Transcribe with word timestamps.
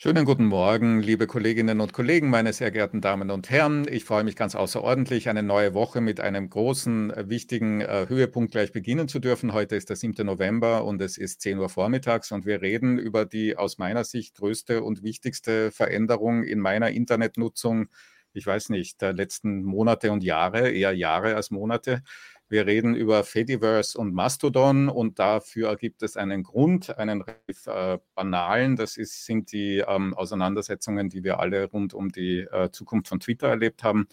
Schönen 0.00 0.24
guten 0.24 0.44
Morgen, 0.44 1.02
liebe 1.02 1.26
Kolleginnen 1.26 1.80
und 1.80 1.92
Kollegen, 1.92 2.30
meine 2.30 2.52
sehr 2.52 2.70
geehrten 2.70 3.00
Damen 3.00 3.32
und 3.32 3.50
Herren. 3.50 3.84
Ich 3.90 4.04
freue 4.04 4.22
mich 4.22 4.36
ganz 4.36 4.54
außerordentlich, 4.54 5.28
eine 5.28 5.42
neue 5.42 5.74
Woche 5.74 6.00
mit 6.00 6.20
einem 6.20 6.48
großen, 6.48 7.10
äh, 7.10 7.28
wichtigen 7.28 7.80
äh, 7.80 8.06
Höhepunkt 8.08 8.52
gleich 8.52 8.70
beginnen 8.70 9.08
zu 9.08 9.18
dürfen. 9.18 9.52
Heute 9.52 9.74
ist 9.74 9.88
der 9.88 9.96
7. 9.96 10.24
November 10.24 10.84
und 10.84 11.02
es 11.02 11.18
ist 11.18 11.40
10 11.40 11.58
Uhr 11.58 11.68
vormittags 11.68 12.30
und 12.30 12.46
wir 12.46 12.62
reden 12.62 12.96
über 12.96 13.24
die 13.24 13.56
aus 13.56 13.78
meiner 13.78 14.04
Sicht 14.04 14.36
größte 14.36 14.84
und 14.84 15.02
wichtigste 15.02 15.72
Veränderung 15.72 16.44
in 16.44 16.60
meiner 16.60 16.90
Internetnutzung, 16.92 17.88
ich 18.34 18.46
weiß 18.46 18.68
nicht, 18.68 19.02
der 19.02 19.14
letzten 19.14 19.64
Monate 19.64 20.12
und 20.12 20.22
Jahre, 20.22 20.70
eher 20.70 20.92
Jahre 20.92 21.34
als 21.34 21.50
Monate. 21.50 22.04
Wir 22.50 22.66
reden 22.66 22.94
über 22.94 23.24
Fediverse 23.24 23.98
und 23.98 24.14
Mastodon 24.14 24.88
und 24.88 25.18
dafür 25.18 25.76
gibt 25.76 26.02
es 26.02 26.16
einen 26.16 26.42
Grund, 26.42 26.96
einen 26.96 27.20
relativ 27.20 27.66
äh, 27.66 27.98
banalen. 28.14 28.76
Das 28.76 28.96
ist, 28.96 29.26
sind 29.26 29.52
die 29.52 29.84
ähm, 29.86 30.14
Auseinandersetzungen, 30.14 31.10
die 31.10 31.24
wir 31.24 31.40
alle 31.40 31.66
rund 31.66 31.92
um 31.92 32.08
die 32.10 32.38
äh, 32.40 32.70
Zukunft 32.70 33.08
von 33.08 33.20
Twitter 33.20 33.48
erlebt 33.48 33.84
haben. 33.84 34.08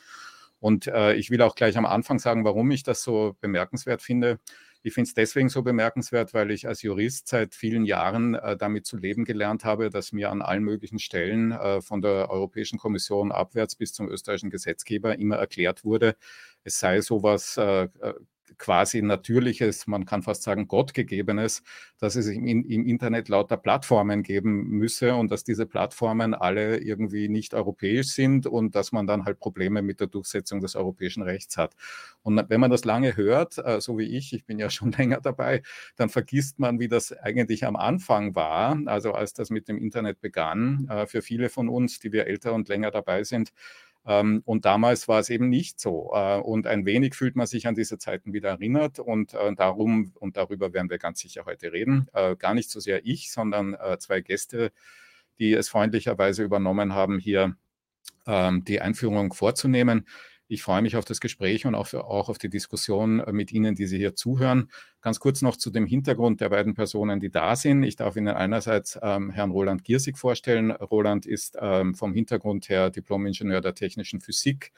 Und 0.59 0.87
äh, 0.87 1.13
ich 1.13 1.29
will 1.29 1.41
auch 1.41 1.55
gleich 1.55 1.77
am 1.77 1.85
Anfang 1.85 2.19
sagen, 2.19 2.43
warum 2.43 2.71
ich 2.71 2.83
das 2.83 3.03
so 3.03 3.37
bemerkenswert 3.39 4.01
finde. 4.01 4.39
Ich 4.85 4.93
finde 4.93 5.07
es 5.07 5.15
deswegen 5.15 5.49
so 5.49 5.63
bemerkenswert, 5.63 6.35
weil 6.35 6.51
ich 6.51 6.67
als 6.67 6.83
Jurist 6.83 7.27
seit 7.27 7.55
vielen 7.55 7.85
Jahren 7.85 8.35
äh, 8.35 8.55
damit 8.55 8.85
zu 8.85 8.97
leben 8.97 9.25
gelernt 9.25 9.65
habe, 9.65 9.89
dass 9.89 10.11
mir 10.11 10.29
an 10.29 10.43
allen 10.43 10.61
möglichen 10.61 10.99
Stellen 10.99 11.51
äh, 11.53 11.81
von 11.81 12.03
der 12.03 12.29
Europäischen 12.29 12.77
Kommission 12.77 13.31
abwärts 13.31 13.75
bis 13.75 13.93
zum 13.93 14.07
österreichischen 14.07 14.51
Gesetzgeber 14.51 15.17
immer 15.17 15.37
erklärt 15.37 15.85
wurde, 15.85 16.15
es 16.63 16.79
sei 16.79 17.01
sowas 17.01 17.57
äh, 17.57 17.85
äh, 17.85 18.13
quasi 18.57 19.01
Natürliches, 19.01 19.87
man 19.87 20.05
kann 20.05 20.21
fast 20.21 20.43
sagen 20.43 20.67
Gottgegebenes, 20.67 21.63
dass 21.99 22.15
es 22.15 22.27
im, 22.27 22.45
im, 22.45 22.85
Internet 22.85 23.29
lauter 23.29 23.57
Plattformen 23.57 24.23
geben 24.23 24.69
müsse 24.69 25.15
und 25.15 25.31
dass 25.31 25.43
diese 25.43 25.65
Plattformen 25.65 26.33
alle 26.33 26.77
irgendwie 26.79 27.29
nicht 27.29 27.53
europäisch 27.53 28.07
sind 28.07 28.47
und 28.47 28.75
dass 28.75 28.91
man 28.91 29.07
dann 29.07 29.25
halt 29.25 29.39
Probleme 29.39 29.81
mit 29.81 29.99
der 29.99 30.07
Durchsetzung 30.07 30.61
des 30.61 30.75
europäischen 30.75 31.23
Rechts 31.23 31.57
hat. 31.57 31.75
Und 32.21 32.41
wenn 32.49 32.59
man 32.59 32.71
das 32.71 32.85
lange 32.85 33.15
hört, 33.17 33.57
äh, 33.57 33.81
so 33.81 33.97
wie 33.97 34.17
ich, 34.17 34.33
ich 34.33 34.45
bin 34.45 34.59
ja 34.59 34.69
schon 34.69 34.91
länger 34.97 35.21
dabei, 35.21 35.61
dann 35.95 36.09
vergisst 36.09 36.59
man, 36.59 36.79
wie 36.79 36.87
das 36.87 37.11
eigentlich 37.11 37.65
am 37.65 37.75
Anfang 37.75 38.35
war, 38.35 38.77
also 38.85 39.13
als 39.13 39.33
das 39.33 39.49
mit 39.49 39.67
dem 39.67 39.77
Internet 39.77 40.21
begann, 40.21 40.87
äh, 40.89 41.07
für 41.07 41.21
viele 41.21 41.49
von 41.49 41.69
uns, 41.69 41.99
die 41.99 42.11
wir 42.11 42.27
älter 42.27 42.53
und 42.53 42.69
länger 42.69 42.91
dabei 42.91 43.23
sind, 43.23 43.51
und 44.45 44.65
damals 44.65 45.07
war 45.07 45.19
es 45.19 45.29
eben 45.29 45.49
nicht 45.49 45.79
so. 45.79 46.11
Äh, 46.13 46.37
und 46.39 46.67
ein 46.67 46.85
wenig 46.85 47.15
fühlt 47.15 47.35
man 47.35 47.47
sich 47.47 47.67
an 47.67 47.75
diese 47.75 47.97
Zeiten 47.97 48.33
wieder 48.33 48.49
erinnert. 48.49 48.99
Und 48.99 49.33
äh, 49.33 49.53
darum, 49.55 50.13
und 50.19 50.37
darüber 50.37 50.73
werden 50.73 50.89
wir 50.89 50.99
ganz 50.99 51.19
sicher 51.19 51.45
heute 51.45 51.73
reden, 51.73 52.07
äh, 52.13 52.35
gar 52.35 52.53
nicht 52.53 52.69
so 52.69 52.79
sehr 52.79 53.05
ich, 53.05 53.31
sondern 53.31 53.75
zwei 53.99 54.21
Gäste, 54.21 54.71
die 55.39 55.53
es 55.53 55.69
freundlicherweise 55.69 56.43
übernommen 56.43 56.93
haben, 56.93 57.19
hier 57.19 57.55
ähm, 58.27 58.63
die 58.63 58.81
Einführung 58.81 59.33
vorzunehmen. 59.33 60.07
Ich 60.47 60.61
freue 60.61 60.83
mich 60.83 60.95
auf 60.95 61.05
das 61.05 61.19
Gespräch 61.19 61.65
und 61.65 61.73
auch, 61.73 61.91
auch, 61.93 62.29
auf 62.29 62.37
die 62.37 62.49
Diskussion 62.49 63.19
äh, 63.19 63.31
mit 63.31 63.51
Ihnen, 63.51 63.73
die 63.73 63.87
Sie 63.87 63.97
hier 63.97 64.15
zuhören. 64.15 64.69
Ganz 65.01 65.19
kurz 65.19 65.41
noch 65.41 65.55
zu 65.55 65.71
dem 65.71 65.87
Hintergrund 65.87 66.39
der 66.39 66.49
beiden 66.49 66.75
Personen, 66.75 67.19
die 67.19 67.31
da 67.31 67.55
sind. 67.55 67.83
Ich 67.83 67.95
darf 67.95 68.15
Ihnen 68.15 68.27
einerseits 68.27 68.99
ähm, 69.01 69.31
Herrn 69.31 69.51
Roland 69.51 69.83
Giersig 69.83 70.17
vorstellen. 70.17 70.71
Roland 70.71 71.25
ist 71.25 71.57
ähm, 71.59 71.95
vom 71.95 72.13
Hintergrund 72.13 72.69
her 72.69 72.91
Diplom-Ingenieur 72.91 73.61
der 73.61 73.73
technischen 73.73 74.21
Physik 74.21 74.71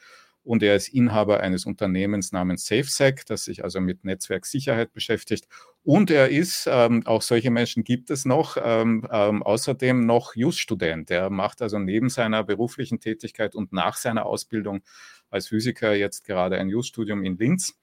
und 0.47 0.63
er 0.63 0.75
ist 0.75 0.87
Inhaber 0.87 1.41
eines 1.41 1.65
Unternehmens 1.65 2.31
namens 2.31 2.65
SafeSec, 2.65 3.25
das 3.25 3.43
sich 3.43 3.65
also 3.65 3.81
mit 3.81 4.05
Netzwerksicherheit 4.05 4.93
beschäftigt. 4.93 5.47
Und 5.83 6.09
er 6.09 6.29
ist, 6.29 6.69
ähm, 6.71 7.05
auch 7.05 7.21
solche 7.21 7.51
Menschen 7.51 7.83
gibt 7.83 8.09
es 8.09 8.23
noch, 8.23 8.55
ähm, 8.61 9.05
ähm, 9.11 9.43
außerdem 9.43 10.05
noch 10.05 10.35
Just-Student. 10.35 11.11
Er 11.11 11.29
macht 11.29 11.61
also 11.61 11.79
neben 11.79 12.07
seiner 12.09 12.45
beruflichen 12.45 13.01
Tätigkeit 13.01 13.55
und 13.55 13.73
nach 13.73 13.97
seiner 13.97 14.25
Ausbildung 14.25 14.83
als 15.29 15.47
Physiker 15.49 15.93
jetzt 15.93 16.23
gerade 16.23 16.57
ein 16.57 16.69
Just-Studium 16.69 17.25
in 17.25 17.37
Linz. 17.37 17.77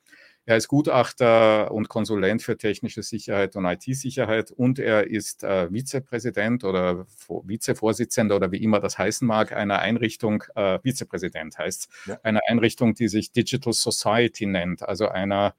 Er 0.46 0.58
ist 0.58 0.68
Gutachter 0.68 1.70
und 1.70 1.88
Konsulent 1.88 2.42
für 2.42 2.58
technische 2.58 3.02
Sicherheit 3.02 3.56
und 3.56 3.64
IT-Sicherheit 3.64 4.50
und 4.50 4.78
er 4.78 5.06
ist 5.06 5.42
äh, 5.42 5.72
Vizepräsident 5.72 6.64
oder 6.64 7.06
Vizevorsitzender 7.28 8.36
oder 8.36 8.52
wie 8.52 8.62
immer 8.62 8.78
das 8.78 8.98
heißen 8.98 9.26
mag, 9.26 9.52
einer 9.52 9.78
Einrichtung, 9.78 10.44
äh, 10.54 10.78
Vizepräsident 10.82 11.56
heißt 11.56 11.88
ja. 12.06 12.18
einer 12.22 12.40
Einrichtung, 12.46 12.94
die 12.94 13.08
sich 13.08 13.32
Digital 13.32 13.72
Society 13.72 14.44
nennt, 14.44 14.82
also 14.82 15.08
einer, 15.08 15.54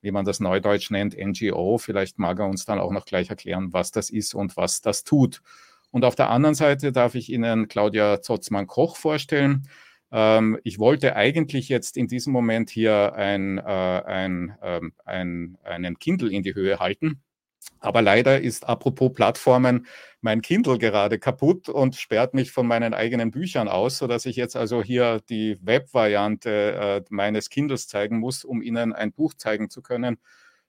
wie 0.00 0.10
man 0.10 0.24
das 0.24 0.40
neudeutsch 0.40 0.90
nennt, 0.90 1.16
NGO. 1.16 1.78
Vielleicht 1.78 2.18
mag 2.18 2.40
er 2.40 2.46
uns 2.46 2.64
dann 2.64 2.80
auch 2.80 2.90
noch 2.90 3.04
gleich 3.06 3.30
erklären, 3.30 3.72
was 3.72 3.92
das 3.92 4.10
ist 4.10 4.34
und 4.34 4.56
was 4.56 4.80
das 4.80 5.04
tut. 5.04 5.42
Und 5.92 6.04
auf 6.04 6.16
der 6.16 6.30
anderen 6.30 6.56
Seite 6.56 6.90
darf 6.90 7.14
ich 7.14 7.30
Ihnen 7.30 7.68
Claudia 7.68 8.20
Zotzmann-Koch 8.20 8.96
vorstellen. 8.96 9.68
Ähm, 10.14 10.60
ich 10.62 10.78
wollte 10.78 11.16
eigentlich 11.16 11.68
jetzt 11.68 11.96
in 11.96 12.06
diesem 12.06 12.32
Moment 12.32 12.70
hier 12.70 13.14
ein, 13.14 13.58
äh, 13.58 13.62
ein, 13.62 14.56
ähm, 14.62 14.92
ein, 15.04 15.58
einen 15.64 15.98
Kindle 15.98 16.30
in 16.30 16.44
die 16.44 16.54
Höhe 16.54 16.78
halten. 16.78 17.20
Aber 17.80 18.00
leider 18.00 18.40
ist 18.40 18.68
apropos 18.68 19.12
Plattformen 19.12 19.86
mein 20.20 20.40
Kindle 20.40 20.78
gerade 20.78 21.18
kaputt 21.18 21.68
und 21.68 21.96
sperrt 21.96 22.32
mich 22.32 22.52
von 22.52 22.66
meinen 22.66 22.94
eigenen 22.94 23.32
Büchern 23.32 23.66
aus, 23.68 23.98
sodass 23.98 24.24
ich 24.26 24.36
jetzt 24.36 24.54
also 24.54 24.82
hier 24.84 25.20
die 25.28 25.58
Webvariante 25.60 26.50
äh, 26.50 27.02
meines 27.10 27.50
Kindles 27.50 27.88
zeigen 27.88 28.20
muss, 28.20 28.44
um 28.44 28.62
Ihnen 28.62 28.92
ein 28.92 29.12
Buch 29.12 29.34
zeigen 29.34 29.68
zu 29.68 29.82
können, 29.82 30.18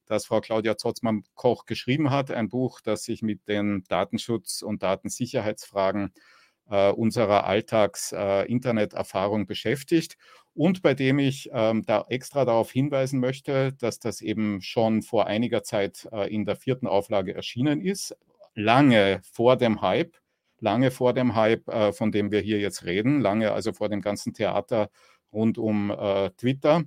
das 0.08 0.26
Frau 0.26 0.42
Claudia 0.42 0.76
Zotzmann-Koch 0.78 1.66
geschrieben 1.68 2.10
hat. 2.10 2.32
Ein 2.32 2.50
Buch, 2.50 2.82
das 2.82 3.04
sich 3.04 3.22
mit 3.22 3.48
den 3.48 3.84
Datenschutz- 3.84 4.64
und 4.64 4.82
Datensicherheitsfragen 4.82 6.08
äh, 6.08 6.20
unserer 6.68 7.46
Alltags-Internet-Erfahrung 7.46 9.44
äh, 9.44 9.46
beschäftigt 9.46 10.18
und 10.56 10.82
bei 10.82 10.94
dem 10.94 11.20
ich 11.20 11.50
ähm, 11.52 11.84
da 11.86 12.06
extra 12.10 12.46
darauf 12.46 12.72
hinweisen 12.72 13.20
möchte, 13.20 13.74
dass 13.74 14.00
das 14.00 14.22
eben 14.22 14.62
schon 14.62 15.02
vor 15.02 15.28
einiger 15.28 15.64
Zeit 15.64 16.08
äh, 16.12 16.34
in 16.34 16.46
der 16.46 16.56
vierten 16.56 16.88
Auflage 16.88 17.36
erschienen 17.36 17.82
ist, 17.82 18.16
lange 18.56 19.20
vor 19.32 19.58
dem 19.58 19.82
Hype, 19.82 20.16
lange 20.60 20.92
vor 20.92 21.14
dem 21.14 21.36
Hype, 21.36 21.68
äh, 21.68 21.92
von 21.92 22.14
dem 22.14 22.32
wir 22.32 22.40
hier 22.40 22.60
jetzt 22.60 22.86
reden, 22.86 23.20
lange 23.20 23.52
also 23.52 23.74
vor 23.74 23.90
dem 23.90 24.02
ganzen 24.02 24.34
Theater 24.34 24.90
rund 25.34 25.58
um 25.58 25.92
äh, 25.92 26.30
Twitter 26.32 26.86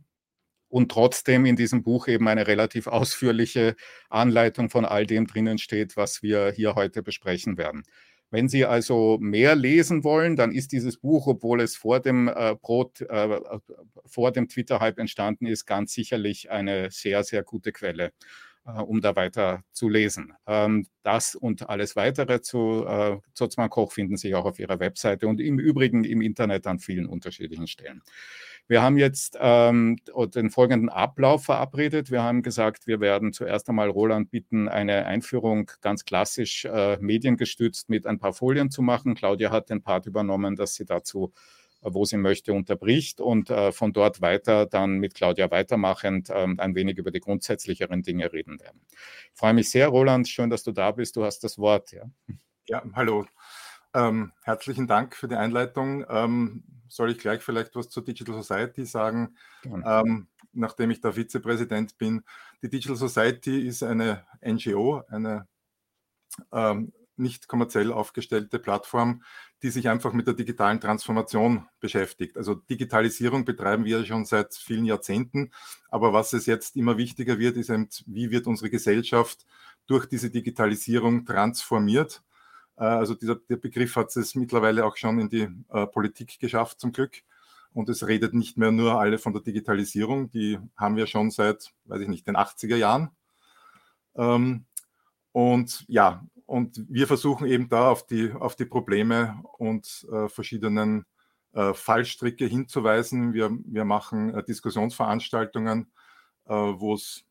und 0.68 0.90
trotzdem 0.90 1.44
in 1.44 1.56
diesem 1.56 1.82
Buch 1.82 2.08
eben 2.08 2.26
eine 2.26 2.46
relativ 2.46 2.86
ausführliche 2.86 3.76
Anleitung 4.08 4.70
von 4.70 4.86
all 4.86 5.06
dem 5.06 5.26
drinnen 5.26 5.58
steht, 5.58 5.96
was 5.96 6.22
wir 6.22 6.52
hier 6.52 6.74
heute 6.74 7.02
besprechen 7.02 7.58
werden. 7.58 7.84
Wenn 8.30 8.48
Sie 8.48 8.66
also 8.66 9.18
mehr 9.20 9.54
lesen 9.56 10.04
wollen, 10.04 10.36
dann 10.36 10.52
ist 10.52 10.72
dieses 10.72 10.98
Buch, 10.98 11.26
obwohl 11.26 11.60
es 11.62 11.76
vor 11.76 12.00
dem 12.00 12.28
äh, 12.28 12.56
Brot, 12.60 13.00
äh, 13.00 13.40
vor 14.04 14.32
dem 14.32 14.48
Twitter-Hype 14.48 14.98
entstanden 14.98 15.46
ist, 15.46 15.64
ganz 15.64 15.92
sicherlich 15.92 16.50
eine 16.50 16.90
sehr, 16.90 17.24
sehr 17.24 17.42
gute 17.42 17.72
Quelle, 17.72 18.12
äh, 18.66 18.72
um 18.72 19.00
da 19.00 19.16
weiter 19.16 19.64
zu 19.72 19.88
lesen. 19.88 20.34
Ähm, 20.46 20.86
das 21.02 21.34
und 21.34 21.70
alles 21.70 21.96
weitere 21.96 22.42
zu 22.42 22.84
äh, 22.86 23.16
Zotzmann 23.32 23.70
Koch 23.70 23.92
finden 23.92 24.18
Sie 24.18 24.34
auch 24.34 24.44
auf 24.44 24.58
Ihrer 24.58 24.78
Webseite 24.78 25.26
und 25.26 25.40
im 25.40 25.58
Übrigen 25.58 26.04
im 26.04 26.20
Internet 26.20 26.66
an 26.66 26.80
vielen 26.80 27.06
unterschiedlichen 27.06 27.66
Stellen. 27.66 28.02
Wir 28.68 28.82
haben 28.82 28.98
jetzt 28.98 29.38
ähm, 29.40 29.96
den 30.34 30.50
folgenden 30.50 30.90
Ablauf 30.90 31.44
verabredet. 31.44 32.10
Wir 32.10 32.22
haben 32.22 32.42
gesagt, 32.42 32.86
wir 32.86 33.00
werden 33.00 33.32
zuerst 33.32 33.68
einmal 33.68 33.88
Roland 33.88 34.30
bitten, 34.30 34.68
eine 34.68 35.06
Einführung 35.06 35.70
ganz 35.80 36.04
klassisch 36.04 36.66
äh, 36.66 36.98
mediengestützt 37.00 37.88
mit 37.88 38.06
ein 38.06 38.18
paar 38.18 38.34
Folien 38.34 38.70
zu 38.70 38.82
machen. 38.82 39.14
Claudia 39.14 39.50
hat 39.50 39.70
den 39.70 39.82
Part 39.82 40.06
übernommen, 40.06 40.54
dass 40.54 40.74
sie 40.74 40.84
dazu 40.84 41.32
äh, 41.80 41.90
wo 41.92 42.04
sie 42.04 42.16
möchte, 42.16 42.52
unterbricht 42.52 43.20
und 43.20 43.50
äh, 43.50 43.72
von 43.72 43.92
dort 43.92 44.20
weiter 44.20 44.66
dann 44.66 44.98
mit 44.98 45.14
Claudia 45.14 45.50
weitermachend 45.50 46.28
äh, 46.28 46.46
ein 46.58 46.74
wenig 46.74 46.98
über 46.98 47.10
die 47.10 47.20
grundsätzlicheren 47.20 48.02
Dinge 48.02 48.32
reden 48.32 48.60
werden. 48.60 48.80
Ich 49.32 49.38
freue 49.38 49.54
mich 49.54 49.70
sehr, 49.70 49.88
Roland. 49.88 50.28
Schön, 50.28 50.50
dass 50.50 50.62
du 50.62 50.72
da 50.72 50.90
bist. 50.90 51.16
Du 51.16 51.24
hast 51.24 51.44
das 51.44 51.56
Wort. 51.56 51.92
Ja, 51.92 52.04
ja 52.66 52.82
hallo. 52.94 53.26
Ähm, 53.94 54.32
herzlichen 54.42 54.86
Dank 54.86 55.16
für 55.16 55.28
die 55.28 55.36
Einleitung. 55.36 56.04
Ähm, 56.08 56.64
soll 56.88 57.10
ich 57.10 57.18
gleich 57.18 57.42
vielleicht 57.42 57.76
was 57.76 57.88
zur 57.88 58.04
Digital 58.04 58.34
Society 58.42 58.84
sagen, 58.84 59.36
ähm, 59.64 60.28
nachdem 60.52 60.90
ich 60.90 61.00
da 61.00 61.12
Vizepräsident 61.12 61.98
bin. 61.98 62.22
Die 62.62 62.70
Digital 62.70 62.96
Society 62.96 63.66
ist 63.66 63.82
eine 63.82 64.24
NGO, 64.42 65.02
eine 65.08 65.46
ähm, 66.52 66.92
nicht 67.16 67.48
kommerziell 67.48 67.92
aufgestellte 67.92 68.58
Plattform, 68.58 69.22
die 69.62 69.70
sich 69.70 69.88
einfach 69.88 70.12
mit 70.12 70.26
der 70.26 70.34
digitalen 70.34 70.80
Transformation 70.80 71.66
beschäftigt. 71.80 72.36
Also 72.36 72.54
Digitalisierung 72.54 73.44
betreiben 73.44 73.84
wir 73.84 74.04
schon 74.04 74.24
seit 74.24 74.54
vielen 74.54 74.84
Jahrzehnten, 74.84 75.50
aber 75.88 76.12
was 76.12 76.32
es 76.32 76.46
jetzt 76.46 76.76
immer 76.76 76.96
wichtiger 76.96 77.38
wird, 77.38 77.56
ist 77.56 77.70
eben, 77.70 77.88
wie 78.06 78.30
wird 78.30 78.46
unsere 78.46 78.70
Gesellschaft 78.70 79.46
durch 79.86 80.06
diese 80.06 80.30
Digitalisierung 80.30 81.24
transformiert 81.24 82.22
also 82.84 83.14
dieser, 83.14 83.36
der 83.36 83.56
Begriff 83.56 83.96
hat 83.96 84.16
es 84.16 84.34
mittlerweile 84.34 84.84
auch 84.86 84.96
schon 84.96 85.18
in 85.18 85.28
die 85.28 85.48
äh, 85.70 85.86
Politik 85.86 86.38
geschafft, 86.38 86.80
zum 86.80 86.92
Glück. 86.92 87.22
Und 87.74 87.88
es 87.88 88.06
redet 88.06 88.34
nicht 88.34 88.56
mehr 88.56 88.72
nur 88.72 89.00
alle 89.00 89.18
von 89.18 89.32
der 89.32 89.42
Digitalisierung, 89.42 90.30
die 90.30 90.58
haben 90.76 90.96
wir 90.96 91.06
schon 91.06 91.30
seit, 91.30 91.72
weiß 91.84 92.00
ich 92.00 92.08
nicht, 92.08 92.26
den 92.26 92.36
80er 92.36 92.76
Jahren. 92.76 93.10
Ähm, 94.16 94.64
und 95.32 95.84
ja, 95.88 96.24
und 96.46 96.82
wir 96.88 97.06
versuchen 97.06 97.46
eben 97.46 97.68
da 97.68 97.90
auf 97.90 98.06
die, 98.06 98.32
auf 98.32 98.56
die 98.56 98.64
Probleme 98.64 99.42
und 99.58 100.06
äh, 100.10 100.28
verschiedenen 100.28 101.04
äh, 101.52 101.74
Fallstricke 101.74 102.46
hinzuweisen. 102.46 103.34
Wir, 103.34 103.50
wir 103.66 103.84
machen 103.84 104.34
äh, 104.34 104.42
Diskussionsveranstaltungen, 104.42 105.90
äh, 106.46 106.54
wo 106.54 106.94
es 106.94 107.24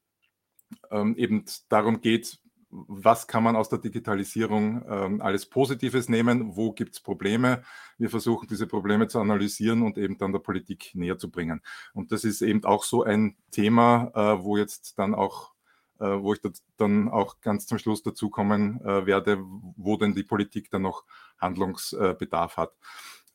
ähm, 0.92 1.16
eben 1.18 1.46
darum 1.70 2.02
geht, 2.02 2.40
was 2.70 3.28
kann 3.28 3.44
man 3.44 3.56
aus 3.56 3.70
der 3.70 3.80
Digitalisierung 3.80 4.84
ähm, 4.90 5.22
alles 5.22 5.46
Positives 5.46 6.10
nehmen, 6.10 6.56
wo 6.56 6.74
gibt 6.74 6.96
es 6.96 7.00
Probleme. 7.00 7.64
Wir 7.98 8.10
versuchen 8.10 8.48
diese 8.48 8.68
Probleme 8.68 9.08
zu 9.08 9.20
analysieren 9.20 9.84
und 9.84 9.98
eben 9.98 10.18
dann 10.18 10.34
der 10.34 10.40
Politik 10.40 10.92
näher 10.94 11.18
zu 11.18 11.32
bringen. 11.32 11.62
Und 11.94 12.12
das 12.12 12.24
ist 12.24 12.42
eben 12.42 12.64
auch 12.66 12.84
so 12.84 13.04
ein 13.04 13.38
Thema, 13.52 14.12
äh, 14.14 14.44
wo 14.44 14.58
jetzt 14.58 15.00
dann 15.00 15.16
auch, 15.16 15.54
äh, 16.00 16.06
wo 16.06 16.34
ich 16.34 16.42
dann 16.76 17.10
auch 17.10 17.40
ganz 17.42 17.68
zum 17.68 17.78
Schluss 17.78 18.04
dazu 18.04 18.30
kommen 18.30 18.82
äh, 18.82 19.06
werde, 19.06 19.40
wo 19.78 19.96
denn 19.96 20.14
die 20.14 20.24
Politik 20.24 20.70
dann 20.70 20.82
noch 20.82 21.06
Handlungsbedarf 21.40 22.58
hat. 22.58 22.74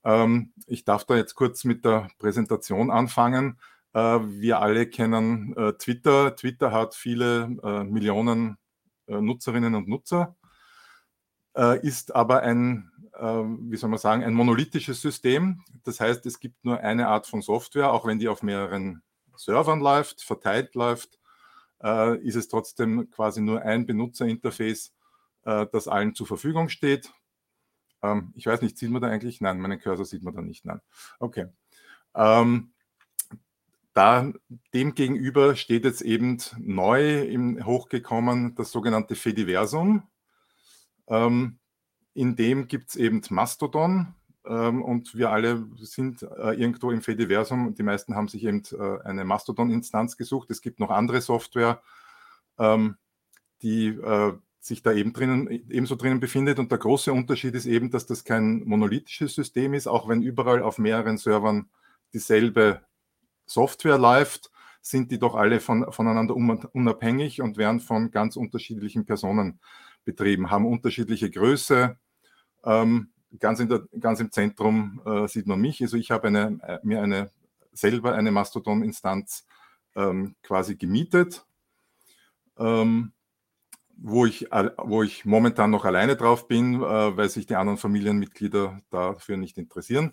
Ähm, 0.04 0.52
ich 0.66 0.84
darf 0.84 1.04
da 1.04 1.16
jetzt 1.16 1.34
kurz 1.34 1.64
mit 1.64 1.84
der 1.84 2.08
Präsentation 2.18 2.90
anfangen. 2.90 3.58
Äh, 3.94 4.00
wir 4.00 4.60
alle 4.60 4.86
kennen 4.86 5.56
äh, 5.56 5.72
Twitter. 5.74 6.36
Twitter 6.36 6.72
hat 6.72 6.94
viele 6.94 7.56
äh, 7.62 7.84
Millionen 7.84 8.50
äh, 8.50 8.61
Nutzerinnen 9.06 9.74
und 9.74 9.88
Nutzer, 9.88 10.36
äh, 11.56 11.86
ist 11.86 12.14
aber 12.14 12.42
ein, 12.42 12.90
äh, 13.14 13.22
wie 13.24 13.76
soll 13.76 13.90
man 13.90 13.98
sagen, 13.98 14.24
ein 14.24 14.34
monolithisches 14.34 15.00
System. 15.00 15.62
Das 15.84 16.00
heißt, 16.00 16.24
es 16.26 16.40
gibt 16.40 16.64
nur 16.64 16.80
eine 16.80 17.08
Art 17.08 17.26
von 17.26 17.42
Software, 17.42 17.92
auch 17.92 18.06
wenn 18.06 18.18
die 18.18 18.28
auf 18.28 18.42
mehreren 18.42 19.02
Servern 19.36 19.80
läuft, 19.80 20.22
verteilt 20.22 20.74
läuft, 20.74 21.18
ist 22.20 22.36
es 22.36 22.46
trotzdem 22.46 23.10
quasi 23.10 23.40
nur 23.40 23.62
ein 23.62 23.86
Benutzerinterface, 23.86 24.92
das 25.42 25.88
allen 25.88 26.14
zur 26.14 26.28
Verfügung 26.28 26.68
steht. 26.68 27.10
Ähm, 28.02 28.32
ich 28.36 28.46
weiß 28.46 28.62
nicht, 28.62 28.76
sieht 28.76 28.90
man 28.90 29.02
da 29.02 29.08
eigentlich? 29.08 29.40
Nein, 29.40 29.60
meinen 29.60 29.80
Cursor 29.80 30.04
sieht 30.04 30.22
man 30.22 30.34
da 30.34 30.42
nicht. 30.42 30.64
Nein. 30.64 30.80
Okay. 31.18 31.46
Ähm, 32.14 32.71
da 33.94 34.32
dem 34.72 34.94
steht 35.54 35.84
jetzt 35.84 36.02
eben 36.02 36.38
neu 36.58 37.22
im, 37.22 37.64
hochgekommen 37.64 38.54
das 38.54 38.72
sogenannte 38.72 39.14
Fediversum. 39.14 40.04
Ähm, 41.08 41.58
in 42.14 42.36
dem 42.36 42.68
gibt 42.68 42.90
es 42.90 42.96
eben 42.96 43.22
Mastodon 43.30 44.14
ähm, 44.46 44.82
und 44.82 45.14
wir 45.14 45.30
alle 45.30 45.66
sind 45.76 46.22
äh, 46.22 46.54
irgendwo 46.54 46.90
im 46.90 47.02
Fediversum. 47.02 47.74
Die 47.74 47.82
meisten 47.82 48.14
haben 48.14 48.28
sich 48.28 48.44
eben 48.44 48.62
äh, 48.72 49.02
eine 49.04 49.24
Mastodon-Instanz 49.24 50.16
gesucht. 50.16 50.50
Es 50.50 50.62
gibt 50.62 50.80
noch 50.80 50.90
andere 50.90 51.20
Software, 51.20 51.82
ähm, 52.58 52.96
die 53.62 53.88
äh, 53.88 54.32
sich 54.58 54.82
da 54.82 54.92
eben 54.92 55.12
drinnen, 55.12 55.48
ebenso 55.48 55.96
drinnen 55.96 56.20
befindet. 56.20 56.58
Und 56.58 56.70
der 56.70 56.78
große 56.78 57.12
Unterschied 57.12 57.54
ist 57.54 57.66
eben, 57.66 57.90
dass 57.90 58.06
das 58.06 58.24
kein 58.24 58.62
monolithisches 58.64 59.34
System 59.34 59.74
ist, 59.74 59.86
auch 59.86 60.08
wenn 60.08 60.22
überall 60.22 60.62
auf 60.62 60.78
mehreren 60.78 61.18
Servern 61.18 61.68
dieselbe 62.14 62.82
Software 63.46 63.98
läuft, 63.98 64.50
sind 64.80 65.10
die 65.12 65.18
doch 65.18 65.36
alle 65.36 65.60
von, 65.60 65.90
voneinander 65.92 66.34
unabhängig 66.34 67.40
und 67.40 67.56
werden 67.56 67.80
von 67.80 68.10
ganz 68.10 68.36
unterschiedlichen 68.36 69.06
Personen 69.06 69.60
betrieben, 70.04 70.50
haben 70.50 70.66
unterschiedliche 70.66 71.30
Größe. 71.30 71.96
Ähm, 72.64 73.12
ganz, 73.38 73.66
der, 73.66 73.82
ganz, 74.00 74.20
im 74.20 74.32
Zentrum 74.32 75.00
äh, 75.06 75.28
sieht 75.28 75.46
man 75.46 75.60
mich. 75.60 75.80
Also 75.80 75.96
ich 75.96 76.10
habe 76.10 76.28
eine, 76.28 76.58
äh, 76.66 76.78
mir 76.82 77.00
eine, 77.00 77.30
selber 77.72 78.14
eine 78.14 78.32
Mastodon-Instanz 78.32 79.46
ähm, 79.94 80.34
quasi 80.42 80.76
gemietet, 80.76 81.46
ähm, 82.58 83.12
wo, 83.96 84.26
ich, 84.26 84.48
wo 84.50 85.04
ich 85.04 85.24
momentan 85.24 85.70
noch 85.70 85.84
alleine 85.84 86.16
drauf 86.16 86.48
bin, 86.48 86.82
äh, 86.82 87.16
weil 87.16 87.28
sich 87.28 87.46
die 87.46 87.54
anderen 87.54 87.78
Familienmitglieder 87.78 88.80
dafür 88.90 89.36
nicht 89.36 89.58
interessieren 89.58 90.12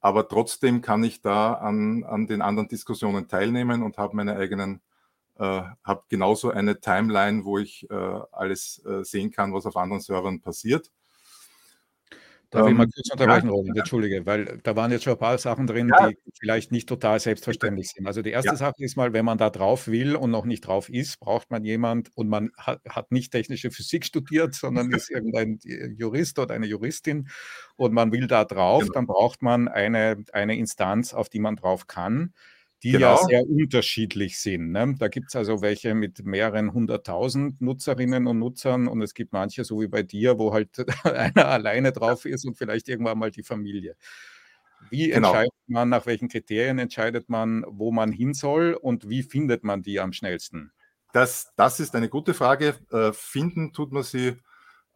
aber 0.00 0.28
trotzdem 0.28 0.82
kann 0.82 1.04
ich 1.04 1.22
da 1.22 1.54
an, 1.54 2.04
an 2.04 2.26
den 2.26 2.42
anderen 2.42 2.68
Diskussionen 2.68 3.28
teilnehmen 3.28 3.82
und 3.82 3.98
habe 3.98 4.16
meine 4.16 4.36
eigenen, 4.36 4.80
äh, 5.38 5.62
habe 5.84 6.04
genauso 6.08 6.50
eine 6.50 6.80
Timeline, 6.80 7.44
wo 7.44 7.58
ich 7.58 7.88
äh, 7.90 7.94
alles 7.94 8.84
äh, 8.84 9.04
sehen 9.04 9.30
kann, 9.30 9.52
was 9.52 9.66
auf 9.66 9.76
anderen 9.76 10.02
Servern 10.02 10.40
passiert. 10.40 10.90
Darf 12.56 12.66
ähm, 12.66 12.72
ich 12.72 12.78
mal 12.78 12.88
kurz 12.88 13.10
unterbrechen, 13.10 13.48
Roland? 13.50 13.76
Entschuldige, 13.76 14.26
weil 14.26 14.58
da 14.62 14.76
waren 14.76 14.90
jetzt 14.90 15.04
schon 15.04 15.12
ein 15.12 15.18
paar 15.18 15.36
Sachen 15.38 15.66
drin, 15.66 15.88
ja. 15.88 16.08
die 16.08 16.16
vielleicht 16.38 16.72
nicht 16.72 16.88
total 16.88 17.20
selbstverständlich 17.20 17.88
sind. 17.88 18.06
Also 18.06 18.22
die 18.22 18.30
erste 18.30 18.52
ja. 18.52 18.56
Sache 18.56 18.74
ist 18.78 18.96
mal, 18.96 19.12
wenn 19.12 19.24
man 19.24 19.38
da 19.38 19.50
drauf 19.50 19.88
will 19.88 20.16
und 20.16 20.30
noch 20.30 20.46
nicht 20.46 20.62
drauf 20.62 20.88
ist, 20.88 21.20
braucht 21.20 21.50
man 21.50 21.64
jemand 21.64 22.10
und 22.14 22.28
man 22.28 22.50
hat, 22.56 22.80
hat 22.88 23.12
nicht 23.12 23.32
technische 23.32 23.70
Physik 23.70 24.06
studiert, 24.06 24.54
sondern 24.54 24.90
ist 24.90 25.10
irgendein 25.10 25.58
Jurist 25.96 26.38
oder 26.38 26.54
eine 26.54 26.66
Juristin 26.66 27.28
und 27.76 27.92
man 27.92 28.12
will 28.12 28.26
da 28.26 28.44
drauf, 28.44 28.82
genau. 28.82 28.94
dann 28.94 29.06
braucht 29.06 29.42
man 29.42 29.68
eine, 29.68 30.24
eine 30.32 30.56
Instanz, 30.56 31.12
auf 31.12 31.28
die 31.28 31.40
man 31.40 31.56
drauf 31.56 31.86
kann 31.86 32.32
die 32.82 32.92
genau. 32.92 33.16
ja 33.16 33.24
sehr 33.24 33.48
unterschiedlich 33.48 34.38
sind. 34.38 34.70
Ne? 34.70 34.94
Da 34.98 35.08
gibt 35.08 35.28
es 35.28 35.36
also 35.36 35.62
welche 35.62 35.94
mit 35.94 36.24
mehreren 36.24 36.72
hunderttausend 36.72 37.60
Nutzerinnen 37.60 38.26
und 38.26 38.38
Nutzern 38.38 38.86
und 38.86 39.02
es 39.02 39.14
gibt 39.14 39.32
manche, 39.32 39.64
so 39.64 39.80
wie 39.80 39.88
bei 39.88 40.02
dir, 40.02 40.38
wo 40.38 40.52
halt 40.52 40.86
einer 41.04 41.48
alleine 41.48 41.92
drauf 41.92 42.26
ist 42.26 42.44
und 42.44 42.56
vielleicht 42.56 42.88
irgendwann 42.88 43.18
mal 43.18 43.30
die 43.30 43.42
Familie. 43.42 43.96
Wie 44.90 45.08
genau. 45.08 45.28
entscheidet 45.28 45.52
man, 45.66 45.88
nach 45.88 46.06
welchen 46.06 46.28
Kriterien 46.28 46.78
entscheidet 46.78 47.28
man, 47.28 47.64
wo 47.66 47.90
man 47.90 48.12
hin 48.12 48.34
soll 48.34 48.74
und 48.74 49.08
wie 49.08 49.22
findet 49.22 49.64
man 49.64 49.82
die 49.82 49.98
am 49.98 50.12
schnellsten? 50.12 50.70
Das, 51.12 51.52
das 51.56 51.80
ist 51.80 51.94
eine 51.94 52.08
gute 52.08 52.34
Frage. 52.34 52.74
Äh, 52.92 53.12
finden 53.12 53.72
tut 53.72 53.90
man 53.90 54.02
sie 54.02 54.36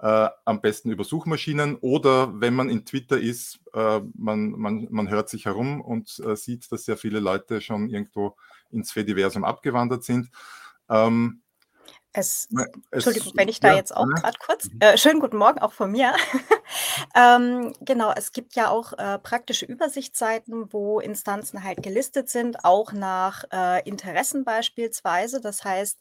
äh, 0.00 0.29
am 0.44 0.61
besten 0.61 0.91
über 0.91 1.05
Suchmaschinen 1.05 1.76
oder 1.76 2.41
wenn 2.41 2.55
man 2.55 2.70
in 2.70 2.87
Twitter 2.87 3.20
ist, 3.20 3.61
äh, 3.75 4.00
man, 4.14 4.52
man, 4.52 4.88
man 4.91 5.11
hört 5.11 5.29
sich 5.29 5.44
herum 5.44 5.81
und 5.81 6.20
äh, 6.26 6.37
sieht, 6.37 6.70
dass 6.73 6.85
sehr 6.85 6.97
viele 6.97 7.20
Leute 7.20 7.61
schon 7.61 7.91
irgendwo 7.91 8.37
ins 8.70 8.93
Fediversum 8.93 9.44
abgewandert 9.44 10.05
sind. 10.05 10.31
Ähm, 10.88 11.43
es, 12.12 12.48
es, 12.50 12.68
Entschuldigung, 12.90 13.32
wenn 13.36 13.48
ich 13.48 13.60
da 13.60 13.68
ja, 13.68 13.76
jetzt 13.76 13.96
auch 13.96 14.06
gerade 14.06 14.38
kurz. 14.44 14.68
Äh, 14.80 14.98
schönen 14.98 15.20
guten 15.20 15.36
Morgen 15.36 15.60
auch 15.60 15.72
von 15.72 15.92
mir. 15.92 16.12
ähm, 17.14 17.72
genau, 17.80 18.12
es 18.16 18.32
gibt 18.32 18.56
ja 18.56 18.68
auch 18.68 18.92
äh, 18.94 19.18
praktische 19.18 19.64
Übersichtsseiten, 19.64 20.72
wo 20.72 20.98
Instanzen 20.98 21.62
halt 21.62 21.82
gelistet 21.82 22.28
sind, 22.28 22.64
auch 22.64 22.92
nach 22.92 23.44
äh, 23.52 23.88
Interessen 23.88 24.44
beispielsweise. 24.44 25.40
Das 25.40 25.64
heißt, 25.64 26.00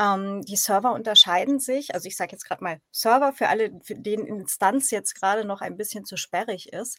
ähm, 0.00 0.42
die 0.42 0.56
Server 0.56 0.92
unterscheiden 0.92 1.58
sich. 1.58 1.94
Also 1.94 2.06
ich 2.06 2.16
sage 2.16 2.32
jetzt 2.32 2.44
gerade 2.44 2.62
mal 2.62 2.80
Server 2.92 3.32
für 3.32 3.48
alle, 3.48 3.72
für 3.82 3.96
den 3.96 4.26
Instanz 4.26 4.90
jetzt 4.90 5.14
gerade 5.14 5.44
noch 5.44 5.60
ein 5.60 5.76
bisschen 5.76 6.04
zu 6.04 6.16
sperrig 6.16 6.72
ist 6.72 6.98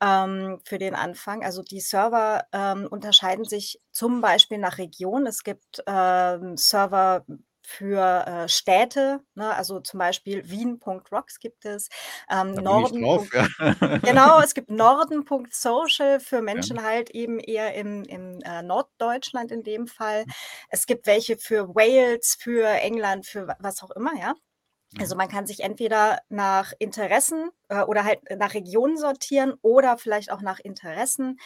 ähm, 0.00 0.58
für 0.64 0.78
den 0.78 0.94
Anfang. 0.94 1.44
Also 1.44 1.62
die 1.62 1.80
Server 1.80 2.44
ähm, 2.52 2.88
unterscheiden 2.90 3.44
sich 3.44 3.78
zum 3.92 4.20
Beispiel 4.20 4.58
nach 4.58 4.78
Region. 4.78 5.26
Es 5.26 5.44
gibt 5.44 5.82
ähm, 5.86 6.56
Server 6.56 7.24
für 7.70 8.26
äh, 8.26 8.48
Städte, 8.48 9.20
ne? 9.34 9.54
also 9.54 9.80
zum 9.80 9.98
Beispiel 9.98 10.50
Wien.rocks 10.50 11.38
gibt 11.38 11.64
es, 11.64 11.88
ähm, 12.30 12.54
Norden. 12.54 13.02
Drauf, 13.02 13.28
ja. 13.32 13.98
genau, 13.98 14.40
es 14.40 14.54
gibt 14.54 14.70
Norden.social 14.70 16.20
für 16.20 16.42
Menschen 16.42 16.76
ja. 16.76 16.82
halt 16.82 17.10
eben 17.10 17.38
eher 17.38 17.74
im, 17.74 18.02
im 18.04 18.40
äh, 18.42 18.62
Norddeutschland 18.62 19.52
in 19.52 19.62
dem 19.62 19.86
Fall. 19.86 20.24
Mhm. 20.24 20.32
Es 20.68 20.86
gibt 20.86 21.06
welche 21.06 21.36
für 21.36 21.68
Wales, 21.74 22.36
für 22.38 22.66
England, 22.66 23.26
für 23.26 23.56
was 23.60 23.82
auch 23.82 23.90
immer, 23.92 24.12
ja. 24.18 24.34
Also 24.98 25.14
man 25.14 25.28
kann 25.28 25.46
sich 25.46 25.60
entweder 25.60 26.18
nach 26.30 26.72
Interessen 26.80 27.50
äh, 27.68 27.82
oder 27.82 28.04
halt 28.04 28.18
nach 28.38 28.54
Regionen 28.54 28.96
sortieren 28.96 29.54
oder 29.62 29.96
vielleicht 29.96 30.32
auch 30.32 30.40
nach 30.40 30.58
Interessen. 30.58 31.38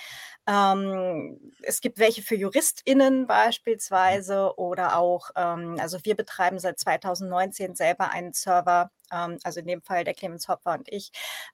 Ähm, 0.46 1.52
es 1.62 1.80
gibt 1.82 1.98
welche 1.98 2.22
für 2.22 2.36
JuristInnen 2.36 3.26
beispielsweise 3.26 4.54
oder 4.56 4.96
auch, 4.98 5.30
ähm, 5.36 5.76
also 5.78 5.98
wir 6.04 6.16
betreiben 6.16 6.58
seit 6.58 6.78
2019 6.78 7.74
selber 7.74 8.10
einen 8.10 8.32
Server, 8.32 8.90
ähm, 9.12 9.38
also 9.44 9.60
in 9.60 9.66
dem 9.66 9.82
Fall 9.82 10.04
der 10.04 10.14
Clemens 10.14 10.48
Hopper 10.48 10.72
und 10.74 10.88
ich, 10.90 11.12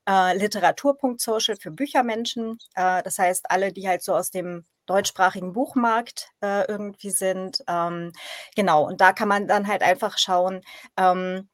äh, 0.09 0.37
literatur.social 0.37 1.57
für 1.57 1.71
Büchermenschen. 1.73 2.59
Äh, 2.75 3.03
das 3.03 3.19
heißt, 3.19 3.51
alle, 3.51 3.73
die 3.73 3.89
halt 3.89 4.03
so 4.03 4.15
aus 4.15 4.31
dem 4.31 4.65
deutschsprachigen 4.87 5.53
Buchmarkt 5.53 6.31
äh, 6.41 6.65
irgendwie 6.67 7.11
sind. 7.11 7.63
Ähm, 7.69 8.13
genau, 8.57 8.87
und 8.87 9.01
da 9.01 9.13
kann 9.13 9.29
man 9.29 9.47
dann 9.49 9.67
halt 9.69 9.83
einfach 9.83 10.19
schauen, 10.19 10.63
ähm, 10.97 11.49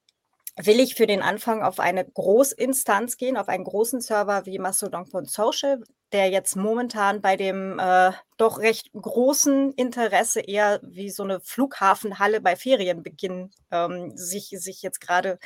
will 0.56 0.80
ich 0.80 0.94
für 0.94 1.06
den 1.06 1.22
Anfang 1.22 1.62
auf 1.62 1.80
eine 1.80 2.04
Großinstanz 2.04 3.16
gehen, 3.18 3.36
auf 3.36 3.48
einen 3.48 3.64
großen 3.64 4.00
Server 4.00 4.46
wie 4.46 4.58
Mastodon.social, 4.58 5.82
der 6.12 6.30
jetzt 6.30 6.56
momentan 6.56 7.20
bei 7.20 7.36
dem 7.36 7.78
äh, 7.78 8.12
doch 8.38 8.58
recht 8.58 8.90
großen 8.92 9.72
Interesse 9.72 10.40
eher 10.40 10.80
wie 10.82 11.10
so 11.10 11.24
eine 11.24 11.40
Flughafenhalle 11.40 12.40
bei 12.40 12.56
Ferienbeginn 12.56 13.50
ähm, 13.70 14.16
sich, 14.16 14.48
sich 14.48 14.82
jetzt 14.82 15.00
gerade 15.00 15.38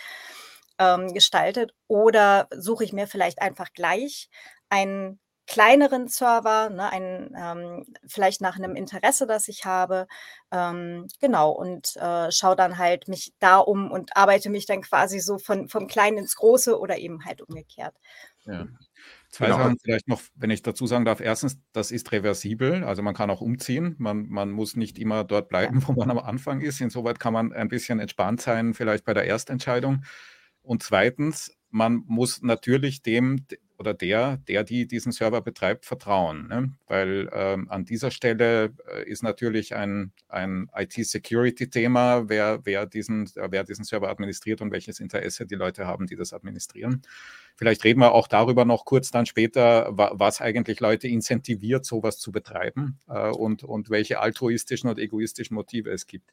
ähm, 0.78 1.12
gestaltet. 1.12 1.72
Oder 1.88 2.46
suche 2.50 2.84
ich 2.84 2.92
mir 2.92 3.08
vielleicht 3.08 3.40
einfach 3.40 3.72
gleich 3.72 4.28
einen 4.68 5.18
kleineren 5.50 6.06
Server, 6.06 6.70
ne, 6.70 6.92
einen, 6.92 7.34
ähm, 7.36 7.84
vielleicht 8.06 8.40
nach 8.40 8.56
einem 8.56 8.76
Interesse, 8.76 9.26
das 9.26 9.48
ich 9.48 9.64
habe. 9.64 10.06
Ähm, 10.52 11.08
genau, 11.20 11.50
und 11.50 11.96
äh, 11.96 12.30
schaue 12.30 12.54
dann 12.54 12.78
halt 12.78 13.08
mich 13.08 13.32
da 13.40 13.58
um 13.58 13.90
und 13.90 14.16
arbeite 14.16 14.48
mich 14.48 14.66
dann 14.66 14.80
quasi 14.80 15.18
so 15.18 15.38
von, 15.38 15.68
vom 15.68 15.88
Kleinen 15.88 16.18
ins 16.18 16.36
Große 16.36 16.78
oder 16.78 16.98
eben 16.98 17.24
halt 17.24 17.42
umgekehrt. 17.42 17.96
Ja. 18.46 18.68
Zwei 19.28 19.46
genau. 19.46 19.58
Sachen 19.58 19.78
vielleicht 19.82 20.06
noch, 20.06 20.22
wenn 20.36 20.50
ich 20.50 20.62
dazu 20.62 20.86
sagen 20.86 21.04
darf. 21.04 21.20
Erstens, 21.20 21.58
das 21.72 21.90
ist 21.90 22.12
reversibel, 22.12 22.84
also 22.84 23.02
man 23.02 23.14
kann 23.14 23.30
auch 23.30 23.40
umziehen. 23.40 23.96
Man, 23.98 24.28
man 24.28 24.52
muss 24.52 24.76
nicht 24.76 25.00
immer 25.00 25.24
dort 25.24 25.48
bleiben, 25.48 25.82
wo 25.88 25.92
man 25.94 26.12
am 26.12 26.18
Anfang 26.18 26.60
ist. 26.60 26.80
Insoweit 26.80 27.18
kann 27.18 27.32
man 27.32 27.52
ein 27.52 27.68
bisschen 27.68 27.98
entspannt 27.98 28.40
sein, 28.40 28.72
vielleicht 28.72 29.04
bei 29.04 29.14
der 29.14 29.24
Erstentscheidung. 29.24 30.04
Und 30.62 30.84
zweitens, 30.84 31.56
man 31.70 32.04
muss 32.06 32.40
natürlich 32.40 33.02
dem 33.02 33.46
oder 33.80 33.94
der, 33.94 34.36
der 34.46 34.62
die 34.62 34.86
diesen 34.86 35.10
Server 35.10 35.40
betreibt, 35.40 35.86
vertrauen. 35.86 36.48
Ne? 36.48 36.74
Weil 36.86 37.30
ähm, 37.32 37.70
an 37.70 37.86
dieser 37.86 38.10
Stelle 38.10 38.74
äh, 38.94 39.08
ist 39.08 39.22
natürlich 39.22 39.74
ein, 39.74 40.12
ein 40.28 40.68
IT-Security-Thema, 40.76 42.28
wer, 42.28 42.60
wer, 42.64 42.84
diesen, 42.84 43.30
wer 43.34 43.64
diesen 43.64 43.86
Server 43.86 44.10
administriert 44.10 44.60
und 44.60 44.70
welches 44.70 45.00
Interesse 45.00 45.46
die 45.46 45.54
Leute 45.54 45.86
haben, 45.86 46.06
die 46.06 46.14
das 46.14 46.34
administrieren. 46.34 47.00
Vielleicht 47.56 47.82
reden 47.84 48.00
wir 48.00 48.12
auch 48.12 48.28
darüber 48.28 48.66
noch 48.66 48.84
kurz 48.84 49.10
dann 49.10 49.24
später, 49.24 49.88
was 49.92 50.42
eigentlich 50.42 50.80
Leute 50.80 51.08
incentiviert, 51.08 51.86
sowas 51.86 52.18
zu 52.18 52.32
betreiben 52.32 52.98
äh, 53.08 53.30
und, 53.30 53.64
und 53.64 53.88
welche 53.88 54.20
altruistischen 54.20 54.90
und 54.90 54.98
egoistischen 54.98 55.54
Motive 55.54 55.90
es 55.90 56.06
gibt. 56.06 56.30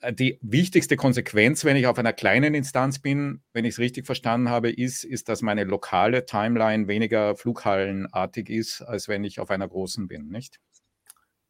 Äh, 0.00 0.12
die 0.12 0.38
wichtigste 0.42 0.96
Konsequenz, 0.96 1.64
wenn 1.64 1.76
ich 1.76 1.86
auf 1.86 1.98
einer 1.98 2.12
kleinen 2.12 2.54
Instanz 2.54 2.98
bin, 2.98 3.42
wenn 3.52 3.64
ich 3.64 3.74
es 3.74 3.78
richtig 3.78 4.06
verstanden 4.06 4.48
habe, 4.48 4.70
ist, 4.70 5.04
ist, 5.04 5.28
dass 5.28 5.42
meine 5.42 5.64
lokale 5.64 6.26
Timeline 6.26 6.88
weniger 6.88 7.36
flughallenartig 7.36 8.48
ist, 8.50 8.82
als 8.82 9.08
wenn 9.08 9.24
ich 9.24 9.40
auf 9.40 9.50
einer 9.50 9.68
großen 9.68 10.08
bin, 10.08 10.28
nicht? 10.28 10.60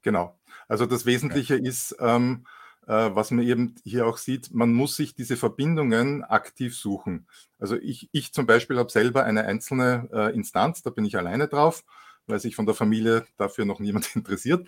Genau. 0.03 0.39
Also 0.69 0.87
das 0.87 1.07
Wesentliche 1.07 1.57
ja. 1.57 1.63
ist, 1.69 1.97
ähm, 2.01 2.47
äh, 2.87 3.11
was 3.15 3.31
man 3.31 3.45
eben 3.45 3.75
hier 3.85 4.07
auch 4.07 4.17
sieht, 4.17 4.55
man 4.55 4.73
muss 4.73 4.97
sich 4.97 5.15
diese 5.15 5.37
Verbindungen 5.37 6.25
aktiv 6.25 6.77
suchen. 6.77 7.27
Also 7.59 7.77
ich, 7.77 8.09
ich 8.13 8.33
zum 8.33 8.47
Beispiel 8.47 8.79
habe 8.79 8.91
selber 8.91 9.25
eine 9.25 9.45
einzelne 9.45 10.09
äh, 10.13 10.35
Instanz, 10.35 10.83
da 10.83 10.91
bin 10.91 11.05
ich 11.05 11.17
alleine 11.17 11.49
drauf, 11.49 11.85
weil 12.27 12.39
sich 12.39 12.57
von 12.57 12.67
der 12.67 12.75
Familie 12.75 13.27
dafür 13.37 13.65
noch 13.65 13.81
niemand 13.81 14.09
interessiert. 14.17 14.67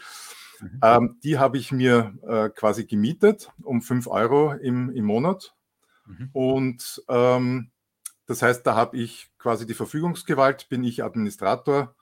Mhm. 0.61 0.81
Ähm, 0.83 1.19
die 1.23 1.38
habe 1.38 1.59
ich 1.59 1.73
mir 1.73 2.14
äh, 2.23 2.49
quasi 2.50 2.87
gemietet 2.87 3.50
um 3.62 3.83
5 3.83 4.07
Euro 4.07 4.52
im, 4.52 4.90
im 4.90 5.05
Monat. 5.05 5.55
Mhm. 6.07 6.31
Und 6.33 7.02
ähm, 7.09 7.71
das 8.26 8.43
heißt, 8.43 8.67
da 8.67 8.75
habe 8.75 8.97
ich 8.97 9.31
quasi 9.38 9.67
die 9.67 9.75
Verfügungsgewalt, 9.75 10.69
bin 10.69 10.85
ich 10.85 11.02
Administrator, 11.02 11.95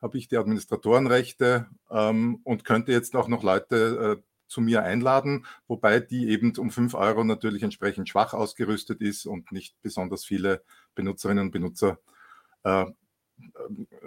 habe 0.00 0.18
ich 0.18 0.28
die 0.28 0.36
Administratorenrechte 0.36 1.66
ähm, 1.90 2.40
und 2.44 2.64
könnte 2.64 2.92
jetzt 2.92 3.16
auch 3.16 3.28
noch 3.28 3.42
Leute 3.42 4.18
äh, 4.18 4.22
zu 4.46 4.60
mir 4.60 4.82
einladen, 4.82 5.46
wobei 5.66 5.98
die 5.98 6.28
eben 6.28 6.56
um 6.58 6.70
5 6.70 6.94
Euro 6.94 7.24
natürlich 7.24 7.62
entsprechend 7.62 8.08
schwach 8.08 8.34
ausgerüstet 8.34 9.00
ist 9.00 9.26
und 9.26 9.50
nicht 9.50 9.80
besonders 9.80 10.24
viele 10.24 10.62
Benutzerinnen 10.94 11.46
und 11.46 11.50
Benutzer 11.52 11.98
äh, 12.64 12.82
äh 12.82 12.92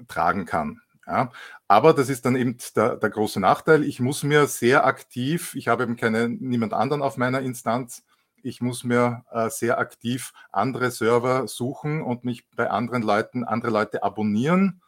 tragen 0.07 0.45
kann. 0.45 0.81
Ja, 1.07 1.31
aber 1.67 1.93
das 1.93 2.09
ist 2.09 2.25
dann 2.25 2.35
eben 2.35 2.57
der, 2.75 2.95
der, 2.95 3.09
große 3.11 3.39
Nachteil. 3.39 3.83
Ich 3.83 3.99
muss 3.99 4.23
mir 4.23 4.47
sehr 4.47 4.85
aktiv, 4.85 5.53
ich 5.55 5.67
habe 5.67 5.83
eben 5.83 5.95
keine, 5.95 6.29
niemand 6.29 6.73
anderen 6.73 7.03
auf 7.03 7.17
meiner 7.17 7.41
Instanz, 7.41 8.03
ich 8.41 8.61
muss 8.61 8.83
mir 8.83 9.23
äh, 9.31 9.49
sehr 9.49 9.77
aktiv 9.79 10.33
andere 10.51 10.91
Server 10.91 11.47
suchen 11.47 12.01
und 12.01 12.25
mich 12.25 12.47
bei 12.55 12.69
anderen 12.69 13.03
Leuten, 13.03 13.43
andere 13.43 13.71
Leute 13.71 14.03
abonnieren. 14.03 14.81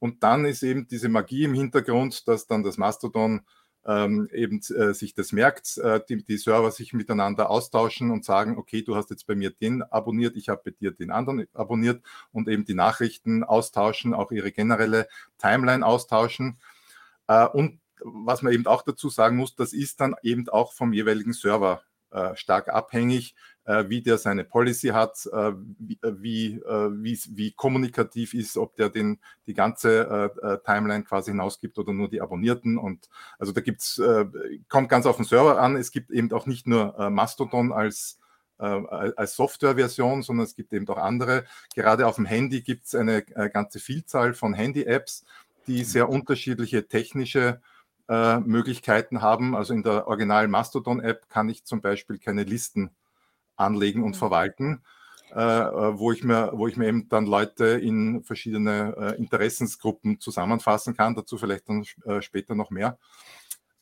Und 0.00 0.22
dann 0.22 0.44
ist 0.44 0.62
eben 0.62 0.88
diese 0.88 1.08
Magie 1.08 1.44
im 1.44 1.54
Hintergrund, 1.54 2.26
dass 2.26 2.46
dann 2.46 2.62
das 2.62 2.78
Mastodon 2.78 3.42
ähm, 3.86 4.28
eben 4.32 4.60
äh, 4.76 4.92
sich 4.92 5.14
das 5.14 5.32
merkt, 5.32 5.78
äh, 5.78 6.00
die, 6.08 6.22
die, 6.22 6.36
Server 6.36 6.70
sich 6.70 6.92
miteinander 6.92 7.50
austauschen 7.50 8.10
und 8.10 8.24
sagen, 8.24 8.58
okay, 8.58 8.82
du 8.82 8.94
hast 8.94 9.10
jetzt 9.10 9.26
bei 9.26 9.34
mir 9.34 9.50
den 9.50 9.82
abonniert, 9.82 10.36
ich 10.36 10.48
habe 10.48 10.62
bei 10.64 10.70
dir 10.72 10.90
den 10.92 11.10
anderen 11.10 11.46
abonniert 11.54 12.02
und 12.32 12.48
eben 12.48 12.64
die 12.64 12.74
Nachrichten 12.74 13.42
austauschen, 13.42 14.12
auch 14.12 14.32
ihre 14.32 14.52
generelle 14.52 15.08
Timeline 15.38 15.84
austauschen. 15.84 16.58
Äh, 17.26 17.46
und 17.46 17.80
was 18.02 18.42
man 18.42 18.52
eben 18.52 18.66
auch 18.66 18.82
dazu 18.82 19.08
sagen 19.08 19.36
muss, 19.36 19.54
das 19.56 19.72
ist 19.72 20.00
dann 20.00 20.14
eben 20.22 20.48
auch 20.48 20.72
vom 20.72 20.92
jeweiligen 20.92 21.32
Server 21.32 21.82
stark 22.34 22.68
abhängig, 22.68 23.34
äh, 23.70 23.88
wie 23.88 24.02
der 24.02 24.18
seine 24.18 24.42
Policy 24.42 24.88
hat, 24.88 25.26
äh, 25.32 25.52
wie, 25.78 26.60
wie, 26.62 27.20
wie, 27.30 27.52
kommunikativ 27.52 28.34
ist, 28.34 28.56
ob 28.56 28.74
der 28.74 28.88
den, 28.88 29.20
die 29.46 29.54
ganze 29.54 30.60
Timeline 30.64 31.04
quasi 31.04 31.30
hinausgibt 31.30 31.78
oder 31.78 31.92
nur 31.92 32.08
die 32.08 32.20
Abonnierten. 32.20 32.78
Und 32.78 33.08
also 33.38 33.52
da 33.52 33.60
gibt's, 33.60 34.00
kommt 34.68 34.88
ganz 34.88 35.06
auf 35.06 35.16
den 35.16 35.24
Server 35.24 35.60
an. 35.60 35.76
Es 35.76 35.92
gibt 35.92 36.10
eben 36.10 36.32
auch 36.32 36.46
nicht 36.46 36.66
nur 36.66 37.10
Mastodon 37.10 37.72
als 37.72 38.18
als 38.58 39.36
Softwareversion, 39.36 40.22
sondern 40.22 40.44
es 40.44 40.54
gibt 40.54 40.74
eben 40.74 40.86
auch 40.88 40.98
andere. 40.98 41.44
Gerade 41.74 42.06
auf 42.06 42.16
dem 42.16 42.26
Handy 42.26 42.60
gibt 42.60 42.84
es 42.84 42.94
eine 42.94 43.22
ganze 43.22 43.78
Vielzahl 43.78 44.34
von 44.34 44.52
Handy-Apps, 44.52 45.24
die 45.66 45.82
sehr 45.82 46.10
unterschiedliche 46.10 46.86
technische 46.86 47.62
äh, 48.10 48.40
Möglichkeiten 48.40 49.22
haben. 49.22 49.54
Also 49.54 49.72
in 49.72 49.84
der 49.84 50.08
Original 50.08 50.48
Mastodon-App 50.48 51.28
kann 51.28 51.48
ich 51.48 51.64
zum 51.64 51.80
Beispiel 51.80 52.18
keine 52.18 52.42
Listen 52.42 52.90
anlegen 53.56 54.02
und 54.02 54.16
verwalten, 54.16 54.82
äh, 55.32 55.40
äh, 55.40 55.98
wo, 55.98 56.10
ich 56.10 56.24
mir, 56.24 56.50
wo 56.54 56.66
ich 56.66 56.76
mir 56.76 56.88
eben 56.88 57.08
dann 57.08 57.26
Leute 57.26 57.66
in 57.66 58.24
verschiedene 58.24 58.96
äh, 58.98 59.16
Interessensgruppen 59.16 60.18
zusammenfassen 60.18 60.96
kann. 60.96 61.14
Dazu 61.14 61.38
vielleicht 61.38 61.68
dann 61.68 61.84
äh, 62.04 62.20
später 62.20 62.56
noch 62.56 62.70
mehr. 62.70 62.98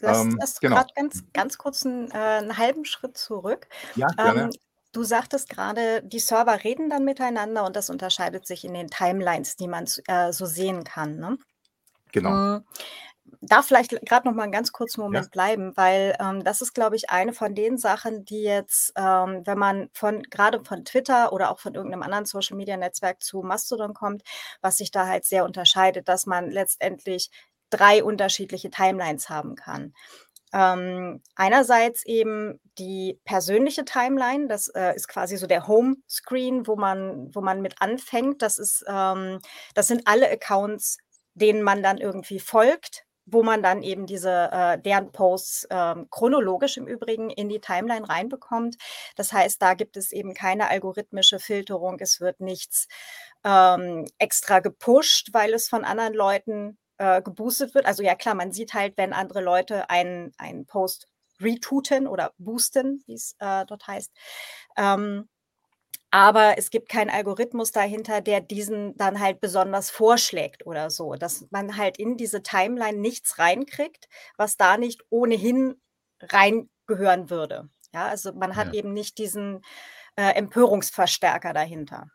Lass, 0.00 0.20
ähm, 0.20 0.36
lass 0.38 0.60
genau. 0.60 0.76
gerade 0.76 0.92
ganz, 0.94 1.24
ganz 1.32 1.58
kurz 1.58 1.86
einen, 1.86 2.12
einen, 2.12 2.58
halben 2.58 2.84
Schritt 2.84 3.16
zurück. 3.16 3.66
Ja, 3.96 4.08
gerne. 4.08 4.42
Ähm, 4.42 4.50
Du 4.92 5.04
sagtest 5.04 5.50
gerade, 5.50 6.02
die 6.02 6.18
Server 6.18 6.64
reden 6.64 6.88
dann 6.88 7.04
miteinander 7.04 7.66
und 7.66 7.76
das 7.76 7.90
unterscheidet 7.90 8.46
sich 8.46 8.64
in 8.64 8.72
den 8.72 8.88
Timelines, 8.88 9.54
die 9.54 9.68
man 9.68 9.86
äh, 10.06 10.32
so 10.32 10.46
sehen 10.46 10.82
kann. 10.82 11.18
Ne? 11.18 11.36
Genau. 12.10 12.60
Darf 13.40 13.66
vielleicht 13.66 13.90
gerade 14.06 14.26
noch 14.28 14.34
mal 14.34 14.44
einen 14.44 14.52
ganz 14.52 14.72
kurzen 14.72 15.00
Moment 15.00 15.26
ja. 15.26 15.30
bleiben, 15.30 15.76
weil 15.76 16.16
ähm, 16.20 16.44
das 16.44 16.60
ist, 16.60 16.74
glaube 16.74 16.96
ich, 16.96 17.10
eine 17.10 17.32
von 17.32 17.54
den 17.54 17.78
Sachen, 17.78 18.24
die 18.24 18.42
jetzt, 18.42 18.92
ähm, 18.96 19.42
wenn 19.44 19.58
man 19.58 19.90
von 19.92 20.22
gerade 20.24 20.64
von 20.64 20.84
Twitter 20.84 21.32
oder 21.32 21.50
auch 21.50 21.58
von 21.58 21.74
irgendeinem 21.74 22.02
anderen 22.02 22.26
Social 22.26 22.56
Media 22.56 22.76
Netzwerk 22.76 23.22
zu 23.22 23.42
Mastodon 23.42 23.94
kommt, 23.94 24.22
was 24.60 24.78
sich 24.78 24.90
da 24.90 25.06
halt 25.06 25.24
sehr 25.24 25.44
unterscheidet, 25.44 26.08
dass 26.08 26.26
man 26.26 26.50
letztendlich 26.50 27.30
drei 27.70 28.02
unterschiedliche 28.02 28.70
Timelines 28.70 29.28
haben 29.28 29.54
kann. 29.54 29.92
Ähm, 30.52 31.22
einerseits 31.34 32.06
eben 32.06 32.58
die 32.78 33.20
persönliche 33.24 33.84
Timeline, 33.84 34.48
das 34.48 34.68
äh, 34.68 34.94
ist 34.94 35.08
quasi 35.08 35.36
so 35.36 35.46
der 35.46 35.66
Home-Screen, 35.66 36.66
wo 36.66 36.76
man, 36.76 37.34
wo 37.34 37.40
man 37.40 37.60
mit 37.60 37.80
anfängt. 37.80 38.40
Das 38.40 38.58
ist, 38.58 38.84
ähm, 38.88 39.40
das 39.74 39.88
sind 39.88 40.06
alle 40.06 40.30
Accounts, 40.30 40.98
denen 41.34 41.62
man 41.62 41.82
dann 41.82 41.98
irgendwie 41.98 42.40
folgt, 42.40 43.04
wo 43.30 43.42
man 43.42 43.62
dann 43.62 43.82
eben 43.82 44.06
diese 44.06 44.50
äh, 44.52 44.78
deren 44.80 45.12
Posts 45.12 45.68
ähm, 45.70 46.08
chronologisch 46.10 46.76
im 46.76 46.86
Übrigen 46.86 47.30
in 47.30 47.48
die 47.48 47.60
Timeline 47.60 48.08
reinbekommt. 48.08 48.76
Das 49.16 49.32
heißt, 49.32 49.60
da 49.60 49.74
gibt 49.74 49.96
es 49.96 50.12
eben 50.12 50.34
keine 50.34 50.68
algorithmische 50.68 51.38
Filterung. 51.38 51.98
Es 52.00 52.20
wird 52.20 52.40
nichts 52.40 52.88
ähm, 53.44 54.06
extra 54.18 54.60
gepusht, 54.60 55.28
weil 55.32 55.54
es 55.54 55.68
von 55.68 55.84
anderen 55.84 56.14
Leuten 56.14 56.78
äh, 56.98 57.22
geboostet 57.22 57.74
wird. 57.74 57.86
Also 57.86 58.02
ja 58.02 58.14
klar, 58.14 58.34
man 58.34 58.52
sieht 58.52 58.74
halt, 58.74 58.96
wenn 58.96 59.12
andere 59.12 59.40
Leute 59.40 59.90
einen, 59.90 60.32
einen 60.38 60.66
Post 60.66 61.06
retweeten 61.40 62.06
oder 62.06 62.32
boosten, 62.38 63.02
wie 63.06 63.14
es 63.14 63.36
äh, 63.38 63.64
dort 63.66 63.86
heißt. 63.86 64.12
Ähm, 64.76 65.28
aber 66.10 66.54
es 66.56 66.70
gibt 66.70 66.88
keinen 66.88 67.10
Algorithmus 67.10 67.70
dahinter, 67.70 68.20
der 68.20 68.40
diesen 68.40 68.96
dann 68.96 69.20
halt 69.20 69.40
besonders 69.40 69.90
vorschlägt 69.90 70.64
oder 70.66 70.90
so, 70.90 71.14
dass 71.14 71.46
man 71.50 71.76
halt 71.76 71.98
in 71.98 72.16
diese 72.16 72.42
Timeline 72.42 72.98
nichts 72.98 73.38
reinkriegt, 73.38 74.08
was 74.36 74.56
da 74.56 74.78
nicht 74.78 75.02
ohnehin 75.10 75.74
reingehören 76.20 77.30
würde. 77.30 77.68
Ja, 77.92 78.06
also 78.06 78.32
man 78.32 78.56
hat 78.56 78.68
ja. 78.68 78.80
eben 78.80 78.92
nicht 78.92 79.18
diesen 79.18 79.62
äh, 80.16 80.34
Empörungsverstärker 80.34 81.52
dahinter. 81.52 82.08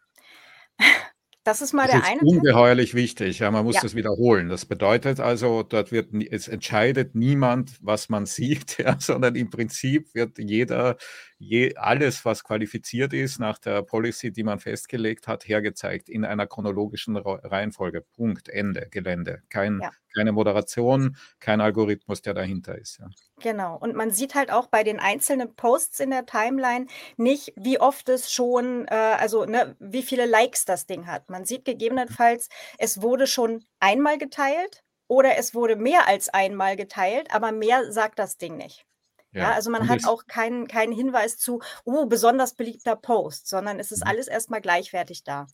Das 1.45 1.61
ist 1.61 1.73
mal 1.73 1.87
das 1.87 1.91
der 1.91 1.99
ist 1.99 2.07
eine. 2.07 2.21
Ungeheuerlich 2.21 2.93
wichtig, 2.93 3.39
ja, 3.39 3.51
man 3.51 3.65
muss 3.65 3.75
ja. 3.75 3.81
das 3.81 3.95
wiederholen. 3.95 4.47
Das 4.47 4.65
bedeutet 4.65 5.19
also, 5.19 5.61
dort 5.63 5.91
wird 5.91 6.13
es 6.31 6.47
entscheidet 6.47 7.15
niemand, 7.15 7.77
was 7.81 8.07
man 8.07 8.25
sieht, 8.25 8.77
ja, 8.77 8.97
sondern 8.97 9.35
im 9.35 9.49
Prinzip 9.49 10.15
wird 10.15 10.39
jeder, 10.39 10.95
je, 11.43 11.75
alles, 11.75 12.25
was 12.25 12.43
qualifiziert 12.43 13.13
ist, 13.13 13.39
nach 13.39 13.57
der 13.57 13.81
Policy, 13.83 14.31
die 14.31 14.43
man 14.43 14.59
festgelegt 14.59 15.27
hat, 15.27 15.47
hergezeigt 15.47 16.09
in 16.09 16.25
einer 16.25 16.47
chronologischen 16.47 17.17
Reihenfolge. 17.17 18.01
Punkt, 18.01 18.49
Ende, 18.49 18.87
Gelände. 18.89 19.41
Kein, 19.49 19.79
ja. 19.81 19.91
Keine 20.15 20.31
Moderation, 20.31 21.17
kein 21.39 21.59
Algorithmus, 21.59 22.21
der 22.21 22.33
dahinter 22.35 22.77
ist. 22.77 22.99
Ja. 22.99 23.07
Genau. 23.41 23.77
Und 23.77 23.95
man 23.95 24.11
sieht 24.11 24.35
halt 24.35 24.51
auch 24.51 24.67
bei 24.67 24.83
den 24.83 24.99
einzelnen 24.99 25.55
Posts 25.55 26.01
in 26.01 26.11
der 26.11 26.25
Timeline 26.25 26.85
nicht, 27.17 27.51
wie 27.55 27.79
oft 27.79 28.09
es 28.09 28.31
schon, 28.31 28.85
äh, 28.87 28.93
also 28.93 29.45
ne, 29.45 29.75
wie 29.79 30.03
viele 30.03 30.25
Likes 30.25 30.65
das 30.65 30.85
Ding 30.85 31.07
hat. 31.07 31.29
Man 31.29 31.45
sieht 31.45 31.65
gegebenenfalls, 31.65 32.49
es 32.77 33.01
wurde 33.01 33.25
schon 33.27 33.65
einmal 33.79 34.17
geteilt 34.17 34.83
oder 35.07 35.37
es 35.37 35.55
wurde 35.55 35.75
mehr 35.75 36.07
als 36.07 36.29
einmal 36.29 36.75
geteilt, 36.75 37.33
aber 37.33 37.51
mehr 37.51 37.91
sagt 37.91 38.19
das 38.19 38.37
Ding 38.37 38.55
nicht. 38.55 38.85
Ja, 39.33 39.51
also 39.51 39.69
man 39.69 39.87
hat 39.89 40.05
auch 40.05 40.25
keinen 40.27 40.67
keinen 40.67 40.93
Hinweis 40.93 41.37
zu, 41.37 41.61
oh, 41.85 42.05
besonders 42.05 42.55
beliebter 42.55 42.95
Post, 42.95 43.47
sondern 43.47 43.79
es 43.79 43.91
ist 43.91 44.03
Mhm. 44.03 44.09
alles 44.09 44.27
erstmal 44.27 44.61
gleichwertig 44.61 45.23
da. 45.23 45.47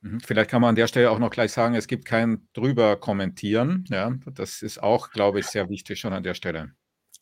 Mhm. 0.00 0.20
Vielleicht 0.20 0.50
kann 0.50 0.60
man 0.60 0.70
an 0.70 0.74
der 0.76 0.86
Stelle 0.86 1.10
auch 1.10 1.18
noch 1.18 1.30
gleich 1.30 1.52
sagen, 1.52 1.74
es 1.74 1.86
gibt 1.86 2.04
kein 2.04 2.48
drüber 2.52 2.96
kommentieren. 2.96 3.84
Ja, 3.88 4.14
das 4.26 4.62
ist 4.62 4.82
auch, 4.82 5.10
glaube 5.10 5.40
ich, 5.40 5.46
sehr 5.46 5.68
wichtig 5.68 6.00
schon 6.00 6.12
an 6.12 6.22
der 6.22 6.34
Stelle. 6.34 6.72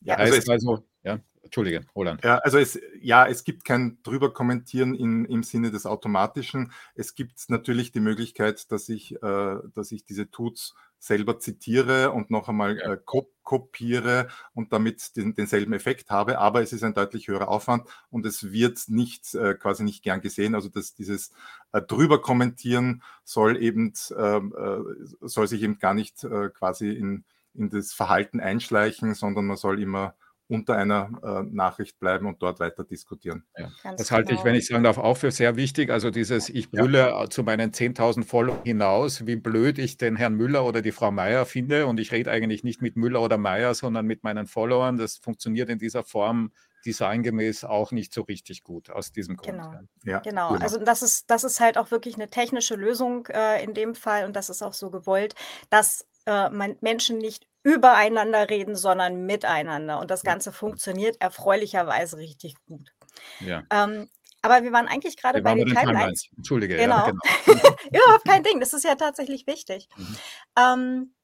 Ja, 0.01 0.15
also 0.15 0.35
es 0.35 0.47
also 0.47 0.87
ja, 1.03 1.19
Entschuldige, 1.45 1.81
Roland. 1.95 2.23
Ja, 2.23 2.39
also 2.39 2.57
es, 2.57 2.79
ja, 2.99 3.27
es 3.27 3.43
gibt 3.43 3.65
kein 3.65 3.99
drüber 4.01 4.33
kommentieren 4.33 4.95
in, 4.95 5.25
im 5.25 5.43
Sinne 5.43 5.69
des 5.69 5.85
Automatischen. 5.85 6.71
Es 6.95 7.13
gibt 7.13 7.49
natürlich 7.49 7.91
die 7.91 7.99
Möglichkeit, 7.99 8.71
dass 8.71 8.89
ich, 8.89 9.21
äh, 9.21 9.57
dass 9.73 9.91
ich 9.91 10.05
diese 10.05 10.31
Tuts 10.31 10.73
selber 10.97 11.37
zitiere 11.37 12.11
und 12.11 12.31
noch 12.31 12.49
einmal 12.49 12.79
äh, 12.79 12.97
kop 13.05 13.31
kopiere 13.43 14.27
und 14.55 14.73
damit 14.73 15.15
den, 15.15 15.35
denselben 15.35 15.73
Effekt 15.73 16.09
habe, 16.09 16.39
aber 16.39 16.63
es 16.63 16.73
ist 16.73 16.83
ein 16.83 16.95
deutlich 16.95 17.27
höherer 17.27 17.47
Aufwand 17.47 17.87
und 18.09 18.25
es 18.25 18.51
wird 18.51 18.85
nicht 18.87 19.35
äh, 19.35 19.53
quasi 19.53 19.83
nicht 19.83 20.01
gern 20.01 20.21
gesehen. 20.21 20.55
Also 20.55 20.67
dass 20.67 20.95
dieses 20.95 21.31
äh, 21.71 21.79
drüber 21.79 22.19
kommentieren 22.21 23.03
soll 23.23 23.61
eben 23.61 23.93
ähm, 24.17 24.51
äh, 24.57 25.27
soll 25.27 25.47
sich 25.47 25.61
eben 25.61 25.77
gar 25.77 25.93
nicht 25.93 26.23
äh, 26.23 26.49
quasi 26.49 26.89
in, 26.89 27.23
in 27.53 27.69
das 27.69 27.93
Verhalten 27.93 28.39
einschleichen, 28.39 29.13
sondern 29.13 29.45
man 29.45 29.57
soll 29.57 29.79
immer 29.79 30.15
unter 30.47 30.77
einer 30.77 31.09
äh, 31.23 31.43
Nachricht 31.55 31.99
bleiben 31.99 32.27
und 32.27 32.41
dort 32.41 32.59
weiter 32.59 32.83
diskutieren. 32.83 33.43
Ja. 33.57 33.69
Das 33.97 34.11
halte 34.11 34.29
genau. 34.29 34.39
ich, 34.39 34.45
wenn 34.45 34.55
ich 34.55 34.67
sagen 34.67 34.83
darf, 34.83 34.97
auch 34.97 35.17
für 35.17 35.31
sehr 35.31 35.55
wichtig. 35.55 35.89
Also 35.89 36.11
dieses, 36.11 36.49
ich 36.49 36.69
brülle 36.69 37.09
ja. 37.09 37.29
zu 37.29 37.43
meinen 37.43 37.71
10.000 37.71 38.23
Follow 38.25 38.57
hinaus, 38.63 39.25
wie 39.25 39.35
blöd 39.35 39.79
ich 39.79 39.97
den 39.97 40.15
Herrn 40.15 40.35
Müller 40.35 40.65
oder 40.65 40.81
die 40.81 40.91
Frau 40.91 41.11
Meier 41.11 41.45
finde. 41.45 41.87
Und 41.87 41.99
ich 41.99 42.11
rede 42.11 42.29
eigentlich 42.29 42.63
nicht 42.63 42.81
mit 42.81 42.95
Müller 42.95 43.21
oder 43.21 43.37
Meier, 43.37 43.73
sondern 43.73 44.05
mit 44.05 44.23
meinen 44.23 44.45
Followern. 44.45 44.97
Das 44.97 45.17
funktioniert 45.17 45.69
in 45.69 45.79
dieser 45.79 46.03
Form 46.03 46.51
designgemäß 46.85 47.63
auch 47.63 47.91
nicht 47.91 48.13
so 48.13 48.21
richtig 48.21 48.63
gut 48.63 48.91
aus 48.91 49.11
diesem 49.11 49.37
Grund. 49.37 49.57
Genau, 49.57 49.71
ja, 50.03 50.19
genau. 50.19 50.49
genau. 50.49 50.63
Also 50.63 50.77
das 50.77 51.01
ist, 51.01 51.29
das 51.31 51.43
ist 51.43 51.59
halt 51.59 51.77
auch 51.77 51.89
wirklich 51.89 52.15
eine 52.15 52.29
technische 52.29 52.75
Lösung 52.75 53.25
äh, 53.27 53.63
in 53.63 53.73
dem 53.73 53.95
Fall 53.95 54.25
und 54.25 54.35
das 54.35 54.49
ist 54.49 54.61
auch 54.61 54.73
so 54.73 54.91
gewollt, 54.91 55.33
dass 55.71 56.07
äh, 56.27 56.49
man 56.49 56.75
Menschen 56.81 57.17
nicht 57.17 57.47
übereinander 57.65 58.47
reden, 58.49 58.75
sondern 58.75 59.25
miteinander. 59.25 59.99
Und 59.99 60.11
das 60.11 60.21
Ganze 60.21 60.53
funktioniert 60.53 61.19
erfreulicherweise 61.19 62.17
richtig 62.17 62.53
gut. 62.67 62.91
Ja. 63.39 63.63
Ähm, 63.71 64.07
aber 64.43 64.63
wir 64.63 64.71
waren 64.71 64.87
eigentlich 64.87 65.17
gerade 65.17 65.41
bei 65.41 65.55
den 65.55 65.65
Timelines. 65.65 65.87
Timelines. 65.89 66.29
Entschuldige, 66.37 66.77
genau. 66.77 67.07
Ja, 67.07 67.11
genau. 67.45 67.59
Überhaupt 67.91 68.25
kein 68.27 68.43
Ding, 68.43 68.59
das 68.59 68.73
ist 68.73 68.83
ja 68.83 68.93
tatsächlich 68.93 69.47
wichtig. 69.47 69.89
Mhm. 69.97 70.17
Ähm, 70.59 71.15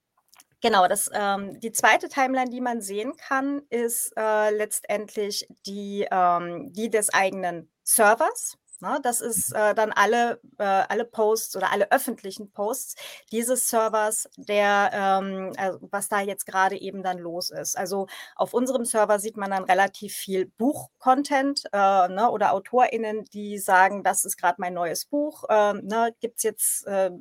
genau, 0.62 0.88
das, 0.88 1.12
ähm, 1.14 1.60
die 1.60 1.72
zweite 1.72 2.10
Timeline, 2.10 2.50
die 2.50 2.62
man 2.62 2.82
sehen 2.82 3.14
kann, 3.18 3.62
ist 3.70 4.12
äh, 4.18 4.50
letztendlich 4.50 5.48
die, 5.68 6.08
ähm, 6.10 6.74
die 6.74 6.90
des 6.90 7.14
eigenen 7.14 7.72
Servers. 7.84 8.58
Ne? 8.82 9.00
Das 9.04 9.22
ist 9.22 9.52
mhm. 9.52 9.60
äh, 9.60 9.76
dann 9.76 9.92
alle, 9.92 10.40
äh, 10.58 10.64
alle 10.64 11.06
Posts 11.06 11.56
oder 11.56 11.72
alle 11.72 11.92
öffentlichen 11.92 12.52
Posts 12.52 12.96
dieses 13.32 13.70
Servers, 13.70 14.30
der, 14.38 14.92
ähm, 14.94 15.54
also 15.58 15.80
was 15.92 16.10
da 16.10 16.22
jetzt 16.22 16.46
gerade 16.46 16.80
eben 16.80 17.04
dann 17.04 17.18
los 17.18 17.50
ist. 17.50 17.78
Also 17.78 18.08
auf 18.36 18.54
unserem 18.54 18.86
Server 18.86 19.20
sieht 19.20 19.38
man 19.38 19.52
dann 19.52 19.64
relativ 19.64 20.14
viel 20.14 20.48
Buch-Content 20.58 21.64
äh, 21.72 22.08
ne? 22.08 22.30
oder 22.32 22.54
AutorInnen, 22.54 23.26
die 23.26 23.58
sagen, 23.58 24.04
das 24.04 24.26
ist 24.26 24.38
gerade 24.38 24.56
mein 24.60 24.74
neues 24.74 25.06
Buch. 25.06 25.44
Ähm, 25.50 25.82
ne? 25.86 26.14
Gibt 26.20 26.38
es 26.38 26.44
jetzt 26.44 26.88
äh, 26.88 27.12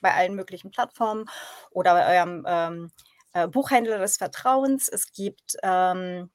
bei 0.00 0.14
allen 0.14 0.34
möglichen 0.34 0.70
Plattformen 0.70 1.26
oder 1.70 1.94
bei 1.94 2.18
eurem 2.18 2.44
ähm, 2.46 2.90
äh, 3.32 3.48
Buchhändler 3.48 3.98
des 3.98 4.16
Vertrauens. 4.16 4.88
Es 4.88 5.12
gibt 5.12 5.56
ähm, 5.62 6.30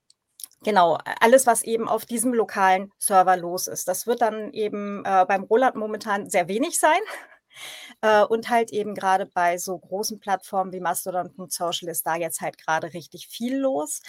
Genau, 0.64 0.98
alles, 1.20 1.48
was 1.48 1.64
eben 1.64 1.90
auf 1.90 2.06
diesem 2.06 2.34
lokalen 2.34 2.92
Server 3.00 3.36
los 3.36 3.68
ist. 3.68 3.88
Das 3.88 4.06
wird 4.06 4.22
dann 4.22 4.54
eben 4.54 5.04
äh, 5.06 5.26
beim 5.28 5.44
Roland 5.44 5.76
momentan 5.76 6.30
sehr 6.30 6.48
wenig 6.48 6.80
sein. 6.80 7.00
Äh, 8.02 8.24
und 8.24 8.50
halt 8.50 8.72
eben 8.72 8.96
gerade 8.96 9.26
bei 9.26 9.58
so 9.58 9.78
großen 9.78 10.22
Plattformen 10.22 10.72
wie 10.72 10.80
Mastodon.social 10.80 11.90
ist 11.90 12.08
da 12.08 12.16
jetzt 12.16 12.40
halt 12.40 12.58
gerade 12.58 12.94
richtig 12.94 13.28
viel 13.28 13.58
los. 13.58 14.02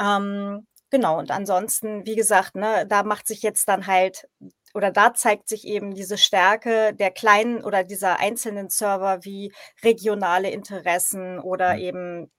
Ähm, 0.00 0.66
genau, 0.90 1.18
und 1.18 1.30
ansonsten, 1.30 2.04
wie 2.06 2.16
gesagt, 2.16 2.56
ne, 2.56 2.84
da 2.88 3.04
macht 3.04 3.28
sich 3.28 3.42
jetzt 3.42 3.68
dann 3.68 3.86
halt 3.86 4.28
oder 4.74 4.90
da 4.90 5.14
zeigt 5.14 5.48
sich 5.48 5.64
eben 5.66 5.94
diese 5.94 6.18
Stärke 6.18 6.92
der 6.94 7.10
kleinen 7.12 7.62
oder 7.64 7.84
dieser 7.84 8.18
einzelnen 8.18 8.68
Server 8.68 9.24
wie 9.24 9.52
regionale 9.84 10.50
Interessen 10.50 11.38
oder 11.38 11.74
mhm. 11.74 11.80
eben 11.80 12.30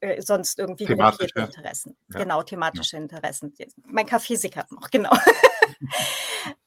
äh, 0.00 0.20
sonst 0.22 0.58
irgendwie 0.58 0.86
thematische 0.86 1.38
Interessen. 1.38 1.96
Ja. 2.12 2.20
Genau, 2.20 2.42
thematische 2.42 2.96
ja. 2.96 3.02
Interessen. 3.02 3.52
Mein 3.84 4.06
Kaffee 4.06 4.36
sickert 4.36 4.70
noch, 4.72 4.90
genau. 4.90 5.10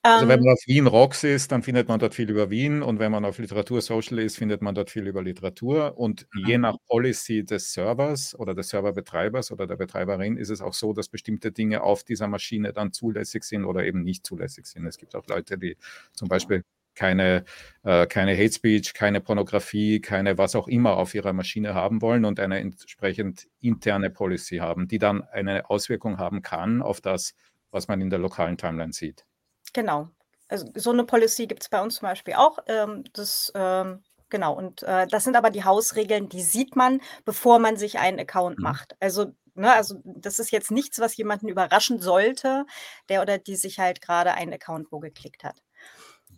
Also 0.01 0.27
wenn 0.27 0.39
man 0.39 0.49
ähm. 0.49 0.53
auf 0.53 0.67
Wien 0.67 0.87
Rocks 0.87 1.23
ist, 1.23 1.51
dann 1.51 1.63
findet 1.63 1.87
man 1.87 1.99
dort 1.99 2.13
viel 2.13 2.29
über 2.29 2.49
Wien 2.51 2.83
und 2.83 2.99
wenn 2.99 3.11
man 3.11 3.25
auf 3.25 3.39
Literatur 3.39 3.81
Social 3.81 4.19
ist, 4.19 4.37
findet 4.37 4.61
man 4.61 4.75
dort 4.75 4.91
viel 4.91 5.07
über 5.07 5.23
Literatur 5.23 5.97
und 5.97 6.27
mhm. 6.31 6.45
je 6.45 6.57
nach 6.59 6.77
Policy 6.87 7.43
des 7.43 7.73
Servers 7.73 8.37
oder 8.37 8.53
des 8.53 8.69
Serverbetreibers 8.69 9.51
oder 9.51 9.65
der 9.65 9.77
Betreiberin 9.77 10.37
ist 10.37 10.49
es 10.49 10.61
auch 10.61 10.73
so, 10.73 10.93
dass 10.93 11.09
bestimmte 11.09 11.51
Dinge 11.51 11.81
auf 11.81 12.03
dieser 12.03 12.27
Maschine 12.27 12.71
dann 12.71 12.93
zulässig 12.93 13.43
sind 13.45 13.65
oder 13.65 13.83
eben 13.83 14.03
nicht 14.03 14.25
zulässig 14.25 14.67
sind. 14.67 14.85
Es 14.85 14.97
gibt 14.97 15.15
auch 15.15 15.25
Leute, 15.27 15.57
die 15.57 15.75
zum 16.13 16.27
Beispiel 16.27 16.63
keine, 16.95 17.45
äh, 17.83 18.07
keine 18.07 18.35
Hate 18.35 18.53
Speech, 18.53 18.93
keine 18.93 19.21
Pornografie, 19.21 20.01
keine 20.01 20.37
was 20.37 20.55
auch 20.55 20.67
immer 20.67 20.97
auf 20.97 21.13
ihrer 21.13 21.33
Maschine 21.33 21.73
haben 21.73 22.01
wollen 22.01 22.25
und 22.25 22.39
eine 22.39 22.59
entsprechend 22.59 23.47
interne 23.59 24.09
Policy 24.09 24.57
haben, 24.57 24.87
die 24.87 24.99
dann 24.99 25.23
eine 25.23 25.69
Auswirkung 25.69 26.17
haben 26.17 26.41
kann 26.41 26.81
auf 26.81 27.01
das, 27.01 27.33
was 27.71 27.87
man 27.87 28.01
in 28.01 28.09
der 28.09 28.19
lokalen 28.19 28.57
Timeline 28.57 28.93
sieht. 28.93 29.25
Genau. 29.73 30.09
Also 30.47 30.67
so 30.75 30.91
eine 30.91 31.03
Policy 31.03 31.47
gibt 31.47 31.63
es 31.63 31.69
bei 31.69 31.81
uns 31.81 31.95
zum 31.95 32.07
Beispiel 32.07 32.35
auch. 32.35 32.59
Ähm, 32.67 33.03
das, 33.13 33.51
ähm, 33.55 34.03
genau, 34.29 34.53
und 34.53 34.83
äh, 34.83 35.07
das 35.07 35.23
sind 35.23 35.35
aber 35.35 35.49
die 35.49 35.63
Hausregeln, 35.63 36.29
die 36.29 36.41
sieht 36.41 36.75
man, 36.75 37.01
bevor 37.25 37.59
man 37.59 37.77
sich 37.77 37.99
einen 37.99 38.19
Account 38.19 38.59
mhm. 38.59 38.63
macht. 38.63 38.95
Also 38.99 39.33
Ne, 39.57 39.73
also 39.73 39.95
das 40.03 40.39
ist 40.39 40.51
jetzt 40.51 40.69
nichts, 40.69 40.99
was 40.99 41.15
jemanden 41.15 41.47
überraschen 41.47 41.99
sollte, 41.99 42.65
der 43.07 43.21
oder 43.21 43.37
die 43.37 43.55
sich 43.55 43.79
halt 43.79 44.01
gerade 44.01 44.33
einen 44.33 44.53
Account 44.53 44.91
wo 44.91 44.99
geklickt 44.99 45.45
hat. 45.45 45.61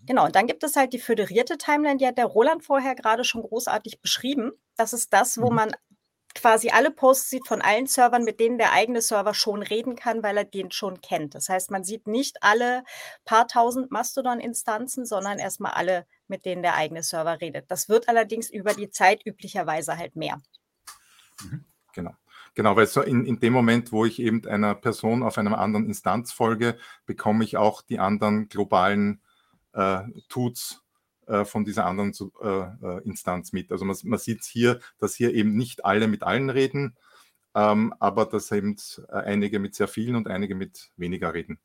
Genau, 0.07 0.25
und 0.25 0.35
dann 0.35 0.47
gibt 0.47 0.63
es 0.63 0.77
halt 0.77 0.93
die 0.93 0.99
föderierte 0.99 1.57
Timeline, 1.57 1.97
die 1.97 2.07
hat 2.07 2.17
der 2.17 2.25
Roland 2.25 2.63
vorher 2.63 2.95
gerade 2.95 3.25
schon 3.25 3.43
großartig 3.43 4.01
beschrieben. 4.01 4.53
Das 4.77 4.93
ist 4.93 5.11
das, 5.11 5.37
wo 5.37 5.49
mhm. 5.49 5.55
man 5.55 5.71
quasi 6.33 6.69
alle 6.69 6.91
Posts 6.91 7.29
sieht 7.29 7.47
von 7.47 7.61
allen 7.61 7.87
Servern, 7.87 8.23
mit 8.23 8.39
denen 8.39 8.57
der 8.57 8.71
eigene 8.71 9.01
Server 9.01 9.33
schon 9.33 9.61
reden 9.61 9.95
kann, 9.95 10.23
weil 10.23 10.37
er 10.37 10.45
den 10.45 10.71
schon 10.71 11.01
kennt. 11.01 11.35
Das 11.35 11.49
heißt, 11.49 11.71
man 11.71 11.83
sieht 11.83 12.07
nicht 12.07 12.37
alle 12.41 12.83
paar 13.25 13.47
tausend 13.47 13.91
Mastodon-Instanzen, 13.91 15.05
sondern 15.05 15.39
erstmal 15.39 15.73
alle, 15.73 16.05
mit 16.27 16.45
denen 16.45 16.61
der 16.61 16.75
eigene 16.75 17.03
Server 17.03 17.41
redet. 17.41 17.69
Das 17.69 17.89
wird 17.89 18.07
allerdings 18.07 18.49
über 18.49 18.73
die 18.73 18.89
Zeit 18.89 19.25
üblicherweise 19.25 19.97
halt 19.97 20.15
mehr. 20.15 20.39
Mhm, 21.43 21.65
genau. 21.93 22.13
Genau, 22.53 22.75
weil 22.75 22.87
so 22.87 23.01
in, 23.01 23.25
in 23.25 23.39
dem 23.39 23.53
Moment, 23.53 23.91
wo 23.91 24.05
ich 24.05 24.19
eben 24.19 24.47
einer 24.47 24.73
Person 24.73 25.21
auf 25.21 25.37
einer 25.37 25.59
anderen 25.59 25.85
Instanz 25.85 26.31
folge, 26.31 26.77
bekomme 27.05 27.43
ich 27.43 27.57
auch 27.57 27.81
die 27.81 27.99
anderen 27.99 28.47
globalen 28.47 29.21
äh, 29.77 30.03
tut's 30.27 30.81
äh, 31.27 31.45
von 31.45 31.63
dieser 31.63 31.85
anderen 31.85 32.13
äh, 32.41 32.47
äh, 32.47 33.03
Instanz 33.05 33.53
mit. 33.53 33.71
Also 33.71 33.85
man, 33.85 33.95
man 34.03 34.19
sieht 34.19 34.43
hier, 34.43 34.79
dass 34.97 35.15
hier 35.15 35.33
eben 35.33 35.55
nicht 35.55 35.85
alle 35.85 36.07
mit 36.07 36.23
allen 36.23 36.49
reden, 36.49 36.97
ähm, 37.55 37.93
aber 37.99 38.25
dass 38.25 38.51
eben 38.51 38.75
einige 39.09 39.59
mit 39.59 39.75
sehr 39.75 39.87
vielen 39.87 40.15
und 40.15 40.27
einige 40.27 40.55
mit 40.55 40.89
weniger 40.97 41.33
reden. 41.33 41.59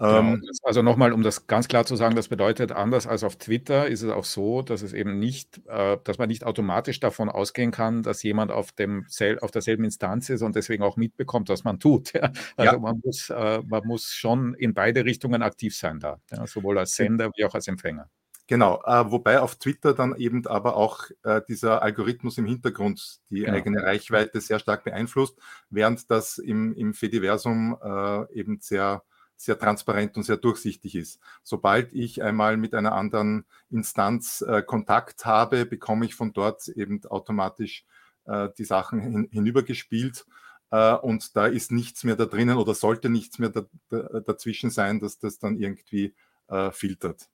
Ähm, 0.00 0.42
also 0.62 0.82
nochmal, 0.82 1.12
um 1.12 1.22
das 1.22 1.46
ganz 1.46 1.66
klar 1.66 1.84
zu 1.84 1.96
sagen, 1.96 2.14
das 2.14 2.28
bedeutet, 2.28 2.72
anders 2.72 3.06
als 3.06 3.24
auf 3.24 3.36
Twitter 3.36 3.88
ist 3.88 4.02
es 4.02 4.10
auch 4.10 4.24
so, 4.24 4.62
dass 4.62 4.82
es 4.82 4.92
eben 4.92 5.18
nicht, 5.18 5.60
äh, 5.66 5.98
dass 6.04 6.18
man 6.18 6.28
nicht 6.28 6.44
automatisch 6.44 7.00
davon 7.00 7.28
ausgehen 7.28 7.72
kann, 7.72 8.02
dass 8.02 8.22
jemand 8.22 8.52
auf, 8.52 8.70
dem 8.72 9.06
auf 9.40 9.50
derselben 9.50 9.84
Instanz 9.84 10.30
ist 10.30 10.42
und 10.42 10.54
deswegen 10.54 10.84
auch 10.84 10.96
mitbekommt, 10.96 11.48
was 11.48 11.64
man 11.64 11.80
tut. 11.80 12.12
Ja? 12.18 12.32
Also 12.56 12.72
ja. 12.72 12.78
Man, 12.78 13.00
muss, 13.04 13.30
äh, 13.30 13.62
man 13.64 13.86
muss 13.86 14.06
schon 14.06 14.54
in 14.54 14.74
beide 14.74 15.04
Richtungen 15.04 15.42
aktiv 15.42 15.76
sein 15.76 16.00
da, 16.00 16.18
ja? 16.32 16.46
sowohl 16.48 16.78
als 16.78 16.96
Sender 16.96 17.30
wie 17.36 17.44
auch 17.44 17.54
als 17.54 17.68
Empfänger. 17.68 18.10
Genau, 18.48 18.82
äh, 18.84 19.10
wobei 19.10 19.40
auf 19.40 19.56
Twitter 19.56 19.92
dann 19.92 20.16
eben 20.16 20.46
aber 20.46 20.76
auch 20.76 21.04
äh, 21.22 21.42
dieser 21.46 21.82
Algorithmus 21.82 22.38
im 22.38 22.46
Hintergrund 22.46 23.20
die 23.28 23.40
genau. 23.40 23.52
eigene 23.52 23.82
Reichweite 23.82 24.40
sehr 24.40 24.58
stark 24.58 24.84
beeinflusst, 24.84 25.38
während 25.68 26.10
das 26.10 26.38
im, 26.38 26.72
im 26.72 26.94
Fediversum 26.94 27.76
äh, 27.80 28.32
eben 28.32 28.58
sehr, 28.60 29.04
sehr 29.38 29.58
transparent 29.58 30.16
und 30.16 30.24
sehr 30.24 30.36
durchsichtig 30.36 30.96
ist. 30.96 31.20
Sobald 31.42 31.92
ich 31.94 32.22
einmal 32.22 32.56
mit 32.56 32.74
einer 32.74 32.92
anderen 32.92 33.44
Instanz 33.70 34.42
äh, 34.42 34.62
Kontakt 34.62 35.24
habe, 35.24 35.64
bekomme 35.64 36.04
ich 36.04 36.14
von 36.14 36.32
dort 36.32 36.68
eben 36.68 37.02
automatisch 37.06 37.84
äh, 38.26 38.48
die 38.58 38.64
Sachen 38.64 39.00
hin, 39.00 39.28
hinübergespielt. 39.30 40.26
Uh, 40.70 40.98
und 41.00 41.34
da 41.34 41.46
ist 41.46 41.72
nichts 41.72 42.04
mehr 42.04 42.14
da 42.14 42.26
drinnen 42.26 42.58
oder 42.58 42.74
sollte 42.74 43.08
nichts 43.08 43.38
mehr 43.38 43.48
da, 43.48 43.64
da, 43.88 44.20
dazwischen 44.20 44.68
sein, 44.68 45.00
dass 45.00 45.18
das 45.18 45.38
dann 45.38 45.56
irgendwie 45.58 46.14
uh, 46.50 46.70
filtert. 46.72 47.30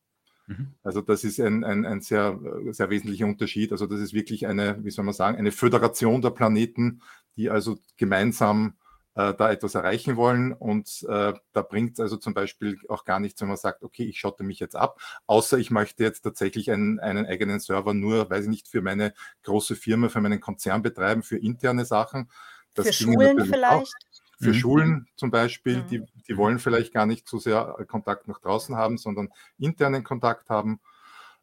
Mhm. 0.46 0.74
Also 0.84 1.00
das 1.00 1.24
ist 1.24 1.40
ein, 1.40 1.64
ein, 1.64 1.84
ein 1.84 2.00
sehr, 2.00 2.38
sehr 2.70 2.90
wesentlicher 2.90 3.26
Unterschied. 3.26 3.72
Also 3.72 3.88
das 3.88 3.98
ist 3.98 4.14
wirklich 4.14 4.46
eine, 4.46 4.84
wie 4.84 4.90
soll 4.90 5.04
man 5.04 5.14
sagen, 5.14 5.36
eine 5.36 5.50
Föderation 5.50 6.22
der 6.22 6.30
Planeten, 6.30 7.02
die 7.36 7.50
also 7.50 7.78
gemeinsam 7.96 8.74
äh, 9.14 9.34
da 9.34 9.50
etwas 9.50 9.74
erreichen 9.74 10.16
wollen. 10.16 10.52
Und 10.52 11.04
äh, 11.08 11.32
da 11.52 11.62
bringt 11.62 11.94
es 11.94 12.00
also 12.00 12.16
zum 12.16 12.34
Beispiel 12.34 12.78
auch 12.88 13.04
gar 13.04 13.20
nichts, 13.20 13.40
wenn 13.40 13.48
man 13.48 13.56
sagt, 13.56 13.82
okay, 13.82 14.04
ich 14.04 14.18
schotte 14.18 14.44
mich 14.44 14.60
jetzt 14.60 14.76
ab, 14.76 15.00
außer 15.26 15.58
ich 15.58 15.70
möchte 15.70 16.02
jetzt 16.02 16.22
tatsächlich 16.22 16.70
einen, 16.70 17.00
einen 17.00 17.26
eigenen 17.26 17.60
Server 17.60 17.94
nur, 17.94 18.28
weiß 18.30 18.44
ich 18.44 18.50
nicht, 18.50 18.68
für 18.68 18.82
meine 18.82 19.14
große 19.42 19.76
Firma, 19.76 20.08
für 20.08 20.20
meinen 20.20 20.40
Konzern 20.40 20.82
betreiben, 20.82 21.22
für 21.22 21.38
interne 21.38 21.84
Sachen. 21.84 22.30
Das 22.74 22.86
für 22.86 22.92
Schulen 22.92 23.44
vielleicht? 23.46 23.94
Auch 23.94 24.14
für 24.40 24.50
mhm. 24.50 24.54
Schulen 24.54 25.06
zum 25.16 25.30
Beispiel, 25.30 25.78
mhm. 25.78 25.86
die, 25.86 26.02
die 26.28 26.36
wollen 26.36 26.58
vielleicht 26.58 26.92
gar 26.92 27.06
nicht 27.06 27.28
so 27.28 27.38
sehr 27.38 27.76
Kontakt 27.88 28.28
nach 28.28 28.40
draußen 28.40 28.76
haben, 28.76 28.98
sondern 28.98 29.28
internen 29.58 30.04
Kontakt 30.04 30.50
haben. 30.50 30.80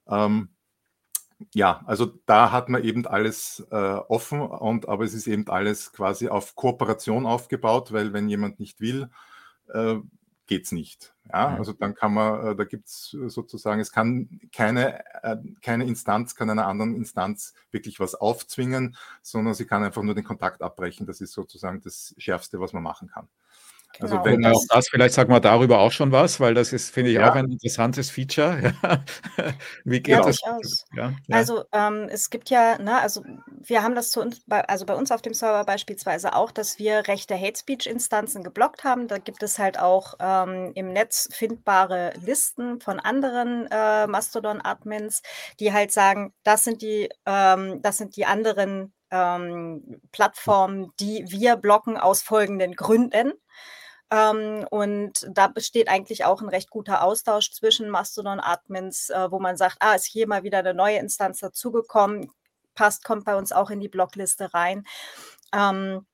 Ähm, 0.08 0.50
ja, 1.54 1.82
also 1.86 2.08
da 2.26 2.52
hat 2.52 2.70
man 2.70 2.84
eben 2.84 3.06
alles 3.08 3.66
äh, 3.72 3.76
offen 3.76 4.42
und 4.42 4.88
aber 4.88 5.04
es 5.04 5.14
ist 5.14 5.28
eben 5.28 5.48
alles 5.48 5.92
quasi 5.94 6.28
auf 6.30 6.56
Kooperation 6.56 7.26
aufgebaut, 7.26 7.92
weil 7.92 8.14
wenn 8.14 8.30
jemand 8.30 8.60
nicht 8.60 8.82
will, 8.82 9.10
äh, 9.74 9.96
geht 10.48 10.66
es 10.66 10.72
nicht. 10.72 11.14
Ja, 11.32 11.56
also 11.56 11.72
dann 11.72 11.96
kann 11.96 12.14
man, 12.14 12.46
äh, 12.46 12.56
da 12.58 12.66
gibt 12.66 12.88
es 12.88 13.16
sozusagen, 13.28 13.80
es 13.80 13.94
kann 13.94 14.42
keine, 14.52 15.00
äh, 15.24 15.38
keine 15.62 15.86
Instanz, 15.86 16.36
kann 16.36 16.50
einer 16.50 16.68
anderen 16.68 16.94
Instanz 16.94 17.54
wirklich 17.72 18.02
was 18.02 18.16
aufzwingen, 18.16 18.98
sondern 19.22 19.54
sie 19.54 19.66
kann 19.66 19.84
einfach 19.84 20.04
nur 20.04 20.14
den 20.14 20.26
Kontakt 20.26 20.62
abbrechen. 20.62 21.06
Das 21.08 21.22
ist 21.22 21.32
sozusagen 21.32 21.82
das 21.82 22.14
Schärfste, 22.18 22.60
was 22.60 22.74
man 22.74 22.84
machen 22.84 23.08
kann. 23.08 23.30
Also 24.00 24.20
genau. 24.20 24.26
wenn 24.26 24.46
auch 24.46 24.64
das, 24.70 24.88
vielleicht 24.90 25.14
sagen 25.14 25.32
wir 25.32 25.40
darüber 25.40 25.80
auch 25.80 25.92
schon 25.92 26.12
was, 26.12 26.40
weil 26.40 26.54
das 26.54 26.74
ist, 26.74 26.94
finde 26.94 27.12
ich, 27.12 27.18
ja. 27.18 27.30
auch 27.30 27.36
ein 27.36 27.52
interessantes 27.52 28.10
Feature. 28.10 28.74
Wie 29.84 30.02
geht 30.02 30.16
ja, 30.16 30.22
das? 30.22 30.40
Ja, 30.42 30.60
ja. 30.96 31.14
Also 31.30 31.64
ähm, 31.72 32.08
es 32.10 32.30
gibt 32.30 32.50
ja, 32.50 32.78
ne, 32.78 33.00
also 33.00 33.24
wir 33.48 33.84
haben 33.84 33.96
das 33.96 34.10
zu 34.10 34.22
uns, 34.22 34.42
bei, 34.46 34.68
also 34.68 34.86
bei 34.86 34.96
uns 34.96 35.12
auf 35.12 35.22
dem 35.22 35.34
Server 35.34 35.64
beispielsweise 35.66 36.34
auch, 36.36 36.52
dass 36.52 36.80
wir 36.80 37.08
rechte 37.08 37.40
Hate 37.40 37.60
Speech 37.60 37.88
Instanzen 37.88 38.44
geblockt 38.44 38.84
haben. 38.84 39.08
Da 39.08 39.18
gibt 39.18 39.44
es 39.44 39.60
halt 39.60 39.80
auch 39.80 40.16
ähm, 40.20 40.72
im 40.76 40.94
Netz 40.94 41.30
findbare 41.32 42.14
Listen 42.24 42.80
von 42.80 43.00
anderen 43.00 43.68
äh, 43.72 44.08
Mastodon-Admins, 44.08 45.22
die 45.60 45.74
halt 45.74 45.92
sagen, 45.92 46.34
das 46.44 46.64
sind 46.64 46.82
die, 46.82 47.10
ähm, 47.26 47.82
das 47.82 47.98
sind 47.98 48.16
die 48.16 48.26
anderen 48.26 48.94
ähm, 49.12 50.02
Plattformen, 50.12 50.92
die 51.00 51.26
wir 51.28 51.58
blocken 51.58 51.98
aus 51.98 52.22
folgenden 52.22 52.76
Gründen. 52.76 53.34
Ähm, 54.12 54.68
und 54.70 55.28
da 55.32 55.48
besteht 55.48 55.88
eigentlich 55.88 56.26
auch 56.26 56.42
ein 56.42 56.50
recht 56.50 56.70
guter 56.70 57.04
Austausch 57.04 57.52
zwischen 57.52 57.90
Mastodon-Admins, 57.90 59.10
äh, 59.10 59.32
wo 59.32 59.40
man 59.40 59.58
sagt, 59.58 59.78
ah, 59.80 59.94
ist 59.96 60.06
hier 60.06 60.28
mal 60.28 60.44
wieder 60.44 60.60
eine 60.60 60.74
neue 60.74 60.98
Instanz 60.98 61.40
dazugekommen, 61.40 62.30
passt, 62.76 63.04
kommt 63.06 63.26
bei 63.26 63.36
uns 63.36 63.52
auch 63.54 63.70
in 63.70 63.80
die 63.80 63.90
Blockliste 63.90 64.54
rein. 64.54 64.84
Ähm, 65.54 66.06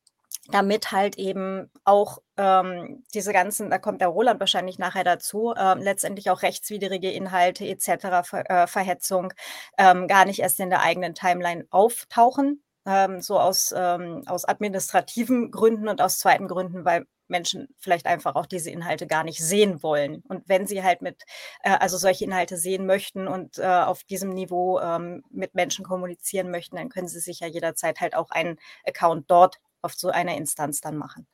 damit 0.49 0.91
halt 0.91 1.17
eben 1.17 1.69
auch 1.83 2.19
ähm, 2.37 3.03
diese 3.13 3.33
ganzen, 3.33 3.69
da 3.69 3.77
kommt 3.79 4.01
der 4.01 4.07
Roland 4.09 4.39
wahrscheinlich 4.39 4.79
nachher 4.79 5.03
dazu, 5.03 5.53
äh, 5.55 5.73
letztendlich 5.75 6.29
auch 6.29 6.41
rechtswidrige 6.41 7.11
Inhalte 7.11 7.65
etc., 7.65 8.23
Ver, 8.23 8.49
äh, 8.49 8.67
Verhetzung 8.67 9.33
ähm, 9.77 10.07
gar 10.07 10.25
nicht 10.25 10.39
erst 10.39 10.59
in 10.59 10.69
der 10.69 10.81
eigenen 10.83 11.15
Timeline 11.15 11.65
auftauchen, 11.69 12.63
ähm, 12.85 13.21
so 13.21 13.39
aus, 13.39 13.73
ähm, 13.75 14.23
aus 14.27 14.45
administrativen 14.45 15.51
Gründen 15.51 15.89
und 15.89 16.01
aus 16.01 16.19
zweiten 16.19 16.47
Gründen, 16.47 16.85
weil 16.85 17.05
Menschen 17.29 17.67
vielleicht 17.77 18.05
einfach 18.05 18.35
auch 18.35 18.45
diese 18.45 18.69
Inhalte 18.69 19.07
gar 19.07 19.23
nicht 19.23 19.43
sehen 19.43 19.83
wollen. 19.83 20.23
Und 20.27 20.47
wenn 20.47 20.67
sie 20.67 20.83
halt 20.83 21.01
mit, 21.01 21.23
äh, 21.61 21.71
also 21.71 21.97
solche 21.97 22.25
Inhalte 22.25 22.57
sehen 22.57 22.85
möchten 22.85 23.27
und 23.27 23.57
äh, 23.57 23.65
auf 23.65 24.03
diesem 24.03 24.29
Niveau 24.29 24.79
ähm, 24.79 25.23
mit 25.29 25.55
Menschen 25.55 25.85
kommunizieren 25.85 26.51
möchten, 26.51 26.75
dann 26.75 26.89
können 26.89 27.07
sie 27.07 27.19
sich 27.19 27.39
ja 27.39 27.47
jederzeit 27.47 27.99
halt 27.99 28.15
auch 28.15 28.31
einen 28.31 28.57
Account 28.85 29.29
dort 29.29 29.59
auf 29.81 29.93
so 29.93 30.09
einer 30.09 30.35
Instanz 30.35 30.81
dann 30.81 30.97
machen. 30.97 31.27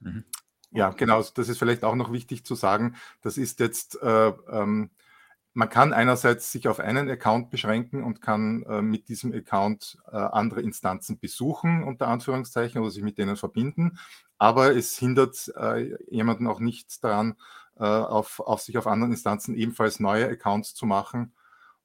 Mhm. 0.00 0.24
Ja, 0.72 0.90
genau. 0.90 1.22
Das 1.22 1.48
ist 1.48 1.58
vielleicht 1.58 1.82
auch 1.84 1.96
noch 1.96 2.12
wichtig 2.12 2.44
zu 2.44 2.54
sagen. 2.54 2.96
Das 3.22 3.36
ist 3.36 3.58
jetzt 3.58 4.00
äh, 4.02 4.28
ähm, 4.28 4.90
man 5.52 5.68
kann 5.68 5.92
einerseits 5.92 6.52
sich 6.52 6.68
auf 6.68 6.78
einen 6.80 7.10
Account 7.10 7.50
beschränken 7.50 8.04
und 8.04 8.22
kann 8.22 8.62
äh, 8.64 8.82
mit 8.82 9.08
diesem 9.08 9.32
Account 9.32 9.98
äh, 10.10 10.16
andere 10.16 10.62
Instanzen 10.62 11.18
besuchen, 11.18 11.82
unter 11.82 12.08
Anführungszeichen, 12.08 12.80
oder 12.80 12.90
sich 12.90 13.02
mit 13.02 13.18
denen 13.18 13.36
verbinden. 13.36 13.98
Aber 14.38 14.74
es 14.74 14.96
hindert 14.96 15.52
äh, 15.56 15.96
jemanden 16.08 16.46
auch 16.46 16.60
nicht 16.60 17.02
daran, 17.02 17.34
äh, 17.78 17.84
auf, 17.84 18.40
auf 18.40 18.60
sich 18.60 18.78
auf 18.78 18.86
anderen 18.86 19.12
Instanzen 19.12 19.54
ebenfalls 19.56 20.00
neue 20.00 20.28
Accounts 20.28 20.74
zu 20.74 20.86
machen 20.86 21.32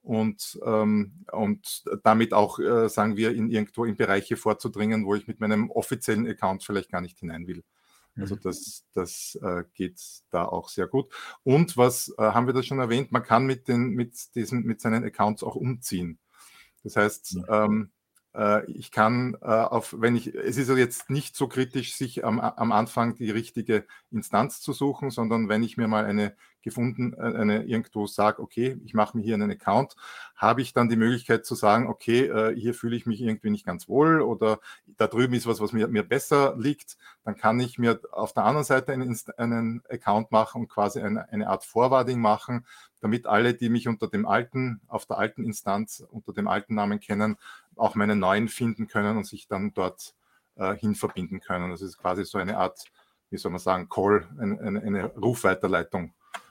und, 0.03 0.59
ähm, 0.63 1.25
und 1.31 1.83
damit 2.03 2.33
auch, 2.33 2.59
äh, 2.59 2.87
sagen 2.89 3.17
wir, 3.17 3.33
in 3.33 3.49
irgendwo 3.49 3.85
in 3.85 3.95
Bereiche 3.95 4.37
vorzudringen, 4.37 5.05
wo 5.05 5.15
ich 5.15 5.27
mit 5.27 5.39
meinem 5.39 5.71
offiziellen 5.71 6.27
Account 6.27 6.63
vielleicht 6.63 6.91
gar 6.91 7.01
nicht 7.01 7.17
hinein 7.17 7.47
will. 7.47 7.63
Also 8.17 8.35
mhm. 8.35 8.39
das, 8.43 8.85
das 8.93 9.37
äh, 9.41 9.63
geht 9.73 10.01
da 10.29 10.45
auch 10.45 10.69
sehr 10.69 10.87
gut. 10.87 11.13
Und 11.43 11.77
was 11.77 12.13
äh, 12.17 12.21
haben 12.21 12.47
wir 12.47 12.53
das 12.53 12.65
schon 12.65 12.79
erwähnt? 12.79 13.11
Man 13.11 13.23
kann 13.23 13.45
mit, 13.45 13.67
den, 13.67 13.89
mit, 13.89 14.35
diesen, 14.35 14.63
mit 14.63 14.81
seinen 14.81 15.03
Accounts 15.03 15.43
auch 15.43 15.55
umziehen. 15.55 16.19
Das 16.83 16.95
heißt, 16.95 17.39
ähm, 17.49 17.89
äh, 17.91 18.04
ich 18.67 18.91
kann 18.91 19.37
äh, 19.41 19.45
auf, 19.45 19.95
wenn 19.97 20.15
ich, 20.15 20.33
es 20.33 20.57
ist 20.57 20.69
jetzt 20.69 21.09
nicht 21.09 21.35
so 21.35 21.47
kritisch, 21.47 21.95
sich 21.95 22.25
am, 22.25 22.39
am 22.39 22.71
Anfang 22.71 23.15
die 23.15 23.31
richtige 23.31 23.85
Instanz 24.11 24.61
zu 24.61 24.73
suchen, 24.73 25.09
sondern 25.09 25.49
wenn 25.49 25.63
ich 25.63 25.77
mir 25.77 25.87
mal 25.87 26.05
eine 26.05 26.35
gefunden, 26.65 27.13
äh, 27.13 27.37
eine 27.37 27.63
irgendwo 27.63 28.07
sage, 28.07 28.41
okay, 28.41 28.77
ich 28.83 28.93
mache 28.93 29.15
mir 29.15 29.23
hier 29.23 29.35
einen 29.35 29.51
Account, 29.51 29.95
habe 30.35 30.61
ich 30.61 30.73
dann 30.73 30.89
die 30.89 30.97
Möglichkeit 30.97 31.45
zu 31.45 31.55
sagen, 31.55 31.87
okay, 31.87 32.25
äh, 32.25 32.59
hier 32.59 32.73
fühle 32.73 32.97
ich 32.97 33.05
mich 33.05 33.21
irgendwie 33.21 33.51
nicht 33.51 33.65
ganz 33.65 33.87
wohl 33.87 34.19
oder 34.19 34.59
da 34.97 35.07
drüben 35.07 35.35
ist 35.35 35.47
was, 35.47 35.61
was 35.61 35.71
mir, 35.71 35.87
mir 35.87 36.03
besser 36.03 36.55
liegt, 36.57 36.97
dann 37.23 37.37
kann 37.37 37.59
ich 37.59 37.77
mir 37.77 38.01
auf 38.11 38.33
der 38.33 38.43
anderen 38.43 38.65
Seite 38.65 38.91
einen, 38.91 39.17
einen 39.37 39.83
Account 39.89 40.31
machen 40.31 40.61
und 40.61 40.67
quasi 40.67 40.99
eine, 40.99 41.29
eine 41.29 41.47
Art 41.47 41.63
Forwarding 41.63 42.19
machen, 42.19 42.65
damit 42.99 43.27
alle, 43.27 43.53
die 43.53 43.69
mich 43.69 43.87
unter 43.87 44.07
dem 44.07 44.25
alten, 44.25 44.81
auf 44.87 45.05
der 45.05 45.19
alten 45.19 45.43
Instanz, 45.43 46.03
unter 46.09 46.33
dem 46.33 46.47
alten 46.47 46.73
Namen 46.73 46.99
kennen, 46.99 47.37
auch 47.77 47.95
meinen 47.95 48.19
neuen 48.19 48.47
finden 48.47 48.87
können 48.87 49.17
und 49.17 49.25
sich 49.25 49.47
dann 49.47 49.73
dort 49.73 50.15
äh, 50.55 50.75
hin 50.75 50.95
verbinden 50.95 51.39
können. 51.39 51.71
Das 51.71 51.81
ist 51.81 51.97
quasi 51.97 52.25
so 52.25 52.37
eine 52.37 52.57
Art, 52.57 52.79
wie 53.29 53.37
soll 53.37 53.51
man 53.51 53.59
sagen, 53.59 53.89
Call, 53.89 54.27
eine, 54.39 54.59
eine, 54.59 54.81
eine 54.81 55.11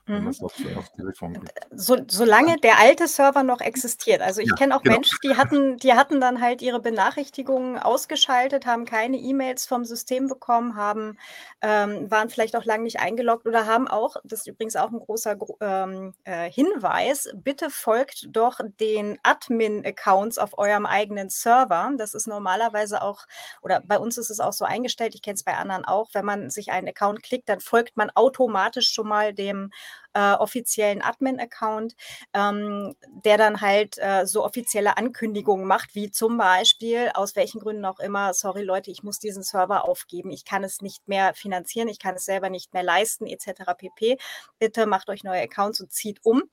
Rufweiterleitung 0.06 0.14
wenn 0.16 0.24
man 0.24 0.30
es 0.32 0.42
auf, 0.42 0.54
auf 0.76 0.90
Telefon 0.90 1.32
gibt. 1.34 1.50
So, 1.74 1.96
solange 2.08 2.56
der 2.56 2.78
alte 2.78 3.08
Server 3.08 3.42
noch 3.42 3.60
existiert. 3.60 4.20
Also 4.20 4.40
ich 4.40 4.48
ja, 4.50 4.54
kenne 4.54 4.76
auch 4.76 4.82
genau. 4.82 4.96
Menschen, 4.96 5.18
die 5.22 5.36
hatten, 5.36 5.76
die 5.78 5.94
hatten 5.94 6.20
dann 6.20 6.40
halt 6.40 6.62
ihre 6.62 6.80
Benachrichtigungen 6.80 7.78
ausgeschaltet, 7.78 8.66
haben 8.66 8.84
keine 8.84 9.16
E-Mails 9.16 9.66
vom 9.66 9.84
System 9.84 10.28
bekommen, 10.28 10.76
haben, 10.76 11.18
ähm, 11.62 12.10
waren 12.10 12.28
vielleicht 12.28 12.56
auch 12.56 12.64
lange 12.64 12.84
nicht 12.84 13.00
eingeloggt 13.00 13.46
oder 13.46 13.66
haben 13.66 13.88
auch, 13.88 14.16
das 14.24 14.40
ist 14.40 14.46
übrigens 14.46 14.76
auch 14.76 14.92
ein 14.92 15.00
großer 15.00 15.36
ähm, 15.60 16.14
äh, 16.24 16.50
Hinweis, 16.50 17.30
bitte 17.34 17.70
folgt 17.70 18.28
doch 18.28 18.60
den 18.80 19.18
Admin-Accounts 19.22 20.38
auf 20.38 20.58
eurem 20.58 20.86
eigenen 20.86 21.30
Server. 21.30 21.90
Das 21.96 22.14
ist 22.14 22.26
normalerweise 22.26 23.02
auch, 23.02 23.24
oder 23.62 23.80
bei 23.80 23.98
uns 23.98 24.18
ist 24.18 24.30
es 24.30 24.40
auch 24.40 24.52
so 24.52 24.64
eingestellt, 24.64 25.14
ich 25.14 25.22
kenne 25.22 25.34
es 25.34 25.44
bei 25.44 25.56
anderen 25.56 25.84
auch, 25.84 26.10
wenn 26.12 26.24
man 26.24 26.50
sich 26.50 26.72
einen 26.72 26.88
Account 26.88 27.22
klickt, 27.22 27.48
dann 27.48 27.60
folgt 27.60 27.96
man 27.96 28.10
automatisch 28.10 28.90
schon 28.90 29.08
mal 29.08 29.32
dem 29.32 29.70
äh, 30.14 30.32
offiziellen 30.32 31.02
Admin-Account, 31.02 31.94
ähm, 32.32 32.94
der 33.24 33.38
dann 33.38 33.60
halt 33.60 33.98
äh, 33.98 34.26
so 34.26 34.44
offizielle 34.44 34.96
Ankündigungen 34.96 35.66
macht, 35.66 35.94
wie 35.94 36.10
zum 36.10 36.38
Beispiel, 36.38 37.10
aus 37.14 37.36
welchen 37.36 37.60
Gründen 37.60 37.84
auch 37.84 37.98
immer, 37.98 38.32
sorry 38.34 38.62
Leute, 38.62 38.90
ich 38.90 39.02
muss 39.02 39.18
diesen 39.18 39.42
Server 39.42 39.84
aufgeben, 39.84 40.30
ich 40.30 40.44
kann 40.44 40.64
es 40.64 40.80
nicht 40.80 41.08
mehr 41.08 41.34
finanzieren, 41.34 41.88
ich 41.88 41.98
kann 41.98 42.14
es 42.14 42.24
selber 42.24 42.50
nicht 42.50 42.72
mehr 42.72 42.82
leisten, 42.82 43.26
etc. 43.26 43.74
pp. 43.76 44.18
Bitte 44.58 44.86
macht 44.86 45.08
euch 45.10 45.24
neue 45.24 45.42
Accounts 45.42 45.80
und 45.80 45.92
zieht 45.92 46.20
um. 46.22 46.44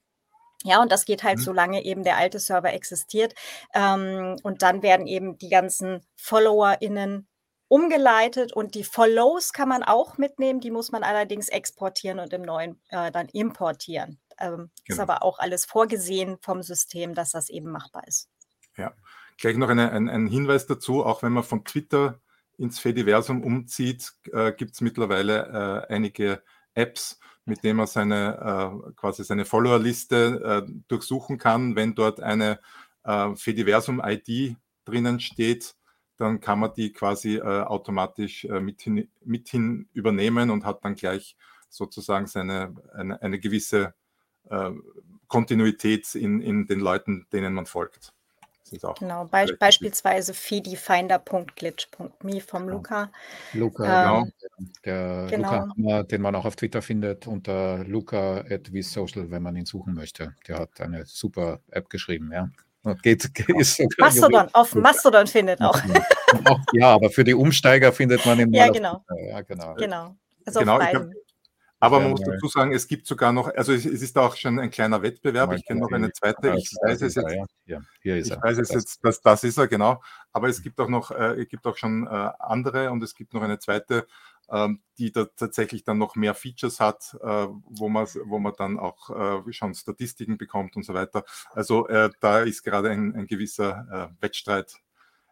Ja, 0.63 0.82
und 0.82 0.91
das 0.91 1.06
geht 1.06 1.23
halt, 1.23 1.39
mhm. 1.39 1.43
solange 1.43 1.84
eben 1.84 2.04
der 2.04 2.17
alte 2.17 2.39
Server 2.39 2.71
existiert. 2.71 3.34
Ähm, 3.73 4.36
und 4.43 4.62
dann 4.62 4.84
werden 4.84 5.08
eben 5.08 5.38
die 5.38 5.49
ganzen 5.49 6.06
FollowerInnen 6.15 7.27
umgeleitet 7.72 8.52
und 8.52 8.76
die 8.76 8.84
Follows 8.84 9.54
kann 9.54 9.70
man 9.70 9.82
auch 9.82 10.18
mitnehmen, 10.18 10.60
die 10.60 10.72
muss 10.72 10.92
man 10.92 11.04
allerdings 11.04 11.48
exportieren 11.48 12.20
und 12.20 12.34
im 12.34 12.42
neuen 12.42 12.82
äh, 12.90 13.14
dann 13.14 13.30
importieren. 13.30 14.20
ähm, 14.40 14.70
genau. 14.84 14.96
ist 14.96 15.00
aber 15.00 15.24
auch 15.24 15.40
alles 15.40 15.64
vorgesehen 15.64 16.38
vom 16.42 16.64
System, 16.64 17.14
dass 17.14 17.32
das 17.32 17.50
eben 17.50 17.72
machbar 17.72 18.06
ist. 18.08 18.28
Ja, 18.76 18.94
gleich 19.38 19.56
noch 19.56 19.70
eine, 19.70 19.90
ein, 19.94 20.10
ein 20.10 20.28
Hinweis 20.28 20.66
dazu, 20.68 21.06
auch 21.06 21.24
wenn 21.24 21.32
man 21.32 21.46
von 21.46 21.64
Twitter 21.64 22.20
ins 22.58 22.78
Fediversum 22.78 23.42
umzieht, 23.42 24.12
äh, 24.34 24.52
gibt 24.52 24.74
es 24.74 24.82
mittlerweile 24.82 25.88
äh, 25.88 25.94
einige 25.94 26.44
Apps, 26.74 27.20
mit 27.46 27.64
denen 27.64 27.78
man 27.78 27.88
seine 27.88 28.82
äh, 28.90 28.92
quasi 28.98 29.24
seine 29.24 29.46
Followerliste 29.46 30.66
äh, 30.68 30.72
durchsuchen 30.90 31.38
kann. 31.38 31.78
Wenn 31.78 31.96
dort 31.96 32.20
eine 32.20 32.60
äh, 33.06 33.34
Fediversum-ID 33.34 34.58
drinnen 34.84 35.22
steht, 35.22 35.76
dann 36.22 36.40
kann 36.40 36.60
man 36.60 36.74
die 36.74 36.94
quasi 36.94 37.38
äh, 37.38 37.42
automatisch 37.42 38.46
mithin, 38.46 39.10
mithin 39.26 39.90
übernehmen 39.94 40.50
und 40.50 40.66
hat 40.66 40.86
dann 40.86 40.96
gleich 40.96 41.36
sozusagen 41.70 42.28
seine, 42.28 42.76
eine, 42.94 43.22
eine 43.22 43.40
gewisse 43.40 43.94
Kontinuität 45.28 46.14
in, 46.16 46.42
in 46.42 46.68
den 46.68 46.82
Leuten, 46.82 47.26
denen 47.32 47.54
man 47.54 47.66
folgt. 47.66 48.12
Genau, 49.00 49.26
be 49.26 49.58
beispielsweise 49.60 50.34
feedifinder.glitch.me 50.34 52.42
vom 52.42 52.70
Luca. 52.70 53.12
Luca, 53.54 54.20
ähm, 54.20 54.32
genau. 54.40 54.72
Der 54.86 55.28
genau. 55.30 55.66
Luca, 55.76 56.04
den 56.04 56.22
man 56.22 56.36
auch 56.36 56.46
auf 56.46 56.56
Twitter 56.56 56.82
findet 56.82 57.28
unter 57.28 57.84
luca 57.84 58.46
at 58.50 58.72
Social, 58.82 59.30
wenn 59.30 59.44
man 59.44 59.58
ihn 59.58 59.66
suchen 59.66 59.94
möchte. 59.94 60.34
Der 60.48 60.60
hat 60.60 60.80
eine 60.80 61.06
super 61.06 61.60
App 61.70 61.90
geschrieben, 61.90 62.32
ja. 62.32 62.50
Geht, 63.04 63.26
ist 63.48 63.80
Mastodon, 64.00 64.48
auf 64.54 64.74
Mastodon 64.74 65.28
findet 65.28 65.62
auch. 65.62 65.80
ja, 66.74 66.88
aber 66.88 67.10
für 67.12 67.24
die 67.24 67.36
Umsteiger 67.36 67.94
findet 67.94 68.26
man 68.26 68.39
ihn. 68.39 68.54
Ja, 68.54 68.70
genau. 68.70 69.04
Ja, 69.30 69.41
genau. 69.41 69.76
Genau. 69.76 70.15
Also 70.46 70.60
genau, 70.60 70.80
hab, 70.80 71.06
aber 71.84 72.00
man 72.00 72.12
muss 72.12 72.22
dazu 72.22 72.48
sagen, 72.48 72.74
es 72.74 72.88
gibt 72.88 73.08
sogar 73.08 73.34
noch, 73.34 73.52
also 73.56 73.74
es, 73.74 73.86
es 73.86 74.04
ist 74.04 74.15
auch 74.15 74.36
schon 74.36 74.60
ein 74.60 74.70
kleiner 74.70 75.02
Wettbewerb. 75.02 75.52
Ich 75.54 75.65
kenne 75.65 75.80
noch 75.80 75.91
eine 75.91 76.12
zweite. 76.13 76.54
Ich 76.56 76.72
weiß 76.80 77.02
es 77.02 77.15
jetzt. 77.15 77.36
Ja, 77.65 77.82
hier 78.04 78.17
ist 78.17 78.30
er. 78.30 78.38
Ich 78.38 78.44
weiß 78.44 78.60
es 78.60 78.70
jetzt, 78.70 79.00
das, 79.02 79.20
das 79.20 79.44
ist 79.44 79.58
er, 79.58 79.67
genau. 79.67 80.00
Aber 80.32 80.48
es 80.48 80.62
gibt 80.62 80.80
auch 80.80 80.88
noch, 80.88 81.10
äh, 81.10 81.41
es 81.41 81.50
gibt 81.50 81.65
auch 81.65 81.76
schon 81.76 82.06
äh, 82.06 82.30
andere 82.38 82.91
und 82.91 83.02
es 83.04 83.15
gibt 83.15 83.34
noch 83.34 83.41
eine 83.41 83.58
zweite, 83.58 84.06
die 84.98 85.12
da 85.12 85.26
tatsächlich 85.26 85.84
dann 85.84 85.98
noch 85.98 86.16
mehr 86.16 86.34
Features 86.34 86.80
hat, 86.80 87.18
äh, 87.22 87.48
wo, 87.66 87.90
man, 87.90 88.08
wo 88.26 88.40
man 88.40 88.54
dann 88.58 88.80
auch 88.80 89.46
äh, 89.48 89.54
schon 89.54 89.74
Statistiken 89.74 90.38
bekommt 90.38 90.76
und 90.76 90.84
so 90.84 90.94
weiter. 90.94 91.24
Also 91.52 91.88
äh, 91.88 92.10
da 92.20 92.40
ist 92.42 92.64
gerade 92.64 92.90
ein, 92.90 93.16
ein 93.16 93.28
gewisser 93.28 94.12
Wettstreit 94.20 94.82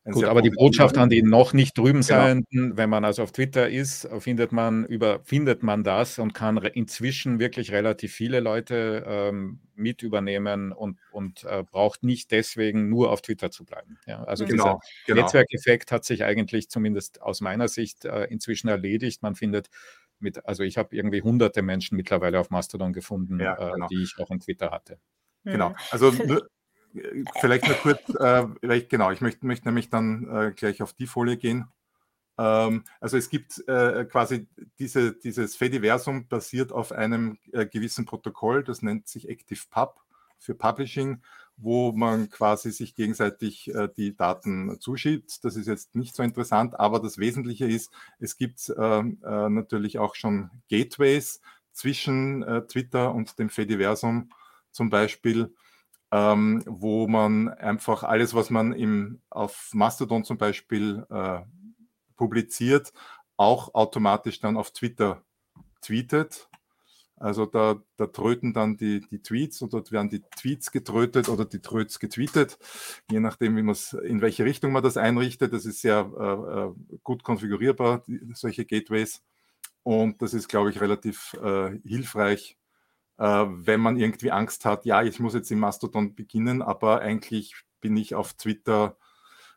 Gut, 0.05 0.23
aber 0.23 0.41
die 0.41 0.49
Botschaft 0.49 0.97
an 0.97 1.09
die 1.09 1.21
noch 1.21 1.53
nicht 1.53 1.77
drüben 1.77 2.01
genau. 2.01 2.41
wenn 2.51 2.89
man 2.89 3.05
also 3.05 3.23
auf 3.23 3.31
Twitter 3.31 3.69
ist, 3.69 4.07
findet 4.19 4.51
man, 4.51 4.85
über, 4.85 5.19
findet 5.23 5.61
man 5.61 5.83
das 5.83 6.19
und 6.19 6.33
kann 6.33 6.57
inzwischen 6.57 7.39
wirklich 7.39 7.71
relativ 7.71 8.13
viele 8.13 8.39
Leute 8.39 9.03
ähm, 9.05 9.59
mit 9.75 10.01
übernehmen 10.01 10.71
und, 10.71 10.99
und 11.11 11.43
äh, 11.43 11.63
braucht 11.63 12.03
nicht 12.03 12.31
deswegen 12.31 12.89
nur 12.89 13.11
auf 13.11 13.21
Twitter 13.21 13.51
zu 13.51 13.65
bleiben. 13.65 13.97
Ja, 14.07 14.23
also 14.23 14.45
genau, 14.45 14.79
dieser 15.05 15.13
genau. 15.13 15.21
Netzwerkeffekt 15.21 15.91
hat 15.91 16.05
sich 16.05 16.23
eigentlich 16.23 16.69
zumindest 16.69 17.21
aus 17.21 17.41
meiner 17.41 17.67
Sicht 17.67 18.05
äh, 18.05 18.25
inzwischen 18.25 18.67
erledigt. 18.67 19.21
Man 19.21 19.35
findet 19.35 19.69
mit, 20.19 20.45
also 20.45 20.63
ich 20.63 20.77
habe 20.77 20.95
irgendwie 20.95 21.21
hunderte 21.21 21.61
Menschen 21.61 21.95
mittlerweile 21.95 22.39
auf 22.39 22.49
Mastodon 22.49 22.93
gefunden, 22.93 23.39
ja, 23.39 23.53
äh, 23.55 23.71
genau. 23.73 23.85
äh, 23.85 23.89
die 23.89 24.03
ich 24.03 24.15
auch 24.17 24.31
in 24.31 24.39
Twitter 24.39 24.71
hatte. 24.71 24.99
Genau, 25.45 25.73
also 25.91 26.11
Vielleicht 27.39 27.67
nur 27.67 27.75
kurz, 27.77 28.01
äh, 28.15 28.81
genau, 28.81 29.11
ich 29.11 29.21
möchte, 29.21 29.45
möchte 29.45 29.67
nämlich 29.67 29.89
dann 29.89 30.27
äh, 30.29 30.51
gleich 30.55 30.81
auf 30.81 30.93
die 30.93 31.07
Folie 31.07 31.37
gehen. 31.37 31.67
Ähm, 32.39 32.85
also 33.01 33.17
es 33.17 33.29
gibt 33.29 33.67
äh, 33.67 34.05
quasi 34.05 34.47
diese, 34.79 35.13
dieses 35.13 35.57
Fediversum 35.57 36.27
basiert 36.27 36.71
auf 36.71 36.93
einem 36.93 37.37
äh, 37.51 37.65
gewissen 37.65 38.05
Protokoll, 38.05 38.63
das 38.63 38.81
nennt 38.81 39.09
sich 39.09 39.29
ActivePub 39.29 39.99
für 40.37 40.55
Publishing, 40.55 41.21
wo 41.57 41.91
man 41.91 42.29
quasi 42.29 42.71
sich 42.71 42.95
gegenseitig 42.95 43.73
äh, 43.75 43.89
die 43.95 44.15
Daten 44.15 44.79
zuschiebt. 44.79 45.43
Das 45.43 45.57
ist 45.57 45.67
jetzt 45.67 45.95
nicht 45.95 46.15
so 46.15 46.23
interessant, 46.23 46.79
aber 46.79 47.01
das 47.01 47.17
Wesentliche 47.17 47.65
ist, 47.65 47.91
es 48.19 48.37
gibt 48.37 48.69
äh, 48.69 49.03
natürlich 49.03 49.99
auch 49.99 50.15
schon 50.15 50.49
Gateways 50.69 51.41
zwischen 51.73 52.43
Twitter 52.67 53.13
und 53.13 53.37
dem 53.39 53.49
Fediversum 53.49 54.31
zum 54.71 54.89
Beispiel 54.89 55.53
ähm, 56.11 56.63
wo 56.65 57.07
man 57.07 57.49
einfach 57.49 58.03
alles, 58.03 58.33
was 58.33 58.49
man 58.49 58.73
im, 58.73 59.21
auf 59.29 59.69
Mastodon 59.73 60.23
zum 60.23 60.37
Beispiel 60.37 61.05
äh, 61.09 61.41
publiziert, 62.15 62.93
auch 63.37 63.73
automatisch 63.73 64.39
dann 64.39 64.57
auf 64.57 64.71
Twitter 64.71 65.23
tweetet. 65.81 66.49
Also 67.15 67.45
da, 67.45 67.81
da 67.97 68.07
tröten 68.07 68.53
dann 68.53 68.77
die, 68.77 69.01
die 69.01 69.21
Tweets 69.21 69.61
und 69.61 69.73
dort 69.73 69.91
werden 69.91 70.09
die 70.09 70.21
Tweets 70.21 70.71
getrötet 70.71 71.27
oder 71.27 71.43
die 71.43 71.59
Tröts 71.59 71.99
getweetet, 71.99 72.57
je 73.11 73.19
nachdem, 73.19 73.57
wie 73.57 73.61
man 73.61 73.75
in 74.03 74.21
welche 74.21 74.45
Richtung 74.45 74.71
man 74.71 74.83
das 74.83 74.95
einrichtet. 74.95 75.51
Das 75.51 75.65
ist 75.65 75.81
sehr 75.81 76.09
äh, 76.17 76.59
äh, 76.61 76.99
gut 77.03 77.23
konfigurierbar, 77.23 78.03
die, 78.07 78.21
solche 78.33 78.65
Gateways. 78.65 79.21
Und 79.83 80.21
das 80.21 80.33
ist, 80.33 80.47
glaube 80.47 80.69
ich, 80.69 80.79
relativ 80.79 81.33
äh, 81.43 81.77
hilfreich, 81.83 82.57
wenn 83.21 83.81
man 83.81 83.97
irgendwie 83.97 84.31
Angst 84.31 84.63
hat, 84.63 84.85
ja, 84.85 85.03
ich 85.03 85.19
muss 85.19 85.33
jetzt 85.33 85.51
im 85.51 85.59
Mastodon 85.59 86.15
beginnen, 86.15 86.61
aber 86.61 87.01
eigentlich 87.01 87.53
bin 87.81 87.97
ich 87.97 88.15
auf 88.15 88.33
Twitter 88.33 88.95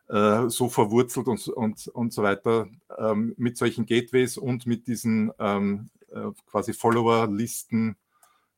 äh, 0.09 0.49
so 0.49 0.69
verwurzelt 0.69 1.29
und, 1.29 1.47
und, 1.49 1.87
und 1.89 2.13
so 2.13 2.23
weiter 2.23 2.67
ähm, 2.99 3.35
mit 3.37 3.57
solchen 3.57 3.87
Gateways 3.87 4.37
und 4.37 4.67
mit 4.67 4.87
diesen 4.89 5.33
ähm, 5.39 5.91
äh, 6.11 6.31
quasi 6.47 6.73
Follower-Listen, 6.73 7.97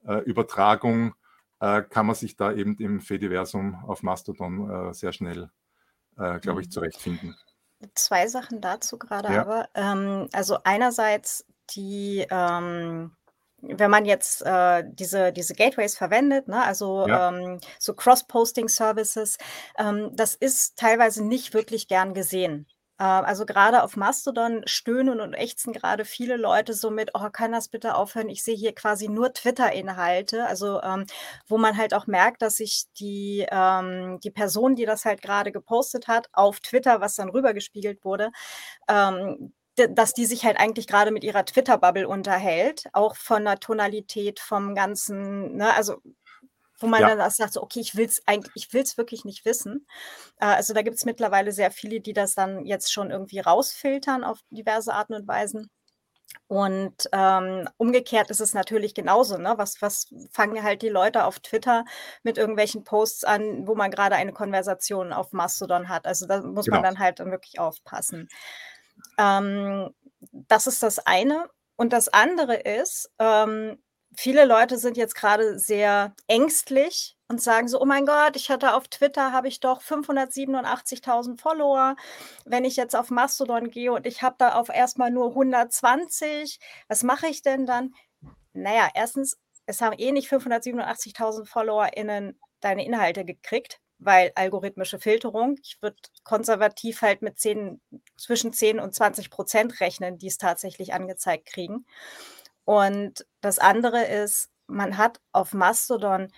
äh, 0.07 0.21
Übertragung, 0.21 1.15
äh, 1.61 1.83
kann 1.83 2.07
man 2.07 2.15
sich 2.15 2.37
da 2.37 2.53
eben 2.53 2.77
im 2.79 3.01
Fediversum 3.01 3.85
auf 3.87 4.03
Mastodon 4.03 4.71
äh, 4.71 4.95
sehr 4.95 5.13
schnell, 5.13 5.51
glaube 6.17 6.61
ich, 6.61 6.69
mhm. 6.69 6.71
zurechtfinden. 6.71 7.37
Zwei 7.95 8.29
Sachen 8.29 8.61
dazu 8.61 8.99
gerade 8.99 9.35
ja. 9.35 9.43
aber. 9.43 9.69
Ähm, 9.75 10.29
also 10.33 10.59
einerseits 10.63 11.45
die 11.71 12.25
ähm, 12.31 13.11
wenn 13.69 13.91
man 13.91 14.05
jetzt 14.05 14.43
äh, 14.45 14.85
diese, 14.87 15.33
diese 15.33 15.55
Gateways 15.55 15.97
verwendet, 15.97 16.49
ne, 16.49 16.63
also 16.63 17.07
ja. 17.07 17.29
ähm, 17.29 17.61
so 17.79 17.95
Cross-Posting-Services, 17.95 19.39
ähm, 19.79 20.11
das 20.15 20.35
ist 20.35 20.77
teilweise 20.79 21.25
nicht 21.25 21.55
wirklich 21.55 21.89
gern 21.89 22.15
gesehen. 22.15 22.67
Äh, 22.99 23.05
also 23.05 23.45
gerade 23.47 23.83
auf 23.83 23.97
Mastodon 23.97 24.63
stöhnen 24.67 25.21
und 25.21 25.35
ächzen 25.35 25.73
gerade 25.73 26.05
viele 26.05 26.37
Leute 26.37 26.75
so 26.75 26.91
mit, 26.91 27.11
oh, 27.15 27.29
kann 27.31 27.53
das 27.53 27.69
bitte 27.69 27.95
aufhören? 27.97 28.29
Ich 28.29 28.45
sehe 28.45 28.57
hier 28.57 28.75
quasi 28.75 29.09
nur 29.09 29.33
Twitter-Inhalte, 29.33 30.47
also 30.47 30.81
ähm, 30.83 31.07
wo 31.49 31.59
man 31.59 31.77
halt 31.77 31.95
auch 31.95 32.07
merkt, 32.07 32.43
dass 32.43 32.57
sich 32.57 32.85
die, 32.99 33.47
ähm, 33.51 34.21
die 34.23 34.31
Person, 34.31 34.77
die 34.77 34.87
das 34.87 35.05
halt 35.05 35.23
gerade 35.23 35.53
gepostet 35.53 36.09
hat, 36.09 36.29
auf 36.33 36.61
Twitter, 36.61 37.01
was 37.01 37.17
dann 37.17 37.31
rübergespiegelt 37.31 38.05
wurde, 38.05 38.31
ähm, 38.89 39.53
dass 39.77 40.15
die 40.15 40.27
sich 40.27 40.45
halt 40.45 40.59
eigentlich 40.59 40.87
gerade 40.87 41.11
mit 41.11 41.25
ihrer 41.25 41.45
Twitter-Bubble 41.45 42.09
unterhält, 42.09 42.85
auch 42.93 43.17
von 43.17 43.45
der 43.45 43.59
Tonalität, 43.59 44.41
vom 44.41 44.75
ganzen, 44.75 45.57
ne, 45.57 45.75
also 45.75 46.01
wo 46.79 46.87
man 46.87 47.01
ja. 47.01 47.15
dann 47.15 47.31
sagt, 47.31 47.53
so, 47.55 47.63
okay, 47.63 47.81
ich 47.81 47.97
will 47.97 48.07
es 48.07 48.23
eigentlich, 48.27 48.53
ich 48.55 48.73
will 48.73 48.83
es 48.83 48.99
wirklich 48.99 49.25
nicht 49.25 49.45
wissen. 49.45 49.87
Äh, 50.39 50.47
also 50.47 50.75
da 50.75 50.83
gibt 50.83 50.97
es 50.97 51.05
mittlerweile 51.05 51.53
sehr 51.53 51.71
viele, 51.71 52.01
die 52.01 52.13
das 52.13 52.35
dann 52.35 52.65
jetzt 52.67 52.93
schon 52.93 53.11
irgendwie 53.11 53.41
rausfiltern 53.41 54.25
auf 54.25 54.41
diverse 54.51 54.93
Arten 54.93 55.15
und 55.15 55.27
Weisen. 55.29 55.71
Und 56.47 57.09
ähm, 57.13 57.69
umgekehrt 57.77 58.31
ist 58.31 58.41
es 58.41 58.55
natürlich 58.55 58.95
genauso. 58.95 59.39
Ne? 59.39 59.55
Was, 59.57 59.81
was 59.81 60.09
fangen 60.33 60.63
halt 60.63 60.83
die 60.83 60.89
Leute 60.89 61.25
auf 61.25 61.39
Twitter 61.41 61.85
mit 62.23 62.39
irgendwelchen 62.39 62.85
Posts 62.85 63.25
an, 63.25 63.67
wo 63.67 63.75
man 63.75 63.91
gerade 63.91 64.17
eine 64.17 64.33
Konversation 64.33 65.13
auf 65.13 65.33
Mastodon 65.33 65.89
hat? 65.89 66.07
Also 66.07 66.27
da 66.27 66.43
muss 66.43 66.67
genau. 66.67 66.79
man 66.79 66.83
dann 66.83 66.99
halt 66.99 67.19
wirklich 67.21 67.59
aufpassen. 67.59 68.29
Ähm, 69.19 69.91
das 70.33 70.67
ist 70.67 70.83
das 70.83 70.99
eine. 71.01 71.49
Und 71.77 71.93
das 71.93 72.09
andere 72.09 72.55
ist, 72.55 73.11
ähm, 73.19 73.83
viele 74.17 74.45
Leute 74.45 74.79
sind 74.79 74.97
jetzt 74.97 75.15
gerade 75.15 75.59
sehr 75.59 76.15
ängstlich 76.29 77.17
und 77.29 77.43
sagen 77.43 77.69
so, 77.69 77.81
oh 77.81 77.85
mein 77.85 78.07
Gott, 78.07 78.37
ich 78.37 78.51
hatte 78.51 78.75
auf 78.75 78.89
Twitter, 78.89 79.33
habe 79.33 79.49
ich 79.49 79.61
doch 79.61 79.83
587.000 79.83 81.41
Follower. 81.41 81.97
Wenn 82.45 82.65
ich 82.65 82.77
jetzt 82.77 82.95
auf 82.95 83.11
Mastodon 83.11 83.71
gehe 83.71 83.93
und 83.93 84.07
ich 84.07 84.23
habe 84.23 84.37
da 84.39 84.55
auf 84.55 84.69
erstmal 84.69 85.11
nur 85.11 85.31
120, 85.31 86.59
was 86.89 87.03
mache 87.03 87.27
ich 87.27 87.43
denn 87.43 87.67
dann? 87.67 87.93
Naja, 88.53 88.89
erstens, 88.95 89.37
es 89.67 89.81
haben 89.81 89.99
eh 89.99 90.13
nicht 90.13 90.31
587.000 90.31 91.47
FollowerInnen 91.47 92.39
deine 92.61 92.85
Inhalte 92.85 93.25
gekriegt 93.25 93.81
weil 94.05 94.33
algorithmische 94.35 94.99
Filterung, 94.99 95.57
ich 95.63 95.81
würde 95.81 95.97
konservativ 96.25 97.03
halt 97.03 97.23
mit 97.23 97.39
10, 97.39 97.81
zwischen 98.17 98.53
10 98.53 98.81
und 98.81 98.95
20 98.95 99.31
Prozent 99.31 99.81
rechnen, 99.81 100.19
die 100.19 100.27
es 100.27 100.39
tatsächlich 100.39 100.93
angezeigt 100.93 101.47
kriegen. 101.47 101.87
Und 102.65 103.27
das 103.41 103.59
andere 103.59 104.05
ist, 104.05 104.51
man 104.67 104.97
hat 104.99 105.21
auf 105.33 105.53
Mastodon 105.55 106.29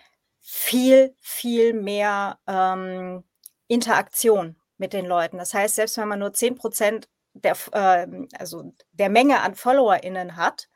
viel, 0.41 1.15
viel 1.21 1.73
mehr 1.75 2.39
ähm, 2.47 3.25
Interaktion 3.69 4.57
mit 4.79 4.93
den 4.93 5.07
Leuten. 5.07 5.39
Das 5.39 5.55
heißt, 5.55 5.77
selbst 5.77 5.97
wenn 5.99 6.09
man 6.09 6.21
nur 6.21 6.33
10 6.33 6.57
Prozent 6.57 7.09
der, 7.35 7.57
äh, 7.73 8.07
also 8.39 8.73
der 8.93 9.11
Menge 9.11 9.41
an 9.41 9.55
FollowerInnen 9.55 10.37
hat, 10.37 10.69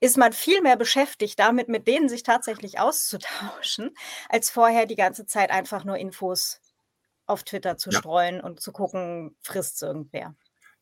ist 0.00 0.16
man 0.16 0.32
viel 0.32 0.62
mehr 0.62 0.76
beschäftigt, 0.76 1.38
damit 1.38 1.68
mit 1.68 1.88
denen 1.88 2.08
sich 2.08 2.22
tatsächlich 2.22 2.78
auszutauschen, 2.78 3.90
als 4.28 4.50
vorher 4.50 4.86
die 4.86 4.96
ganze 4.96 5.26
Zeit 5.26 5.50
einfach 5.50 5.84
nur 5.84 5.96
Infos 5.96 6.60
auf 7.26 7.44
Twitter 7.44 7.76
zu 7.76 7.90
ja. 7.90 7.98
streuen 7.98 8.40
und 8.40 8.60
zu 8.60 8.72
gucken, 8.72 9.36
frisst 9.42 9.76
es 9.76 9.82
irgendwer. 9.82 10.34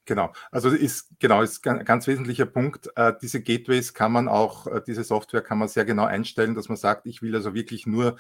Genau, 0.05 0.33
also 0.53 0.69
ist 0.71 1.09
genau 1.19 1.43
ist 1.43 1.67
ein 1.67 1.85
ganz 1.85 2.07
wesentlicher 2.07 2.47
Punkt. 2.47 2.89
Äh, 2.95 3.15
diese 3.21 3.43
Gateways 3.43 3.93
kann 3.93 4.13
man 4.13 4.29
auch, 4.29 4.69
äh, 4.69 4.81
diese 4.87 5.03
Software 5.03 5.43
kann 5.43 5.59
man 5.59 5.67
sehr 5.67 5.85
genau 5.85 6.05
einstellen, 6.05 6.55
dass 6.55 6.69
man 6.69 6.77
sagt, 6.77 7.07
ich 7.07 7.23
will 7.23 7.35
also 7.35 7.55
wirklich 7.55 7.87
nur 7.87 8.17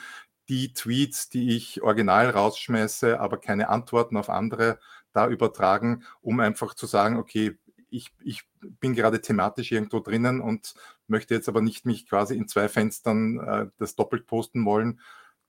die 0.48 0.72
Tweets, 0.74 1.28
die 1.28 1.56
ich 1.56 1.82
original 1.82 2.30
rausschmeiße, 2.30 3.20
aber 3.20 3.38
keine 3.38 3.68
Antworten 3.68 4.16
auf 4.16 4.30
andere 4.30 4.80
da 5.12 5.28
übertragen, 5.28 6.04
um 6.20 6.40
einfach 6.40 6.74
zu 6.74 6.86
sagen, 6.86 7.16
okay, 7.18 7.56
ich, 7.96 8.12
ich 8.22 8.42
bin 8.60 8.94
gerade 8.94 9.20
thematisch 9.20 9.72
irgendwo 9.72 10.00
drinnen 10.00 10.40
und 10.40 10.74
möchte 11.06 11.34
jetzt 11.34 11.48
aber 11.48 11.62
nicht 11.62 11.86
mich 11.86 12.08
quasi 12.08 12.36
in 12.36 12.48
zwei 12.48 12.68
Fenstern 12.68 13.38
äh, 13.40 13.66
das 13.78 13.96
doppelt 13.96 14.26
posten 14.26 14.64
wollen, 14.64 15.00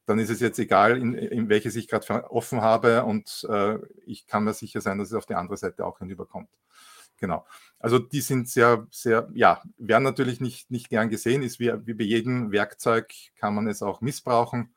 dann 0.05 0.19
ist 0.19 0.29
es 0.29 0.39
jetzt 0.39 0.57
egal, 0.57 0.97
in, 0.97 1.13
in 1.13 1.49
welches 1.49 1.75
ich 1.75 1.87
gerade 1.87 2.31
offen 2.31 2.61
habe 2.61 3.03
und 3.03 3.45
äh, 3.49 3.77
ich 4.05 4.25
kann 4.25 4.45
mir 4.45 4.53
sicher 4.53 4.79
sein, 4.79 4.97
dass 4.97 5.09
es 5.09 5.13
auf 5.13 5.25
die 5.25 5.35
andere 5.35 5.57
Seite 5.57 5.85
auch 5.85 5.99
hinüberkommt. 5.99 6.49
Genau. 7.17 7.45
Also 7.79 7.99
die 7.99 8.21
sind 8.21 8.47
sehr, 8.47 8.87
sehr, 8.91 9.27
ja, 9.33 9.61
werden 9.77 10.03
natürlich 10.03 10.39
nicht, 10.39 10.71
nicht 10.71 10.89
gern 10.89 11.09
gesehen, 11.09 11.43
ist 11.43 11.59
wie, 11.59 11.73
wie 11.85 11.93
bei 11.93 12.03
jedem 12.03 12.51
Werkzeug 12.51 13.11
kann 13.35 13.55
man 13.55 13.67
es 13.67 13.81
auch 13.81 14.01
missbrauchen 14.01 14.73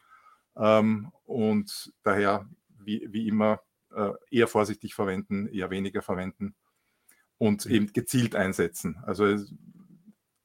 ähm, 0.56 1.12
und 1.26 1.92
daher 2.02 2.48
wie, 2.78 3.06
wie 3.10 3.28
immer 3.28 3.60
äh, 3.94 4.12
eher 4.30 4.48
vorsichtig 4.48 4.94
verwenden, 4.94 5.46
eher 5.48 5.70
weniger 5.70 6.02
verwenden 6.02 6.54
und 7.40 7.64
mhm. 7.64 7.72
eben 7.72 7.92
gezielt 7.92 8.36
einsetzen. 8.36 8.98
Also 9.04 9.36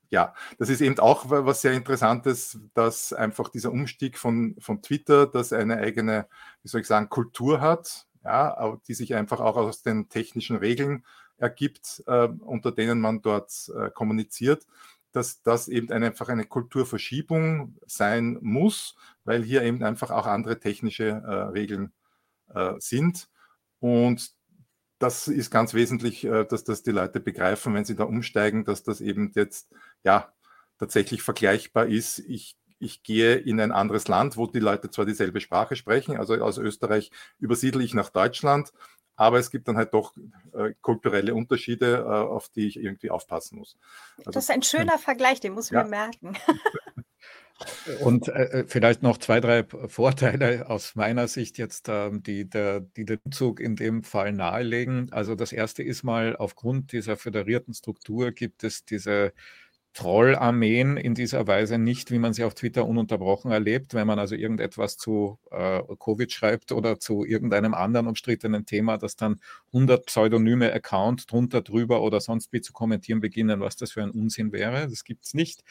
ja, 0.10 0.34
das 0.58 0.70
ist 0.70 0.82
eben 0.82 0.98
auch 1.00 1.26
was 1.28 1.62
sehr 1.62 1.74
Interessantes, 1.74 2.58
dass 2.74 3.12
einfach 3.12 3.50
dieser 3.50 3.72
Umstieg 3.72 4.18
von, 4.18 4.56
von 4.60 4.82
Twitter, 4.82 5.28
das 5.28 5.52
eine 5.52 5.78
eigene, 5.78 6.28
wie 6.64 6.70
soll 6.70 6.82
ich 6.82 6.88
sagen, 6.88 7.10
Kultur 7.10 7.60
hat, 7.60 8.08
ja, 8.24 8.78
die 8.88 8.94
sich 8.94 9.14
einfach 9.14 9.42
auch 9.42 9.58
aus 9.58 9.82
den 9.82 10.08
technischen 10.08 10.56
Regeln 10.56 11.06
ergibt, 11.38 12.02
äh, 12.08 12.28
unter 12.28 12.72
denen 12.72 13.02
man 13.02 13.22
dort 13.22 13.70
äh, 13.78 13.90
kommuniziert, 13.90 14.66
dass 15.12 15.42
das 15.42 15.68
eben 15.68 15.92
eine, 15.92 16.08
einfach 16.08 16.30
eine 16.30 16.46
Kulturverschiebung 16.46 17.76
sein 17.86 18.38
muss, 18.42 18.96
weil 19.26 19.44
hier 19.44 19.64
eben 19.64 19.84
einfach 19.84 20.12
auch 20.12 20.28
andere 20.28 20.60
technische 20.62 21.10
äh, 21.10 21.34
Regeln 21.52 21.92
äh, 22.54 22.74
sind. 22.80 23.28
Und 23.80 24.35
das 25.00 25.28
ist 25.28 25.52
ganz 25.52 25.74
wesentlich, 25.74 26.24
äh, 26.24 26.46
dass 26.46 26.64
das 26.64 26.84
die 26.84 26.92
Leute 26.92 27.20
begreifen, 27.20 27.74
wenn 27.74 27.86
sie 27.86 27.96
da 27.96 28.04
umsteigen, 28.04 28.66
dass 28.66 28.84
das 28.84 29.02
eben 29.02 29.32
jetzt 29.36 29.70
ja 30.04 30.34
tatsächlich 30.78 31.22
vergleichbar 31.22 31.88
ist. 31.88 32.20
Ich, 32.20 32.58
ich 32.80 33.04
gehe 33.04 33.36
in 33.36 33.60
ein 33.60 33.72
anderes 33.72 34.08
Land, 34.08 34.38
wo 34.38 34.48
die 34.48 34.60
Leute 34.60 34.90
zwar 34.90 35.06
dieselbe 35.06 35.42
Sprache 35.42 35.76
sprechen, 35.76 36.18
also 36.18 36.36
aus 36.36 36.58
Österreich 36.58 37.12
übersiedle 37.40 37.84
ich 37.84 37.94
nach 37.94 38.10
Deutschland, 38.10 38.72
aber 39.16 39.40
es 39.40 39.50
gibt 39.50 39.68
dann 39.68 39.78
halt 39.78 39.94
doch 39.94 40.14
äh, 40.54 40.74
kulturelle 40.82 41.34
Unterschiede, 41.34 42.00
äh, 42.00 42.04
auf 42.04 42.50
die 42.50 42.68
ich 42.68 42.78
irgendwie 42.78 43.10
aufpassen 43.10 43.58
muss. 43.58 43.78
Also, 44.18 44.32
das 44.32 44.44
ist 44.46 44.52
ein 44.52 44.64
schöner 44.64 44.98
Vergleich, 44.98 45.40
den 45.40 45.54
muss 45.54 45.72
man 45.72 45.86
ja. 45.86 45.90
merken. 45.90 46.38
Und 48.02 48.28
äh, 48.28 48.62
äh, 48.62 48.66
vielleicht 48.68 49.02
noch 49.02 49.18
zwei, 49.18 49.40
drei 49.40 49.64
Vorteile 49.64 50.70
aus 50.70 50.96
meiner 50.96 51.28
Sicht 51.28 51.58
jetzt, 51.58 51.88
ähm, 51.90 52.22
die, 52.22 52.50
der, 52.50 52.82
die 52.82 53.06
den 53.06 53.20
Zug 53.32 53.60
in 53.60 53.76
dem 53.76 54.04
Fall 54.04 54.34
nahelegen. 54.34 55.12
Also 55.12 55.36
das 55.36 55.54
erste 55.54 55.82
ist 55.84 56.04
mal, 56.04 56.36
aufgrund 56.36 56.92
dieser 56.92 57.16
föderierten 57.16 57.74
Struktur 57.74 58.32
gibt 58.32 58.64
es 58.64 58.84
diese 58.84 59.34
Trollarmeen 59.94 60.98
in 60.98 61.16
dieser 61.16 61.48
Weise 61.48 61.78
nicht, 61.78 62.12
wie 62.12 62.20
man 62.20 62.34
sie 62.34 62.44
auf 62.44 62.54
Twitter 62.54 62.86
ununterbrochen 62.86 63.52
erlebt, 63.52 63.94
wenn 63.94 64.06
man 64.06 64.20
also 64.20 64.36
irgendetwas 64.36 64.98
zu 64.98 65.40
äh, 65.52 65.82
Covid 65.98 66.30
schreibt 66.34 66.74
oder 66.74 67.00
zu 67.00 67.24
irgendeinem 67.24 67.74
anderen 67.74 68.08
umstrittenen 68.08 68.66
Thema, 68.66 68.98
dass 68.98 69.16
dann 69.16 69.40
100 69.68 70.06
pseudonyme 70.06 70.74
Accounts 70.74 71.28
drunter, 71.28 71.62
drüber 71.62 72.02
oder 72.02 72.20
sonst 72.20 72.52
wie 72.52 72.60
zu 72.60 72.74
kommentieren 72.74 73.22
beginnen, 73.22 73.62
was 73.62 73.78
das 73.78 73.94
für 73.94 74.04
ein 74.04 74.12
Unsinn 74.12 74.52
wäre. 74.52 74.90
Das 74.90 75.06
gibt 75.06 75.26
es 75.26 75.34
nicht. 75.34 75.64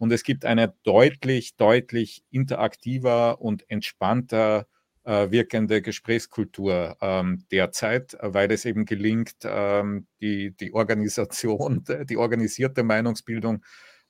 Und 0.00 0.12
es 0.12 0.22
gibt 0.22 0.46
eine 0.46 0.72
deutlich, 0.82 1.56
deutlich 1.56 2.24
interaktiver 2.30 3.38
und 3.42 3.68
entspannter 3.68 4.66
äh, 5.04 5.30
wirkende 5.30 5.82
Gesprächskultur 5.82 6.96
ähm, 7.02 7.44
derzeit, 7.52 8.16
weil 8.22 8.50
es 8.50 8.64
eben 8.64 8.86
gelingt, 8.86 9.36
ähm, 9.44 10.06
die, 10.22 10.56
die 10.56 10.72
Organisation, 10.72 11.84
die 12.08 12.16
organisierte 12.16 12.82
Meinungsbildung 12.82 13.62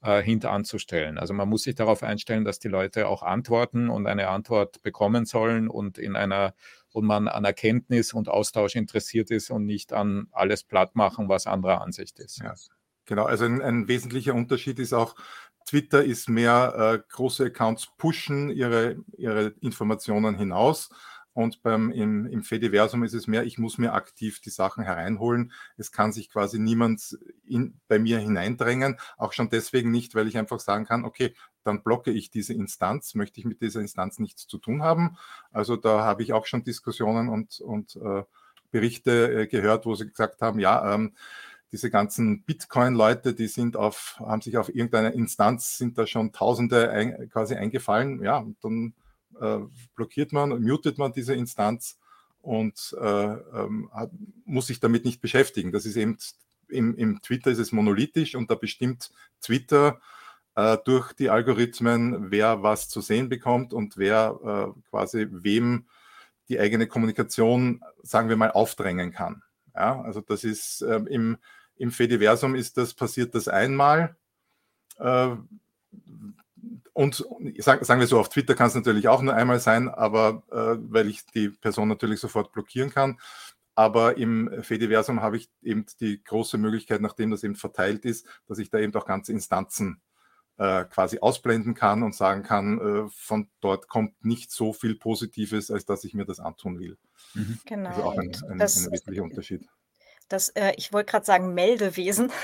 äh, 0.03 0.22
hinteranzustellen. 0.22 1.18
Also 1.18 1.35
man 1.35 1.48
muss 1.48 1.64
sich 1.64 1.74
darauf 1.74 2.05
einstellen, 2.05 2.44
dass 2.44 2.61
die 2.61 2.68
Leute 2.68 3.09
auch 3.09 3.24
antworten 3.24 3.90
und 3.90 4.07
eine 4.07 4.29
Antwort 4.29 4.83
bekommen 4.83 5.26
sollen 5.26 5.68
und 5.68 5.98
in 5.98 6.14
einer 6.14 6.55
und 6.92 7.05
man 7.05 7.26
an 7.26 7.44
Erkenntnis 7.44 8.12
und 8.12 8.29
Austausch 8.29 8.76
interessiert 8.76 9.33
ist 9.33 9.50
und 9.50 9.66
nicht 9.66 9.92
an 9.92 10.29
alles 10.31 10.62
platt 10.62 10.94
machen, 10.94 11.29
was 11.29 11.48
anderer 11.48 11.81
Ansicht 11.81 12.20
ist. 12.20 12.40
Ja. 12.42 12.55
Genau, 13.11 13.24
also 13.24 13.44
ein, 13.44 13.61
ein, 13.61 13.88
wesentlicher 13.88 14.35
Unterschied 14.35 14.79
ist 14.79 14.92
auch, 14.92 15.16
Twitter 15.66 16.05
ist 16.05 16.29
mehr 16.29 16.75
äh, 16.77 17.12
große 17.12 17.46
Accounts 17.46 17.88
pushen 17.96 18.51
ihre, 18.51 18.96
ihre 19.16 19.55
Informationen 19.61 20.37
hinaus. 20.37 20.90
Und 21.33 21.62
beim, 21.62 21.92
im, 21.92 22.27
im 22.27 22.42
Fediversum 22.42 23.05
ist 23.05 23.14
es 23.14 23.29
mehr, 23.29 23.44
ich 23.44 23.57
muss 23.57 23.79
mir 23.79 23.94
aktiv 23.94 24.40
die 24.40 24.51
Sachen 24.51 24.83
hereinholen. 24.83 25.53
Es 25.77 25.92
kann 25.92 26.12
sich 26.12 26.29
quasi 26.29 26.59
niemand 26.59 27.16
in, 27.46 27.79
bei 27.87 28.01
mir 28.01 28.18
hineindrängen. 28.18 28.99
Auch 29.16 29.33
schon 29.33 29.49
deswegen 29.49 29.92
nicht, 29.92 30.14
weil 30.16 30.27
ich 30.27 30.37
einfach 30.37 30.59
sagen 30.59 30.87
kann, 30.87 31.05
okay, 31.05 31.35
dann 31.62 31.83
blocke 31.85 32.11
ich 32.11 32.31
diese 32.31 32.53
Instanz, 32.53 33.14
möchte 33.14 33.38
ich 33.38 33.46
mit 33.46 33.62
dieser 33.62 33.81
Instanz 33.81 34.18
nichts 34.18 34.49
zu 34.49 34.59
tun 34.59 34.83
haben. 34.83 35.16
Also 35.53 35.77
da 35.77 36.05
habe 36.05 36.23
ich 36.25 36.33
auch 36.33 36.46
schon 36.46 36.64
Diskussionen 36.64 37.29
und, 37.29 37.61
und 37.61 37.96
äh, 37.96 38.25
Berichte 38.70 39.42
äh, 39.42 39.46
gehört, 39.46 39.87
wo 39.87 39.94
sie 39.94 40.09
gesagt 40.09 40.42
haben, 40.42 40.59
ja, 40.59 40.94
ähm, 40.94 41.14
diese 41.72 41.90
ganzen 41.90 42.42
Bitcoin-Leute, 42.42 43.35
die 43.35 43.46
sind 43.46 43.76
auf, 43.76 44.16
haben 44.18 44.42
sich 44.42 44.59
auf 44.59 44.68
irgendeine 44.68 45.11
Instanz, 45.11 45.78
sind 45.78 45.98
da 45.98 46.06
schon 46.06 46.33
Tausende 46.33 46.90
ein, 46.90 47.28
quasi 47.30 47.54
eingefallen. 47.54 48.22
Ja, 48.22 48.38
und 48.38 48.56
dann 48.62 48.94
äh, 49.40 49.59
blockiert 49.94 50.33
man 50.33 50.62
mutet 50.62 50.98
man 50.98 51.12
diese 51.12 51.35
Instanz 51.35 51.98
und 52.42 52.96
äh, 53.00 53.04
ähm, 53.04 53.90
hat, 53.92 54.11
muss 54.44 54.66
sich 54.66 54.80
damit 54.80 55.04
nicht 55.04 55.20
beschäftigen. 55.20 55.72
Das 55.72 55.87
ist 55.87 55.96
eben 55.96 56.18
im, 56.68 56.96
im, 56.96 57.22
Twitter 57.22 57.50
ist 57.50 57.59
es 57.59 57.72
monolithisch 57.72 58.35
und 58.35 58.50
da 58.50 58.54
bestimmt 58.54 59.11
Twitter 59.40 60.00
äh, 60.54 60.78
durch 60.85 61.12
die 61.12 61.30
Algorithmen, 61.30 62.30
wer 62.30 62.62
was 62.62 62.88
zu 62.88 63.00
sehen 63.00 63.28
bekommt 63.28 63.72
und 63.72 63.96
wer 63.96 64.74
äh, 64.76 64.80
quasi 64.90 65.26
wem 65.30 65.87
die 66.48 66.59
eigene 66.59 66.87
Kommunikation, 66.87 67.83
sagen 68.02 68.28
wir 68.28 68.37
mal, 68.37 68.50
aufdrängen 68.50 69.12
kann. 69.12 69.42
Ja, 69.74 70.00
also 70.02 70.20
das 70.20 70.44
ist 70.44 70.83
ähm, 70.83 71.06
im, 71.06 71.38
im 71.81 71.90
Fediversum 71.90 72.55
ist 72.55 72.77
das, 72.77 72.93
passiert 72.93 73.35
das 73.35 73.49
einmal. 73.49 74.14
Äh, 74.99 75.31
und 76.93 77.27
sagen 77.59 78.01
wir 78.01 78.07
so, 78.07 78.21
auf 78.21 78.29
Twitter 78.29 78.55
kann 78.55 78.66
es 78.66 78.75
natürlich 78.75 79.09
auch 79.09 79.23
nur 79.23 79.35
einmal 79.35 79.61
sein, 79.61 79.88
aber 79.88 80.43
äh, 80.51 80.77
weil 80.93 81.09
ich 81.09 81.25
die 81.35 81.49
Person 81.49 81.88
natürlich 81.88 82.21
sofort 82.21 82.53
blockieren 82.53 82.90
kann. 82.90 83.19
Aber 83.75 84.19
im 84.19 84.62
Fediversum 84.62 85.23
habe 85.23 85.38
ich 85.38 85.49
eben 85.62 85.87
die 86.01 86.23
große 86.23 86.59
Möglichkeit, 86.59 87.01
nachdem 87.01 87.31
das 87.31 87.45
eben 87.45 87.57
verteilt 87.57 88.05
ist, 88.05 88.27
dass 88.47 88.59
ich 88.59 88.69
da 88.69 88.79
eben 88.79 88.95
auch 88.95 89.07
ganze 89.07 89.33
Instanzen 89.33 90.03
äh, 90.59 90.85
quasi 90.85 91.21
ausblenden 91.21 91.73
kann 91.73 92.03
und 92.03 92.14
sagen 92.14 92.43
kann, 92.43 92.79
äh, 92.79 93.09
von 93.11 93.49
dort 93.61 93.88
kommt 93.88 94.23
nicht 94.23 94.51
so 94.51 94.75
viel 94.75 94.97
Positives, 94.97 95.71
als 95.71 95.87
dass 95.87 96.05
ich 96.05 96.12
mir 96.12 96.27
das 96.27 96.40
antun 96.40 96.79
will. 96.79 96.99
Mhm. 97.33 97.59
Genau. 97.64 97.88
Also 97.88 98.03
auch 98.03 98.19
ein, 98.19 98.33
ein, 98.51 98.53
ein 98.53 98.61
wesentlicher 98.61 99.23
Unterschied 99.23 99.66
das, 100.31 100.49
äh, 100.51 100.73
ich 100.77 100.93
wollte 100.93 101.11
gerade 101.11 101.27
sagen, 101.27 101.55
Meldewesen. 101.55 102.33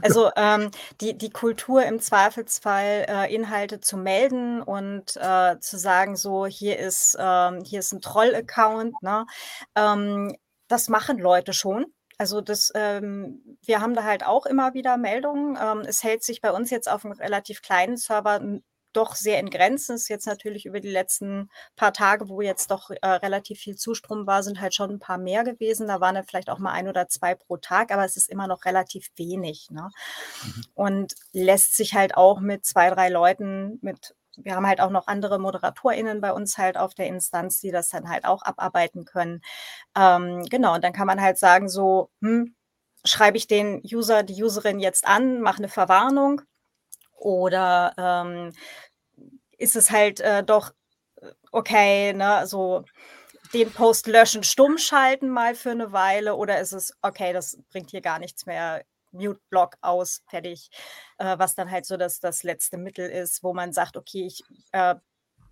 Also 0.00 0.30
ähm, 0.36 0.70
die, 1.02 1.18
die 1.18 1.28
Kultur 1.28 1.84
im 1.84 2.00
Zweifelsfall 2.00 3.04
äh, 3.06 3.34
Inhalte 3.34 3.80
zu 3.80 3.98
melden 3.98 4.62
und 4.62 5.14
äh, 5.18 5.60
zu 5.60 5.76
sagen, 5.78 6.16
so, 6.16 6.46
hier 6.46 6.78
ist, 6.78 7.18
ähm, 7.20 7.62
hier 7.64 7.80
ist 7.80 7.92
ein 7.92 8.00
Troll-Account. 8.00 8.94
Ne? 9.02 9.26
Ähm, 9.74 10.34
das 10.68 10.88
machen 10.88 11.18
Leute 11.18 11.52
schon. 11.52 11.84
Also 12.16 12.40
das, 12.40 12.72
ähm, 12.74 13.58
wir 13.62 13.80
haben 13.80 13.94
da 13.94 14.04
halt 14.04 14.24
auch 14.24 14.46
immer 14.46 14.72
wieder 14.72 14.96
Meldungen. 14.96 15.58
Ähm, 15.60 15.80
es 15.86 16.02
hält 16.02 16.24
sich 16.24 16.40
bei 16.40 16.50
uns 16.50 16.70
jetzt 16.70 16.90
auf 16.90 17.04
einem 17.04 17.12
relativ 17.12 17.60
kleinen 17.60 17.98
Server 17.98 18.40
doch 18.92 19.14
sehr 19.14 19.38
in 19.40 19.50
Grenzen. 19.50 19.96
Ist 19.96 20.08
jetzt 20.08 20.26
natürlich 20.26 20.66
über 20.66 20.80
die 20.80 20.90
letzten 20.90 21.50
paar 21.76 21.92
Tage, 21.92 22.28
wo 22.28 22.40
jetzt 22.40 22.70
doch 22.70 22.90
äh, 22.90 23.06
relativ 23.06 23.60
viel 23.60 23.76
Zustrom 23.76 24.26
war, 24.26 24.42
sind 24.42 24.60
halt 24.60 24.74
schon 24.74 24.90
ein 24.90 24.98
paar 24.98 25.18
mehr 25.18 25.44
gewesen. 25.44 25.88
Da 25.88 26.00
waren 26.00 26.14
dann 26.14 26.24
vielleicht 26.24 26.50
auch 26.50 26.58
mal 26.58 26.72
ein 26.72 26.88
oder 26.88 27.08
zwei 27.08 27.34
pro 27.34 27.56
Tag, 27.56 27.92
aber 27.92 28.04
es 28.04 28.16
ist 28.16 28.28
immer 28.28 28.46
noch 28.46 28.64
relativ 28.64 29.10
wenig. 29.16 29.68
Ne? 29.70 29.90
Mhm. 30.44 30.64
Und 30.74 31.14
lässt 31.32 31.76
sich 31.76 31.94
halt 31.94 32.16
auch 32.16 32.40
mit 32.40 32.64
zwei, 32.64 32.90
drei 32.90 33.08
Leuten, 33.08 33.78
mit 33.82 34.14
wir 34.40 34.54
haben 34.54 34.68
halt 34.68 34.80
auch 34.80 34.90
noch 34.90 35.08
andere 35.08 35.40
ModeratorInnen 35.40 36.20
bei 36.20 36.32
uns 36.32 36.58
halt 36.58 36.76
auf 36.76 36.94
der 36.94 37.08
Instanz, 37.08 37.60
die 37.60 37.72
das 37.72 37.88
dann 37.88 38.08
halt 38.08 38.24
auch 38.24 38.42
abarbeiten 38.42 39.04
können. 39.04 39.42
Ähm, 39.96 40.44
genau, 40.44 40.74
und 40.74 40.84
dann 40.84 40.92
kann 40.92 41.08
man 41.08 41.20
halt 41.20 41.38
sagen, 41.38 41.68
so, 41.68 42.10
hm, 42.22 42.54
schreibe 43.04 43.36
ich 43.36 43.46
den 43.46 43.82
User, 43.84 44.22
die 44.22 44.42
Userin 44.42 44.78
jetzt 44.78 45.06
an, 45.06 45.40
mache 45.40 45.58
eine 45.58 45.68
Verwarnung 45.68 46.42
Oder 47.18 47.92
ähm, 47.98 48.52
ist 49.58 49.76
es 49.76 49.90
halt 49.90 50.20
äh, 50.20 50.42
doch 50.44 50.72
äh, 51.20 51.32
okay, 51.52 52.12
ne, 52.12 52.46
so 52.46 52.84
den 53.52 53.72
Post 53.72 54.06
löschen, 54.06 54.42
stumm 54.44 54.78
schalten 54.78 55.28
mal 55.30 55.54
für 55.54 55.70
eine 55.70 55.92
Weile? 55.92 56.36
Oder 56.36 56.60
ist 56.60 56.72
es 56.72 56.92
okay, 57.02 57.32
das 57.32 57.58
bringt 57.70 57.90
hier 57.90 58.02
gar 58.02 58.18
nichts 58.18 58.46
mehr, 58.46 58.84
Mute-Block 59.12 59.76
aus, 59.80 60.22
fertig, 60.28 60.70
äh, 61.18 61.38
was 61.38 61.54
dann 61.54 61.70
halt 61.70 61.86
so 61.86 61.96
das, 61.96 62.20
das 62.20 62.42
letzte 62.42 62.78
Mittel 62.78 63.08
ist, 63.08 63.42
wo 63.42 63.54
man 63.54 63.72
sagt, 63.72 63.96
okay, 63.96 64.26
ich 64.26 64.42
äh, 64.72 64.96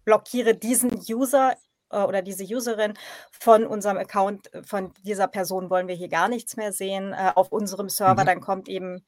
blockiere 0.05 0.55
diesen 0.55 1.01
User 1.09 1.57
äh, 1.91 2.03
oder 2.03 2.23
diese 2.23 2.45
Userin 2.45 2.95
von 3.31 3.67
unserem 3.67 3.97
Account, 3.97 4.51
von 4.65 4.93
dieser 5.03 5.29
Person 5.29 5.71
wollen 5.71 5.89
wir 5.89 5.95
hier 5.95 6.09
gar 6.09 6.29
nichts 6.29 6.57
mehr 6.57 6.73
sehen 6.73 7.13
äh, 7.13 7.33
auf 7.35 7.53
unserem 7.53 7.89
Server, 7.89 8.23
mhm. 8.23 8.27
dann 8.27 8.41
kommt 8.41 8.69
eben 8.69 9.05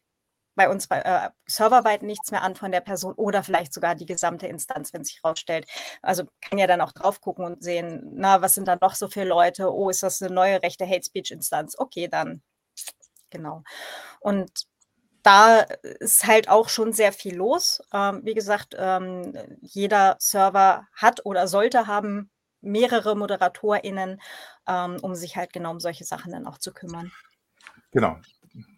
bei 0.58 0.68
uns 0.68 0.88
bei 0.88 1.00
äh, 1.00 1.30
serverweit 1.46 2.02
nichts 2.02 2.30
mehr 2.32 2.42
an 2.42 2.56
von 2.56 2.72
der 2.72 2.80
Person 2.80 3.14
oder 3.14 3.42
vielleicht 3.42 3.72
sogar 3.72 3.94
die 3.94 4.06
gesamte 4.06 4.48
Instanz, 4.48 4.92
wenn 4.92 5.04
sich 5.04 5.20
herausstellt. 5.22 5.66
Also 6.02 6.24
kann 6.42 6.58
ja 6.58 6.66
dann 6.66 6.82
auch 6.82 6.92
drauf 6.92 7.20
gucken 7.20 7.44
und 7.44 7.62
sehen, 7.62 8.10
na, 8.14 8.42
was 8.42 8.54
sind 8.54 8.68
da 8.68 8.76
noch 8.80 8.94
so 8.94 9.08
viele 9.08 9.26
Leute? 9.26 9.72
Oh, 9.72 9.88
ist 9.88 10.02
das 10.02 10.20
eine 10.20 10.34
neue 10.34 10.62
rechte 10.62 10.86
Hate 10.86 11.04
Speech 11.04 11.30
Instanz? 11.30 11.76
Okay, 11.78 12.08
dann 12.08 12.42
genau. 13.30 13.62
Und 14.20 14.66
da 15.22 15.60
ist 15.60 16.26
halt 16.26 16.48
auch 16.48 16.68
schon 16.68 16.92
sehr 16.92 17.12
viel 17.12 17.36
los. 17.36 17.80
Ähm, 17.92 18.22
wie 18.24 18.34
gesagt, 18.34 18.74
ähm, 18.76 19.32
jeder 19.60 20.16
Server 20.18 20.88
hat 20.92 21.24
oder 21.24 21.46
sollte 21.46 21.86
haben 21.86 22.30
mehrere 22.60 23.14
ModeratorInnen, 23.14 24.20
ähm, 24.66 24.96
um 25.02 25.14
sich 25.14 25.36
halt 25.36 25.52
genau 25.52 25.70
um 25.70 25.80
solche 25.80 26.04
Sachen 26.04 26.32
dann 26.32 26.46
auch 26.46 26.58
zu 26.58 26.72
kümmern. 26.72 27.12
Genau. 27.92 28.16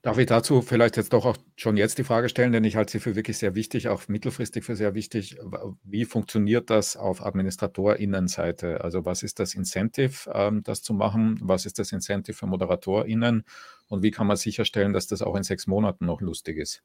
Darf 0.03 0.19
ich 0.19 0.27
dazu 0.27 0.63
vielleicht 0.63 0.97
jetzt 0.97 1.13
doch 1.13 1.25
auch 1.25 1.37
schon 1.57 1.77
jetzt 1.77 1.99
die 1.99 2.05
Frage 2.05 2.29
stellen, 2.29 2.53
denn 2.53 2.65
ich 2.65 2.77
halte 2.77 2.93
sie 2.93 3.01
für 3.01 3.17
wirklich 3.17 3.39
sehr 3.39 3.55
wichtig, 3.55 3.89
auch 3.89 4.09
mittelfristig 4.09 4.65
für 4.65 4.77
sehr 4.77 4.95
wichtig. 4.95 5.39
Wie 5.83 6.05
funktioniert 6.05 6.71
das 6.71 6.97
auf 6.97 7.25
AdministratorInnenseite? 7.25 8.83
Also 8.83 9.05
was 9.05 9.23
ist 9.23 9.39
das 9.39 9.55
Incentive, 9.55 10.31
ähm, 10.33 10.63
das 10.63 10.83
zu 10.83 10.93
machen? 10.93 11.39
Was 11.43 11.67
ist 11.67 11.79
das 11.79 11.93
Incentive 11.93 12.37
für 12.37 12.47
ModeratorInnen? 12.47 13.45
Und 13.89 14.03
wie 14.03 14.11
kann 14.11 14.27
man 14.27 14.37
sicherstellen, 14.37 14.93
dass 14.93 15.07
das 15.07 15.23
auch 15.23 15.37
in 15.37 15.43
sechs 15.43 15.67
Monaten 15.67 16.07
noch 16.07 16.21
lustig 16.21 16.59
ist? 16.59 16.83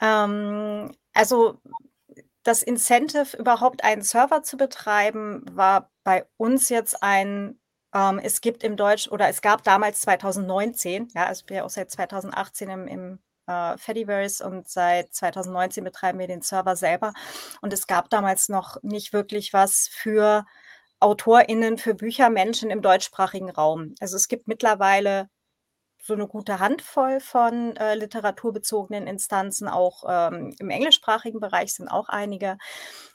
Ähm, 0.00 0.90
also 1.14 1.60
das 2.42 2.62
Incentive, 2.62 3.36
überhaupt 3.36 3.84
einen 3.84 4.02
Server 4.02 4.42
zu 4.42 4.56
betreiben, 4.56 5.44
war 5.50 5.90
bei 6.04 6.26
uns 6.36 6.68
jetzt 6.68 7.02
ein 7.02 7.58
ähm, 7.94 8.18
es 8.22 8.40
gibt 8.40 8.62
im 8.62 8.76
Deutsch 8.76 9.08
oder 9.08 9.28
es 9.28 9.42
gab 9.42 9.62
damals 9.64 10.00
2019, 10.02 11.08
ja, 11.14 11.26
also 11.26 11.44
wir 11.48 11.64
auch 11.64 11.70
seit 11.70 11.90
2018 11.90 12.70
im, 12.70 12.86
im 12.88 13.18
äh, 13.46 13.76
Fediverse 13.78 14.44
und 14.44 14.68
seit 14.68 15.14
2019 15.14 15.84
betreiben 15.84 16.18
wir 16.18 16.26
den 16.26 16.42
Server 16.42 16.76
selber. 16.76 17.12
Und 17.62 17.72
es 17.72 17.86
gab 17.86 18.10
damals 18.10 18.48
noch 18.48 18.82
nicht 18.82 19.12
wirklich 19.12 19.52
was 19.52 19.88
für 19.90 20.44
AutorInnen, 21.00 21.78
für 21.78 21.94
Büchermenschen 21.94 22.70
im 22.70 22.82
deutschsprachigen 22.82 23.50
Raum. 23.50 23.94
Also 24.00 24.16
es 24.16 24.28
gibt 24.28 24.48
mittlerweile 24.48 25.28
so 26.02 26.14
eine 26.14 26.28
gute 26.28 26.60
Handvoll 26.60 27.20
von 27.20 27.76
äh, 27.76 27.94
literaturbezogenen 27.96 29.06
Instanzen, 29.06 29.68
auch 29.68 30.04
ähm, 30.08 30.54
im 30.58 30.70
englischsprachigen 30.70 31.40
Bereich 31.40 31.74
sind 31.74 31.88
auch 31.88 32.08
einige. 32.08 32.58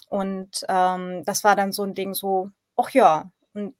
Und 0.10 0.66
ähm, 0.68 1.24
das 1.26 1.44
war 1.44 1.56
dann 1.56 1.72
so 1.72 1.84
ein 1.84 1.96
Ding 1.96 2.14
so, 2.14 2.50
ach 2.76 2.90
ja, 2.92 3.32
und 3.54 3.76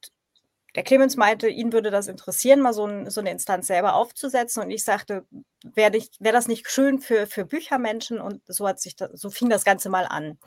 der 0.74 0.82
Clemens 0.82 1.16
meinte, 1.16 1.48
ihn 1.48 1.72
würde 1.72 1.90
das 1.90 2.08
interessieren, 2.08 2.60
mal 2.60 2.72
so, 2.72 2.86
ein, 2.86 3.10
so 3.10 3.20
eine 3.20 3.30
Instanz 3.30 3.66
selber 3.66 3.94
aufzusetzen. 3.94 4.62
Und 4.62 4.70
ich 4.70 4.84
sagte, 4.84 5.26
wäre 5.62 5.98
wär 6.18 6.32
das 6.32 6.48
nicht 6.48 6.68
schön 6.70 6.98
für, 6.98 7.26
für 7.26 7.44
Büchermenschen? 7.44 8.20
Und 8.20 8.40
so 8.46 8.66
hat 8.66 8.80
sich 8.80 8.96
das, 8.96 9.10
so 9.12 9.30
fing 9.30 9.50
das 9.50 9.64
Ganze 9.64 9.90
mal 9.90 10.06
an. 10.06 10.38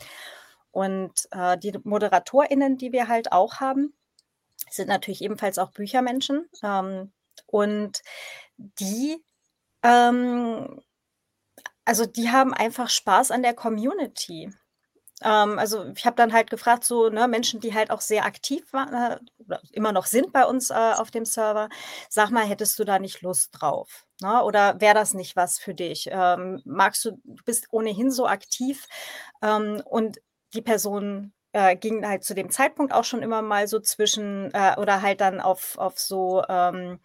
Und 0.71 1.13
äh, 1.32 1.57
die 1.57 1.78
ModeratorInnen, 1.84 2.78
die 2.78 2.91
wir 2.91 3.07
halt 3.07 3.32
auch 3.32 3.59
haben, 3.59 3.93
sind 4.69 4.88
natürlich 4.88 5.21
ebenfalls 5.21 5.59
auch 5.59 5.71
Büchermenschen. 5.71 6.49
Ähm, 6.63 7.11
und 7.45 8.01
die, 8.57 9.23
ähm, 9.84 10.82
also 11.86 12.05
die 12.05 12.32
haben 12.32 12.53
einfach 12.53 12.89
Spaß 12.89 13.32
an 13.32 13.43
der 13.43 13.53
Community. 13.53 14.51
Ähm, 15.24 15.57
also 15.59 15.86
ich 15.95 16.05
habe 16.05 16.16
dann 16.16 16.34
halt 16.34 16.49
gefragt, 16.49 16.84
so 16.84 17.09
ne, 17.09 17.28
Menschen, 17.28 17.59
die 17.61 17.74
halt 17.74 17.89
auch 17.91 18.01
sehr 18.01 18.26
aktiv 18.26 18.72
waren 18.74 18.93
äh, 18.93 19.57
immer 19.72 19.91
noch 19.91 20.05
sind 20.05 20.34
bei 20.34 20.45
uns 20.45 20.70
äh, 20.72 20.74
auf 20.74 21.11
dem 21.11 21.26
Server, 21.26 21.70
sag 22.09 22.32
mal, 22.32 22.45
hättest 22.45 22.78
du 22.80 22.84
da 22.84 22.99
nicht 22.99 23.22
Lust 23.22 23.51
drauf? 23.53 24.05
Ne? 24.22 24.43
Oder 24.43 24.80
wäre 24.82 24.93
das 24.95 25.13
nicht 25.13 25.36
was 25.36 25.57
für 25.59 25.74
dich? 25.74 26.09
Ähm, 26.11 26.61
magst 26.66 27.05
du, 27.05 27.11
du 27.24 27.43
bist 27.45 27.68
ohnehin 27.72 28.11
so 28.11 28.28
aktiv 28.28 28.88
ähm, 29.41 29.82
und 29.86 30.20
die 30.53 30.61
Person 30.61 31.34
äh, 31.53 31.76
ging 31.78 32.05
halt 32.05 32.24
zu 32.26 32.36
dem 32.36 32.49
Zeitpunkt 32.49 32.93
auch 32.93 33.05
schon 33.05 33.24
immer 33.24 33.41
mal 33.41 33.68
so 33.68 33.80
zwischen 33.80 34.51
äh, 34.53 34.76
oder 34.78 35.01
halt 35.01 35.22
dann 35.22 35.39
auf, 35.39 35.78
auf 35.78 35.97
so 35.97 36.43
ähm, 36.49 36.99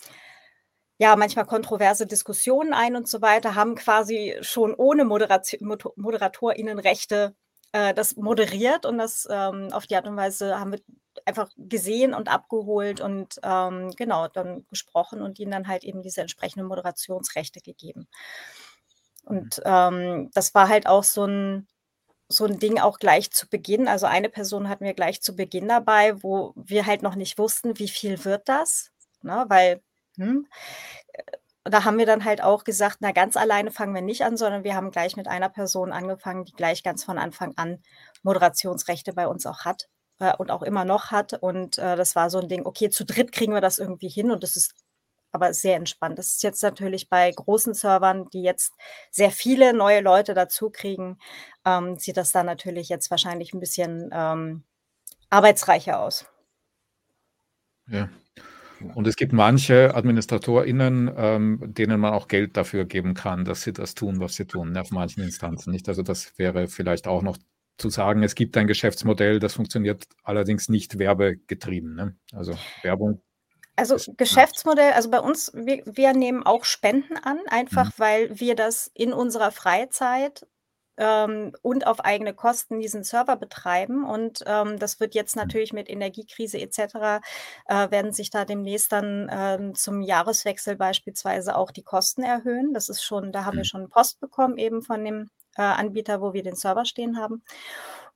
ja, 0.98 1.16
manchmal 1.16 1.46
kontroverse 1.46 2.06
Diskussionen 2.06 2.74
ein 2.74 2.94
und 2.94 3.08
so 3.08 3.22
weiter, 3.22 3.54
haben 3.54 3.74
quasi 3.74 4.36
schon 4.42 4.74
ohne 4.74 5.04
Moderation, 5.06 5.78
ModeratorInnenrechte 5.96 7.34
äh, 7.72 7.94
das 7.94 8.16
moderiert 8.16 8.86
und 8.86 8.98
das 8.98 9.26
ähm, 9.30 9.72
auf 9.72 9.86
die 9.86 9.96
Art 9.96 10.06
und 10.06 10.16
Weise 10.16 10.58
haben 10.58 10.72
wir 10.72 10.80
einfach 11.24 11.50
gesehen 11.56 12.14
und 12.14 12.28
abgeholt 12.28 13.00
und 13.00 13.40
ähm, 13.42 13.90
genau 13.96 14.28
dann 14.28 14.66
gesprochen 14.70 15.22
und 15.22 15.38
ihnen 15.38 15.50
dann 15.50 15.68
halt 15.68 15.84
eben 15.84 16.02
diese 16.02 16.20
entsprechenden 16.20 16.66
Moderationsrechte 16.66 17.60
gegeben. 17.60 18.08
Und 19.24 19.58
mhm. 19.58 19.62
ähm, 19.64 20.30
das 20.34 20.54
war 20.54 20.68
halt 20.68 20.86
auch 20.86 21.04
so 21.04 21.24
ein, 21.26 21.68
so 22.28 22.46
ein 22.46 22.58
Ding 22.58 22.78
auch 22.78 22.98
gleich 22.98 23.30
zu 23.30 23.48
Beginn. 23.48 23.88
Also 23.88 24.06
eine 24.06 24.28
Person 24.28 24.68
hatten 24.68 24.84
wir 24.84 24.94
gleich 24.94 25.20
zu 25.20 25.34
Beginn 25.36 25.68
dabei, 25.68 26.22
wo 26.22 26.52
wir 26.56 26.86
halt 26.86 27.02
noch 27.02 27.16
nicht 27.16 27.38
wussten, 27.38 27.78
wie 27.78 27.88
viel 27.88 28.24
wird 28.24 28.48
das, 28.48 28.90
ne? 29.22 29.44
weil 29.48 29.82
hm, 30.16 30.46
da 31.64 31.84
haben 31.84 31.98
wir 31.98 32.06
dann 32.06 32.24
halt 32.24 32.42
auch 32.42 32.64
gesagt, 32.64 32.98
na, 33.00 33.12
ganz 33.12 33.36
alleine 33.36 33.70
fangen 33.70 33.94
wir 33.94 34.02
nicht 34.02 34.24
an, 34.24 34.36
sondern 34.36 34.64
wir 34.64 34.74
haben 34.74 34.90
gleich 34.90 35.16
mit 35.16 35.28
einer 35.28 35.48
Person 35.48 35.92
angefangen, 35.92 36.44
die 36.44 36.52
gleich 36.52 36.82
ganz 36.82 37.04
von 37.04 37.18
Anfang 37.18 37.52
an 37.56 37.82
Moderationsrechte 38.22 39.12
bei 39.12 39.26
uns 39.28 39.44
auch 39.46 39.60
hat 39.64 39.88
äh, 40.20 40.34
und 40.36 40.50
auch 40.50 40.62
immer 40.62 40.84
noch 40.84 41.10
hat. 41.10 41.34
Und 41.34 41.78
äh, 41.78 41.96
das 41.96 42.16
war 42.16 42.30
so 42.30 42.38
ein 42.38 42.48
Ding, 42.48 42.64
okay, 42.64 42.88
zu 42.88 43.04
dritt 43.04 43.32
kriegen 43.32 43.52
wir 43.52 43.60
das 43.60 43.78
irgendwie 43.78 44.08
hin 44.08 44.30
und 44.30 44.42
das 44.42 44.56
ist 44.56 44.74
aber 45.32 45.54
sehr 45.54 45.76
entspannt. 45.76 46.18
Das 46.18 46.32
ist 46.32 46.42
jetzt 46.42 46.62
natürlich 46.62 47.08
bei 47.08 47.30
großen 47.30 47.74
Servern, 47.74 48.28
die 48.30 48.42
jetzt 48.42 48.72
sehr 49.10 49.30
viele 49.30 49.72
neue 49.72 50.00
Leute 50.00 50.34
dazu 50.34 50.70
kriegen, 50.70 51.18
ähm, 51.64 51.96
sieht 51.98 52.16
das 52.16 52.32
dann 52.32 52.46
natürlich 52.46 52.88
jetzt 52.88 53.10
wahrscheinlich 53.10 53.52
ein 53.52 53.60
bisschen 53.60 54.10
ähm, 54.12 54.64
arbeitsreicher 55.28 56.00
aus. 56.00 56.26
Ja, 57.86 58.08
und 58.94 59.06
es 59.06 59.16
gibt 59.16 59.32
manche 59.32 59.94
AdministratorInnen, 59.94 61.10
ähm, 61.16 61.60
denen 61.62 62.00
man 62.00 62.12
auch 62.12 62.28
Geld 62.28 62.56
dafür 62.56 62.84
geben 62.84 63.14
kann, 63.14 63.44
dass 63.44 63.62
sie 63.62 63.72
das 63.72 63.94
tun, 63.94 64.20
was 64.20 64.34
sie 64.34 64.46
tun, 64.46 64.72
ne, 64.72 64.80
auf 64.80 64.90
manchen 64.90 65.22
Instanzen 65.22 65.72
nicht. 65.72 65.88
Also 65.88 66.02
das 66.02 66.38
wäre 66.38 66.68
vielleicht 66.68 67.06
auch 67.06 67.22
noch 67.22 67.36
zu 67.78 67.88
sagen, 67.88 68.22
es 68.22 68.34
gibt 68.34 68.56
ein 68.56 68.66
Geschäftsmodell, 68.66 69.38
das 69.38 69.54
funktioniert 69.54 70.04
allerdings 70.22 70.68
nicht 70.68 70.98
werbegetrieben. 70.98 71.94
Ne? 71.94 72.16
Also 72.32 72.54
Werbung 72.82 73.22
also 73.76 73.96
Geschäftsmodell, 74.18 74.92
also 74.92 75.10
bei 75.10 75.20
uns, 75.20 75.52
wir, 75.54 75.82
wir 75.86 76.12
nehmen 76.12 76.42
auch 76.42 76.64
Spenden 76.64 77.16
an, 77.16 77.38
einfach 77.48 77.86
mhm. 77.86 77.92
weil 77.96 78.40
wir 78.40 78.54
das 78.54 78.90
in 78.92 79.14
unserer 79.14 79.52
Freizeit 79.52 80.46
ähm, 81.00 81.52
und 81.62 81.86
auf 81.86 82.04
eigene 82.04 82.34
Kosten 82.34 82.78
diesen 82.78 83.02
Server 83.02 83.36
betreiben. 83.36 84.04
Und 84.04 84.44
ähm, 84.46 84.78
das 84.78 85.00
wird 85.00 85.14
jetzt 85.14 85.34
mhm. 85.34 85.42
natürlich 85.42 85.72
mit 85.72 85.88
Energiekrise 85.88 86.60
etc. 86.60 86.78
Äh, 87.66 87.90
werden 87.90 88.12
sich 88.12 88.30
da 88.30 88.44
demnächst 88.44 88.92
dann 88.92 89.28
äh, 89.28 89.72
zum 89.74 90.02
Jahreswechsel 90.02 90.76
beispielsweise 90.76 91.56
auch 91.56 91.70
die 91.70 91.82
Kosten 91.82 92.22
erhöhen. 92.22 92.74
Das 92.74 92.88
ist 92.88 93.02
schon, 93.02 93.32
da 93.32 93.44
haben 93.44 93.56
wir 93.56 93.60
mhm. 93.60 93.68
schon 93.68 93.88
Post 93.88 94.20
bekommen 94.20 94.58
eben 94.58 94.82
von 94.82 95.04
dem 95.04 95.30
äh, 95.56 95.62
Anbieter, 95.62 96.20
wo 96.20 96.34
wir 96.34 96.42
den 96.42 96.54
Server 96.54 96.84
stehen 96.84 97.18
haben. 97.18 97.42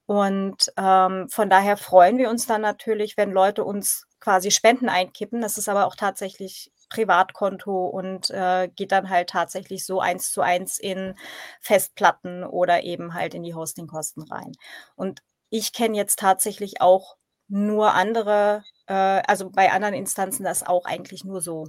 Und 0.06 0.70
ähm, 0.76 1.30
von 1.30 1.48
daher 1.48 1.78
freuen 1.78 2.18
wir 2.18 2.28
uns 2.28 2.46
dann 2.46 2.60
natürlich, 2.60 3.16
wenn 3.16 3.32
Leute 3.32 3.64
uns 3.64 4.06
quasi 4.20 4.50
Spenden 4.50 4.90
einkippen. 4.90 5.40
Das 5.40 5.56
ist 5.56 5.70
aber 5.70 5.86
auch 5.86 5.96
tatsächlich 5.96 6.70
Privatkonto 6.88 7.86
und 7.86 8.30
äh, 8.30 8.68
geht 8.74 8.92
dann 8.92 9.10
halt 9.10 9.30
tatsächlich 9.30 9.84
so 9.84 10.00
eins 10.00 10.32
zu 10.32 10.40
eins 10.42 10.78
in 10.78 11.14
Festplatten 11.60 12.44
oder 12.44 12.84
eben 12.84 13.14
halt 13.14 13.34
in 13.34 13.42
die 13.42 13.54
Hostingkosten 13.54 14.22
rein. 14.24 14.52
Und 14.96 15.22
ich 15.50 15.72
kenne 15.72 15.96
jetzt 15.96 16.18
tatsächlich 16.18 16.80
auch 16.80 17.16
nur 17.48 17.94
andere, 17.94 18.64
äh, 18.86 18.94
also 18.94 19.50
bei 19.50 19.70
anderen 19.70 19.94
Instanzen 19.94 20.44
das 20.44 20.62
auch 20.62 20.84
eigentlich 20.84 21.24
nur 21.24 21.40
so. 21.40 21.68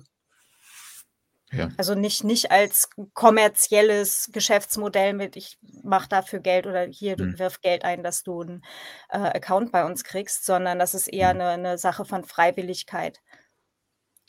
Ja. 1.51 1.69
Also 1.77 1.95
nicht, 1.95 2.23
nicht 2.23 2.51
als 2.51 2.89
kommerzielles 3.13 4.29
Geschäftsmodell 4.33 5.13
mit, 5.13 5.35
ich 5.35 5.57
mache 5.83 6.09
dafür 6.09 6.39
Geld 6.39 6.65
oder 6.67 6.85
hier, 6.85 7.15
du 7.15 7.25
hm. 7.25 7.39
wirf 7.39 7.61
Geld 7.61 7.85
ein, 7.85 8.03
dass 8.03 8.23
du 8.23 8.41
einen 8.41 8.65
äh, 9.09 9.19
Account 9.19 9.71
bei 9.71 9.85
uns 9.85 10.03
kriegst, 10.03 10.45
sondern 10.45 10.79
das 10.79 10.93
ist 10.93 11.07
eher 11.07 11.29
hm. 11.29 11.41
eine, 11.41 11.49
eine 11.49 11.77
Sache 11.77 12.03
von 12.03 12.23
Freiwilligkeit. 12.23 13.21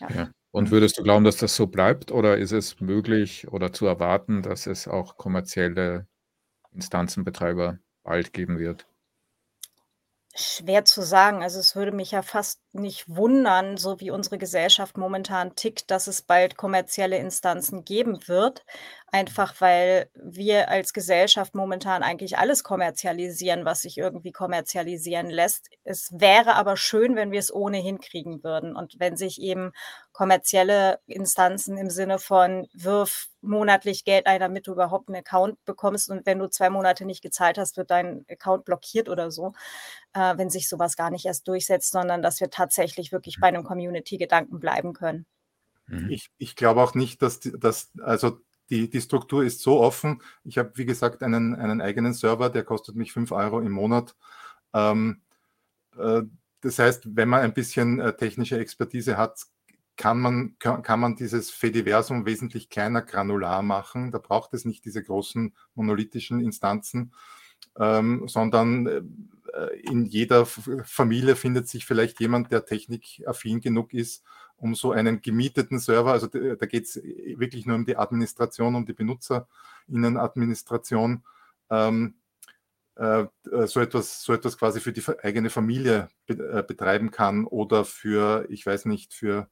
Ja. 0.01 0.09
ja. 0.11 0.30
Und 0.55 0.70
würdest 0.70 0.99
du 0.99 1.03
glauben, 1.03 1.24
dass 1.24 1.36
das 1.36 1.55
so 1.57 1.66
bleibt 1.66 2.11
oder 2.12 2.38
ist 2.38 2.53
es 2.53 2.80
möglich 2.80 3.49
oder 3.49 3.72
zu 3.72 3.86
erwarten, 3.86 4.42
dass 4.42 4.66
es 4.66 4.88
auch 4.88 5.16
kommerzielle 5.16 6.07
Instanzenbetreiber 6.72 7.78
bald 8.05 8.32
geben 8.34 8.59
wird? 8.59 8.86
Schwer 10.34 10.84
zu 10.84 11.03
sagen. 11.03 11.42
Also, 11.42 11.61
es 11.61 11.74
würde 11.76 11.92
mich 11.92 12.11
ja 12.11 12.22
fast 12.22 12.61
nicht 12.80 13.04
wundern, 13.08 13.76
so 13.76 14.00
wie 14.00 14.10
unsere 14.10 14.38
Gesellschaft 14.38 14.96
momentan 14.96 15.54
tickt, 15.56 15.90
dass 15.90 16.06
es 16.06 16.22
bald 16.22 16.56
kommerzielle 16.56 17.18
Instanzen 17.18 17.84
geben 17.84 18.26
wird. 18.26 18.64
Einfach 19.12 19.60
weil 19.60 20.10
wir 20.14 20.68
als 20.68 20.92
Gesellschaft 20.92 21.54
momentan 21.54 22.02
eigentlich 22.02 22.38
alles 22.38 22.64
kommerzialisieren, 22.64 23.64
was 23.64 23.82
sich 23.82 23.98
irgendwie 23.98 24.32
kommerzialisieren 24.32 25.30
lässt. 25.30 25.68
Es 25.84 26.10
wäre 26.12 26.54
aber 26.54 26.76
schön, 26.76 27.16
wenn 27.16 27.30
wir 27.30 27.38
es 27.38 27.54
ohnehin 27.54 28.00
kriegen 28.00 28.42
würden 28.42 28.76
und 28.76 28.96
wenn 28.98 29.16
sich 29.16 29.40
eben 29.40 29.72
kommerzielle 30.12 30.98
Instanzen 31.06 31.76
im 31.76 31.90
Sinne 31.90 32.18
von 32.18 32.66
wirf 32.72 33.28
monatlich 33.42 34.04
Geld 34.04 34.26
ein, 34.26 34.40
damit 34.40 34.66
du 34.66 34.72
überhaupt 34.72 35.08
einen 35.08 35.18
Account 35.18 35.62
bekommst 35.64 36.10
und 36.10 36.24
wenn 36.26 36.38
du 36.38 36.48
zwei 36.48 36.70
Monate 36.70 37.04
nicht 37.04 37.22
gezahlt 37.22 37.58
hast, 37.58 37.76
wird 37.76 37.90
dein 37.90 38.24
Account 38.30 38.64
blockiert 38.64 39.08
oder 39.08 39.30
so, 39.30 39.52
äh, 40.14 40.36
wenn 40.38 40.50
sich 40.50 40.68
sowas 40.68 40.96
gar 40.96 41.10
nicht 41.10 41.26
erst 41.26 41.46
durchsetzt, 41.48 41.92
sondern 41.92 42.22
dass 42.22 42.40
wir 42.40 42.50
tatsächlich 42.50 42.65
wirklich 43.12 43.38
bei 43.40 43.48
einem 43.48 43.64
Community-Gedanken 43.64 44.60
bleiben 44.60 44.92
können. 44.92 45.26
Mhm. 45.86 46.10
Ich, 46.10 46.30
ich 46.38 46.56
glaube 46.56 46.82
auch 46.82 46.94
nicht, 46.94 47.22
dass, 47.22 47.40
dass 47.40 47.90
also 48.00 48.40
die, 48.70 48.90
die 48.90 49.00
Struktur 49.00 49.44
ist 49.44 49.60
so 49.60 49.80
offen. 49.80 50.22
Ich 50.44 50.58
habe, 50.58 50.72
wie 50.74 50.86
gesagt, 50.86 51.22
einen, 51.22 51.54
einen 51.54 51.80
eigenen 51.80 52.14
Server, 52.14 52.50
der 52.50 52.64
kostet 52.64 52.96
mich 52.96 53.12
5 53.12 53.32
Euro 53.32 53.60
im 53.60 53.72
Monat. 53.72 54.16
Ähm, 54.74 55.22
äh, 55.96 56.22
das 56.60 56.78
heißt, 56.78 57.16
wenn 57.16 57.28
man 57.28 57.42
ein 57.42 57.54
bisschen 57.54 58.00
äh, 58.00 58.16
technische 58.16 58.58
Expertise 58.58 59.16
hat, 59.16 59.40
kann 59.96 60.20
man, 60.20 60.56
kann, 60.58 60.82
kann 60.82 61.00
man 61.00 61.16
dieses 61.16 61.50
Fediversum 61.50 62.26
wesentlich 62.26 62.68
kleiner 62.68 63.02
granular 63.02 63.62
machen. 63.62 64.10
Da 64.10 64.18
braucht 64.18 64.52
es 64.52 64.64
nicht 64.64 64.84
diese 64.84 65.02
großen 65.02 65.54
monolithischen 65.74 66.40
Instanzen, 66.40 67.14
ähm, 67.78 68.28
sondern 68.28 68.86
äh, 68.86 69.02
in 69.82 70.05
jeder 70.05 70.47
Familie 70.47 71.36
findet 71.36 71.68
sich 71.68 71.86
vielleicht 71.86 72.20
jemand, 72.20 72.53
der 72.53 72.64
technikaffin 72.64 73.61
genug 73.61 73.94
ist, 73.94 74.22
um 74.57 74.74
so 74.74 74.92
einen 74.92 75.20
gemieteten 75.20 75.78
Server, 75.78 76.12
also 76.12 76.28
da 76.28 76.66
geht 76.66 76.84
es 76.84 76.97
wirklich 77.03 77.66
nur 77.66 77.76
um 77.76 77.84
die 77.84 77.97
Administration, 77.97 78.74
um 78.74 78.86
die 78.86 78.94
Benutzerinnenadministration, 78.94 81.22
ähm, 81.70 82.14
äh, 82.97 83.26
so, 83.66 83.80
etwas, 83.80 84.22
so 84.22 84.32
etwas 84.32 84.57
quasi 84.57 84.80
für 84.80 84.92
die 84.92 85.03
eigene 85.22 85.51
Familie 85.51 86.09
be 86.26 86.34
äh, 86.34 86.64
betreiben 86.66 87.11
kann 87.11 87.44
oder 87.44 87.84
für, 87.84 88.47
ich 88.49 88.64
weiß 88.64 88.86
nicht, 88.86 89.12
für 89.12 89.49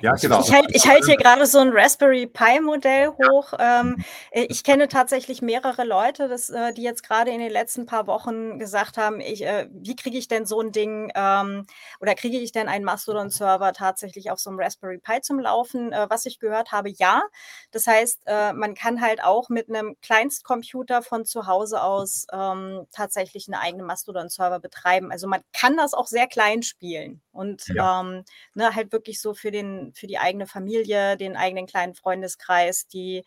ja, 0.00 0.14
genau. 0.14 0.40
Ich 0.40 0.52
halte 0.52 0.74
ich 0.74 0.86
halt 0.86 1.04
hier 1.04 1.16
gerade 1.16 1.46
so 1.46 1.58
ein 1.58 1.70
Raspberry 1.72 2.26
Pi-Modell 2.26 3.08
hoch. 3.08 3.52
Ähm, 3.58 4.04
äh, 4.30 4.46
ich 4.48 4.62
kenne 4.64 4.88
tatsächlich 4.88 5.42
mehrere 5.42 5.84
Leute, 5.84 6.28
das, 6.28 6.50
äh, 6.50 6.72
die 6.72 6.82
jetzt 6.82 7.02
gerade 7.02 7.30
in 7.30 7.40
den 7.40 7.50
letzten 7.50 7.86
paar 7.86 8.06
Wochen 8.06 8.58
gesagt 8.58 8.98
haben, 8.98 9.20
ich, 9.20 9.44
äh, 9.44 9.68
wie 9.72 9.96
kriege 9.96 10.18
ich 10.18 10.28
denn 10.28 10.46
so 10.46 10.60
ein 10.60 10.72
Ding 10.72 11.10
ähm, 11.14 11.66
oder 12.00 12.14
kriege 12.14 12.38
ich 12.38 12.52
denn 12.52 12.68
einen 12.68 12.84
Mastodon-Server 12.84 13.72
tatsächlich 13.72 14.30
auf 14.30 14.38
so 14.38 14.50
einem 14.50 14.60
Raspberry 14.60 14.98
Pi 14.98 15.20
zum 15.22 15.38
Laufen? 15.38 15.92
Äh, 15.92 16.06
was 16.08 16.26
ich 16.26 16.38
gehört 16.38 16.72
habe, 16.72 16.90
ja. 16.90 17.22
Das 17.70 17.86
heißt, 17.86 18.22
äh, 18.26 18.52
man 18.52 18.74
kann 18.74 19.00
halt 19.00 19.22
auch 19.22 19.48
mit 19.48 19.68
einem 19.68 19.96
Kleinstcomputer 20.02 21.02
von 21.02 21.24
zu 21.24 21.46
Hause 21.46 21.82
aus 21.82 22.26
ähm, 22.32 22.86
tatsächlich 22.92 23.48
einen 23.48 23.60
eigenen 23.60 23.86
Mastodon-Server 23.86 24.60
betreiben. 24.60 25.10
Also 25.10 25.26
man 25.28 25.42
kann 25.52 25.76
das 25.76 25.94
auch 25.94 26.06
sehr 26.06 26.26
klein 26.26 26.62
spielen 26.62 27.23
und 27.34 27.66
ja. 27.68 28.00
Ähm, 28.00 28.24
ne, 28.54 28.74
halt 28.74 28.92
wirklich 28.92 29.20
so 29.20 29.34
für 29.34 29.50
den, 29.50 29.92
für 29.94 30.06
die 30.06 30.18
eigene 30.18 30.46
Familie, 30.46 31.16
den 31.16 31.36
eigenen 31.36 31.66
kleinen 31.66 31.94
Freundeskreis, 31.94 32.86
die 32.86 33.24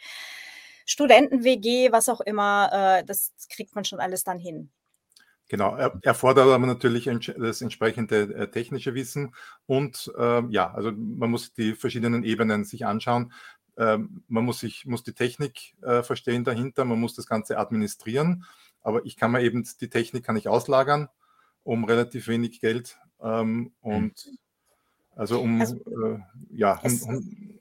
Studenten-WG, 0.85 1.91
was 1.91 2.09
auch 2.09 2.21
immer, 2.21 2.69
äh, 2.71 3.03
das 3.03 3.33
kriegt 3.49 3.75
man 3.75 3.85
schon 3.85 3.99
alles 3.99 4.23
dann 4.23 4.39
hin. 4.39 4.69
Genau, 5.49 5.75
er, 5.75 5.97
erfordert 6.01 6.47
aber 6.47 6.65
natürlich 6.65 7.09
das 7.37 7.61
entsprechende 7.61 8.33
äh, 8.35 8.51
technische 8.51 8.95
Wissen 8.95 9.33
und 9.65 10.11
äh, 10.17 10.43
ja, 10.49 10.73
also 10.73 10.91
man 10.91 11.31
muss 11.31 11.53
die 11.53 11.73
verschiedenen 11.73 12.23
Ebenen 12.23 12.65
sich 12.65 12.85
anschauen. 12.85 13.31
Ähm, 13.77 14.23
man 14.27 14.43
muss, 14.43 14.59
sich, 14.59 14.85
muss 14.85 15.03
die 15.03 15.13
Technik 15.13 15.75
äh, 15.83 16.03
verstehen 16.03 16.43
dahinter, 16.43 16.83
man 16.83 16.99
muss 16.99 17.13
das 17.15 17.27
Ganze 17.27 17.57
administrieren, 17.57 18.43
aber 18.81 19.05
ich 19.05 19.15
kann 19.15 19.31
mir 19.31 19.41
eben 19.41 19.65
die 19.79 19.89
Technik 19.89 20.25
kann 20.25 20.35
ich 20.35 20.49
auslagern 20.49 21.09
um 21.67 21.83
relativ 21.83 22.27
wenig 22.27 22.59
Geld 22.59 22.97
ähm, 23.21 23.71
und 23.81 24.25
mhm. 24.25 24.37
Also 25.17 25.39
um, 25.41 25.59
also, 25.59 25.75
äh, 25.75 26.19
ja, 26.51 26.79
um, 26.83 27.01
um, 27.01 27.59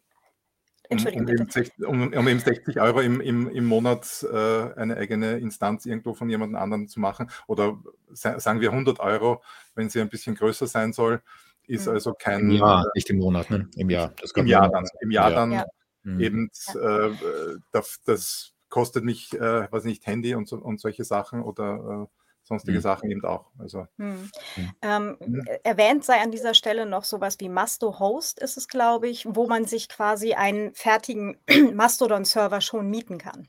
um, 0.90 1.06
eben 1.06 1.48
60, 1.48 1.86
um, 1.86 2.12
eben 2.12 2.38
60, 2.38 2.78
Euro 2.78 3.00
im, 3.00 3.22
im, 3.22 3.48
im 3.48 3.64
Monat 3.64 4.26
äh, 4.30 4.74
eine 4.74 4.98
eigene 4.98 5.38
Instanz 5.38 5.86
irgendwo 5.86 6.12
von 6.12 6.28
jemand 6.28 6.54
anderen 6.54 6.86
zu 6.86 7.00
machen. 7.00 7.30
Oder 7.46 7.78
sagen 8.12 8.60
wir 8.60 8.72
100 8.72 9.00
Euro, 9.00 9.42
wenn 9.74 9.88
sie 9.88 10.02
ein 10.02 10.10
bisschen 10.10 10.34
größer 10.34 10.66
sein 10.66 10.92
soll, 10.92 11.22
ist 11.66 11.86
mhm. 11.86 11.94
also 11.94 12.12
kein. 12.12 12.40
Im 12.40 12.50
Jahr, 12.50 12.84
äh, 12.84 12.90
nicht 12.94 13.08
im 13.08 13.18
Monat, 13.18 13.50
ne? 13.50 13.70
Im 13.74 13.88
Jahr. 13.88 14.12
Im 14.34 14.46
Jahr 14.46 14.70
dann. 14.70 14.84
Im 15.00 15.10
Jahr 15.10 15.30
ja. 15.30 15.36
dann 15.36 15.52
ja. 15.52 15.64
Mhm. 16.02 16.20
eben, 16.20 16.50
äh, 16.74 17.10
das, 17.72 18.02
das, 18.04 18.52
kostet 18.68 19.04
mich, 19.04 19.32
äh, 19.32 19.70
weiß 19.70 19.84
nicht, 19.84 20.06
Handy 20.06 20.34
und, 20.34 20.48
so, 20.48 20.56
und 20.56 20.80
solche 20.80 21.04
Sachen 21.04 21.40
oder 21.40 22.02
äh, 22.02 22.06
sonstige 22.46 22.78
mhm. 22.78 22.82
Sachen 22.82 23.10
eben 23.10 23.24
auch. 23.24 23.50
Also, 23.58 23.86
mhm. 23.96 24.30
Ähm, 24.80 25.16
mhm. 25.20 25.44
Erwähnt 25.64 26.04
sei 26.04 26.20
an 26.20 26.30
dieser 26.30 26.54
Stelle 26.54 26.86
noch 26.86 27.04
sowas 27.04 27.36
wie 27.40 27.48
Masto-Host 27.48 28.38
ist 28.38 28.56
es, 28.56 28.68
glaube 28.68 29.08
ich, 29.08 29.26
wo 29.28 29.46
man 29.46 29.64
sich 29.64 29.88
quasi 29.88 30.34
einen 30.34 30.72
fertigen 30.74 31.38
Mastodon-Server 31.74 32.60
schon 32.60 32.88
mieten 32.88 33.18
kann. 33.18 33.48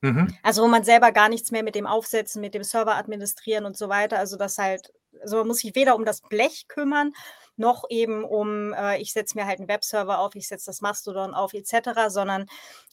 Mhm. 0.00 0.32
Also 0.44 0.62
wo 0.62 0.68
man 0.68 0.84
selber 0.84 1.10
gar 1.10 1.28
nichts 1.28 1.50
mehr 1.50 1.64
mit 1.64 1.74
dem 1.74 1.86
Aufsetzen, 1.86 2.40
mit 2.40 2.54
dem 2.54 2.62
Server 2.62 2.94
administrieren 2.94 3.64
und 3.64 3.76
so 3.76 3.88
weiter. 3.88 4.18
Also 4.18 4.36
das 4.36 4.56
halt, 4.56 4.92
also 5.20 5.38
man 5.38 5.48
muss 5.48 5.58
sich 5.58 5.74
weder 5.74 5.96
um 5.96 6.04
das 6.04 6.22
Blech 6.22 6.68
kümmern, 6.68 7.12
noch 7.58 7.84
eben 7.90 8.24
um, 8.24 8.72
äh, 8.72 8.98
ich 8.98 9.12
setze 9.12 9.36
mir 9.36 9.46
halt 9.46 9.58
einen 9.58 9.68
Webserver 9.68 10.18
auf, 10.20 10.34
ich 10.34 10.48
setze 10.48 10.66
das 10.66 10.80
Mastodon 10.80 11.34
auf, 11.34 11.54
etc., 11.54 12.08
sondern 12.08 12.46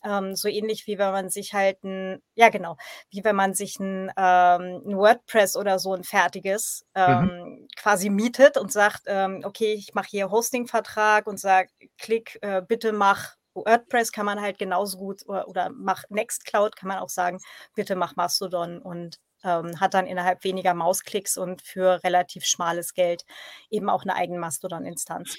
ähm, 0.03 0.35
so 0.35 0.47
ähnlich 0.47 0.87
wie 0.87 0.97
wenn 0.97 1.11
man 1.11 1.29
sich 1.29 1.53
halt 1.53 1.83
ein, 1.83 2.21
ja 2.35 2.49
genau, 2.49 2.77
wie 3.09 3.23
wenn 3.23 3.35
man 3.35 3.53
sich 3.53 3.79
ein, 3.79 4.11
ähm, 4.17 4.81
ein 4.85 4.97
WordPress 4.97 5.55
oder 5.55 5.79
so 5.79 5.93
ein 5.93 6.03
fertiges 6.03 6.85
mhm. 6.95 7.01
ähm, 7.01 7.67
quasi 7.75 8.09
mietet 8.09 8.57
und 8.57 8.71
sagt, 8.71 9.03
ähm, 9.07 9.41
okay, 9.43 9.73
ich 9.73 9.93
mache 9.93 10.07
hier 10.09 10.31
Hosting-Vertrag 10.31 11.27
und 11.27 11.39
sage, 11.39 11.69
klick, 11.97 12.37
äh, 12.41 12.61
bitte 12.61 12.91
mach 12.91 13.35
WordPress 13.55 14.11
kann 14.11 14.25
man 14.25 14.41
halt 14.41 14.57
genauso 14.57 14.97
gut 14.97 15.25
oder, 15.27 15.47
oder 15.47 15.69
mach 15.73 16.03
Nextcloud 16.09 16.75
kann 16.75 16.89
man 16.89 16.99
auch 16.99 17.09
sagen, 17.09 17.39
bitte 17.73 17.95
mach 17.95 18.15
Mastodon 18.15 18.79
und 18.81 19.17
ähm, 19.45 19.79
hat 19.79 19.93
dann 19.93 20.07
innerhalb 20.07 20.43
weniger 20.43 20.73
Mausklicks 20.73 21.37
und 21.37 21.61
für 21.61 22.03
relativ 22.03 22.45
schmales 22.45 22.93
Geld 22.93 23.25
eben 23.69 23.89
auch 23.89 24.03
eine 24.03 24.15
eigene 24.15 24.39
Mastodon-Instanz. 24.39 25.37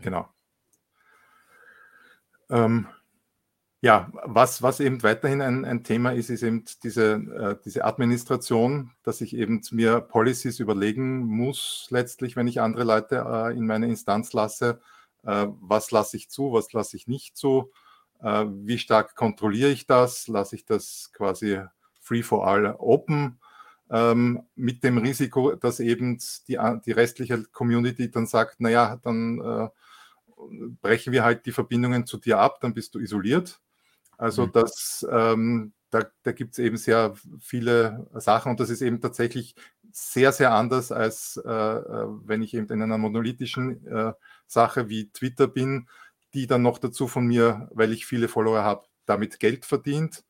Genau. 0.00 0.28
Ähm, 2.50 2.86
ja, 3.82 4.10
was, 4.24 4.62
was 4.62 4.80
eben 4.80 5.02
weiterhin 5.02 5.42
ein, 5.42 5.64
ein 5.64 5.84
Thema 5.84 6.12
ist, 6.12 6.30
ist 6.30 6.42
eben 6.42 6.64
diese, 6.82 7.12
äh, 7.14 7.56
diese 7.64 7.84
Administration, 7.84 8.92
dass 9.02 9.20
ich 9.20 9.36
eben 9.36 9.60
mir 9.70 10.00
Policies 10.00 10.60
überlegen 10.60 11.20
muss, 11.20 11.86
letztlich, 11.90 12.36
wenn 12.36 12.48
ich 12.48 12.60
andere 12.60 12.84
Leute 12.84 13.24
äh, 13.28 13.56
in 13.56 13.66
meine 13.66 13.86
Instanz 13.86 14.32
lasse, 14.32 14.80
äh, 15.24 15.46
was 15.60 15.90
lasse 15.90 16.16
ich 16.16 16.30
zu, 16.30 16.52
was 16.52 16.72
lasse 16.72 16.96
ich 16.96 17.06
nicht 17.06 17.36
zu, 17.36 17.70
äh, 18.22 18.46
wie 18.48 18.78
stark 18.78 19.14
kontrolliere 19.14 19.70
ich 19.70 19.86
das, 19.86 20.26
lasse 20.26 20.56
ich 20.56 20.64
das 20.64 21.10
quasi 21.12 21.60
Free 22.06 22.22
for 22.22 22.46
All 22.46 22.76
Open 22.78 23.38
ähm, 23.90 24.42
mit 24.54 24.84
dem 24.84 24.98
Risiko, 24.98 25.56
dass 25.56 25.80
eben 25.80 26.18
die, 26.46 26.58
die 26.84 26.92
restliche 26.92 27.42
Community 27.44 28.10
dann 28.10 28.26
sagt, 28.26 28.60
naja, 28.60 29.00
dann 29.02 29.40
äh, 29.40 29.68
brechen 30.80 31.12
wir 31.12 31.24
halt 31.24 31.46
die 31.46 31.52
Verbindungen 31.52 32.06
zu 32.06 32.18
dir 32.18 32.38
ab, 32.38 32.60
dann 32.60 32.74
bist 32.74 32.94
du 32.94 33.00
isoliert. 33.00 33.60
Also 34.18 34.46
mhm. 34.46 34.52
das, 34.52 35.06
ähm, 35.10 35.72
da, 35.90 36.06
da 36.22 36.32
gibt 36.32 36.52
es 36.52 36.58
eben 36.60 36.76
sehr 36.76 37.14
viele 37.40 38.08
Sachen 38.14 38.50
und 38.50 38.60
das 38.60 38.70
ist 38.70 38.82
eben 38.82 39.00
tatsächlich 39.00 39.56
sehr, 39.90 40.30
sehr 40.30 40.52
anders, 40.52 40.92
als 40.92 41.40
äh, 41.44 41.50
äh, 41.50 42.06
wenn 42.24 42.42
ich 42.42 42.54
eben 42.54 42.68
in 42.68 42.82
einer 42.82 42.98
monolithischen 42.98 43.84
äh, 43.86 44.12
Sache 44.46 44.88
wie 44.88 45.10
Twitter 45.10 45.48
bin, 45.48 45.88
die 46.34 46.46
dann 46.46 46.62
noch 46.62 46.78
dazu 46.78 47.08
von 47.08 47.26
mir, 47.26 47.68
weil 47.72 47.92
ich 47.92 48.06
viele 48.06 48.28
Follower 48.28 48.62
habe, 48.62 48.86
damit 49.06 49.40
Geld 49.40 49.64
verdient 49.64 50.22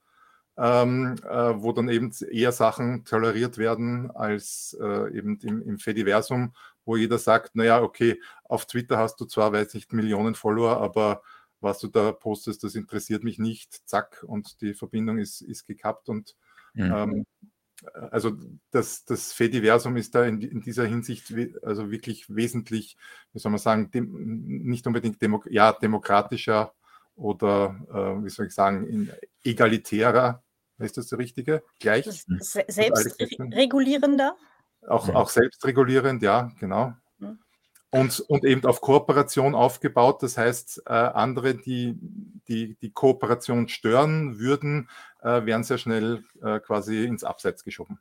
ähm, 0.59 1.17
äh, 1.29 1.55
wo 1.57 1.73
dann 1.73 1.89
eben 1.89 2.13
eher 2.31 2.53
Sachen 2.53 3.05
toleriert 3.05 3.59
werden 3.59 4.11
als 4.11 4.77
äh, 4.81 5.17
eben 5.17 5.39
im, 5.41 5.63
im 5.63 5.79
Fediversum, 5.79 6.55
wo 6.85 6.97
jeder 6.97 7.19
sagt, 7.19 7.57
naja, 7.57 7.83
okay, 7.83 8.21
auf 8.45 8.67
Twitter 8.67 8.97
hast 8.97 9.21
du 9.21 9.27
zwar, 9.27 9.53
weiß 9.53 9.75
nicht, 9.75 9.93
Millionen 9.93 10.35
Follower, 10.35 10.79
aber 10.79 11.23
was 11.61 11.81
du 11.81 11.89
da 11.89 12.13
postest, 12.13 12.65
das 12.65 12.75
interessiert 12.75 13.25
mich 13.25 13.39
nicht, 13.39 13.89
zack, 13.89 14.25
und 14.27 14.61
die 14.61 14.75
Verbindung 14.75 15.19
ist, 15.19 15.41
ist 15.41 15.67
gekappt 15.67 16.09
und 16.09 16.37
mhm. 16.75 16.93
ähm, 16.95 17.27
also 18.11 18.33
das, 18.71 19.05
das 19.05 19.33
Fediversum 19.33 19.97
ist 19.97 20.15
da 20.15 20.25
in, 20.25 20.41
in, 20.41 20.63
dieser 20.63 20.87
Hinsicht 20.87 21.35
also 21.63 21.91
wirklich 21.91 22.35
wesentlich, 22.35 22.97
wie 23.33 23.39
soll 23.39 23.53
man 23.53 23.59
sagen, 23.59 23.91
dem, 23.91 24.65
nicht 24.65 24.87
unbedingt 24.87 25.21
demo, 25.21 25.43
ja, 25.51 25.73
demokratischer 25.73 26.73
oder, 27.17 27.77
äh, 27.91 28.25
wie 28.25 28.31
soll 28.31 28.47
ich 28.47 28.55
sagen, 28.55 29.11
egalitärer, 29.45 30.43
ist 30.79 30.97
das 30.97 31.09
der 31.09 31.19
richtige? 31.19 31.63
Gleich? 31.81 32.07
Selbstregulierender? 32.39 34.37
Auch, 34.87 35.09
auch 35.09 35.29
selbstregulierend, 35.31 36.23
ja, 36.23 36.53
genau. 36.61 36.95
Und, 37.91 38.21
und 38.21 38.45
eben 38.45 38.65
auf 38.67 38.81
Kooperation 38.81 39.55
aufgebaut. 39.55 40.23
Das 40.23 40.37
heißt, 40.37 40.83
äh, 40.87 40.93
andere, 40.93 41.55
die, 41.55 41.97
die 42.49 42.75
die 42.77 42.91
Kooperation 42.91 43.69
stören 43.69 44.39
würden, 44.39 44.89
äh, 45.23 45.47
werden 45.47 45.65
sehr 45.65 45.79
schnell 45.79 46.25
äh, 46.43 46.61
quasi 46.61 47.05
ins 47.05 47.25
Abseits 47.25 47.65
geschoben. 47.65 47.99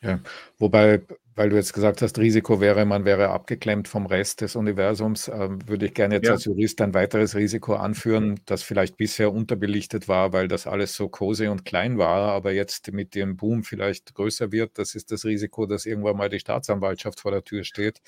Ja, 0.00 0.20
wobei, 0.58 1.02
weil 1.36 1.50
du 1.50 1.56
jetzt 1.56 1.72
gesagt 1.72 2.00
hast, 2.02 2.18
Risiko 2.18 2.60
wäre, 2.60 2.84
man 2.84 3.04
wäre 3.04 3.30
abgeklemmt 3.30 3.88
vom 3.88 4.06
Rest 4.06 4.40
des 4.40 4.56
Universums, 4.56 5.28
äh, 5.28 5.48
würde 5.66 5.86
ich 5.86 5.94
gerne 5.94 6.16
jetzt 6.16 6.26
ja. 6.26 6.32
als 6.32 6.44
Jurist 6.44 6.80
ein 6.80 6.94
weiteres 6.94 7.34
Risiko 7.34 7.74
anführen, 7.74 8.40
das 8.46 8.62
vielleicht 8.62 8.96
bisher 8.96 9.32
unterbelichtet 9.32 10.08
war, 10.08 10.32
weil 10.32 10.48
das 10.48 10.66
alles 10.66 10.94
so 10.94 11.08
kose 11.08 11.50
und 11.50 11.64
klein 11.64 11.98
war, 11.98 12.32
aber 12.32 12.52
jetzt 12.52 12.92
mit 12.92 13.14
dem 13.14 13.36
Boom 13.36 13.64
vielleicht 13.64 14.14
größer 14.14 14.52
wird. 14.52 14.78
Das 14.78 14.94
ist 14.94 15.10
das 15.10 15.24
Risiko, 15.24 15.66
dass 15.66 15.86
irgendwann 15.86 16.16
mal 16.16 16.28
die 16.28 16.40
Staatsanwaltschaft 16.40 17.20
vor 17.20 17.32
der 17.32 17.42
Tür 17.42 17.64
steht 17.64 18.00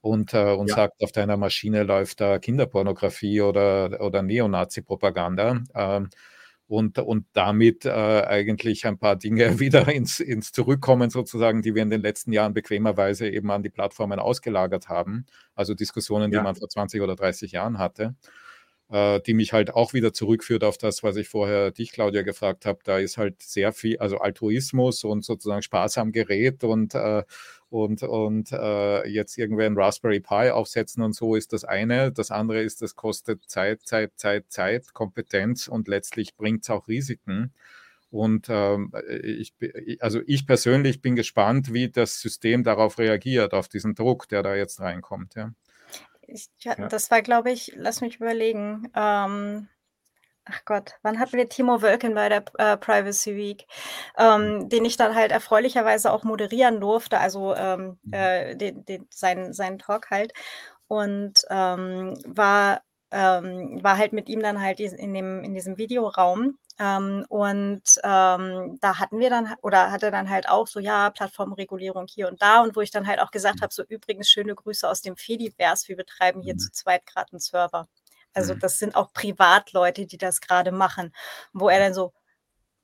und, 0.00 0.34
äh, 0.34 0.52
und 0.52 0.68
ja. 0.68 0.76
sagt, 0.76 1.02
auf 1.02 1.12
deiner 1.12 1.36
Maschine 1.36 1.82
läuft 1.82 2.20
da 2.20 2.38
Kinderpornografie 2.38 3.40
oder, 3.40 4.00
oder 4.00 4.22
Neonazi-Propaganda. 4.22 5.62
Ähm, 5.74 6.10
und, 6.74 6.98
und 6.98 7.26
damit 7.32 7.84
äh, 7.84 7.90
eigentlich 7.90 8.86
ein 8.86 8.98
paar 8.98 9.16
Dinge 9.16 9.58
wieder 9.60 9.88
ins, 9.92 10.20
ins 10.20 10.52
Zurückkommen 10.52 11.10
sozusagen, 11.10 11.62
die 11.62 11.74
wir 11.74 11.82
in 11.82 11.90
den 11.90 12.02
letzten 12.02 12.32
Jahren 12.32 12.54
bequemerweise 12.54 13.28
eben 13.28 13.50
an 13.50 13.62
die 13.62 13.70
Plattformen 13.70 14.18
ausgelagert 14.18 14.88
haben. 14.88 15.26
Also 15.54 15.74
Diskussionen, 15.74 16.32
ja. 16.32 16.40
die 16.40 16.44
man 16.44 16.54
vor 16.54 16.68
20 16.68 17.00
oder 17.00 17.16
30 17.16 17.52
Jahren 17.52 17.78
hatte 17.78 18.14
äh, 18.90 19.20
die 19.20 19.34
mich 19.34 19.52
halt 19.52 19.74
auch 19.74 19.94
wieder 19.94 20.12
zurückführt 20.12 20.64
auf 20.64 20.78
das, 20.78 21.02
was 21.02 21.16
ich 21.16 21.28
vorher 21.28 21.70
dich, 21.70 21.92
Claudia, 21.92 22.22
gefragt 22.22 22.66
habe. 22.66 22.80
Da 22.84 22.98
ist 22.98 23.16
halt 23.18 23.42
sehr 23.42 23.72
viel, 23.72 23.98
also 23.98 24.18
Altruismus 24.18 25.04
und 25.04 25.24
sozusagen 25.24 25.62
Spaß 25.62 25.98
am 25.98 26.12
Gerät 26.12 26.64
und, 26.64 26.94
äh, 26.94 27.22
und, 27.70 28.02
und 28.02 28.52
äh, 28.52 29.08
jetzt 29.08 29.38
irgendwie 29.38 29.64
ein 29.64 29.76
Raspberry 29.76 30.20
Pi 30.20 30.50
aufsetzen 30.50 31.02
und 31.02 31.14
so 31.14 31.34
ist 31.34 31.52
das 31.52 31.64
eine. 31.64 32.12
Das 32.12 32.30
andere 32.30 32.62
ist, 32.62 32.82
das 32.82 32.94
kostet 32.94 33.42
Zeit, 33.46 33.82
Zeit, 33.84 34.12
Zeit, 34.16 34.44
Zeit, 34.48 34.92
Kompetenz 34.94 35.68
und 35.68 35.88
letztlich 35.88 36.36
bringt 36.36 36.62
es 36.64 36.70
auch 36.70 36.86
Risiken. 36.88 37.52
Und 38.10 38.46
ähm, 38.48 38.92
ich, 39.24 39.54
also 39.98 40.20
ich 40.26 40.46
persönlich 40.46 41.02
bin 41.02 41.16
gespannt, 41.16 41.72
wie 41.72 41.90
das 41.90 42.20
System 42.20 42.62
darauf 42.62 42.98
reagiert, 43.00 43.54
auf 43.54 43.68
diesen 43.68 43.96
Druck, 43.96 44.28
der 44.28 44.44
da 44.44 44.54
jetzt 44.54 44.80
reinkommt. 44.80 45.34
Ja. 45.34 45.52
Ich, 46.26 46.48
ja, 46.58 46.74
ja. 46.78 46.88
Das 46.88 47.10
war, 47.10 47.22
glaube 47.22 47.50
ich, 47.50 47.72
lass 47.76 48.00
mich 48.00 48.16
überlegen. 48.16 48.90
Ähm, 48.94 49.68
ach 50.44 50.64
Gott, 50.64 50.94
wann 51.02 51.18
hatten 51.18 51.36
wir 51.36 51.48
Timo 51.48 51.82
Wölken 51.82 52.14
bei 52.14 52.28
der 52.28 52.44
äh, 52.58 52.76
Privacy 52.76 53.36
Week, 53.36 53.66
ähm, 54.18 54.58
mhm. 54.58 54.68
den 54.68 54.84
ich 54.84 54.96
dann 54.96 55.14
halt 55.14 55.32
erfreulicherweise 55.32 56.12
auch 56.12 56.24
moderieren 56.24 56.80
durfte, 56.80 57.18
also 57.18 57.54
ähm, 57.54 57.98
mhm. 58.02 58.12
äh, 58.12 58.54
den, 58.56 58.84
den, 58.84 59.06
seinen, 59.10 59.52
seinen 59.52 59.78
Talk 59.78 60.10
halt. 60.10 60.32
Und 60.86 61.40
ähm, 61.50 62.14
war, 62.26 62.82
ähm, 63.14 63.82
war 63.82 63.96
halt 63.96 64.12
mit 64.12 64.28
ihm 64.28 64.40
dann 64.40 64.60
halt 64.60 64.80
in, 64.80 65.14
dem, 65.14 65.44
in 65.44 65.54
diesem 65.54 65.78
Videoraum 65.78 66.58
ähm, 66.80 67.24
und 67.28 67.82
ähm, 68.02 68.78
da 68.80 68.98
hatten 68.98 69.20
wir 69.20 69.30
dann 69.30 69.54
oder 69.62 69.92
hatte 69.92 70.10
dann 70.10 70.28
halt 70.28 70.48
auch 70.48 70.66
so, 70.66 70.80
ja, 70.80 71.10
Plattformregulierung 71.10 72.06
hier 72.08 72.28
und 72.28 72.42
da 72.42 72.62
und 72.62 72.74
wo 72.74 72.80
ich 72.80 72.90
dann 72.90 73.06
halt 73.06 73.20
auch 73.20 73.30
gesagt 73.30 73.58
mhm. 73.58 73.62
habe, 73.62 73.72
so 73.72 73.84
übrigens 73.84 74.28
schöne 74.28 74.56
Grüße 74.56 74.88
aus 74.88 75.00
dem 75.00 75.16
Fediverse, 75.16 75.86
wir 75.88 75.96
betreiben 75.96 76.42
hier 76.42 76.54
mhm. 76.54 76.58
zu 76.58 76.72
zweit 76.72 77.06
gerade 77.06 77.32
einen 77.32 77.40
Server. 77.40 77.86
Also 78.34 78.54
mhm. 78.54 78.58
das 78.58 78.78
sind 78.78 78.96
auch 78.96 79.12
Privatleute, 79.12 80.06
die 80.06 80.18
das 80.18 80.40
gerade 80.40 80.72
machen, 80.72 81.14
wo 81.52 81.68
er 81.68 81.78
dann 81.78 81.94
so, 81.94 82.12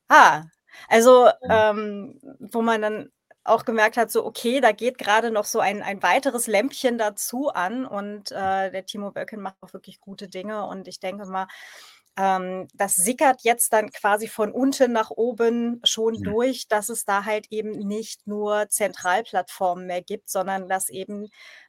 ah, 0.09 0.45
also 0.89 1.31
ähm, 1.49 2.20
wo 2.41 2.62
man 2.62 2.83
dann 2.83 3.11
auch 3.45 3.64
gemerkt 3.64 3.97
hat, 3.97 4.11
so 4.11 4.24
okay, 4.24 4.61
da 4.61 4.72
geht 4.72 4.99
gerade 4.99 5.30
noch 5.30 5.45
so 5.45 5.61
ein, 5.61 5.82
ein 5.82 6.03
weiteres 6.03 6.47
Lämpchen 6.47 6.99
dazu 6.99 7.49
an 7.49 7.86
und 7.86 8.32
äh, 8.32 8.70
der 8.70 8.84
Timo 8.86 9.11
Böcken 9.12 9.41
macht 9.41 9.57
auch 9.62 9.72
wirklich 9.72 10.01
gute 10.01 10.28
Dinge 10.28 10.66
und 10.66 10.88
ich 10.88 11.01
denke 11.01 11.26
mal, 11.26 11.47
ähm, 12.16 12.68
das 12.74 12.97
sickert 12.97 13.43
jetzt 13.43 13.72
dann 13.72 13.91
quasi 13.91 14.28
von 14.28 14.53
unten 14.53 14.93
nach 14.93 15.11
oben 15.11 15.80
schon 15.84 16.14
mhm. 16.14 16.22
durch, 16.22 16.68
dass 16.68 16.88
es 16.88 17.05
da 17.05 17.24
halt 17.24 17.47
eben 17.51 17.70
nicht 17.70 18.26
nur 18.26 18.68
Zentralplattformen 18.68 19.86
mehr 19.86 20.03
gibt, 20.03 20.28
sondern 20.28 20.68
dass 20.68 20.88
eben 20.88 21.28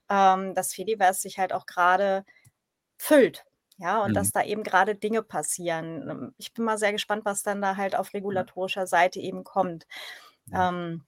ähm, 0.09 0.53
das 0.53 0.73
Fediverse 0.73 1.21
sich 1.21 1.39
halt 1.39 1.53
auch 1.53 1.65
gerade 1.65 2.25
füllt. 2.97 3.45
Ja, 3.77 4.03
und 4.03 4.11
mhm. 4.11 4.15
dass 4.15 4.31
da 4.31 4.43
eben 4.43 4.63
gerade 4.63 4.93
Dinge 4.95 5.23
passieren. 5.23 6.09
Ähm, 6.09 6.35
ich 6.37 6.53
bin 6.53 6.65
mal 6.65 6.77
sehr 6.77 6.91
gespannt, 6.91 7.25
was 7.25 7.43
dann 7.43 7.61
da 7.61 7.77
halt 7.77 7.95
auf 7.95 8.13
regulatorischer 8.13 8.87
Seite 8.87 9.19
eben 9.19 9.43
kommt. 9.43 9.87
Ja. 10.47 10.69
Ähm, 10.69 11.05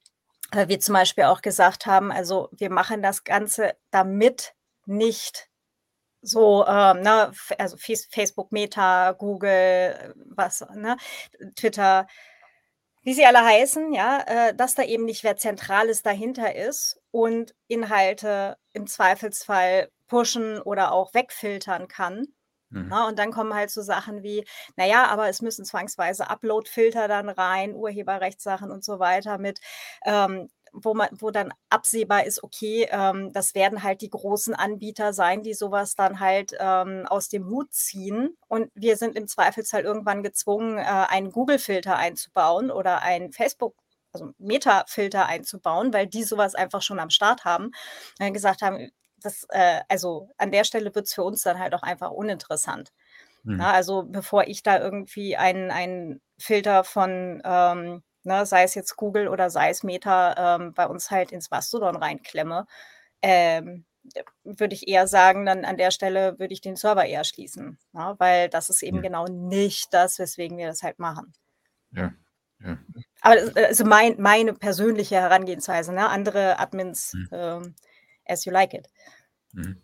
weil 0.56 0.70
wir 0.70 0.80
zum 0.80 0.93
Beispiel 0.93 1.26
auch 1.26 1.41
gesagt 1.41 1.86
haben, 1.86 2.12
also 2.12 2.49
wir 2.51 2.72
machen 2.72 3.01
das 3.01 3.24
Ganze 3.24 3.76
damit 3.91 4.54
nicht 4.86 5.49
so, 6.22 6.66
ähm, 6.66 7.01
ne, 7.01 7.32
also 7.58 7.78
Facebook, 7.78 8.51
Meta, 8.51 9.12
Google, 9.12 10.14
was, 10.16 10.66
ne, 10.74 10.97
Twitter, 11.56 12.08
wie 13.04 13.14
sie 13.14 13.26
alle 13.26 13.43
heißen, 13.43 13.93
ja, 13.93 14.24
äh, 14.26 14.56
dass 14.56 14.76
da 14.76 14.84
eben 14.84 15.06
nicht 15.06 15.24
wer 15.24 15.36
Zentrales 15.38 16.01
dahinter 16.04 16.56
ist 16.56 17.01
und 17.12 17.54
Inhalte 17.68 18.58
im 18.74 18.88
Zweifelsfall 18.88 19.89
pushen 20.08 20.62
oder 20.62 20.93
auch 20.93 21.14
wegfiltern 21.14 21.88
kann. 21.89 22.28
Mhm. 22.74 22.88
Na, 22.89 23.03
ne? 23.03 23.07
und 23.07 23.19
dann 23.19 23.32
kommen 23.32 23.53
halt 23.53 23.69
so 23.69 23.82
Sachen 23.82 24.24
wie, 24.24 24.45
naja, 24.76 25.05
aber 25.07 25.30
es 25.30 25.41
müssen 25.41 25.65
zwangsweise 25.65 26.30
Upload-Filter 26.30 27.07
dann 27.07 27.30
rein, 27.30 27.76
Urheberrechtssachen 27.76 28.71
und 28.71 28.84
so 28.84 28.99
weiter 28.99 29.38
mit. 29.38 29.59
Ähm, 30.05 30.49
wo 30.76 30.95
man, 30.95 31.09
wo 31.11 31.30
dann 31.30 31.53
absehbar 31.69 32.26
ist, 32.26 32.43
okay, 32.43 32.88
ähm, 32.89 33.32
das 33.32 33.53
werden 33.53 33.84
halt 33.84 34.01
die 34.01 34.09
großen 34.09 34.55
Anbieter 34.55 35.13
sein, 35.13 35.43
die 35.43 35.53
sowas 35.53 35.93
dann 35.95 36.19
halt 36.19 36.53
ähm, 36.59 37.05
aus 37.07 37.30
dem 37.30 37.45
Hut 37.47 37.71
ziehen. 37.74 38.36
Und 38.47 38.71
wir 38.74 38.97
sind 38.97 39.15
im 39.15 39.28
Zweifelsfall 39.28 39.84
irgendwann 39.84 40.24
gezwungen, 40.24 40.80
äh, 40.80 40.82
einen 40.82 41.32
Google-Filter 41.32 41.95
einzubauen 41.95 42.71
oder 42.71 43.03
einen 43.03 43.32
Facebook 43.32 43.76
also 44.13 44.32
Meta-Filter 44.38 45.26
einzubauen, 45.26 45.93
weil 45.93 46.07
die 46.07 46.24
sowas 46.24 46.55
einfach 46.55 46.82
schon 46.82 46.99
am 46.99 47.09
Start 47.09 47.45
haben. 47.45 47.71
Und 48.19 48.34
gesagt 48.34 48.61
haben, 48.61 48.91
das, 49.26 49.45
äh, 49.49 49.82
also 49.89 50.30
an 50.38 50.51
der 50.51 50.63
Stelle 50.63 50.93
wird 50.93 51.07
es 51.07 51.13
für 51.13 51.24
uns 51.24 51.41
dann 51.43 51.59
halt 51.59 51.74
auch 51.74 51.84
einfach 51.84 52.11
uninteressant. 52.11 52.91
Mhm. 53.43 53.57
Na, 53.57 53.71
also 53.74 54.03
bevor 54.03 54.47
ich 54.47 54.63
da 54.63 54.80
irgendwie 54.80 55.38
einen, 55.38 56.21
Filter 56.38 56.84
von 56.84 57.41
ähm, 57.45 58.03
ne, 58.24 58.45
sei 58.45 58.63
es 58.63 58.76
jetzt 58.76 58.95
Google 58.95 59.28
oder 59.28 59.49
sei 59.49 59.69
es 59.69 59.84
Meta, 59.84 60.55
ähm, 60.55 60.74
bei 60.74 60.88
uns 60.88 61.11
halt 61.11 61.32
ins 61.32 61.51
Mastodon 61.51 61.95
reinklemme, 61.95 62.65
ähm, 63.21 63.86
würde 64.43 64.76
ich 64.76 64.88
eher 64.88 65.07
sagen, 65.07 65.45
dann 65.45 65.63
an 65.63 65.78
der 65.78 65.91
Stelle 65.91 66.38
würde 66.39 66.53
ich 66.53 66.59
den 66.59 66.76
Server 66.76 67.05
eher 67.05 67.24
schließen, 67.24 67.78
ne, 67.93 68.15
weil 68.17 68.49
das 68.49 68.69
ist 68.69 68.84
eben 68.84 68.97
ja. 68.97 69.03
genau 69.03 69.26
nicht 69.28 69.93
das, 69.93 70.19
weswegen 70.19 70.57
wir 70.57 70.67
das 70.67 70.84
halt 70.84 70.99
machen. 70.99 71.34
Ja. 71.91 72.13
ja. 72.59 72.78
Aber 73.21 73.57
äh, 73.57 73.65
also 73.67 73.86
mein, 73.86 74.19
meine 74.19 74.53
persönliche 74.53 75.15
Herangehensweise, 75.15 75.93
ne? 75.93 76.09
andere 76.09 76.59
Admins 76.59 77.13
mhm. 77.13 77.30
ähm, 77.32 77.76
as 78.26 78.45
you 78.45 78.51
like 78.51 78.74
it. 78.74 78.89
Mhm. 79.54 79.78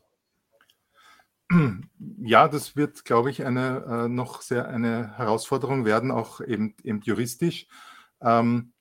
Ja, 2.21 2.47
das 2.47 2.75
wird, 2.75 3.05
glaube 3.05 3.31
ich, 3.31 3.43
eine 3.43 4.05
äh, 4.05 4.07
noch 4.07 4.41
sehr 4.41 4.67
eine 4.67 5.17
Herausforderung 5.17 5.83
werden, 5.83 6.11
auch 6.11 6.41
eben, 6.41 6.75
eben 6.83 7.01
juristisch. 7.01 7.67
Ähm, 8.21 8.73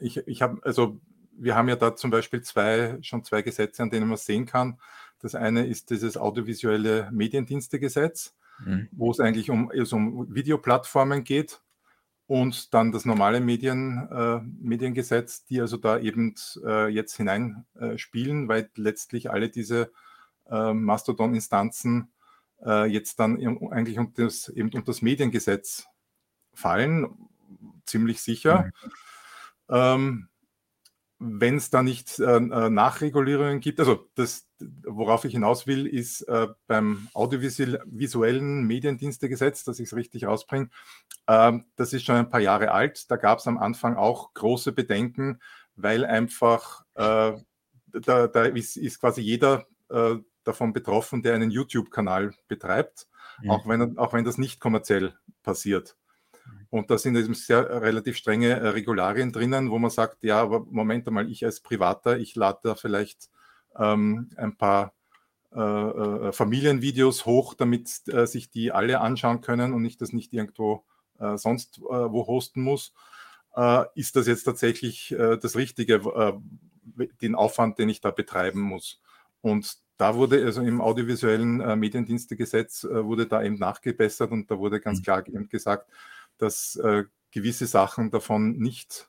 ich 0.00 0.16
ich 0.26 0.42
habe, 0.42 0.60
also 0.64 1.00
wir 1.32 1.54
haben 1.54 1.68
ja 1.68 1.76
da 1.76 1.94
zum 1.94 2.10
Beispiel 2.10 2.42
zwei, 2.42 2.98
schon 3.02 3.24
zwei 3.24 3.42
Gesetze, 3.42 3.82
an 3.82 3.90
denen 3.90 4.08
man 4.08 4.18
sehen 4.18 4.46
kann. 4.46 4.80
Das 5.20 5.34
eine 5.34 5.66
ist 5.66 5.90
dieses 5.90 6.16
audiovisuelle 6.16 7.08
Mediendienstegesetz, 7.12 8.34
mhm. 8.64 8.88
wo 8.90 9.12
es 9.12 9.20
eigentlich 9.20 9.48
um, 9.50 9.70
also 9.70 9.96
um 9.96 10.34
Videoplattformen 10.34 11.22
geht 11.22 11.60
und 12.30 12.74
dann 12.74 12.92
das 12.92 13.04
normale 13.06 13.40
Medien, 13.40 14.08
äh, 14.08 14.38
Mediengesetz, 14.60 15.44
die 15.46 15.60
also 15.60 15.76
da 15.76 15.98
eben 15.98 16.36
äh, 16.64 16.86
jetzt 16.86 17.16
hineinspielen, 17.16 18.44
äh, 18.44 18.48
weil 18.48 18.70
letztlich 18.76 19.32
alle 19.32 19.48
diese 19.48 19.90
äh, 20.48 20.72
Mastodon-Instanzen 20.72 22.12
äh, 22.64 22.86
jetzt 22.86 23.18
dann 23.18 23.36
eigentlich 23.72 23.98
unter 23.98 24.22
das, 24.22 24.48
eben 24.48 24.68
unter 24.68 24.92
das 24.92 25.02
Mediengesetz 25.02 25.88
fallen 26.54 27.08
ziemlich 27.84 28.22
sicher. 28.22 28.70
Mhm. 29.68 29.74
Ähm, 29.74 30.28
wenn 31.22 31.56
es 31.58 31.68
da 31.68 31.82
nicht 31.82 32.18
äh, 32.18 32.36
äh, 32.36 32.70
Nachregulierungen 32.70 33.60
gibt, 33.60 33.78
also 33.78 34.08
das, 34.14 34.48
worauf 34.84 35.26
ich 35.26 35.32
hinaus 35.32 35.66
will, 35.66 35.86
ist 35.86 36.22
äh, 36.22 36.48
beim 36.66 37.08
audiovisuellen 37.12 38.66
Mediendienstegesetz, 38.66 39.62
dass 39.64 39.78
ich 39.80 39.88
es 39.88 39.94
richtig 39.94 40.24
rausbringe, 40.24 40.70
äh, 41.26 41.58
das 41.76 41.92
ist 41.92 42.06
schon 42.06 42.16
ein 42.16 42.30
paar 42.30 42.40
Jahre 42.40 42.72
alt. 42.72 43.10
Da 43.10 43.16
gab 43.16 43.38
es 43.38 43.46
am 43.46 43.58
Anfang 43.58 43.96
auch 43.96 44.32
große 44.32 44.72
Bedenken, 44.72 45.40
weil 45.76 46.06
einfach 46.06 46.84
äh, 46.94 47.32
da, 47.92 48.26
da 48.26 48.44
ist, 48.44 48.78
ist, 48.78 48.98
quasi 48.98 49.20
jeder 49.20 49.66
äh, 49.90 50.16
davon 50.44 50.72
betroffen, 50.72 51.22
der 51.22 51.34
einen 51.34 51.50
YouTube-Kanal 51.50 52.32
betreibt, 52.48 53.08
ja. 53.42 53.52
auch, 53.52 53.68
wenn, 53.68 53.98
auch 53.98 54.14
wenn 54.14 54.24
das 54.24 54.38
nicht 54.38 54.58
kommerziell 54.58 55.14
passiert. 55.42 55.96
Und 56.70 56.90
da 56.90 56.98
sind 56.98 57.16
eben 57.16 57.34
sehr 57.34 57.58
äh, 57.58 57.78
relativ 57.78 58.16
strenge 58.16 58.50
äh, 58.50 58.68
Regularien 58.68 59.32
drinnen, 59.32 59.70
wo 59.70 59.78
man 59.78 59.90
sagt, 59.90 60.22
ja, 60.22 60.40
aber 60.40 60.66
Moment 60.70 61.06
einmal, 61.08 61.30
ich 61.30 61.44
als 61.44 61.60
Privater, 61.60 62.18
ich 62.18 62.36
lade 62.36 62.60
da 62.62 62.74
vielleicht 62.74 63.28
ähm, 63.76 64.30
ein 64.36 64.56
paar 64.56 64.92
äh, 65.52 65.58
äh, 65.58 66.32
Familienvideos 66.32 67.26
hoch, 67.26 67.54
damit 67.54 68.06
äh, 68.06 68.24
sich 68.26 68.50
die 68.50 68.70
alle 68.70 69.00
anschauen 69.00 69.40
können 69.40 69.72
und 69.72 69.84
ich 69.84 69.96
das 69.96 70.12
nicht 70.12 70.32
irgendwo 70.32 70.84
äh, 71.18 71.36
sonst 71.36 71.80
wo 71.80 72.26
hosten 72.26 72.62
muss. 72.62 72.94
ist 73.96 74.14
das 74.14 74.28
jetzt 74.28 74.44
tatsächlich 74.44 75.14
das 75.18 75.56
Richtige, 75.56 76.00
den 77.20 77.34
Aufwand, 77.34 77.78
den 77.78 77.88
ich 77.88 78.00
da 78.00 78.12
betreiben 78.12 78.60
muss? 78.60 79.00
Und 79.42 79.78
da 79.96 80.14
wurde 80.14 80.44
also 80.44 80.62
im 80.62 80.80
audiovisuellen 80.80 81.78
Mediendienstegesetz 81.78 82.84
wurde 82.84 83.26
da 83.26 83.42
eben 83.42 83.58
nachgebessert 83.58 84.30
und 84.30 84.48
da 84.50 84.58
wurde 84.58 84.80
ganz 84.80 85.00
mhm. 85.00 85.02
klar 85.02 85.26
eben 85.26 85.48
gesagt, 85.48 85.90
dass 86.40 86.76
äh, 86.76 87.04
gewisse 87.30 87.66
Sachen 87.66 88.10
davon 88.10 88.58
nicht 88.58 89.08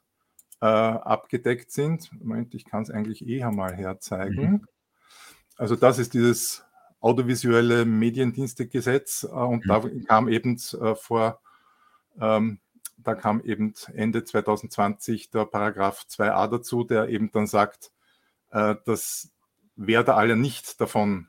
äh, 0.61 0.65
abgedeckt 0.65 1.71
sind. 1.71 2.11
Moment, 2.13 2.53
ich 2.53 2.65
kann 2.65 2.83
es 2.83 2.91
eigentlich 2.91 3.27
eher 3.27 3.51
mal 3.51 3.75
herzeigen. 3.75 4.51
Mhm. 4.51 4.67
Also 5.57 5.75
das 5.75 5.99
ist 5.99 6.13
dieses 6.13 6.63
audiovisuelle 6.99 7.85
Mediendienstegesetz 7.85 9.23
äh, 9.23 9.27
und 9.27 9.65
mhm. 9.65 9.69
da 9.69 9.83
kam 10.07 10.29
eben 10.29 10.57
äh, 10.79 10.95
vor, 10.95 11.41
ähm, 12.19 12.59
da 12.97 13.15
kam 13.15 13.41
eben 13.41 13.73
Ende 13.93 14.23
2020 14.23 15.31
der 15.31 15.45
Paragraph 15.45 16.05
2a 16.07 16.47
dazu, 16.47 16.83
der 16.83 17.09
eben 17.09 17.31
dann 17.31 17.47
sagt, 17.47 17.91
äh, 18.51 18.75
dass 18.85 19.31
wer 19.75 20.03
da 20.03 20.15
alle 20.15 20.35
nicht 20.35 20.79
davon 20.79 21.27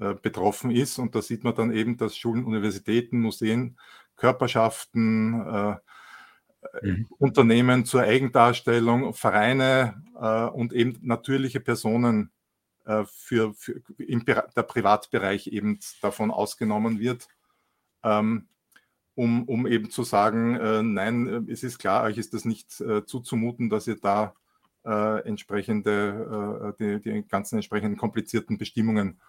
äh, 0.00 0.14
betroffen 0.14 0.70
ist. 0.70 0.98
Und 0.98 1.14
da 1.14 1.22
sieht 1.22 1.44
man 1.44 1.54
dann 1.54 1.72
eben, 1.72 1.96
dass 1.96 2.16
Schulen, 2.16 2.44
Universitäten, 2.44 3.20
Museen, 3.20 3.76
Körperschaften, 4.20 5.46
äh, 5.46 5.76
mhm. 6.82 7.06
Unternehmen 7.18 7.86
zur 7.86 8.02
Eigendarstellung, 8.02 9.14
Vereine 9.14 10.02
äh, 10.20 10.44
und 10.44 10.74
eben 10.74 10.98
natürliche 11.00 11.58
Personen 11.58 12.30
äh, 12.84 13.04
für, 13.06 13.54
für 13.54 13.80
im, 13.96 14.24
der 14.26 14.62
Privatbereich 14.62 15.46
eben 15.46 15.80
davon 16.02 16.30
ausgenommen 16.30 17.00
wird. 17.00 17.28
Ähm, 18.04 18.46
um, 19.14 19.44
um 19.44 19.66
eben 19.66 19.90
zu 19.90 20.04
sagen, 20.04 20.56
äh, 20.56 20.82
nein, 20.82 21.48
es 21.50 21.62
ist 21.62 21.78
klar, 21.78 22.04
euch 22.04 22.18
ist 22.18 22.34
das 22.34 22.44
nicht 22.44 22.78
äh, 22.80 23.04
zuzumuten, 23.06 23.70
dass 23.70 23.86
ihr 23.86 23.98
da 24.00 24.34
äh, 24.84 25.26
entsprechende, 25.26 26.74
die, 26.78 27.00
die, 27.00 27.22
ganzen 27.28 27.56
entsprechenden 27.56 27.98
komplizierten 27.98 28.56
Bestimmungen 28.56 29.20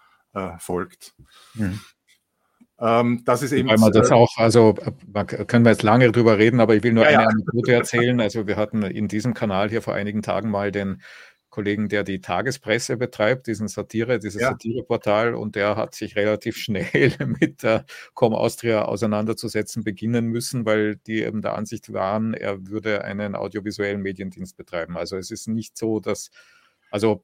folgt. 0.58 1.14
Mhm. 1.52 1.78
Ähm, 2.82 3.22
das 3.24 3.42
ist 3.42 3.52
eben. 3.52 3.68
Weil 3.68 3.78
man 3.78 3.92
das 3.92 4.10
äh, 4.10 4.14
auch, 4.14 4.36
also 4.36 4.74
können 5.46 5.64
wir 5.64 5.70
jetzt 5.70 5.84
lange 5.84 6.10
drüber 6.10 6.38
reden, 6.38 6.58
aber 6.58 6.74
ich 6.74 6.82
will 6.82 6.92
nur 6.92 7.04
ja, 7.04 7.10
eine 7.10 7.22
ja. 7.22 7.28
Anekdote 7.28 7.72
erzählen. 7.72 8.20
Also 8.20 8.46
wir 8.48 8.56
hatten 8.56 8.82
in 8.82 9.06
diesem 9.06 9.34
Kanal 9.34 9.70
hier 9.70 9.82
vor 9.82 9.94
einigen 9.94 10.22
Tagen 10.22 10.50
mal 10.50 10.72
den 10.72 11.00
Kollegen, 11.52 11.90
der 11.90 12.02
die 12.02 12.20
Tagespresse 12.20 12.96
betreibt, 12.96 13.46
diesen 13.46 13.68
Satire, 13.68 14.18
dieses 14.18 14.40
ja. 14.40 14.48
Satireportal, 14.48 15.34
und 15.34 15.54
der 15.54 15.76
hat 15.76 15.94
sich 15.94 16.16
relativ 16.16 16.56
schnell 16.56 17.12
mit 17.40 17.62
der 17.62 17.84
Com 18.14 18.34
Austria 18.34 18.86
auseinanderzusetzen 18.86 19.84
beginnen 19.84 20.26
müssen, 20.26 20.64
weil 20.64 20.96
die 20.96 21.22
eben 21.22 21.42
der 21.42 21.54
Ansicht 21.54 21.92
waren, 21.92 22.34
er 22.34 22.66
würde 22.66 23.04
einen 23.04 23.36
audiovisuellen 23.36 24.00
Mediendienst 24.00 24.56
betreiben. 24.56 24.96
Also 24.96 25.16
es 25.16 25.30
ist 25.30 25.46
nicht 25.46 25.78
so, 25.78 26.00
dass, 26.00 26.30
also 26.90 27.22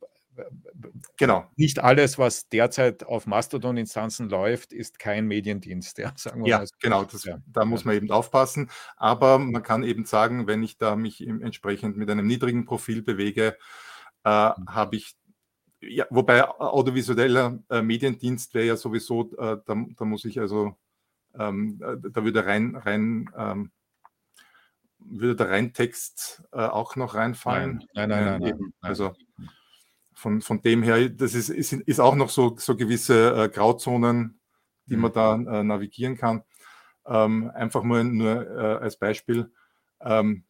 Genau. 1.17 1.47
Nicht 1.57 1.79
alles, 1.81 2.19
was 2.19 2.49
derzeit 2.49 3.05
auf 3.05 3.27
Mastodon-Instanzen 3.27 4.29
läuft, 4.29 4.73
ist 4.73 4.99
kein 4.99 5.27
Mediendienst. 5.27 5.99
Ja, 5.99 6.13
ja 6.45 6.65
genau. 6.81 7.05
Das, 7.05 7.25
ja. 7.25 7.39
Da 7.47 7.65
muss 7.65 7.85
man 7.85 7.97
eben 7.97 8.11
aufpassen. 8.11 8.71
Aber 8.97 9.39
man 9.39 9.63
kann 9.63 9.83
eben 9.83 10.05
sagen, 10.05 10.47
wenn 10.47 10.63
ich 10.63 10.79
da 10.79 10.97
mich 10.97 11.27
entsprechend 11.27 11.97
mit 11.97 12.11
einem 12.11 12.27
niedrigen 12.27 12.65
Profil 12.65 13.03
bewege, 13.03 13.57
äh, 14.25 14.49
mhm. 14.49 14.69
habe 14.69 14.97
ich, 14.97 15.17
ja, 15.81 16.07
wobei 16.11 16.49
audiovisueller 16.49 17.59
äh, 17.71 17.83
Mediendienst 17.83 18.55
wäre 18.55 18.67
ja 18.67 18.77
sowieso, 18.77 19.31
äh, 19.39 19.59
da, 19.65 19.85
da, 19.97 20.05
muss 20.05 20.25
ich 20.25 20.41
also, 20.41 20.77
ähm, 21.39 21.81
äh, 21.83 22.11
da 22.11 22.25
würde 22.25 22.47
rein, 22.47 22.75
rein 22.77 23.31
ähm, 23.37 23.71
würde 24.99 25.37
der 25.37 25.51
Reintext 25.51 26.43
äh, 26.53 26.59
auch 26.59 26.97
noch 26.97 27.15
reinfallen? 27.15 27.85
Nein, 27.95 28.09
nein, 28.09 28.25
nein. 28.25 28.41
nein, 28.41 28.55
nein 28.59 28.73
also 28.81 29.15
von, 30.19 30.41
von 30.41 30.61
dem 30.63 30.83
her, 30.83 31.09
das 31.09 31.33
ist, 31.35 31.49
ist, 31.49 31.73
ist 31.73 32.01
auch 32.01 32.17
noch 32.17 32.31
so, 32.31 32.57
so 32.59 32.77
gewisse 32.77 33.45
äh, 33.45 33.49
Grauzonen, 33.49 34.41
die 34.87 34.97
mhm. 34.97 35.03
man 35.03 35.13
da 35.13 35.35
äh, 35.35 35.63
navigieren 35.63 36.17
kann. 36.17 36.43
Ähm, 37.07 37.53
einfach 37.55 37.85
nur, 37.85 38.03
nur 38.03 38.51
äh, 38.51 38.83
als 38.83 38.99
Beispiel. 38.99 39.53
Ähm, 40.01 40.43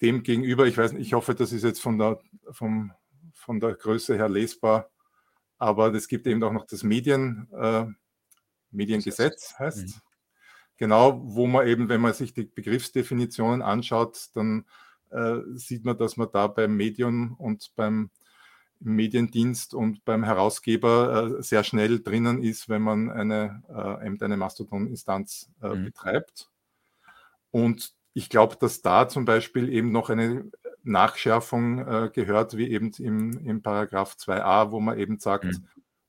dem 0.00 0.24
gegenüber, 0.24 0.66
ich 0.66 0.76
weiß 0.76 0.92
nicht, 0.92 1.06
ich 1.06 1.12
hoffe, 1.12 1.36
das 1.36 1.52
ist 1.52 1.62
jetzt 1.62 1.80
von 1.80 1.98
der, 1.98 2.18
vom, 2.50 2.92
von 3.32 3.60
der 3.60 3.74
Größe 3.74 4.16
her 4.16 4.28
lesbar, 4.28 4.90
aber 5.58 5.94
es 5.94 6.08
gibt 6.08 6.26
eben 6.26 6.42
auch 6.42 6.52
noch 6.52 6.66
das 6.66 6.82
Medien, 6.82 7.48
äh, 7.52 7.86
Mediengesetz, 8.72 9.54
heißt 9.58 9.86
mhm. 9.86 9.94
Genau, 10.78 11.20
wo 11.22 11.46
man 11.46 11.68
eben, 11.68 11.88
wenn 11.88 12.00
man 12.00 12.14
sich 12.14 12.34
die 12.34 12.44
Begriffsdefinitionen 12.44 13.62
anschaut, 13.62 14.30
dann 14.34 14.64
äh, 15.10 15.36
sieht 15.52 15.84
man, 15.84 15.96
dass 15.96 16.16
man 16.16 16.28
da 16.32 16.48
beim 16.48 16.76
Medium 16.76 17.36
und 17.36 17.70
beim 17.76 18.10
im 18.82 18.94
Mediendienst 18.94 19.74
und 19.74 20.04
beim 20.04 20.24
Herausgeber 20.24 21.38
äh, 21.38 21.42
sehr 21.42 21.64
schnell 21.64 22.00
drinnen 22.00 22.42
ist, 22.42 22.68
wenn 22.68 22.82
man 22.82 23.10
eine, 23.10 23.62
äh, 23.68 24.24
eine 24.24 24.36
Mastodon-Instanz 24.36 25.50
äh, 25.62 25.74
mhm. 25.74 25.84
betreibt. 25.84 26.50
Und 27.50 27.94
ich 28.12 28.28
glaube, 28.28 28.56
dass 28.58 28.82
da 28.82 29.08
zum 29.08 29.24
Beispiel 29.24 29.68
eben 29.68 29.92
noch 29.92 30.10
eine 30.10 30.50
Nachschärfung 30.82 31.86
äh, 31.86 32.10
gehört, 32.12 32.56
wie 32.56 32.70
eben 32.70 32.92
im, 32.98 33.38
im 33.44 33.62
Paragraph 33.62 34.16
2a, 34.18 34.70
wo 34.70 34.80
man 34.80 34.98
eben 34.98 35.18
sagt, 35.18 35.44
mhm. 35.44 35.68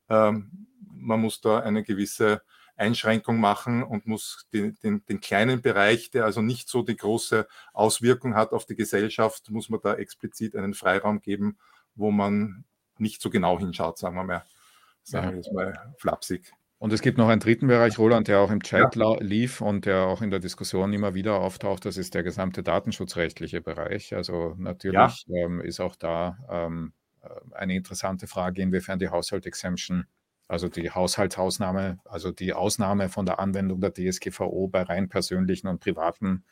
ähm, 0.09 0.67
man 0.93 1.19
muss 1.19 1.41
da 1.41 1.59
eine 1.59 1.83
gewisse 1.83 2.41
Einschränkung 2.77 3.39
machen 3.39 3.83
und 3.83 4.07
muss 4.07 4.47
den, 4.53 4.77
den, 4.83 5.05
den, 5.05 5.19
kleinen 5.19 5.61
Bereich, 5.61 6.09
der 6.09 6.25
also 6.25 6.41
nicht 6.41 6.69
so 6.69 6.81
die 6.81 6.95
große 6.95 7.47
Auswirkung 7.73 8.35
hat 8.35 8.53
auf 8.53 8.65
die 8.65 8.75
Gesellschaft, 8.75 9.51
muss 9.51 9.69
man 9.69 9.81
da 9.83 9.95
explizit 9.95 10.55
einen 10.55 10.73
Freiraum 10.73 11.21
geben, 11.21 11.57
wo 11.95 12.11
man 12.11 12.65
nicht 12.97 13.21
so 13.21 13.29
genau 13.29 13.59
hinschaut, 13.59 13.97
sagen 13.97 14.15
wir 14.15 14.23
mal, 14.23 14.43
sagen 15.03 15.29
wir 15.29 15.35
jetzt 15.37 15.53
mal 15.53 15.93
flapsig. 15.97 16.53
Und 16.81 16.91
es 16.93 17.03
gibt 17.03 17.19
noch 17.19 17.29
einen 17.29 17.39
dritten 17.39 17.67
Bereich, 17.67 17.99
Roland, 17.99 18.27
der 18.27 18.39
auch 18.39 18.49
im 18.49 18.63
Chat 18.63 18.95
ja. 18.95 19.15
lief 19.19 19.61
und 19.61 19.85
der 19.85 20.05
auch 20.05 20.23
in 20.23 20.31
der 20.31 20.39
Diskussion 20.39 20.91
immer 20.93 21.13
wieder 21.13 21.35
auftaucht. 21.35 21.85
Das 21.85 21.95
ist 21.95 22.15
der 22.15 22.23
gesamte 22.23 22.63
datenschutzrechtliche 22.63 23.61
Bereich. 23.61 24.15
Also 24.15 24.55
natürlich 24.57 25.25
ja. 25.27 25.45
ähm, 25.45 25.61
ist 25.61 25.79
auch 25.79 25.95
da 25.95 26.39
ähm, 26.49 26.93
äh, 27.21 27.29
eine 27.51 27.75
interessante 27.75 28.25
Frage, 28.25 28.63
inwiefern 28.63 28.97
die 28.97 29.09
Household 29.09 29.45
Exemption, 29.45 30.07
also 30.47 30.69
die 30.69 30.89
Haushaltsausnahme, 30.89 31.99
also 32.03 32.31
die 32.31 32.53
Ausnahme 32.53 33.09
von 33.09 33.27
der 33.27 33.39
Anwendung 33.39 33.79
der 33.79 33.93
DSGVO 33.93 34.67
bei 34.67 34.81
rein 34.81 35.07
persönlichen 35.07 35.67
und 35.67 35.81
privaten 35.81 36.45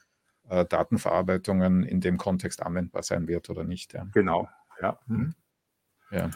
äh, 0.48 0.64
Datenverarbeitungen 0.64 1.82
in 1.82 2.02
dem 2.02 2.18
Kontext 2.18 2.62
anwendbar 2.62 3.02
sein 3.02 3.28
wird 3.28 3.50
oder 3.50 3.64
nicht. 3.64 3.94
Ja. 3.94 4.06
Genau, 4.14 4.48
ja. 4.82 5.00
Mhm. 5.08 5.34
Ja. 6.12 6.30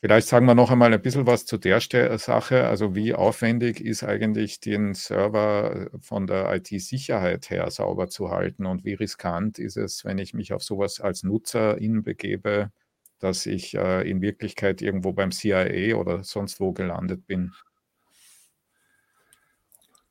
Vielleicht 0.00 0.28
sagen 0.28 0.46
wir 0.46 0.54
noch 0.54 0.70
einmal 0.70 0.92
ein 0.92 1.02
bisschen 1.02 1.26
was 1.26 1.46
zu 1.46 1.56
der 1.58 1.80
Sache. 1.80 2.68
Also 2.68 2.94
wie 2.94 3.14
aufwendig 3.14 3.80
ist 3.80 4.04
eigentlich 4.04 4.60
den 4.60 4.94
Server 4.94 5.88
von 6.00 6.26
der 6.26 6.54
IT-Sicherheit 6.54 7.50
her 7.50 7.68
sauber 7.70 8.08
zu 8.08 8.30
halten 8.30 8.66
und 8.66 8.84
wie 8.84 8.94
riskant 8.94 9.58
ist 9.58 9.76
es, 9.76 10.04
wenn 10.04 10.18
ich 10.18 10.34
mich 10.34 10.52
auf 10.52 10.62
sowas 10.62 11.00
als 11.00 11.22
Nutzerin 11.22 12.02
begebe, 12.04 12.70
dass 13.18 13.46
ich 13.46 13.74
äh, 13.74 14.08
in 14.08 14.20
Wirklichkeit 14.20 14.82
irgendwo 14.82 15.12
beim 15.12 15.32
CIA 15.32 15.96
oder 15.96 16.22
sonst 16.22 16.60
wo 16.60 16.72
gelandet 16.72 17.26
bin? 17.26 17.52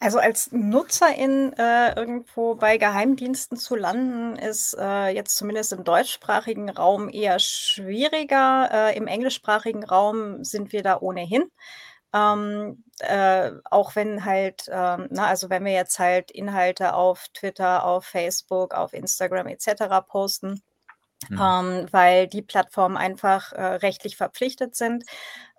Also 0.06 0.20
als 0.20 0.52
Nutzerin 0.52 1.52
äh, 1.54 1.96
irgendwo 1.96 2.54
bei 2.54 2.78
Geheimdiensten 2.78 3.58
zu 3.58 3.76
landen, 3.76 4.36
ist 4.36 4.78
äh, 4.80 5.08
jetzt 5.08 5.36
zumindest 5.36 5.74
im 5.74 5.84
deutschsprachigen 5.84 6.70
Raum 6.70 7.10
eher 7.10 7.40
schwieriger. 7.40 8.70
Äh, 8.72 8.98
Im 8.98 9.08
englischsprachigen 9.08 9.84
Raum 9.84 10.44
sind 10.44 10.72
wir 10.74 10.84
da 10.84 11.00
ohnehin. 11.02 11.50
Ähm, 12.14 12.84
äh, 13.00 13.50
auch 13.72 13.96
wenn 13.96 14.26
halt, 14.26 14.70
ähm, 14.72 15.08
na, 15.10 15.26
also 15.26 15.50
wenn 15.50 15.66
wir 15.66 15.74
jetzt 15.74 15.98
halt 15.98 16.30
Inhalte 16.30 16.94
auf 16.94 17.26
Twitter, 17.34 17.84
auf 17.84 18.06
Facebook, 18.06 18.76
auf 18.76 18.94
Instagram 18.94 19.48
etc. 19.48 20.06
posten, 20.08 20.62
Mhm. 21.30 21.40
Ähm, 21.42 21.88
weil 21.92 22.28
die 22.28 22.42
Plattformen 22.42 22.98
einfach 22.98 23.52
äh, 23.54 23.62
rechtlich 23.64 24.18
verpflichtet 24.18 24.76
sind, 24.76 25.06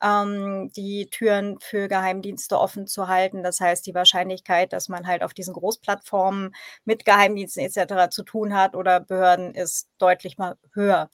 ähm, 0.03 0.71
die 0.77 1.09
Türen 1.11 1.59
für 1.61 1.89
Geheimdienste 1.89 2.59
offen 2.61 2.87
zu 2.87 3.09
halten. 3.09 3.43
Das 3.43 3.61
heißt, 3.61 3.87
die 3.87 3.95
Wahrscheinlichkeit, 3.95 4.73
dass 4.73 4.89
man 4.89 5.07
halt 5.07 5.23
auf 5.23 5.35
diesen 5.35 5.55
Großplattformen 5.55 6.55
mit 6.85 7.05
Geheimdiensten 7.05 7.65
etc. 7.65 8.11
zu 8.11 8.23
tun 8.23 8.55
hat 8.55 8.75
oder 8.77 9.01
Behörden, 9.01 9.55
ist 9.55 9.89
deutlich 9.99 10.39
mal 10.39 10.57
höher. 10.75 11.11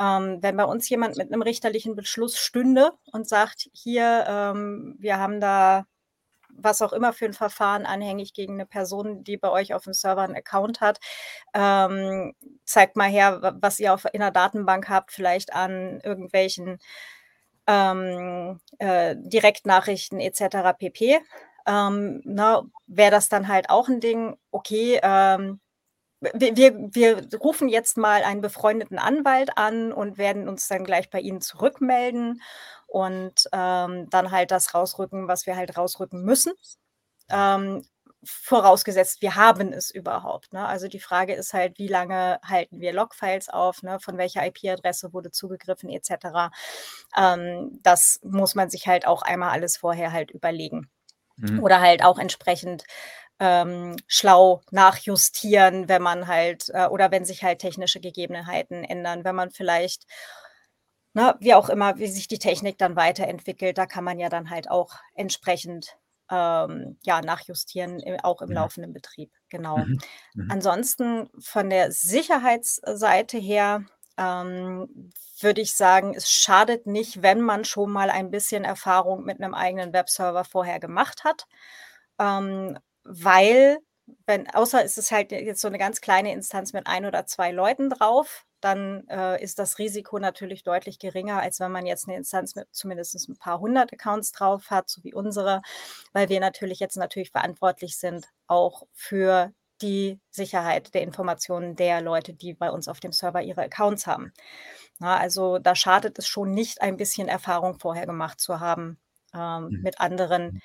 Ähm, 0.00 0.38
wenn 0.42 0.56
bei 0.56 0.64
uns 0.64 0.88
jemand 0.88 1.16
mit 1.18 1.32
einem 1.32 1.42
richterlichen 1.42 1.94
Beschluss 1.96 2.38
stünde 2.38 2.92
und 3.12 3.28
sagt, 3.28 3.68
hier, 3.72 4.24
ähm, 4.28 4.96
wir 4.98 5.18
haben 5.18 5.40
da 5.40 5.86
was 6.62 6.82
auch 6.82 6.92
immer 6.92 7.12
für 7.12 7.26
ein 7.26 7.32
Verfahren 7.32 7.86
anhängig 7.86 8.32
gegen 8.32 8.54
eine 8.54 8.66
Person, 8.66 9.24
die 9.24 9.36
bei 9.36 9.50
euch 9.50 9.74
auf 9.74 9.84
dem 9.84 9.92
Server 9.94 10.22
einen 10.22 10.36
Account 10.36 10.80
hat. 10.80 10.98
Ähm, 11.54 12.34
zeigt 12.64 12.96
mal 12.96 13.08
her, 13.08 13.56
was 13.60 13.80
ihr 13.80 13.94
auf, 13.94 14.06
in 14.12 14.20
der 14.20 14.30
Datenbank 14.30 14.88
habt, 14.88 15.12
vielleicht 15.12 15.52
an 15.54 16.00
irgendwelchen 16.00 16.78
ähm, 17.66 18.60
äh, 18.78 19.16
Direktnachrichten 19.18 20.20
etc. 20.20 20.76
pp. 20.78 21.20
Ähm, 21.66 22.22
ne, 22.24 22.62
Wäre 22.86 23.10
das 23.10 23.28
dann 23.28 23.48
halt 23.48 23.70
auch 23.70 23.88
ein 23.88 24.00
Ding, 24.00 24.36
okay, 24.50 25.00
ähm, 25.02 25.60
wir, 26.20 26.56
wir, 26.56 26.94
wir, 26.94 27.38
rufen 27.38 27.68
jetzt 27.68 27.96
mal 27.96 28.22
einen 28.22 28.40
befreundeten 28.40 28.98
Anwalt 28.98 29.56
an 29.56 29.92
und 29.92 30.18
werden 30.18 30.48
uns 30.48 30.68
dann 30.68 30.84
gleich 30.84 31.10
bei 31.10 31.20
Ihnen 31.20 31.40
zurückmelden 31.40 32.42
und 32.86 33.48
ähm, 33.52 34.10
dann 34.10 34.30
halt 34.30 34.50
das 34.50 34.74
rausrücken, 34.74 35.28
was 35.28 35.46
wir 35.46 35.56
halt 35.56 35.76
rausrücken 35.76 36.22
müssen. 36.22 36.52
Ähm, 37.30 37.84
vorausgesetzt, 38.22 39.22
wir 39.22 39.36
haben 39.36 39.72
es 39.72 39.90
überhaupt. 39.90 40.52
Ne? 40.52 40.66
Also 40.66 40.88
die 40.88 41.00
Frage 41.00 41.34
ist 41.34 41.54
halt, 41.54 41.78
wie 41.78 41.88
lange 41.88 42.38
halten 42.44 42.80
wir 42.80 42.92
Logfiles 42.92 43.48
auf, 43.48 43.82
ne? 43.82 43.98
von 44.00 44.18
welcher 44.18 44.44
IP-Adresse 44.46 45.12
wurde 45.12 45.30
zugegriffen 45.30 45.88
etc. 45.88 46.50
Ähm, 47.16 47.78
das 47.82 48.20
muss 48.22 48.54
man 48.54 48.68
sich 48.68 48.86
halt 48.86 49.06
auch 49.06 49.22
einmal 49.22 49.50
alles 49.50 49.78
vorher 49.78 50.12
halt 50.12 50.30
überlegen. 50.30 50.90
Mhm. 51.36 51.62
Oder 51.62 51.80
halt 51.80 52.04
auch 52.04 52.18
entsprechend 52.18 52.84
ähm, 53.40 53.96
schlau 54.06 54.60
nachjustieren, 54.70 55.88
wenn 55.88 56.02
man 56.02 56.28
halt, 56.28 56.68
äh, 56.68 56.86
oder 56.86 57.10
wenn 57.10 57.24
sich 57.24 57.42
halt 57.42 57.58
technische 57.58 58.00
Gegebenheiten 58.00 58.84
ändern, 58.84 59.24
wenn 59.24 59.34
man 59.34 59.50
vielleicht 59.50 60.06
ne, 61.14 61.34
wie 61.40 61.54
auch 61.54 61.68
immer, 61.68 61.98
wie 61.98 62.06
sich 62.06 62.28
die 62.28 62.38
Technik 62.38 62.78
dann 62.78 62.96
weiterentwickelt, 62.96 63.78
da 63.78 63.86
kann 63.86 64.04
man 64.04 64.18
ja 64.18 64.28
dann 64.28 64.50
halt 64.50 64.70
auch 64.70 64.94
entsprechend 65.14 65.96
ähm, 66.30 66.98
ja, 67.02 67.20
nachjustieren, 67.20 68.00
auch 68.22 68.40
im 68.42 68.50
mhm. 68.50 68.54
laufenden 68.54 68.92
Betrieb. 68.92 69.32
Genau. 69.48 69.78
Mhm. 69.78 69.98
Mhm. 70.34 70.50
Ansonsten 70.50 71.30
von 71.40 71.70
der 71.70 71.90
Sicherheitsseite 71.90 73.38
her 73.38 73.84
ähm, 74.16 75.12
würde 75.40 75.60
ich 75.60 75.74
sagen, 75.74 76.14
es 76.14 76.30
schadet 76.30 76.86
nicht, 76.86 77.22
wenn 77.22 77.40
man 77.40 77.64
schon 77.64 77.90
mal 77.90 78.10
ein 78.10 78.30
bisschen 78.30 78.64
Erfahrung 78.64 79.24
mit 79.24 79.40
einem 79.40 79.54
eigenen 79.54 79.92
Webserver 79.92 80.44
vorher 80.44 80.78
gemacht 80.78 81.24
hat, 81.24 81.46
ähm, 82.18 82.78
weil 83.04 83.78
wenn, 84.26 84.48
außer 84.50 84.84
es 84.84 84.98
ist 84.98 85.12
halt 85.12 85.32
jetzt 85.32 85.60
so 85.60 85.68
eine 85.68 85.78
ganz 85.78 86.00
kleine 86.00 86.32
Instanz 86.32 86.72
mit 86.72 86.86
ein 86.86 87.06
oder 87.06 87.26
zwei 87.26 87.52
Leuten 87.52 87.90
drauf, 87.90 88.44
dann 88.60 89.06
äh, 89.08 89.42
ist 89.42 89.58
das 89.58 89.78
Risiko 89.78 90.18
natürlich 90.18 90.62
deutlich 90.64 90.98
geringer, 90.98 91.40
als 91.40 91.60
wenn 91.60 91.72
man 91.72 91.86
jetzt 91.86 92.08
eine 92.08 92.16
Instanz 92.16 92.54
mit 92.54 92.68
zumindest 92.72 93.28
ein 93.28 93.36
paar 93.36 93.60
hundert 93.60 93.92
Accounts 93.92 94.32
drauf 94.32 94.70
hat, 94.70 94.88
so 94.88 95.02
wie 95.04 95.14
unsere, 95.14 95.62
weil 96.12 96.28
wir 96.28 96.40
natürlich 96.40 96.80
jetzt 96.80 96.96
natürlich 96.96 97.30
verantwortlich 97.30 97.96
sind 97.98 98.28
auch 98.46 98.86
für 98.92 99.52
die 99.80 100.20
Sicherheit 100.30 100.92
der 100.94 101.02
Informationen 101.02 101.74
der 101.74 102.02
Leute, 102.02 102.34
die 102.34 102.52
bei 102.52 102.70
uns 102.70 102.86
auf 102.88 103.00
dem 103.00 103.12
Server 103.12 103.42
ihre 103.42 103.62
Accounts 103.62 104.06
haben. 104.06 104.32
Na, 104.98 105.16
also 105.16 105.58
da 105.58 105.74
schadet 105.74 106.18
es 106.18 106.28
schon 106.28 106.52
nicht, 106.52 106.82
ein 106.82 106.98
bisschen 106.98 107.28
Erfahrung 107.28 107.78
vorher 107.78 108.04
gemacht 108.04 108.40
zu 108.40 108.60
haben 108.60 108.98
ähm, 109.34 109.68
mhm. 109.70 109.80
mit 109.82 110.00
anderen 110.00 110.52
mhm. 110.52 110.60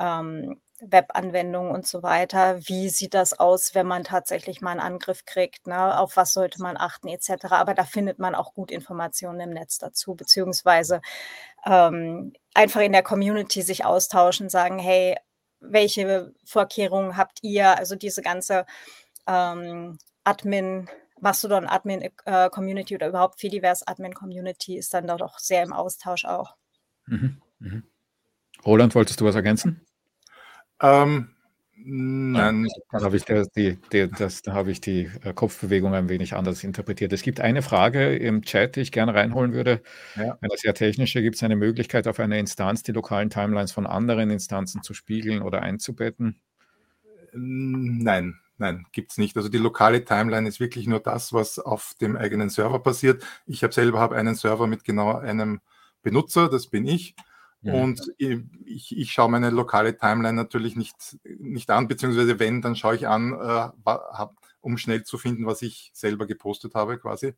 ähm, 0.00 0.60
Webanwendungen 0.84 1.72
und 1.72 1.86
so 1.86 2.02
weiter. 2.02 2.58
Wie 2.66 2.88
sieht 2.88 3.14
das 3.14 3.38
aus, 3.38 3.74
wenn 3.74 3.86
man 3.86 4.04
tatsächlich 4.04 4.60
mal 4.60 4.72
einen 4.72 4.80
Angriff 4.80 5.24
kriegt? 5.24 5.66
Ne? 5.66 5.98
Auf 5.98 6.16
was 6.16 6.32
sollte 6.32 6.60
man 6.60 6.76
achten 6.76 7.08
etc. 7.08 7.46
Aber 7.50 7.74
da 7.74 7.84
findet 7.84 8.18
man 8.18 8.34
auch 8.34 8.54
gut 8.54 8.70
Informationen 8.70 9.40
im 9.40 9.50
Netz 9.50 9.78
dazu, 9.78 10.14
beziehungsweise 10.14 11.00
ähm, 11.64 12.32
einfach 12.54 12.80
in 12.80 12.92
der 12.92 13.02
Community 13.02 13.62
sich 13.62 13.84
austauschen, 13.84 14.48
sagen, 14.48 14.78
hey, 14.78 15.16
welche 15.60 16.34
Vorkehrungen 16.44 17.16
habt 17.16 17.38
ihr? 17.42 17.78
Also 17.78 17.94
diese 17.94 18.22
ganze 18.22 18.66
ähm, 19.28 19.98
Admin, 20.24 20.90
Mastodon 21.20 21.66
Admin 21.68 22.10
äh, 22.24 22.50
Community 22.50 22.96
oder 22.96 23.08
überhaupt 23.08 23.40
Fediverse 23.40 23.86
Admin 23.86 24.14
Community 24.14 24.76
ist 24.76 24.92
dann 24.92 25.06
doch 25.06 25.38
sehr 25.38 25.62
im 25.62 25.72
Austausch 25.72 26.24
auch. 26.24 26.56
Mhm, 27.06 27.40
mh. 27.60 27.82
Roland, 28.64 28.94
wolltest 28.94 29.20
du 29.20 29.24
was 29.24 29.34
ergänzen? 29.34 29.86
Ähm, 30.82 31.28
nein. 31.76 32.66
Da 32.90 33.00
habe 33.02 33.16
ich, 33.16 33.24
die, 33.24 33.78
die, 33.92 34.10
das, 34.10 34.42
da 34.42 34.52
habe 34.52 34.70
ich 34.70 34.80
die 34.80 35.10
äh, 35.22 35.32
Kopfbewegung 35.32 35.94
ein 35.94 36.08
wenig 36.08 36.34
anders 36.34 36.64
interpretiert. 36.64 37.12
Es 37.12 37.22
gibt 37.22 37.40
eine 37.40 37.62
Frage 37.62 38.16
im 38.16 38.42
Chat, 38.42 38.76
die 38.76 38.80
ich 38.80 38.92
gerne 38.92 39.14
reinholen 39.14 39.52
würde. 39.52 39.80
Ja. 40.16 40.36
Eine 40.40 40.56
sehr 40.56 40.74
technische. 40.74 41.22
Gibt 41.22 41.36
es 41.36 41.42
eine 41.42 41.56
Möglichkeit, 41.56 42.08
auf 42.08 42.18
einer 42.20 42.38
Instanz 42.38 42.82
die 42.82 42.92
lokalen 42.92 43.30
Timelines 43.30 43.72
von 43.72 43.86
anderen 43.86 44.30
Instanzen 44.30 44.82
zu 44.82 44.92
spiegeln 44.92 45.40
oder 45.40 45.62
einzubetten? 45.62 46.40
Nein, 47.34 48.38
nein, 48.58 48.86
gibt 48.92 49.12
es 49.12 49.18
nicht. 49.18 49.36
Also 49.36 49.48
die 49.48 49.58
lokale 49.58 50.04
Timeline 50.04 50.46
ist 50.46 50.60
wirklich 50.60 50.86
nur 50.86 51.00
das, 51.00 51.32
was 51.32 51.58
auf 51.58 51.94
dem 52.00 52.16
eigenen 52.16 52.50
Server 52.50 52.78
passiert. 52.80 53.24
Ich 53.46 53.62
habe 53.62 53.72
selber 53.72 54.00
habe 54.00 54.16
einen 54.16 54.34
Server 54.34 54.66
mit 54.66 54.84
genau 54.84 55.16
einem 55.16 55.60
Benutzer, 56.02 56.48
das 56.48 56.66
bin 56.66 56.86
ich. 56.86 57.14
Und 57.70 58.12
ich, 58.18 58.96
ich 58.96 59.12
schaue 59.12 59.30
meine 59.30 59.50
lokale 59.50 59.96
Timeline 59.96 60.34
natürlich 60.34 60.74
nicht, 60.74 61.16
nicht 61.38 61.70
an, 61.70 61.86
beziehungsweise 61.86 62.38
wenn, 62.40 62.60
dann 62.60 62.74
schaue 62.74 62.96
ich 62.96 63.06
an, 63.06 63.32
äh, 63.32 63.68
um 64.60 64.78
schnell 64.78 65.04
zu 65.04 65.16
finden, 65.16 65.46
was 65.46 65.62
ich 65.62 65.90
selber 65.94 66.26
gepostet 66.26 66.74
habe 66.74 66.98
quasi. 66.98 67.34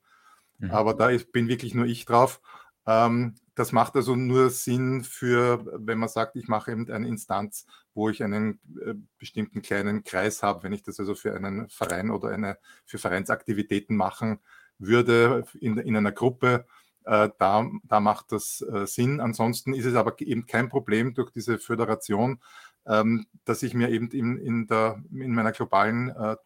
Mhm. 0.58 0.70
Aber 0.70 0.94
da 0.94 1.10
ist, 1.10 1.32
bin 1.32 1.48
wirklich 1.48 1.74
nur 1.74 1.86
ich 1.86 2.06
drauf. 2.06 2.40
Ähm, 2.86 3.34
das 3.54 3.72
macht 3.72 3.96
also 3.96 4.16
nur 4.16 4.50
Sinn 4.50 5.04
für, 5.04 5.64
wenn 5.78 5.98
man 5.98 6.08
sagt, 6.08 6.36
ich 6.36 6.48
mache 6.48 6.72
eben 6.72 6.90
eine 6.90 7.06
Instanz, 7.06 7.66
wo 7.94 8.08
ich 8.08 8.22
einen 8.22 8.60
äh, 8.84 8.94
bestimmten 9.18 9.62
kleinen 9.62 10.04
Kreis 10.04 10.42
habe. 10.42 10.62
Wenn 10.62 10.72
ich 10.72 10.82
das 10.82 10.98
also 10.98 11.14
für 11.14 11.34
einen 11.34 11.68
Verein 11.68 12.10
oder 12.10 12.30
eine, 12.30 12.58
für 12.84 12.98
Vereinsaktivitäten 12.98 13.96
machen 13.96 14.40
würde 14.78 15.44
in, 15.60 15.78
in 15.78 15.96
einer 15.96 16.12
Gruppe, 16.12 16.66
da, 17.04 17.66
da 17.84 18.00
macht 18.00 18.32
das 18.32 18.62
äh, 18.62 18.86
Sinn. 18.86 19.20
Ansonsten 19.20 19.74
ist 19.74 19.84
es 19.84 19.94
aber 19.94 20.18
eben 20.20 20.46
kein 20.46 20.68
Problem 20.68 21.14
durch 21.14 21.30
diese 21.30 21.58
Föderation, 21.58 22.40
ähm, 22.86 23.26
dass 23.44 23.62
ich 23.62 23.74
mir 23.74 23.90
eben 23.90 24.08
in, 24.10 24.38
in, 24.38 24.66
der, 24.66 25.02
in 25.12 25.34
meiner 25.34 25.52
globalen 25.52 26.08
äh, 26.10 26.36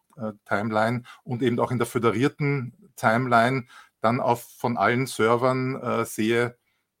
Timeline 0.45 1.03
und 1.23 1.41
eben 1.41 1.59
auch 1.59 1.71
in 1.71 1.77
der 1.77 1.87
föderierten 1.87 2.73
Timeline 2.97 3.67
dann 4.01 4.19
auf 4.19 4.43
von 4.57 4.77
allen 4.77 5.07
Servern 5.07 6.05
sehe, 6.05 6.57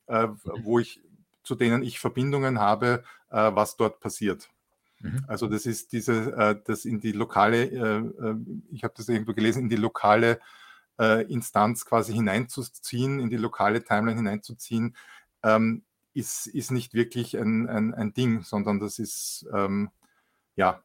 mhm. 0.07 0.37
wo 0.63 0.79
ich, 0.79 1.01
zu 1.43 1.55
denen 1.55 1.83
ich 1.83 1.99
Verbindungen 1.99 2.59
habe, 2.59 3.03
was 3.29 3.75
dort 3.75 3.99
passiert. 3.99 4.49
Mhm. 5.01 5.25
Also 5.27 5.47
das 5.47 5.65
ist 5.65 5.91
diese, 5.91 6.61
das 6.65 6.85
in 6.85 6.99
die 7.01 7.11
lokale, 7.13 8.43
ich 8.71 8.83
habe 8.85 8.93
das 8.95 9.09
irgendwo 9.09 9.33
gelesen, 9.33 9.63
in 9.63 9.69
die 9.69 9.75
lokale 9.75 10.39
äh, 10.99 11.23
Instanz 11.31 11.85
quasi 11.85 12.13
hineinzuziehen, 12.13 13.19
in 13.19 13.29
die 13.29 13.37
lokale 13.37 13.83
Timeline 13.83 14.17
hineinzuziehen, 14.17 14.95
ähm, 15.43 15.83
ist, 16.13 16.47
ist 16.47 16.71
nicht 16.71 16.93
wirklich 16.93 17.37
ein, 17.37 17.67
ein, 17.69 17.93
ein 17.93 18.13
Ding, 18.13 18.43
sondern 18.43 18.79
das 18.79 18.99
ist, 18.99 19.47
ähm, 19.53 19.89
ja, 20.55 20.83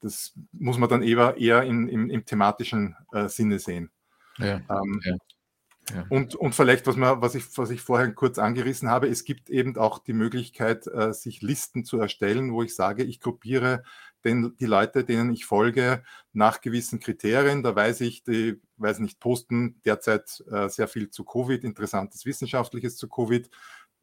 das 0.00 0.34
muss 0.52 0.78
man 0.78 0.88
dann 0.88 1.02
eher, 1.02 1.36
eher 1.38 1.62
in, 1.62 1.88
im, 1.88 2.10
im 2.10 2.24
thematischen 2.24 2.96
äh, 3.12 3.28
Sinne 3.28 3.58
sehen. 3.58 3.90
Ja, 4.38 4.60
ähm, 4.68 5.00
ja. 5.04 5.16
Ja. 5.92 6.06
Und, 6.08 6.34
und 6.34 6.54
vielleicht, 6.54 6.86
was, 6.86 6.96
man, 6.96 7.20
was, 7.20 7.34
ich, 7.34 7.44
was 7.58 7.70
ich 7.70 7.82
vorher 7.82 8.10
kurz 8.12 8.38
angerissen 8.38 8.88
habe, 8.88 9.08
es 9.08 9.24
gibt 9.24 9.50
eben 9.50 9.76
auch 9.76 9.98
die 9.98 10.14
Möglichkeit, 10.14 10.86
äh, 10.86 11.12
sich 11.12 11.42
Listen 11.42 11.84
zu 11.84 11.98
erstellen, 11.98 12.52
wo 12.52 12.62
ich 12.62 12.74
sage, 12.74 13.04
ich 13.04 13.20
gruppiere 13.20 13.84
den, 14.24 14.56
die 14.58 14.66
Leute, 14.66 15.04
denen 15.04 15.32
ich 15.32 15.46
folge, 15.46 16.02
nach 16.32 16.60
gewissen 16.60 17.00
Kriterien. 17.00 17.62
Da 17.62 17.74
weiß 17.74 18.00
ich, 18.02 18.22
die, 18.24 18.60
weiß 18.76 18.98
nicht, 19.00 19.20
posten 19.20 19.80
derzeit 19.84 20.42
äh, 20.50 20.68
sehr 20.68 20.88
viel 20.88 21.10
zu 21.10 21.24
Covid, 21.24 21.64
interessantes 21.64 22.24
Wissenschaftliches 22.26 22.96
zu 22.96 23.08
Covid. 23.08 23.50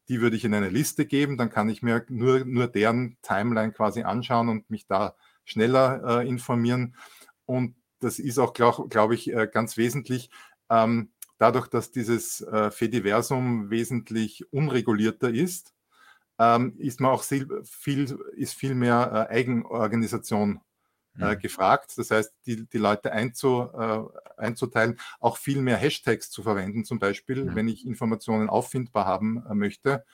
Die 0.08 0.20
würde 0.20 0.36
ich 0.36 0.44
in 0.44 0.54
eine 0.54 0.68
Liste 0.68 1.06
geben, 1.06 1.38
dann 1.38 1.50
kann 1.50 1.68
ich 1.68 1.82
mir 1.82 2.04
nur, 2.08 2.44
nur 2.44 2.66
deren 2.66 3.16
Timeline 3.22 3.72
quasi 3.72 4.02
anschauen 4.02 4.48
und 4.48 4.68
mich 4.70 4.86
da 4.86 5.14
schneller 5.44 6.20
äh, 6.22 6.28
informieren. 6.28 6.96
Und 7.46 7.76
das 8.00 8.18
ist 8.18 8.38
auch, 8.38 8.52
glaube 8.52 8.88
glaub 8.88 9.12
ich, 9.12 9.32
äh, 9.32 9.48
ganz 9.50 9.76
wesentlich. 9.76 10.30
Ähm, 10.70 11.10
dadurch, 11.38 11.68
dass 11.68 11.90
dieses 11.90 12.40
äh, 12.40 12.70
Fediversum 12.70 13.70
wesentlich 13.70 14.52
unregulierter 14.52 15.30
ist, 15.30 15.74
ähm, 16.42 16.74
ist 16.78 17.00
man 17.00 17.12
auch 17.12 17.22
viel, 17.22 18.18
ist 18.34 18.54
viel 18.54 18.74
mehr 18.74 19.28
äh, 19.30 19.34
Eigenorganisation 19.34 20.60
äh, 21.18 21.34
mhm. 21.34 21.38
gefragt. 21.38 21.92
Das 21.96 22.10
heißt, 22.10 22.32
die, 22.46 22.66
die 22.68 22.78
Leute 22.78 23.12
einzu, 23.12 23.68
äh, 23.72 24.00
einzuteilen, 24.36 24.98
auch 25.20 25.36
viel 25.36 25.60
mehr 25.60 25.76
Hashtags 25.76 26.30
zu 26.30 26.42
verwenden, 26.42 26.84
zum 26.84 26.98
Beispiel, 26.98 27.44
mhm. 27.44 27.54
wenn 27.54 27.68
ich 27.68 27.86
Informationen 27.86 28.48
auffindbar 28.48 29.06
haben 29.06 29.44
äh, 29.48 29.54
möchte. 29.54 30.04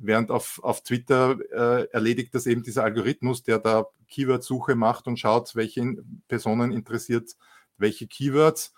Während 0.00 0.30
auf, 0.30 0.60
auf 0.62 0.82
Twitter 0.82 1.38
äh, 1.50 1.88
erledigt 1.92 2.34
das 2.34 2.46
eben 2.46 2.62
dieser 2.62 2.84
Algorithmus, 2.84 3.42
der 3.42 3.58
da 3.58 3.86
Keyword-Suche 4.08 4.76
macht 4.76 5.06
und 5.06 5.18
schaut, 5.18 5.54
welche 5.56 5.96
Personen 6.28 6.72
interessiert 6.72 7.34
welche 7.78 8.06
Keywords 8.06 8.74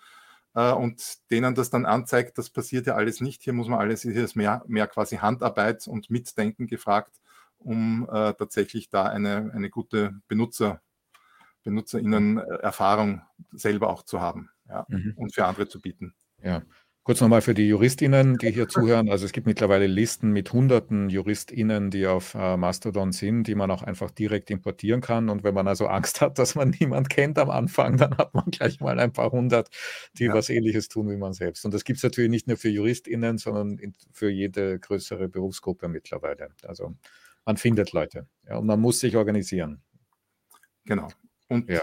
und 0.53 1.29
denen 1.31 1.55
das 1.55 1.69
dann 1.69 1.85
anzeigt, 1.85 2.37
das 2.37 2.49
passiert 2.49 2.87
ja 2.87 2.95
alles 2.95 3.21
nicht. 3.21 3.41
Hier 3.43 3.53
muss 3.53 3.67
man 3.67 3.79
alles, 3.79 4.01
hier 4.01 4.23
ist 4.23 4.35
mehr, 4.35 4.63
mehr 4.67 4.87
quasi 4.87 5.17
Handarbeit 5.17 5.87
und 5.87 6.09
Mitdenken 6.09 6.67
gefragt, 6.67 7.19
um 7.57 8.07
äh, 8.11 8.33
tatsächlich 8.33 8.89
da 8.89 9.05
eine, 9.05 9.51
eine 9.53 9.69
gute 9.69 10.15
Benutzer, 10.27 10.81
BenutzerInnen-Erfahrung 11.63 13.21
selber 13.51 13.89
auch 13.89 14.03
zu 14.03 14.19
haben 14.19 14.49
ja, 14.67 14.85
mhm. 14.89 15.13
und 15.15 15.33
für 15.33 15.45
andere 15.45 15.67
zu 15.67 15.79
bieten. 15.79 16.15
Ja, 16.43 16.63
Kurz 17.03 17.19
nochmal 17.19 17.41
für 17.41 17.55
die 17.55 17.67
JuristInnen, 17.67 18.37
die 18.37 18.51
hier 18.51 18.67
zuhören. 18.67 19.09
Also 19.09 19.25
es 19.25 19.31
gibt 19.31 19.47
mittlerweile 19.47 19.87
Listen 19.87 20.29
mit 20.31 20.53
hunderten 20.53 21.09
JuristInnen, 21.09 21.89
die 21.89 22.05
auf 22.05 22.35
äh, 22.35 22.57
Mastodon 22.57 23.11
sind, 23.11 23.47
die 23.47 23.55
man 23.55 23.71
auch 23.71 23.81
einfach 23.81 24.11
direkt 24.11 24.51
importieren 24.51 25.01
kann. 25.01 25.29
Und 25.29 25.43
wenn 25.43 25.55
man 25.55 25.67
also 25.67 25.87
Angst 25.87 26.21
hat, 26.21 26.37
dass 26.37 26.53
man 26.53 26.69
niemand 26.79 27.09
kennt 27.09 27.39
am 27.39 27.49
Anfang, 27.49 27.97
dann 27.97 28.15
hat 28.19 28.35
man 28.35 28.45
gleich 28.51 28.79
mal 28.81 28.99
ein 28.99 29.11
paar 29.11 29.31
hundert, 29.31 29.69
die 30.19 30.25
ja. 30.25 30.33
was 30.35 30.49
ähnliches 30.49 30.89
tun 30.89 31.09
wie 31.09 31.17
man 31.17 31.33
selbst. 31.33 31.65
Und 31.65 31.73
das 31.73 31.85
gibt 31.85 31.97
es 31.97 32.03
natürlich 32.03 32.29
nicht 32.29 32.47
nur 32.47 32.57
für 32.57 32.69
JuristInnen, 32.69 33.39
sondern 33.39 33.79
in, 33.79 33.95
für 34.11 34.29
jede 34.29 34.77
größere 34.77 35.27
Berufsgruppe 35.27 35.87
mittlerweile. 35.87 36.49
Also 36.67 36.93
man 37.45 37.57
findet 37.57 37.93
Leute 37.93 38.27
ja, 38.47 38.57
und 38.57 38.67
man 38.67 38.79
muss 38.79 38.99
sich 38.99 39.15
organisieren. 39.15 39.81
Genau. 40.85 41.07
Und 41.47 41.67
ja. 41.67 41.81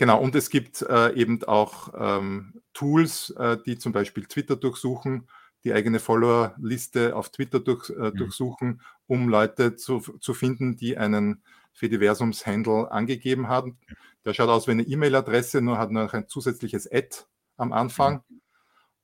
Genau, 0.00 0.18
und 0.18 0.34
es 0.34 0.48
gibt 0.48 0.80
äh, 0.80 1.12
eben 1.12 1.44
auch 1.44 1.92
ähm, 1.94 2.62
Tools, 2.72 3.34
äh, 3.36 3.58
die 3.66 3.76
zum 3.76 3.92
Beispiel 3.92 4.24
Twitter 4.24 4.56
durchsuchen, 4.56 5.28
die 5.62 5.74
eigene 5.74 5.98
Follower-Liste 5.98 7.14
auf 7.14 7.28
Twitter 7.28 7.60
durch, 7.60 7.90
äh, 7.90 8.10
mhm. 8.10 8.16
durchsuchen, 8.16 8.80
um 9.06 9.28
Leute 9.28 9.76
zu, 9.76 10.00
zu 10.00 10.32
finden, 10.32 10.78
die 10.78 10.96
einen 10.96 11.42
Fediversums-Handle 11.74 12.90
angegeben 12.90 13.48
haben. 13.48 13.76
Der 14.24 14.32
schaut 14.32 14.48
aus 14.48 14.66
wie 14.66 14.70
eine 14.70 14.84
E-Mail-Adresse, 14.84 15.60
nur 15.60 15.76
hat 15.76 15.90
noch 15.90 16.14
ein 16.14 16.28
zusätzliches 16.28 16.90
Ad 16.90 17.26
am 17.58 17.74
Anfang 17.74 18.22
mhm. 18.26 18.40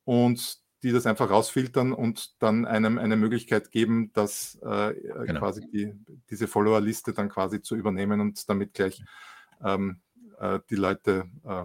und 0.05 0.61
die 0.83 0.93
das 0.93 1.05
einfach 1.05 1.29
rausfiltern 1.29 1.93
und 1.93 2.43
dann 2.43 2.65
einem 2.65 2.97
eine 2.97 3.17
Möglichkeit 3.17 3.71
geben, 3.71 4.15
dass 4.15 4.55
äh, 4.63 4.95
genau. 5.27 5.41
quasi 5.41 5.69
die, 5.71 5.93
diese 6.31 6.49
Follower-Liste 6.49 7.13
dann 7.13 7.29
quasi 7.29 7.61
zu 7.61 7.77
übernehmen 7.77 8.23
und 8.23 8.49
damit 8.49 8.73
gleich 8.73 9.03
ähm, 9.63 9.91
äh, 9.91 10.06
die 10.71 10.77
Leute 10.77 11.25
äh, 11.45 11.65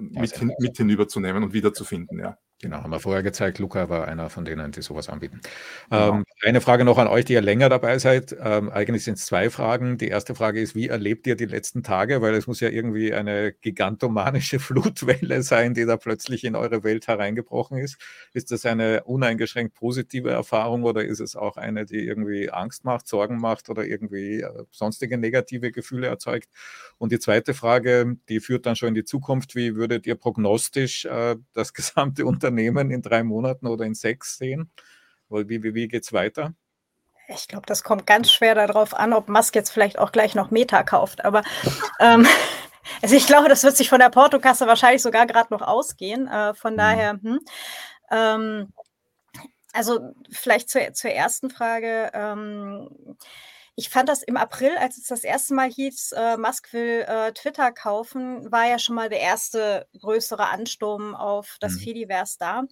mit, 0.00 0.36
hin, 0.36 0.52
mit 0.58 0.76
hinüberzunehmen 0.76 1.44
und 1.44 1.52
wiederzufinden. 1.52 2.18
Ja. 2.18 2.38
Genau, 2.62 2.78
haben 2.78 2.90
wir 2.90 3.00
vorher 3.00 3.22
gezeigt. 3.22 3.58
Luca 3.58 3.90
war 3.90 4.08
einer 4.08 4.30
von 4.30 4.46
denen, 4.46 4.72
die 4.72 4.80
sowas 4.80 5.10
anbieten. 5.10 5.42
Genau. 5.90 6.14
Ähm, 6.14 6.24
eine 6.42 6.62
Frage 6.62 6.86
noch 6.86 6.96
an 6.96 7.06
euch, 7.06 7.26
die 7.26 7.34
ihr 7.34 7.42
länger 7.42 7.68
dabei 7.68 7.98
seid. 7.98 8.34
Ähm, 8.40 8.70
eigentlich 8.70 9.04
sind 9.04 9.18
es 9.18 9.26
zwei 9.26 9.50
Fragen. 9.50 9.98
Die 9.98 10.08
erste 10.08 10.34
Frage 10.34 10.62
ist, 10.62 10.74
wie 10.74 10.88
erlebt 10.88 11.26
ihr 11.26 11.36
die 11.36 11.44
letzten 11.44 11.82
Tage? 11.82 12.22
Weil 12.22 12.34
es 12.34 12.46
muss 12.46 12.60
ja 12.60 12.70
irgendwie 12.70 13.12
eine 13.12 13.52
gigantomanische 13.52 14.58
Flutwelle 14.58 15.42
sein, 15.42 15.74
die 15.74 15.84
da 15.84 15.98
plötzlich 15.98 16.44
in 16.44 16.56
eure 16.56 16.82
Welt 16.82 17.08
hereingebrochen 17.08 17.76
ist. 17.76 17.98
Ist 18.32 18.50
das 18.50 18.64
eine 18.64 19.04
uneingeschränkt 19.04 19.74
positive 19.74 20.30
Erfahrung 20.30 20.84
oder 20.84 21.04
ist 21.04 21.20
es 21.20 21.36
auch 21.36 21.58
eine, 21.58 21.84
die 21.84 22.06
irgendwie 22.06 22.50
Angst 22.50 22.86
macht, 22.86 23.06
Sorgen 23.06 23.38
macht 23.38 23.68
oder 23.68 23.84
irgendwie 23.84 24.40
äh, 24.40 24.64
sonstige 24.70 25.18
negative 25.18 25.72
Gefühle 25.72 26.06
erzeugt? 26.06 26.48
Und 26.96 27.12
die 27.12 27.18
zweite 27.18 27.52
Frage, 27.52 28.16
die 28.30 28.40
führt 28.40 28.64
dann 28.64 28.76
schon 28.76 28.88
in 28.88 28.94
die 28.94 29.04
Zukunft. 29.04 29.54
Wie 29.54 29.76
würdet 29.76 30.06
ihr 30.06 30.14
prognostisch 30.14 31.04
äh, 31.04 31.36
das 31.52 31.74
gesamte 31.74 32.24
Unternehmen 32.24 32.45
Unternehmen 32.46 32.90
in 32.90 33.02
drei 33.02 33.22
Monaten 33.24 33.66
oder 33.66 33.84
in 33.84 33.94
sechs 33.94 34.38
sehen? 34.38 34.70
Wie, 35.28 35.62
wie, 35.62 35.74
wie 35.74 35.88
geht 35.88 36.04
es 36.04 36.12
weiter? 36.12 36.54
Ich 37.28 37.48
glaube, 37.48 37.66
das 37.66 37.82
kommt 37.82 38.06
ganz 38.06 38.30
schwer 38.30 38.54
darauf 38.54 38.94
an, 38.94 39.12
ob 39.12 39.28
Musk 39.28 39.56
jetzt 39.56 39.70
vielleicht 39.70 39.98
auch 39.98 40.12
gleich 40.12 40.36
noch 40.36 40.52
Meta 40.52 40.84
kauft. 40.84 41.24
Aber 41.24 41.42
ähm, 41.98 42.26
also 43.02 43.16
ich 43.16 43.26
glaube, 43.26 43.48
das 43.48 43.64
wird 43.64 43.76
sich 43.76 43.88
von 43.88 43.98
der 43.98 44.10
Portokasse 44.10 44.68
wahrscheinlich 44.68 45.02
sogar 45.02 45.26
gerade 45.26 45.52
noch 45.52 45.62
ausgehen. 45.62 46.28
Äh, 46.28 46.54
von 46.54 46.74
mhm. 46.74 46.76
daher, 46.76 47.10
hm, 47.20 47.40
ähm, 48.12 48.72
also 49.72 50.14
vielleicht 50.30 50.70
zur, 50.70 50.92
zur 50.92 51.10
ersten 51.10 51.50
Frage. 51.50 52.10
Ähm, 52.14 52.88
ich 53.76 53.90
fand 53.90 54.08
das 54.08 54.22
im 54.22 54.38
April, 54.38 54.76
als 54.78 54.96
es 54.96 55.04
das 55.04 55.22
erste 55.22 55.54
Mal 55.54 55.70
hieß, 55.70 56.12
äh, 56.12 56.38
Musk 56.38 56.72
will 56.72 57.04
äh, 57.06 57.32
Twitter 57.32 57.70
kaufen, 57.72 58.50
war 58.50 58.66
ja 58.66 58.78
schon 58.78 58.96
mal 58.96 59.10
der 59.10 59.20
erste 59.20 59.86
größere 60.00 60.48
Ansturm 60.48 61.14
auf 61.14 61.58
das 61.60 61.74
mhm. 61.74 61.80
Fediverse 61.80 62.36
da. 62.38 62.62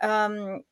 Ähm, 0.00 0.64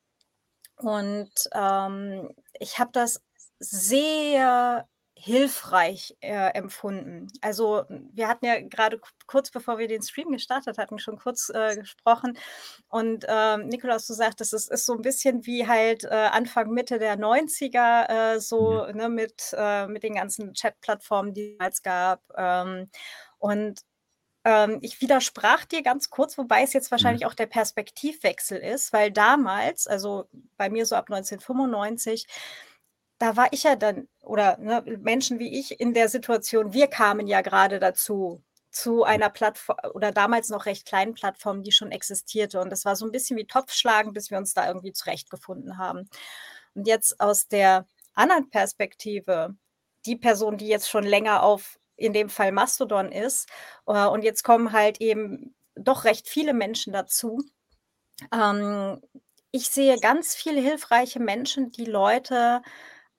und 0.75 1.31
ähm, 1.53 2.29
ich 2.59 2.77
habe 2.77 2.91
das 2.91 3.21
sehr 3.59 4.85
hilfreich 5.21 6.15
äh, 6.21 6.53
empfunden. 6.53 7.27
Also 7.41 7.83
wir 8.13 8.29
hatten 8.29 8.45
ja 8.45 8.61
gerade 8.61 9.01
kurz 9.27 9.51
bevor 9.51 9.77
wir 9.77 9.87
den 9.87 10.01
Stream 10.01 10.31
gestartet 10.31 10.77
hatten, 10.77 10.97
schon 10.97 11.17
kurz 11.17 11.49
äh, 11.49 11.75
gesprochen. 11.75 12.37
Und 12.87 13.25
ähm, 13.27 13.67
Nikolaus, 13.67 14.07
du 14.07 14.13
sagtest, 14.13 14.53
es 14.53 14.69
ist 14.69 14.85
so 14.85 14.93
ein 14.93 15.01
bisschen 15.01 15.45
wie 15.45 15.67
halt 15.67 16.05
äh, 16.05 16.07
Anfang, 16.07 16.71
Mitte 16.71 16.99
der 16.99 17.19
90er, 17.19 18.35
äh, 18.35 18.39
so 18.39 18.85
mhm. 18.87 18.97
ne, 18.97 19.09
mit, 19.09 19.53
äh, 19.57 19.87
mit 19.87 20.03
den 20.03 20.15
ganzen 20.15 20.53
Chat-Plattformen, 20.53 21.33
die 21.33 21.57
es 21.59 21.83
gab. 21.83 22.21
Ähm, 22.37 22.89
und 23.39 23.81
ähm, 24.45 24.79
ich 24.81 25.01
widersprach 25.01 25.65
dir 25.65 25.83
ganz 25.83 26.09
kurz, 26.09 26.37
wobei 26.37 26.63
es 26.63 26.71
jetzt 26.71 26.89
mhm. 26.89 26.91
wahrscheinlich 26.91 27.25
auch 27.25 27.33
der 27.33 27.47
Perspektivwechsel 27.47 28.57
ist, 28.57 28.93
weil 28.93 29.11
damals, 29.11 29.85
also 29.85 30.29
bei 30.55 30.69
mir 30.69 30.85
so 30.85 30.95
ab 30.95 31.09
1995, 31.09 32.25
da 33.19 33.35
war 33.35 33.47
ich 33.51 33.63
ja 33.63 33.75
dann, 33.75 34.07
oder 34.21 34.57
ne, 34.57 34.83
Menschen 35.01 35.39
wie 35.39 35.59
ich 35.59 35.79
in 35.79 35.93
der 35.93 36.09
Situation, 36.09 36.73
wir 36.73 36.87
kamen 36.87 37.27
ja 37.27 37.41
gerade 37.41 37.79
dazu, 37.79 38.41
zu 38.71 39.03
einer 39.03 39.29
Plattform 39.29 39.77
oder 39.93 40.11
damals 40.11 40.49
noch 40.49 40.65
recht 40.65 40.85
kleinen 40.85 41.13
Plattform, 41.13 41.63
die 41.63 41.71
schon 41.71 41.91
existierte. 41.91 42.61
Und 42.61 42.69
das 42.69 42.85
war 42.85 42.95
so 42.95 43.05
ein 43.05 43.11
bisschen 43.11 43.37
wie 43.37 43.47
Topfschlagen, 43.47 44.13
bis 44.13 44.31
wir 44.31 44.37
uns 44.37 44.53
da 44.53 44.67
irgendwie 44.67 44.93
zurechtgefunden 44.93 45.77
haben. 45.77 46.07
Und 46.75 46.87
jetzt 46.87 47.19
aus 47.19 47.47
der 47.47 47.87
anderen 48.13 48.49
Perspektive, 48.49 49.55
die 50.05 50.15
Person, 50.15 50.57
die 50.57 50.67
jetzt 50.67 50.89
schon 50.89 51.03
länger 51.03 51.43
auf, 51.43 51.79
in 51.95 52.13
dem 52.13 52.29
Fall 52.29 52.51
Mastodon 52.51 53.11
ist, 53.11 53.49
äh, 53.87 54.05
und 54.05 54.23
jetzt 54.23 54.43
kommen 54.43 54.71
halt 54.71 55.01
eben 55.01 55.55
doch 55.75 56.05
recht 56.05 56.29
viele 56.29 56.53
Menschen 56.53 56.93
dazu. 56.93 57.43
Ähm, 58.31 59.01
ich 59.51 59.69
sehe 59.69 59.97
ganz 59.99 60.35
viele 60.35 60.61
hilfreiche 60.61 61.19
Menschen, 61.19 61.71
die 61.71 61.85
Leute 61.85 62.61
äh, 62.63 62.69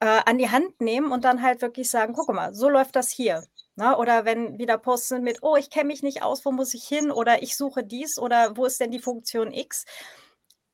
an 0.06 0.38
die 0.38 0.50
Hand 0.50 0.80
nehmen 0.80 1.12
und 1.12 1.24
dann 1.24 1.42
halt 1.42 1.62
wirklich 1.62 1.90
sagen: 1.90 2.14
„Gucke 2.14 2.32
mal, 2.32 2.54
so 2.54 2.68
läuft 2.68 2.96
das 2.96 3.10
hier“, 3.10 3.44
ne? 3.76 3.96
Oder 3.98 4.24
wenn 4.24 4.58
wieder 4.58 4.78
Posts 4.78 5.08
sind 5.08 5.24
mit: 5.24 5.38
„Oh, 5.42 5.56
ich 5.56 5.70
kenne 5.70 5.88
mich 5.88 6.02
nicht 6.02 6.22
aus, 6.22 6.44
wo 6.44 6.52
muss 6.52 6.74
ich 6.74 6.84
hin?“ 6.88 7.10
oder 7.10 7.42
„Ich 7.42 7.56
suche 7.56 7.84
dies“ 7.84 8.18
oder 8.18 8.56
„Wo 8.56 8.64
ist 8.66 8.80
denn 8.80 8.90
die 8.90 8.98
Funktion 9.00 9.52
X?“ 9.52 9.84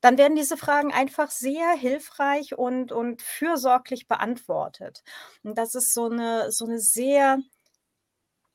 Dann 0.01 0.17
werden 0.17 0.35
diese 0.37 0.57
Fragen 0.57 0.93
einfach 0.93 1.31
sehr 1.31 1.71
hilfreich 1.73 2.57
und 2.57 2.91
und 2.93 3.21
fürsorglich 3.23 4.07
beantwortet. 4.07 5.03
Und 5.43 5.57
das 5.57 5.75
ist 5.75 5.93
so 5.93 6.05
eine 6.09 6.51
so 6.51 6.65
'ne 6.67 6.79
sehr 6.79 7.39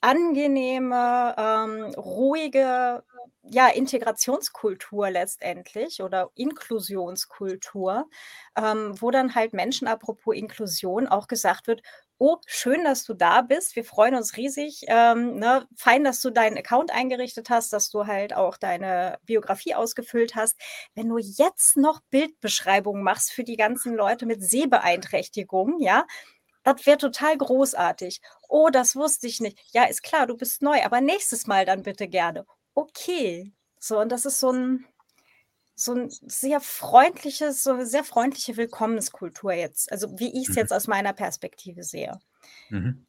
angenehme, 0.05 1.33
ähm, 1.39 1.95
ruhige, 1.95 3.05
ja, 3.43 3.69
Integrationskultur 3.69 5.11
letztendlich 5.11 6.03
oder 6.03 6.31
Inklusionskultur, 6.35 8.09
ähm, 8.57 8.95
wo 9.01 9.11
dann 9.11 9.35
halt 9.35 9.53
Menschen, 9.53 9.89
apropos 9.89 10.35
Inklusion, 10.37 11.07
auch 11.09 11.27
gesagt 11.29 11.67
wird: 11.67 11.83
„Oh, 12.19 12.37
schön, 12.47 12.85
dass 12.85 13.05
du 13.05 13.15
da 13.15 13.43
bist. 13.43 13.75
Wir 13.77 13.85
freuen 13.85 14.15
uns 14.15 14.37
riesig, 14.37 14.83
ähm, 14.89 15.37
ne? 15.39 15.67
Fein, 15.77 16.05
dass 16.05 16.21
du 16.21 16.31
deinen 16.31 16.57
Account 16.59 16.91
eingerichtet 16.93 17.51
hast, 17.51 17.73
dass 17.73 17.91
du 17.91 18.07
halt 18.07 18.35
auch 18.35 18.57
deine 18.57 19.19
Biografie 19.27 19.75
ausgefüllt 19.75 20.35
hast. 20.37 20.57
Wenn 20.95 21.09
du 21.09 21.19
jetzt 21.19 21.77
noch 21.77 22.01
Bildbeschreibungen 22.11 23.03
machst 23.03 23.33
für 23.33 23.45
die 23.45 23.57
ganzen 23.57 23.95
Leute 23.95 24.27
mit 24.27 24.43
Sehbeeinträchtigung, 24.43 25.81
ja, 25.81 26.07
das 26.65 26.87
wäre 26.87 26.99
total 26.99 27.37
großartig. 27.39 28.21
Oh, 28.49 28.69
das 28.71 28.97
wusste 28.97 29.27
ich 29.29 29.41
nicht. 29.41 29.59
Ja, 29.73 29.85
ist 29.85 30.03
klar, 30.03 30.27
du 30.27 30.37
bist 30.37 30.63
neu, 30.63 30.83
aber 30.85 31.01
nächstes 31.01 31.47
Mal 31.47 31.65
dann 31.67 31.83
bitte 31.83 32.09
gerne. 32.09 32.47
Okay. 32.75 33.53
So, 33.79 34.01
und 34.01 34.11
das 34.11 34.25
ist 34.25 34.41
so 34.41 34.51
ein, 34.51 34.85
so 35.75 35.95
ein 35.95 36.09
sehr 36.09 36.61
freundliches, 36.61 37.65
so 37.65 37.73
eine 37.73 37.87
sehr 37.87 38.05
freundliche 38.05 38.57
Willkommenskultur 38.57 39.53
jetzt. 39.53 39.91
Also 39.91 40.19
wie 40.19 40.29
ich 40.29 40.49
es 40.49 40.51
mhm. 40.51 40.57
jetzt 40.57 40.73
aus 40.73 40.87
meiner 40.87 41.13
Perspektive 41.13 41.83
sehe. 41.83 42.21
Mhm. 42.71 43.07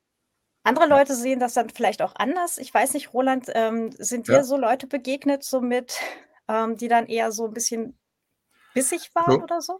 Andere 0.64 0.88
Leute 0.88 1.14
sehen 1.16 1.40
das 1.40 1.54
dann 1.54 1.70
vielleicht 1.70 2.02
auch 2.02 2.16
anders. 2.16 2.58
Ich 2.58 2.74
weiß 2.74 2.94
nicht, 2.94 3.14
Roland, 3.14 3.48
ähm, 3.54 3.92
sind 3.98 4.28
dir 4.30 4.38
ja. 4.38 4.44
so 4.44 4.58
Leute 4.58 4.88
begegnet, 4.88 5.44
so 5.44 5.60
mit, 5.60 6.00
ähm, 6.48 6.78
die 6.78 6.88
dann 6.88 7.06
eher 7.08 7.32
so 7.34 7.46
ein 7.46 7.54
bisschen 7.54 7.98
bissig 8.74 9.14
waren 9.14 9.34
so, 9.34 9.44
oder 9.44 9.62
so? 9.62 9.78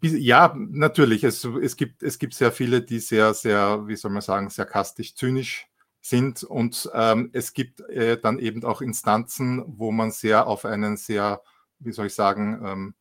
Ja, 0.00 0.54
natürlich. 0.56 1.24
Es, 1.24 1.44
es, 1.44 1.76
gibt, 1.76 2.02
es 2.02 2.18
gibt 2.18 2.34
sehr 2.34 2.52
viele, 2.52 2.82
die 2.82 3.00
sehr, 3.00 3.34
sehr, 3.34 3.86
wie 3.86 3.96
soll 3.96 4.10
man 4.10 4.22
sagen, 4.22 4.48
sarkastisch, 4.48 5.14
zynisch 5.14 5.68
sind. 6.02 6.42
Und 6.42 6.90
ähm, 6.92 7.30
es 7.32 7.54
gibt 7.54 7.80
äh, 7.88 8.20
dann 8.20 8.38
eben 8.38 8.64
auch 8.64 8.82
Instanzen, 8.82 9.64
wo 9.66 9.92
man 9.92 10.10
sehr 10.10 10.46
auf 10.46 10.66
einen 10.66 10.96
sehr, 10.98 11.40
wie 11.78 11.92
soll 11.92 12.06
ich 12.06 12.14
sagen, 12.14 12.60
ähm, 12.64 12.94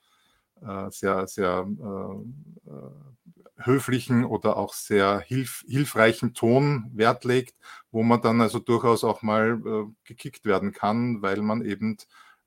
äh, 0.61 0.89
sehr, 0.91 1.27
sehr 1.27 1.67
äh, 1.67 2.69
äh 2.69 2.91
höflichen 3.63 4.25
oder 4.25 4.57
auch 4.57 4.73
sehr 4.73 5.19
hilf, 5.19 5.63
hilfreichen 5.67 6.33
Ton 6.33 6.89
Wert 6.93 7.25
legt, 7.25 7.55
wo 7.91 8.01
man 8.01 8.21
dann 8.21 8.41
also 8.41 8.57
durchaus 8.57 9.03
auch 9.03 9.21
mal 9.21 9.61
äh, 9.63 9.93
gekickt 10.03 10.45
werden 10.45 10.71
kann, 10.71 11.21
weil 11.21 11.41
man 11.43 11.63
eben 11.63 11.97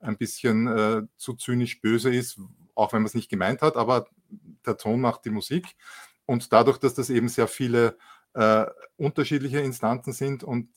ein 0.01 0.17
bisschen 0.17 0.67
äh, 0.67 1.03
zu 1.17 1.35
zynisch 1.35 1.81
böse 1.81 2.13
ist, 2.13 2.41
auch 2.75 2.93
wenn 2.93 3.03
man 3.03 3.07
es 3.07 3.15
nicht 3.15 3.31
gemeint 3.31 3.63
hat, 3.63 3.77
aber 3.77 4.09
der 4.67 4.77
Ton 4.77 5.01
macht 5.01 5.25
die 5.25 5.31
Musik. 5.31 5.77
Und 6.27 6.53
dadurch, 6.53 6.79
dass 6.79 6.95
das 6.95 7.11
eben 7.11 7.29
sehr 7.29 7.49
viele 7.49 7.97
äh, 8.35 8.67
unterschiedliche 8.97 9.61
Instanzen 9.61 10.13
sind 10.13 10.45
und 10.45 10.69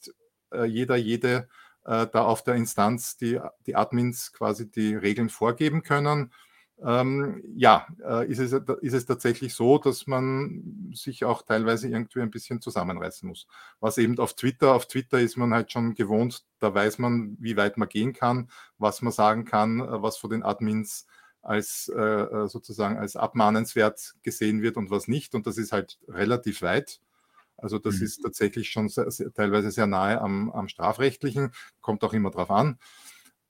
äh, 0.51 0.65
jeder, 0.65 0.95
jede 0.95 1.49
äh, 1.85 2.07
da 2.07 2.23
auf 2.23 2.43
der 2.43 2.55
Instanz 2.55 3.17
die, 3.17 3.39
die 3.65 3.75
Admins 3.75 4.33
quasi 4.33 4.69
die 4.69 4.95
Regeln 4.95 5.29
vorgeben 5.29 5.83
können, 5.83 6.31
ähm, 6.85 7.41
ja, 7.55 7.87
äh, 8.05 8.29
ist, 8.29 8.37
es, 8.39 8.53
ist 8.53 8.93
es 8.93 9.05
tatsächlich 9.07 9.55
so, 9.55 9.79
dass 9.79 10.05
man 10.05 10.91
sich 10.93 11.25
auch 11.25 11.41
teilweise 11.41 11.87
irgendwie 11.87 12.21
ein 12.21 12.29
bisschen 12.29 12.61
zusammenreißen 12.61 13.27
muss. 13.27 13.47
Was 13.79 13.97
eben 13.97 14.19
auf 14.19 14.35
Twitter, 14.35 14.73
auf 14.75 14.87
Twitter 14.87 15.19
ist 15.19 15.37
man 15.37 15.53
halt 15.53 15.71
schon 15.71 15.95
gewohnt, 15.95 16.43
da 16.59 16.73
weiß 16.73 16.99
man, 16.99 17.35
wie 17.39 17.57
weit 17.57 17.77
man 17.77 17.89
gehen 17.89 18.13
kann, 18.13 18.49
was 18.77 19.01
man 19.01 19.11
sagen 19.11 19.43
kann, 19.45 19.79
äh, 19.79 20.01
was 20.03 20.17
von 20.17 20.29
den 20.29 20.43
Admins 20.43 21.07
als 21.41 21.87
äh, 21.87 22.47
sozusagen 22.47 22.97
als 22.97 23.15
abmahnenswert 23.15 24.15
gesehen 24.21 24.61
wird 24.61 24.75
und 24.75 24.91
was 24.91 25.07
nicht. 25.07 25.33
Und 25.33 25.47
das 25.47 25.57
ist 25.57 25.71
halt 25.71 25.97
relativ 26.07 26.61
weit. 26.61 26.99
Also 27.57 27.79
das 27.79 27.97
mhm. 27.97 28.05
ist 28.05 28.21
tatsächlich 28.21 28.69
schon 28.69 28.89
sehr, 28.89 29.09
sehr, 29.11 29.33
teilweise 29.33 29.71
sehr 29.71 29.87
nahe 29.87 30.21
am, 30.21 30.51
am 30.51 30.67
Strafrechtlichen, 30.67 31.51
kommt 31.81 32.03
auch 32.03 32.13
immer 32.13 32.31
drauf 32.31 32.51
an. 32.51 32.77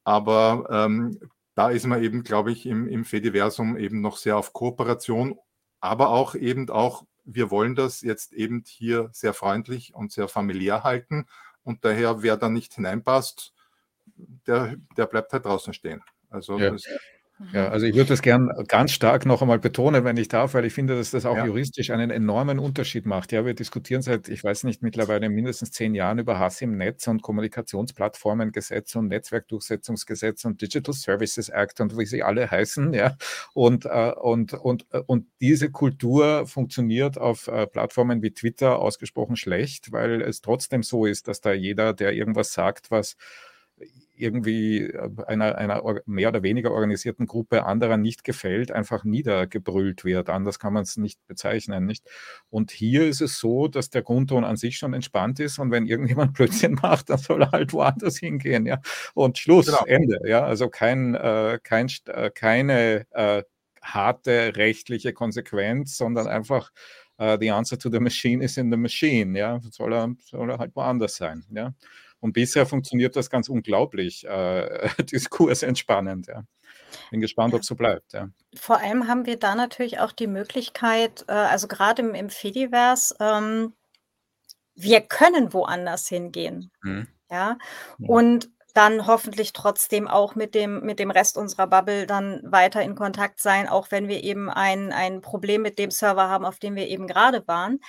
Aber 0.03 0.67
ähm, 0.71 1.19
da 1.55 1.69
ist 1.69 1.85
man 1.85 2.01
eben, 2.01 2.23
glaube 2.23 2.51
ich, 2.51 2.65
im, 2.65 2.87
im 2.87 3.03
Fediversum 3.03 3.77
eben 3.77 3.99
noch 3.99 4.17
sehr 4.17 4.37
auf 4.37 4.53
Kooperation, 4.53 5.37
aber 5.79 6.09
auch 6.09 6.35
eben 6.35 6.69
auch, 6.69 7.05
wir 7.25 7.51
wollen 7.51 7.75
das 7.75 8.01
jetzt 8.01 8.31
eben 8.31 8.63
hier 8.65 9.09
sehr 9.11 9.33
freundlich 9.33 9.93
und 9.93 10.11
sehr 10.11 10.27
familiär 10.29 10.83
halten. 10.83 11.25
Und 11.63 11.83
daher, 11.83 12.21
wer 12.23 12.37
da 12.37 12.47
nicht 12.47 12.75
hineinpasst, 12.75 13.53
der, 14.15 14.77
der 14.95 15.05
bleibt 15.07 15.33
halt 15.33 15.45
draußen 15.45 15.73
stehen. 15.73 16.01
Also 16.29 16.57
ja. 16.57 16.71
das, 16.71 16.85
ja, 17.53 17.69
also 17.69 17.85
ich 17.85 17.95
würde 17.95 18.09
das 18.09 18.23
gern 18.23 18.49
ganz 18.67 18.91
stark 18.91 19.25
noch 19.27 19.41
einmal 19.41 19.59
betonen, 19.59 20.03
wenn 20.03 20.17
ich 20.17 20.27
darf, 20.27 20.55
weil 20.55 20.65
ich 20.65 20.73
finde, 20.73 20.95
dass 20.95 21.11
das 21.11 21.25
auch 21.25 21.37
ja. 21.37 21.45
juristisch 21.45 21.91
einen 21.91 22.09
enormen 22.09 22.57
Unterschied 22.57 23.05
macht. 23.05 23.31
Ja, 23.31 23.45
wir 23.45 23.53
diskutieren 23.53 24.01
seit, 24.01 24.27
ich 24.27 24.43
weiß 24.43 24.63
nicht, 24.63 24.81
mittlerweile 24.81 25.29
mindestens 25.29 25.71
zehn 25.71 25.93
Jahren 25.93 26.17
über 26.17 26.39
Hass 26.39 26.61
im 26.61 26.77
Netz 26.77 27.07
und 27.07 27.21
Kommunikationsplattformengesetz 27.21 28.95
und 28.95 29.09
Netzwerkdurchsetzungsgesetz 29.09 30.45
und 30.45 30.61
Digital 30.61 30.93
Services 30.95 31.49
Act 31.49 31.79
und 31.79 31.95
wie 31.97 32.05
sie 32.05 32.23
alle 32.23 32.49
heißen. 32.49 32.93
Ja, 32.93 33.15
und, 33.53 33.85
äh, 33.85 34.13
und, 34.19 34.53
und, 34.53 34.87
äh, 34.91 35.01
und 35.05 35.27
diese 35.39 35.69
Kultur 35.69 36.47
funktioniert 36.47 37.19
auf 37.19 37.47
äh, 37.47 37.67
Plattformen 37.67 38.23
wie 38.23 38.31
Twitter 38.31 38.79
ausgesprochen 38.79 39.35
schlecht, 39.35 39.91
weil 39.91 40.21
es 40.21 40.41
trotzdem 40.41 40.81
so 40.81 41.05
ist, 41.05 41.27
dass 41.27 41.41
da 41.41 41.53
jeder, 41.53 41.93
der 41.93 42.13
irgendwas 42.13 42.53
sagt, 42.53 42.89
was 42.89 43.15
irgendwie 44.17 44.81
äh, 44.81 45.09
einer, 45.27 45.57
einer 45.57 45.81
mehr 46.05 46.29
oder 46.29 46.43
weniger 46.43 46.71
organisierten 46.71 47.27
Gruppe 47.27 47.65
anderer 47.65 47.97
nicht 47.97 48.23
gefällt, 48.23 48.71
einfach 48.71 49.03
niedergebrüllt 49.03 50.03
wird. 50.03 50.29
Anders 50.29 50.59
kann 50.59 50.73
man 50.73 50.83
es 50.83 50.97
nicht 50.97 51.25
bezeichnen. 51.27 51.85
Nicht? 51.85 52.05
Und 52.49 52.71
hier 52.71 53.07
ist 53.07 53.21
es 53.21 53.39
so, 53.39 53.67
dass 53.67 53.89
der 53.89 54.01
Grundton 54.01 54.43
an 54.43 54.57
sich 54.57 54.77
schon 54.77 54.93
entspannt 54.93 55.39
ist 55.39 55.59
und 55.59 55.71
wenn 55.71 55.85
irgendjemand 55.85 56.33
Blödsinn 56.37 56.73
macht, 56.81 57.09
dann 57.09 57.19
soll 57.19 57.43
er 57.43 57.51
halt 57.51 57.73
woanders 57.73 58.17
hingehen. 58.17 58.65
Ja? 58.65 58.81
Und 59.13 59.37
Schluss, 59.37 59.67
genau. 59.67 59.85
Ende. 59.85 60.19
Ja? 60.25 60.43
Also 60.43 60.69
kein, 60.69 61.15
äh, 61.15 61.59
kein, 61.63 61.87
äh, 62.07 62.31
keine 62.33 63.05
äh, 63.11 63.43
harte 63.81 64.55
rechtliche 64.55 65.13
Konsequenz, 65.13 65.97
sondern 65.97 66.27
einfach 66.27 66.71
uh, 67.19 67.37
the 67.39 67.51
answer 67.51 67.77
to 67.77 67.89
the 67.89 67.99
machine 67.99 68.43
is 68.43 68.57
in 68.57 68.71
the 68.71 68.77
machine. 68.77 69.37
Ja? 69.37 69.59
Soll, 69.71 69.93
er, 69.93 70.13
soll 70.19 70.49
er 70.49 70.57
halt 70.57 70.75
woanders 70.75 71.15
sein. 71.15 71.45
Ja? 71.51 71.73
Und 72.19 72.33
bisher 72.33 72.65
funktioniert 72.65 73.15
das 73.15 73.29
ganz 73.29 73.49
unglaublich, 73.49 74.25
äh, 74.25 74.89
diskursentspannend. 75.03 76.27
Ja. 76.27 76.43
Bin 77.11 77.21
gespannt, 77.21 77.53
ob 77.53 77.61
es 77.61 77.67
so 77.67 77.75
bleibt. 77.75 78.13
Ja. 78.13 78.29
Vor 78.55 78.79
allem 78.79 79.07
haben 79.07 79.25
wir 79.25 79.37
da 79.37 79.55
natürlich 79.55 79.99
auch 79.99 80.11
die 80.11 80.27
Möglichkeit, 80.27 81.25
äh, 81.27 81.33
also 81.33 81.67
gerade 81.67 82.01
im, 82.01 82.15
im 82.15 82.29
Fediverse, 82.29 83.15
ähm, 83.19 83.73
wir 84.75 85.01
können 85.01 85.53
woanders 85.53 86.07
hingehen. 86.07 86.71
Mhm. 86.83 87.07
Ja, 87.29 87.57
und 87.99 88.49
dann 88.77 89.07
hoffentlich 89.07 89.53
trotzdem 89.53 90.07
auch 90.07 90.35
mit 90.35 90.53
dem, 90.53 90.81
mit 90.81 90.99
dem 90.99 91.09
Rest 91.09 91.35
unserer 91.35 91.65
Bubble 91.65 92.05
dann 92.05 92.41
weiter 92.43 92.83
in 92.83 92.93
Kontakt 92.93 93.41
sein, 93.41 93.67
auch 93.67 93.89
wenn 93.89 94.07
wir 94.07 94.23
eben 94.23 94.51
ein, 94.51 94.93
ein 94.93 95.21
Problem 95.21 95.63
mit 95.63 95.79
dem 95.79 95.89
Server 95.89 96.29
haben, 96.29 96.45
auf 96.45 96.59
dem 96.59 96.75
wir 96.75 96.87
eben 96.87 97.07
gerade 97.07 97.47
waren. 97.47 97.79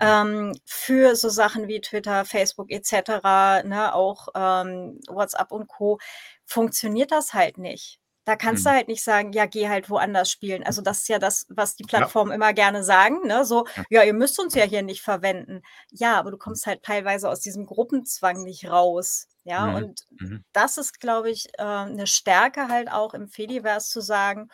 Ähm, 0.00 0.54
für 0.64 1.16
so 1.16 1.28
Sachen 1.28 1.66
wie 1.66 1.80
Twitter, 1.80 2.24
Facebook 2.24 2.70
etc., 2.70 3.64
ne, 3.66 3.92
auch 3.94 4.28
ähm, 4.36 5.00
WhatsApp 5.08 5.50
und 5.50 5.66
Co. 5.66 5.98
funktioniert 6.46 7.10
das 7.10 7.34
halt 7.34 7.58
nicht. 7.58 7.98
Da 8.28 8.36
kannst 8.36 8.66
mhm. 8.66 8.68
du 8.68 8.74
halt 8.74 8.88
nicht 8.88 9.02
sagen, 9.02 9.32
ja, 9.32 9.46
geh 9.46 9.70
halt 9.70 9.88
woanders 9.88 10.30
spielen. 10.30 10.62
Also 10.62 10.82
das 10.82 10.98
ist 10.98 11.08
ja 11.08 11.18
das, 11.18 11.46
was 11.48 11.76
die 11.76 11.84
Plattformen 11.84 12.28
ja. 12.30 12.34
immer 12.34 12.52
gerne 12.52 12.84
sagen, 12.84 13.26
ne? 13.26 13.46
So, 13.46 13.66
ja. 13.74 13.84
ja. 13.88 14.02
ihr 14.02 14.12
müsst 14.12 14.38
uns 14.38 14.54
ja 14.54 14.64
hier 14.64 14.82
nicht 14.82 15.00
verwenden. 15.00 15.62
Ja, 15.92 16.18
aber 16.18 16.30
du 16.30 16.36
kommst 16.36 16.66
halt 16.66 16.82
teilweise 16.82 17.30
aus 17.30 17.40
diesem 17.40 17.64
Gruppenzwang 17.64 18.42
nicht 18.42 18.68
raus. 18.68 19.28
Ja, 19.44 19.68
mhm. 19.68 19.74
und 19.76 20.00
mhm. 20.10 20.44
das 20.52 20.76
ist, 20.76 21.00
glaube 21.00 21.30
ich, 21.30 21.48
äh, 21.56 21.62
eine 21.62 22.06
Stärke 22.06 22.68
halt 22.68 22.92
auch 22.92 23.14
im 23.14 23.28
Fediverse 23.28 23.88
zu 23.88 24.02
sagen, 24.02 24.50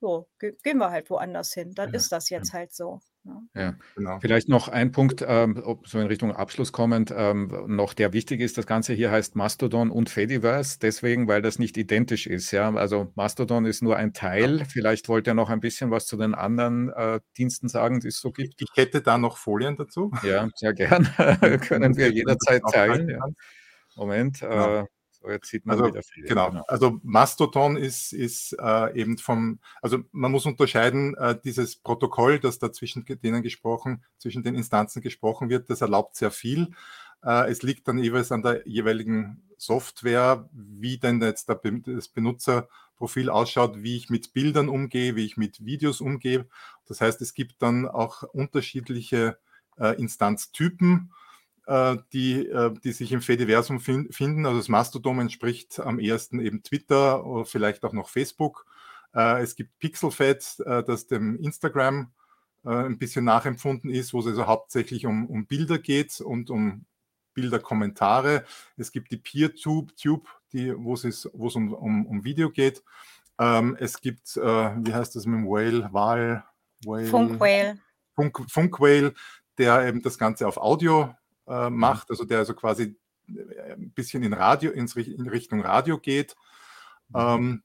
so, 0.00 0.28
ge 0.38 0.56
gehen 0.62 0.78
wir 0.78 0.92
halt 0.92 1.10
woanders 1.10 1.52
hin. 1.52 1.74
Dann 1.74 1.94
ist 1.94 2.12
das 2.12 2.30
jetzt 2.30 2.52
halt 2.52 2.72
so. 2.72 3.00
Ne? 3.26 3.48
Ja, 3.54 3.74
genau. 3.96 4.20
Vielleicht 4.20 4.48
noch 4.48 4.68
ein 4.68 4.92
Punkt, 4.92 5.24
ähm, 5.26 5.60
so 5.84 5.98
in 5.98 6.06
Richtung 6.06 6.30
Abschluss 6.30 6.70
kommend, 6.70 7.12
ähm, 7.14 7.64
noch 7.66 7.92
der 7.92 8.12
wichtig 8.12 8.40
ist, 8.40 8.56
das 8.56 8.66
Ganze 8.66 8.92
hier 8.92 9.10
heißt 9.10 9.34
Mastodon 9.34 9.90
und 9.90 10.08
Fediverse, 10.08 10.78
deswegen, 10.80 11.26
weil 11.26 11.42
das 11.42 11.58
nicht 11.58 11.76
identisch 11.76 12.28
ist. 12.28 12.52
Ja? 12.52 12.72
Also 12.74 13.12
Mastodon 13.16 13.66
ist 13.66 13.82
nur 13.82 13.96
ein 13.96 14.12
Teil. 14.12 14.64
Vielleicht 14.68 15.08
wollt 15.08 15.26
ihr 15.26 15.34
noch 15.34 15.50
ein 15.50 15.60
bisschen 15.60 15.90
was 15.90 16.06
zu 16.06 16.16
den 16.16 16.34
anderen 16.34 16.90
äh, 16.90 17.18
Diensten 17.36 17.68
sagen, 17.68 17.98
die 17.98 18.08
es 18.08 18.20
so 18.20 18.30
gibt. 18.30 18.62
Ich 18.62 18.70
hätte 18.76 19.02
da 19.02 19.18
noch 19.18 19.38
Folien 19.38 19.76
dazu. 19.76 20.12
Ja, 20.22 20.48
sehr 20.54 20.72
gern. 20.72 21.04
Können 21.66 21.96
wir 21.96 22.12
jederzeit 22.12 22.62
teilen. 22.72 23.08
Ja. 23.08 23.18
Moment. 23.96 24.40
Genau. 24.40 24.82
Äh, 24.82 24.84
so, 25.20 25.30
jetzt 25.30 25.48
sieht 25.48 25.66
man 25.66 25.78
also, 25.78 25.90
wieder 25.90 26.02
viel. 26.02 26.24
Genau. 26.24 26.50
genau. 26.50 26.64
Also 26.68 27.00
Mastodon 27.02 27.76
ist, 27.76 28.12
ist 28.12 28.56
äh, 28.60 28.98
eben 28.98 29.18
vom, 29.18 29.58
also 29.82 29.98
man 30.12 30.32
muss 30.32 30.46
unterscheiden, 30.46 31.14
äh, 31.16 31.38
dieses 31.42 31.76
Protokoll, 31.76 32.38
das 32.38 32.58
da 32.58 32.72
zwischen 32.72 33.04
denen 33.04 33.42
gesprochen, 33.42 34.04
zwischen 34.18 34.42
den 34.42 34.54
Instanzen 34.54 35.02
gesprochen 35.02 35.48
wird, 35.48 35.70
das 35.70 35.80
erlaubt 35.80 36.16
sehr 36.16 36.30
viel. 36.30 36.72
Äh, 37.24 37.50
es 37.50 37.62
liegt 37.62 37.88
dann 37.88 37.98
jeweils 37.98 38.32
an 38.32 38.42
der 38.42 38.66
jeweiligen 38.66 39.42
Software, 39.56 40.48
wie 40.52 40.98
denn 40.98 41.20
jetzt 41.20 41.48
der, 41.48 41.60
das 41.86 42.08
Benutzerprofil 42.08 43.30
ausschaut, 43.30 43.82
wie 43.82 43.96
ich 43.96 44.10
mit 44.10 44.32
Bildern 44.32 44.68
umgehe, 44.68 45.16
wie 45.16 45.24
ich 45.24 45.36
mit 45.36 45.64
Videos 45.64 46.00
umgehe. 46.00 46.46
Das 46.86 47.00
heißt, 47.00 47.20
es 47.22 47.34
gibt 47.34 47.62
dann 47.62 47.88
auch 47.88 48.22
unterschiedliche 48.22 49.38
äh, 49.78 49.98
Instanztypen 50.00 51.12
die, 52.12 52.46
äh, 52.46 52.72
die 52.84 52.92
sich 52.92 53.12
im 53.12 53.22
Fediversum 53.22 53.80
finden. 53.80 54.46
Also 54.46 54.58
das 54.58 54.68
Mastodon 54.68 55.20
entspricht 55.20 55.80
am 55.80 55.98
ersten 55.98 56.40
eben 56.40 56.62
Twitter 56.62 57.24
oder 57.26 57.44
vielleicht 57.44 57.84
auch 57.84 57.92
noch 57.92 58.08
Facebook. 58.08 58.66
Äh, 59.14 59.42
es 59.42 59.56
gibt 59.56 59.78
Pixelfed, 59.78 60.60
das 60.64 61.06
dem 61.06 61.36
Instagram 61.36 62.12
ein 62.62 62.98
bisschen 62.98 63.24
nachempfunden 63.24 63.90
ist, 63.90 64.12
wo 64.12 64.18
es 64.18 64.26
also 64.26 64.48
hauptsächlich 64.48 65.06
um, 65.06 65.26
um 65.26 65.46
Bilder 65.46 65.78
geht 65.78 66.20
und 66.20 66.50
um 66.50 66.84
Bilderkommentare. 67.32 68.44
Es 68.76 68.90
gibt 68.90 69.12
die 69.12 69.18
PeerTube, 69.18 69.94
Tube, 69.94 70.26
die, 70.52 70.74
wo 70.76 70.94
es, 70.94 71.26
um, 71.26 71.72
um, 71.72 72.06
um 72.06 72.24
Video 72.24 72.50
geht. 72.50 72.82
Ähm, 73.38 73.76
es 73.78 74.00
gibt, 74.00 74.36
äh, 74.36 74.40
wie 74.40 74.94
heißt 74.94 75.14
das 75.14 75.26
mit 75.26 75.38
dem 75.38 75.46
Whale, 75.46 75.88
Wal, 75.92 76.44
Whale, 76.84 77.06
Funkwhale. 77.06 77.78
Funk, 78.14 78.50
Funkwhale, 78.50 79.14
der 79.58 79.86
eben 79.86 80.02
das 80.02 80.18
Ganze 80.18 80.48
auf 80.48 80.56
Audio 80.56 81.14
äh, 81.46 81.70
mhm. 81.70 81.78
macht, 81.78 82.10
also 82.10 82.24
der 82.24 82.38
also 82.38 82.54
quasi 82.54 82.96
äh, 83.28 83.72
ein 83.72 83.92
bisschen 83.92 84.22
in 84.22 84.32
Radio, 84.32 84.70
ins, 84.70 84.96
in 84.96 85.28
Richtung 85.28 85.60
Radio 85.60 85.98
geht. 85.98 86.34
Mhm. 87.08 87.16
Ähm, 87.16 87.62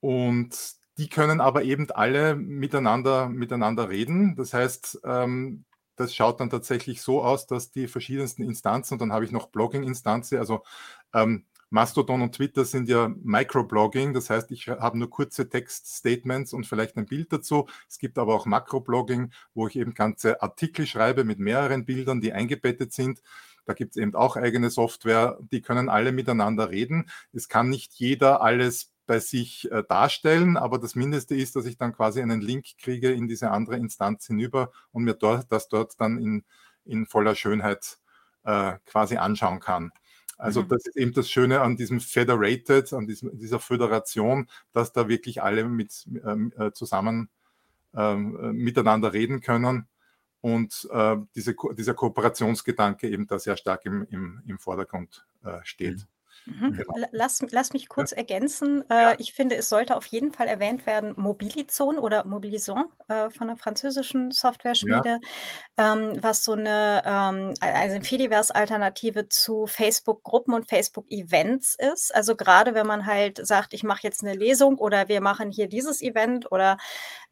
und 0.00 0.56
die 0.98 1.08
können 1.08 1.40
aber 1.40 1.64
eben 1.64 1.90
alle 1.90 2.36
miteinander, 2.36 3.28
miteinander 3.28 3.88
reden. 3.88 4.36
Das 4.36 4.54
heißt, 4.54 5.00
ähm, 5.04 5.64
das 5.96 6.14
schaut 6.14 6.40
dann 6.40 6.50
tatsächlich 6.50 7.02
so 7.02 7.22
aus, 7.22 7.46
dass 7.46 7.70
die 7.70 7.88
verschiedensten 7.88 8.42
Instanzen, 8.42 8.94
und 8.94 9.00
dann 9.00 9.12
habe 9.12 9.24
ich 9.24 9.32
noch 9.32 9.48
Blogging-Instanzen, 9.48 10.38
also 10.38 10.64
ähm, 11.12 11.46
Mastodon 11.74 12.22
und 12.22 12.36
Twitter 12.36 12.64
sind 12.64 12.88
ja 12.88 13.12
Microblogging, 13.24 14.14
das 14.14 14.30
heißt, 14.30 14.52
ich 14.52 14.68
habe 14.68 14.96
nur 14.96 15.10
kurze 15.10 15.48
Textstatements 15.48 16.52
und 16.52 16.68
vielleicht 16.68 16.96
ein 16.96 17.06
Bild 17.06 17.32
dazu. 17.32 17.66
Es 17.88 17.98
gibt 17.98 18.16
aber 18.16 18.32
auch 18.36 18.46
Makroblogging, 18.46 19.32
wo 19.54 19.66
ich 19.66 19.74
eben 19.74 19.92
ganze 19.92 20.40
Artikel 20.40 20.86
schreibe 20.86 21.24
mit 21.24 21.40
mehreren 21.40 21.84
Bildern, 21.84 22.20
die 22.20 22.32
eingebettet 22.32 22.92
sind. 22.92 23.22
Da 23.64 23.72
gibt 23.72 23.96
es 23.96 24.00
eben 24.00 24.14
auch 24.14 24.36
eigene 24.36 24.70
Software, 24.70 25.36
die 25.50 25.62
können 25.62 25.88
alle 25.88 26.12
miteinander 26.12 26.70
reden. 26.70 27.10
Es 27.32 27.48
kann 27.48 27.70
nicht 27.70 27.94
jeder 27.94 28.40
alles 28.40 28.92
bei 29.06 29.18
sich 29.18 29.68
äh, 29.72 29.82
darstellen, 29.82 30.56
aber 30.56 30.78
das 30.78 30.94
Mindeste 30.94 31.34
ist, 31.34 31.56
dass 31.56 31.66
ich 31.66 31.76
dann 31.76 31.92
quasi 31.92 32.22
einen 32.22 32.40
Link 32.40 32.66
kriege 32.78 33.10
in 33.10 33.26
diese 33.26 33.50
andere 33.50 33.78
Instanz 33.78 34.28
hinüber 34.28 34.70
und 34.92 35.02
mir 35.02 35.14
dort, 35.14 35.50
das 35.50 35.66
dort 35.66 36.00
dann 36.00 36.18
in, 36.18 36.44
in 36.84 37.04
voller 37.06 37.34
Schönheit 37.34 37.98
äh, 38.44 38.74
quasi 38.86 39.16
anschauen 39.16 39.58
kann. 39.58 39.90
Also 40.36 40.62
mhm. 40.62 40.68
das 40.68 40.86
ist 40.86 40.96
eben 40.96 41.12
das 41.12 41.30
Schöne 41.30 41.60
an 41.60 41.76
diesem 41.76 42.00
Federated, 42.00 42.92
an 42.92 43.06
diesem, 43.06 43.38
dieser 43.38 43.60
Föderation, 43.60 44.48
dass 44.72 44.92
da 44.92 45.08
wirklich 45.08 45.42
alle 45.42 45.64
mit, 45.64 46.06
ähm, 46.24 46.52
äh, 46.58 46.72
zusammen 46.72 47.28
ähm, 47.94 48.38
äh, 48.40 48.52
miteinander 48.52 49.12
reden 49.12 49.40
können 49.40 49.86
und 50.40 50.88
äh, 50.92 51.16
diese, 51.34 51.54
dieser 51.76 51.94
Kooperationsgedanke 51.94 53.08
eben 53.08 53.26
da 53.26 53.38
sehr 53.38 53.56
stark 53.56 53.86
im, 53.86 54.06
im, 54.10 54.42
im 54.46 54.58
Vordergrund 54.58 55.26
äh, 55.44 55.58
steht. 55.62 55.98
Mhm. 55.98 56.13
Mhm. 56.46 56.76
Genau. 56.76 57.06
Lass, 57.12 57.42
lass 57.50 57.72
mich 57.72 57.88
kurz 57.88 58.10
ja. 58.10 58.18
ergänzen. 58.18 58.84
Äh, 58.90 58.94
ja. 58.94 59.14
Ich 59.18 59.32
finde, 59.32 59.56
es 59.56 59.68
sollte 59.68 59.96
auf 59.96 60.06
jeden 60.06 60.32
Fall 60.32 60.46
erwähnt 60.46 60.84
werden, 60.86 61.14
Mobilizon 61.16 61.98
oder 61.98 62.24
Mobilison 62.24 62.84
äh, 63.08 63.30
von 63.30 63.48
der 63.48 63.56
französischen 63.56 64.30
Software-Schmiede, 64.30 65.20
ja. 65.78 65.92
ähm, 65.92 66.18
was 66.20 66.44
so 66.44 66.52
eine, 66.52 67.02
ähm, 67.06 67.54
also 67.60 67.94
eine 67.94 68.04
Fediverse-Alternative 68.04 69.28
zu 69.28 69.66
Facebook-Gruppen 69.66 70.52
und 70.52 70.68
Facebook-Events 70.68 71.76
ist. 71.76 72.14
Also 72.14 72.36
gerade 72.36 72.74
wenn 72.74 72.86
man 72.86 73.06
halt 73.06 73.44
sagt, 73.44 73.72
ich 73.72 73.82
mache 73.82 74.00
jetzt 74.02 74.22
eine 74.22 74.34
Lesung 74.34 74.76
oder 74.76 75.08
wir 75.08 75.22
machen 75.22 75.50
hier 75.50 75.68
dieses 75.68 76.02
Event 76.02 76.52
oder 76.52 76.76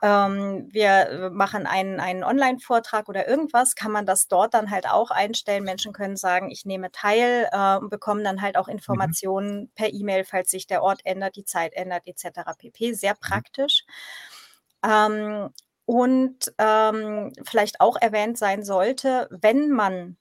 ähm, 0.03 0.69
wir 0.71 1.09
äh, 1.09 1.31
machen 1.31 1.67
einen, 1.67 2.01
einen 2.01 2.25
Online-Vortrag 2.25 3.09
oder 3.09 3.29
irgendwas, 3.29 3.77
kann 3.77 3.93
man 3.93 4.05
das 4.05 4.27
dort 4.27 4.55
dann 4.55 4.71
halt 4.71 4.89
auch 4.89 5.11
einstellen. 5.11 5.65
Menschen 5.65 5.93
können 5.93 6.17
sagen, 6.17 6.51
ich 6.51 6.65
nehme 6.65 6.91
teil 6.91 7.49
äh, 7.53 7.77
und 7.77 7.91
bekommen 7.91 8.25
dann 8.25 8.43
halt 8.43 8.57
auch 8.57 8.69
mhm. 8.69 8.73
Informationen 9.03 9.61
mhm. 9.61 9.70
per 9.74 9.93
E-Mail, 9.93 10.24
falls 10.24 10.51
sich 10.51 10.66
der 10.66 10.83
Ort 10.83 11.01
ändert, 11.05 11.37
die 11.37 11.45
Zeit 11.45 11.74
ändert, 11.74 12.07
etc. 12.07 12.41
pp. 12.59 12.93
Sehr 12.95 13.15
mhm. 13.15 13.20
praktisch. 13.20 13.85
Ähm, 14.85 15.51
und 15.85 16.53
ähm, 16.59 17.33
vielleicht 17.45 17.81
auch 17.81 17.97
erwähnt 18.01 18.39
sein 18.39 18.65
sollte, 18.65 19.29
wenn 19.31 19.70
man 19.70 20.16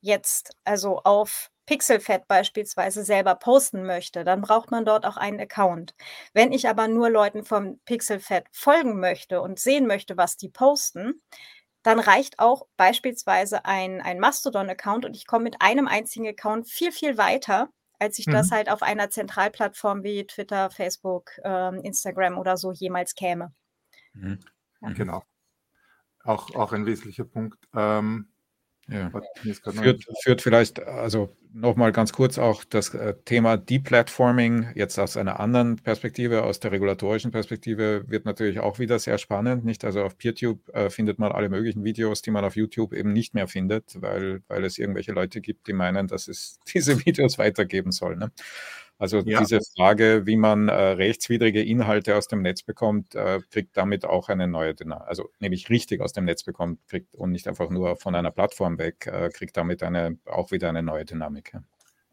jetzt 0.00 0.56
also 0.64 1.00
auf 1.04 1.50
Pixelfed 1.66 2.28
beispielsweise 2.28 3.04
selber 3.04 3.36
posten 3.36 3.84
möchte, 3.86 4.22
dann 4.24 4.42
braucht 4.42 4.70
man 4.70 4.84
dort 4.84 5.06
auch 5.06 5.16
einen 5.16 5.40
Account. 5.40 5.94
Wenn 6.34 6.52
ich 6.52 6.68
aber 6.68 6.88
nur 6.88 7.08
Leuten 7.08 7.44
vom 7.44 7.78
Pixelfed 7.86 8.44
folgen 8.52 9.00
möchte 9.00 9.40
und 9.40 9.58
sehen 9.58 9.86
möchte, 9.86 10.18
was 10.18 10.36
die 10.36 10.50
posten, 10.50 11.22
dann 11.82 12.00
reicht 12.00 12.38
auch 12.38 12.66
beispielsweise 12.76 13.64
ein, 13.64 14.00
ein 14.00 14.18
Mastodon-Account 14.18 15.04
und 15.04 15.16
ich 15.16 15.26
komme 15.26 15.44
mit 15.44 15.56
einem 15.60 15.86
einzigen 15.86 16.26
Account 16.26 16.68
viel, 16.68 16.92
viel 16.92 17.16
weiter, 17.18 17.68
als 17.98 18.18
ich 18.18 18.26
mhm. 18.26 18.32
das 18.32 18.50
halt 18.50 18.70
auf 18.70 18.82
einer 18.82 19.10
Zentralplattform 19.10 20.02
wie 20.02 20.26
Twitter, 20.26 20.70
Facebook, 20.70 21.32
ähm, 21.44 21.80
Instagram 21.82 22.38
oder 22.38 22.56
so 22.56 22.72
jemals 22.72 23.14
käme. 23.14 23.52
Mhm. 24.12 24.38
Ja. 24.80 24.92
Genau. 24.92 25.24
Auch, 26.22 26.54
auch 26.54 26.72
ein 26.72 26.86
wesentlicher 26.86 27.24
Punkt. 27.24 27.58
Ähm, 27.74 28.28
ja. 28.88 29.10
Führt, 29.42 30.04
führt 30.22 30.42
vielleicht, 30.42 30.80
also 30.80 31.34
nochmal 31.54 31.92
ganz 31.92 32.12
kurz 32.12 32.36
auch 32.36 32.64
das 32.64 32.92
äh, 32.94 33.14
Thema 33.24 33.56
Deplatforming, 33.56 34.68
jetzt 34.74 34.98
aus 34.98 35.16
einer 35.16 35.40
anderen 35.40 35.76
Perspektive, 35.76 36.42
aus 36.42 36.60
der 36.60 36.72
regulatorischen 36.72 37.30
Perspektive, 37.30 38.04
wird 38.08 38.24
natürlich 38.24 38.58
auch 38.58 38.78
wieder 38.78 38.98
sehr 38.98 39.18
spannend. 39.18 39.64
Nicht? 39.64 39.84
Also 39.84 40.02
auf 40.02 40.18
PeerTube 40.18 40.68
äh, 40.74 40.90
findet 40.90 41.18
man 41.18 41.32
alle 41.32 41.48
möglichen 41.48 41.84
Videos, 41.84 42.22
die 42.22 42.32
man 42.32 42.44
auf 42.44 42.56
YouTube 42.56 42.92
eben 42.92 43.12
nicht 43.12 43.34
mehr 43.34 43.46
findet, 43.46 44.00
weil, 44.02 44.42
weil 44.48 44.64
es 44.64 44.78
irgendwelche 44.78 45.12
Leute 45.12 45.40
gibt, 45.40 45.68
die 45.68 45.72
meinen, 45.72 46.08
dass 46.08 46.28
es 46.28 46.58
diese 46.74 47.04
Videos 47.06 47.38
weitergeben 47.38 47.92
soll. 47.92 48.16
Ne? 48.16 48.32
Also 48.98 49.18
ja. 49.20 49.40
diese 49.40 49.60
Frage, 49.76 50.22
wie 50.24 50.36
man 50.36 50.68
äh, 50.68 50.72
rechtswidrige 50.72 51.62
Inhalte 51.62 52.16
aus 52.16 52.28
dem 52.28 52.42
Netz 52.42 52.62
bekommt, 52.62 53.14
äh, 53.14 53.40
kriegt 53.50 53.76
damit 53.76 54.04
auch 54.04 54.28
eine 54.28 54.46
neue 54.46 54.74
Dynamik. 54.74 55.08
Also 55.08 55.30
nämlich 55.40 55.68
richtig 55.68 56.00
aus 56.00 56.12
dem 56.12 56.24
Netz 56.24 56.44
bekommt, 56.44 56.86
kriegt 56.86 57.14
und 57.14 57.32
nicht 57.32 57.48
einfach 57.48 57.70
nur 57.70 57.96
von 57.96 58.14
einer 58.14 58.30
Plattform 58.30 58.78
weg, 58.78 59.06
äh, 59.06 59.30
kriegt 59.30 59.56
damit 59.56 59.82
eine, 59.82 60.18
auch 60.26 60.52
wieder 60.52 60.68
eine 60.68 60.82
neue 60.82 61.04
Dynamik. 61.04 61.52
Ja. 61.54 61.62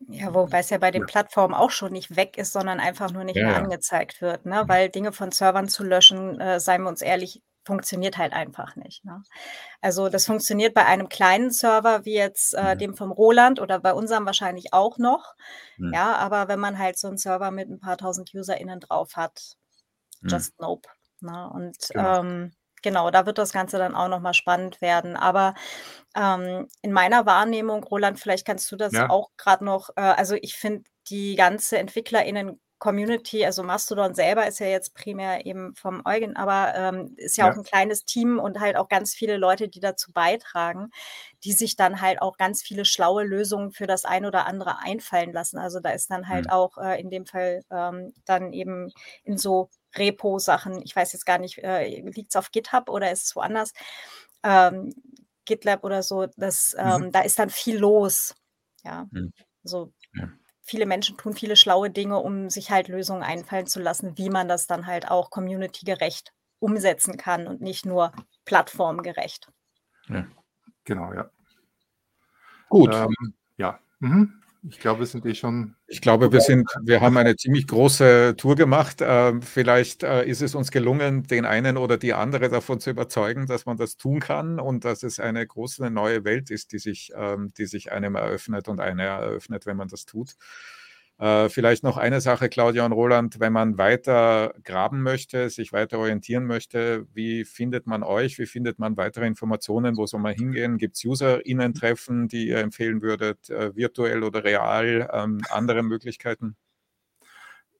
Ja, 0.07 0.33
wobei 0.33 0.59
es 0.59 0.71
ja 0.71 0.79
bei 0.79 0.89
den 0.89 1.05
Plattformen 1.05 1.53
auch 1.53 1.69
schon 1.69 1.91
nicht 1.91 2.15
weg 2.15 2.37
ist, 2.37 2.53
sondern 2.53 2.79
einfach 2.79 3.11
nur 3.11 3.23
nicht 3.23 3.35
ja, 3.35 3.45
mehr 3.45 3.57
angezeigt 3.57 4.19
wird, 4.21 4.45
ne? 4.47 4.63
Weil 4.65 4.89
Dinge 4.89 5.11
von 5.11 5.31
Servern 5.31 5.67
zu 5.67 5.83
löschen, 5.83 6.39
äh, 6.39 6.59
seien 6.59 6.81
wir 6.81 6.89
uns 6.89 7.03
ehrlich, 7.03 7.43
funktioniert 7.63 8.17
halt 8.17 8.33
einfach 8.33 8.75
nicht. 8.75 9.05
Ne? 9.05 9.23
Also 9.81 10.09
das 10.09 10.25
funktioniert 10.25 10.73
bei 10.73 10.85
einem 10.85 11.09
kleinen 11.09 11.51
Server 11.51 12.05
wie 12.05 12.15
jetzt 12.15 12.53
äh, 12.53 12.75
mhm. 12.75 12.79
dem 12.79 12.95
vom 12.95 13.11
Roland 13.11 13.59
oder 13.59 13.79
bei 13.79 13.93
unserem 13.93 14.25
wahrscheinlich 14.25 14.73
auch 14.73 14.97
noch. 14.97 15.35
Mhm. 15.77 15.93
Ja, 15.93 16.15
aber 16.15 16.47
wenn 16.47 16.59
man 16.59 16.79
halt 16.79 16.97
so 16.97 17.07
einen 17.07 17.17
Server 17.17 17.51
mit 17.51 17.69
ein 17.69 17.79
paar 17.79 17.97
tausend 17.97 18.33
UserInnen 18.33 18.79
drauf 18.79 19.15
hat, 19.15 19.57
mhm. 20.21 20.29
just 20.29 20.59
mhm. 20.59 20.65
nope. 20.65 20.89
Ne? 21.21 21.49
Und 21.53 21.77
genau. 21.89 22.19
Ähm, 22.19 22.51
genau, 22.81 23.11
da 23.11 23.25
wird 23.25 23.37
das 23.37 23.53
Ganze 23.53 23.77
dann 23.77 23.95
auch 23.95 24.07
nochmal 24.07 24.33
spannend 24.33 24.81
werden. 24.81 25.15
Aber 25.15 25.53
ähm, 26.15 26.67
in 26.81 26.91
meiner 26.91 27.25
Wahrnehmung, 27.25 27.83
Roland, 27.83 28.19
vielleicht 28.19 28.45
kannst 28.45 28.71
du 28.71 28.75
das 28.75 28.93
ja. 28.93 29.09
auch 29.09 29.29
gerade 29.37 29.63
noch, 29.63 29.89
äh, 29.95 30.01
also 30.01 30.35
ich 30.41 30.55
finde 30.55 30.83
die 31.09 31.35
ganze 31.35 31.77
EntwicklerInnen 31.77 32.59
Community, 32.81 33.45
also 33.45 33.61
Mastodon 33.61 34.15
selber 34.15 34.47
ist 34.47 34.59
ja 34.59 34.65
jetzt 34.65 34.95
primär 34.95 35.45
eben 35.45 35.75
vom 35.75 36.01
Eugen, 36.03 36.35
aber 36.35 36.73
ähm, 36.75 37.13
ist 37.15 37.37
ja, 37.37 37.45
ja, 37.45 37.51
auch 37.51 37.55
ein 37.55 37.63
kleines 37.63 38.05
Team 38.05 38.39
und 38.39 38.59
halt 38.59 38.75
auch 38.75 38.89
ganz 38.89 39.13
viele 39.13 39.37
Leute, 39.37 39.69
die 39.69 39.79
dazu 39.79 40.11
beitragen, 40.11 40.89
die 41.43 41.53
sich 41.53 41.75
dann 41.75 42.01
halt 42.01 42.23
auch 42.23 42.37
ganz 42.37 42.63
viele 42.63 42.83
schlaue 42.83 43.23
Lösungen 43.23 43.71
für 43.71 43.85
das 43.85 44.03
ein 44.03 44.25
oder 44.25 44.47
andere 44.47 44.79
einfallen 44.79 45.31
lassen. 45.31 45.59
Also 45.59 45.79
da 45.79 45.91
ist 45.91 46.09
dann 46.09 46.27
halt 46.27 46.45
mhm. 46.45 46.51
auch 46.51 46.79
äh, 46.79 46.99
in 46.99 47.11
dem 47.11 47.27
Fall 47.27 47.61
ähm, 47.69 48.15
dann 48.25 48.51
eben 48.51 48.91
in 49.23 49.37
so 49.37 49.69
Repo-Sachen, 49.95 50.81
ich 50.81 50.95
weiß 50.95 51.13
jetzt 51.13 51.27
gar 51.27 51.37
nicht, 51.37 51.59
äh, 51.59 52.01
liegt 52.01 52.31
es 52.31 52.35
auf 52.35 52.49
GitHub 52.49 52.89
oder 52.89 53.11
ist 53.11 53.25
es 53.25 53.35
woanders? 53.35 53.73
Ähm, 54.41 54.91
GitLab 55.45 55.83
oder 55.83 56.01
so, 56.01 56.25
das, 56.35 56.75
mhm. 56.75 57.03
ähm, 57.03 57.11
da 57.11 57.21
ist 57.21 57.37
dann 57.37 57.51
viel 57.51 57.77
los. 57.77 58.33
Ja, 58.83 59.05
mhm. 59.11 59.33
so. 59.61 59.93
Ja 60.15 60.29
viele 60.63 60.85
Menschen 60.85 61.17
tun 61.17 61.33
viele 61.33 61.55
schlaue 61.55 61.89
Dinge, 61.89 62.17
um 62.17 62.49
sich 62.49 62.71
halt 62.71 62.87
Lösungen 62.87 63.23
einfallen 63.23 63.67
zu 63.67 63.79
lassen, 63.79 64.17
wie 64.17 64.29
man 64.29 64.47
das 64.47 64.67
dann 64.67 64.87
halt 64.87 65.09
auch 65.09 65.29
communitygerecht 65.29 66.33
umsetzen 66.59 67.17
kann 67.17 67.47
und 67.47 67.61
nicht 67.61 67.85
nur 67.85 68.11
plattformgerecht. 68.45 69.49
Ja. 70.07 70.27
Genau, 70.83 71.13
ja. 71.13 71.29
Gut. 72.69 72.93
Ähm, 72.93 73.33
ja. 73.57 73.79
Mhm. 73.99 74.40
Ich 74.69 74.79
glaube, 74.79 74.99
wir 74.99 75.07
sind 75.07 75.25
eh 75.25 75.33
schon. 75.33 75.75
Ich 75.87 76.01
glaube, 76.01 76.31
wir 76.31 76.39
sind, 76.39 76.69
wir 76.83 77.01
haben 77.01 77.17
eine 77.17 77.35
ziemlich 77.35 77.65
große 77.65 78.35
Tour 78.37 78.55
gemacht. 78.55 78.97
Ähm, 79.01 79.41
vielleicht 79.41 80.03
äh, 80.03 80.23
ist 80.23 80.41
es 80.43 80.53
uns 80.53 80.69
gelungen, 80.69 81.23
den 81.23 81.45
einen 81.45 81.77
oder 81.77 81.97
die 81.97 82.13
andere 82.13 82.47
davon 82.47 82.79
zu 82.79 82.91
überzeugen, 82.91 83.47
dass 83.47 83.65
man 83.65 83.77
das 83.77 83.97
tun 83.97 84.19
kann 84.19 84.59
und 84.59 84.85
dass 84.85 85.01
es 85.01 85.19
eine 85.19 85.45
große 85.47 85.89
neue 85.89 86.23
Welt 86.25 86.51
ist, 86.51 86.73
die 86.73 86.79
sich, 86.79 87.11
ähm, 87.15 87.51
die 87.57 87.65
sich 87.65 87.91
einem 87.91 88.13
eröffnet 88.13 88.67
und 88.67 88.79
eine 88.79 89.03
eröffnet, 89.03 89.65
wenn 89.65 89.77
man 89.77 89.87
das 89.87 90.05
tut. 90.05 90.35
Äh, 91.21 91.49
vielleicht 91.49 91.83
noch 91.83 91.97
eine 91.97 92.19
Sache, 92.19 92.49
Claudia 92.49 92.83
und 92.83 92.93
Roland, 92.93 93.39
wenn 93.39 93.53
man 93.53 93.77
weiter 93.77 94.55
graben 94.63 95.03
möchte, 95.03 95.51
sich 95.51 95.71
weiter 95.71 95.99
orientieren 95.99 96.47
möchte, 96.47 97.05
wie 97.13 97.45
findet 97.45 97.85
man 97.85 98.01
euch? 98.01 98.39
Wie 98.39 98.47
findet 98.47 98.79
man 98.79 98.97
weitere 98.97 99.27
Informationen? 99.27 99.97
Wo 99.97 100.07
soll 100.07 100.19
man 100.19 100.33
hingehen? 100.33 100.79
Gibt 100.79 100.97
es 100.97 101.05
UserInnen-Treffen, 101.05 102.27
die 102.27 102.47
ihr 102.47 102.57
empfehlen 102.57 103.03
würdet, 103.03 103.51
äh, 103.51 103.75
virtuell 103.75 104.23
oder 104.23 104.43
real? 104.43 105.11
Ähm, 105.13 105.41
andere 105.51 105.83
Möglichkeiten? 105.83 106.55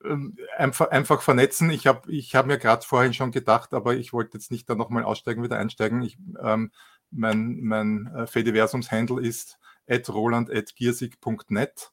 Ähm, 0.05 0.37
einfach, 0.55 0.89
einfach 0.91 1.23
vernetzen. 1.23 1.71
Ich 1.71 1.87
habe 1.87 2.11
ich 2.11 2.35
hab 2.35 2.45
mir 2.45 2.59
gerade 2.59 2.85
vorhin 2.85 3.15
schon 3.15 3.31
gedacht, 3.31 3.73
aber 3.73 3.95
ich 3.95 4.13
wollte 4.13 4.37
jetzt 4.37 4.51
nicht 4.51 4.69
da 4.69 4.75
nochmal 4.75 5.03
aussteigen, 5.03 5.41
wieder 5.43 5.57
einsteigen. 5.57 6.03
Ich, 6.03 6.15
ähm, 6.43 6.71
mein 7.09 7.59
mein 7.61 8.05
äh, 8.15 8.27
Fediversums-Handle 8.27 9.19
ist 9.19 9.57
at 9.87 10.07
roland.giersig.net. 10.09 11.91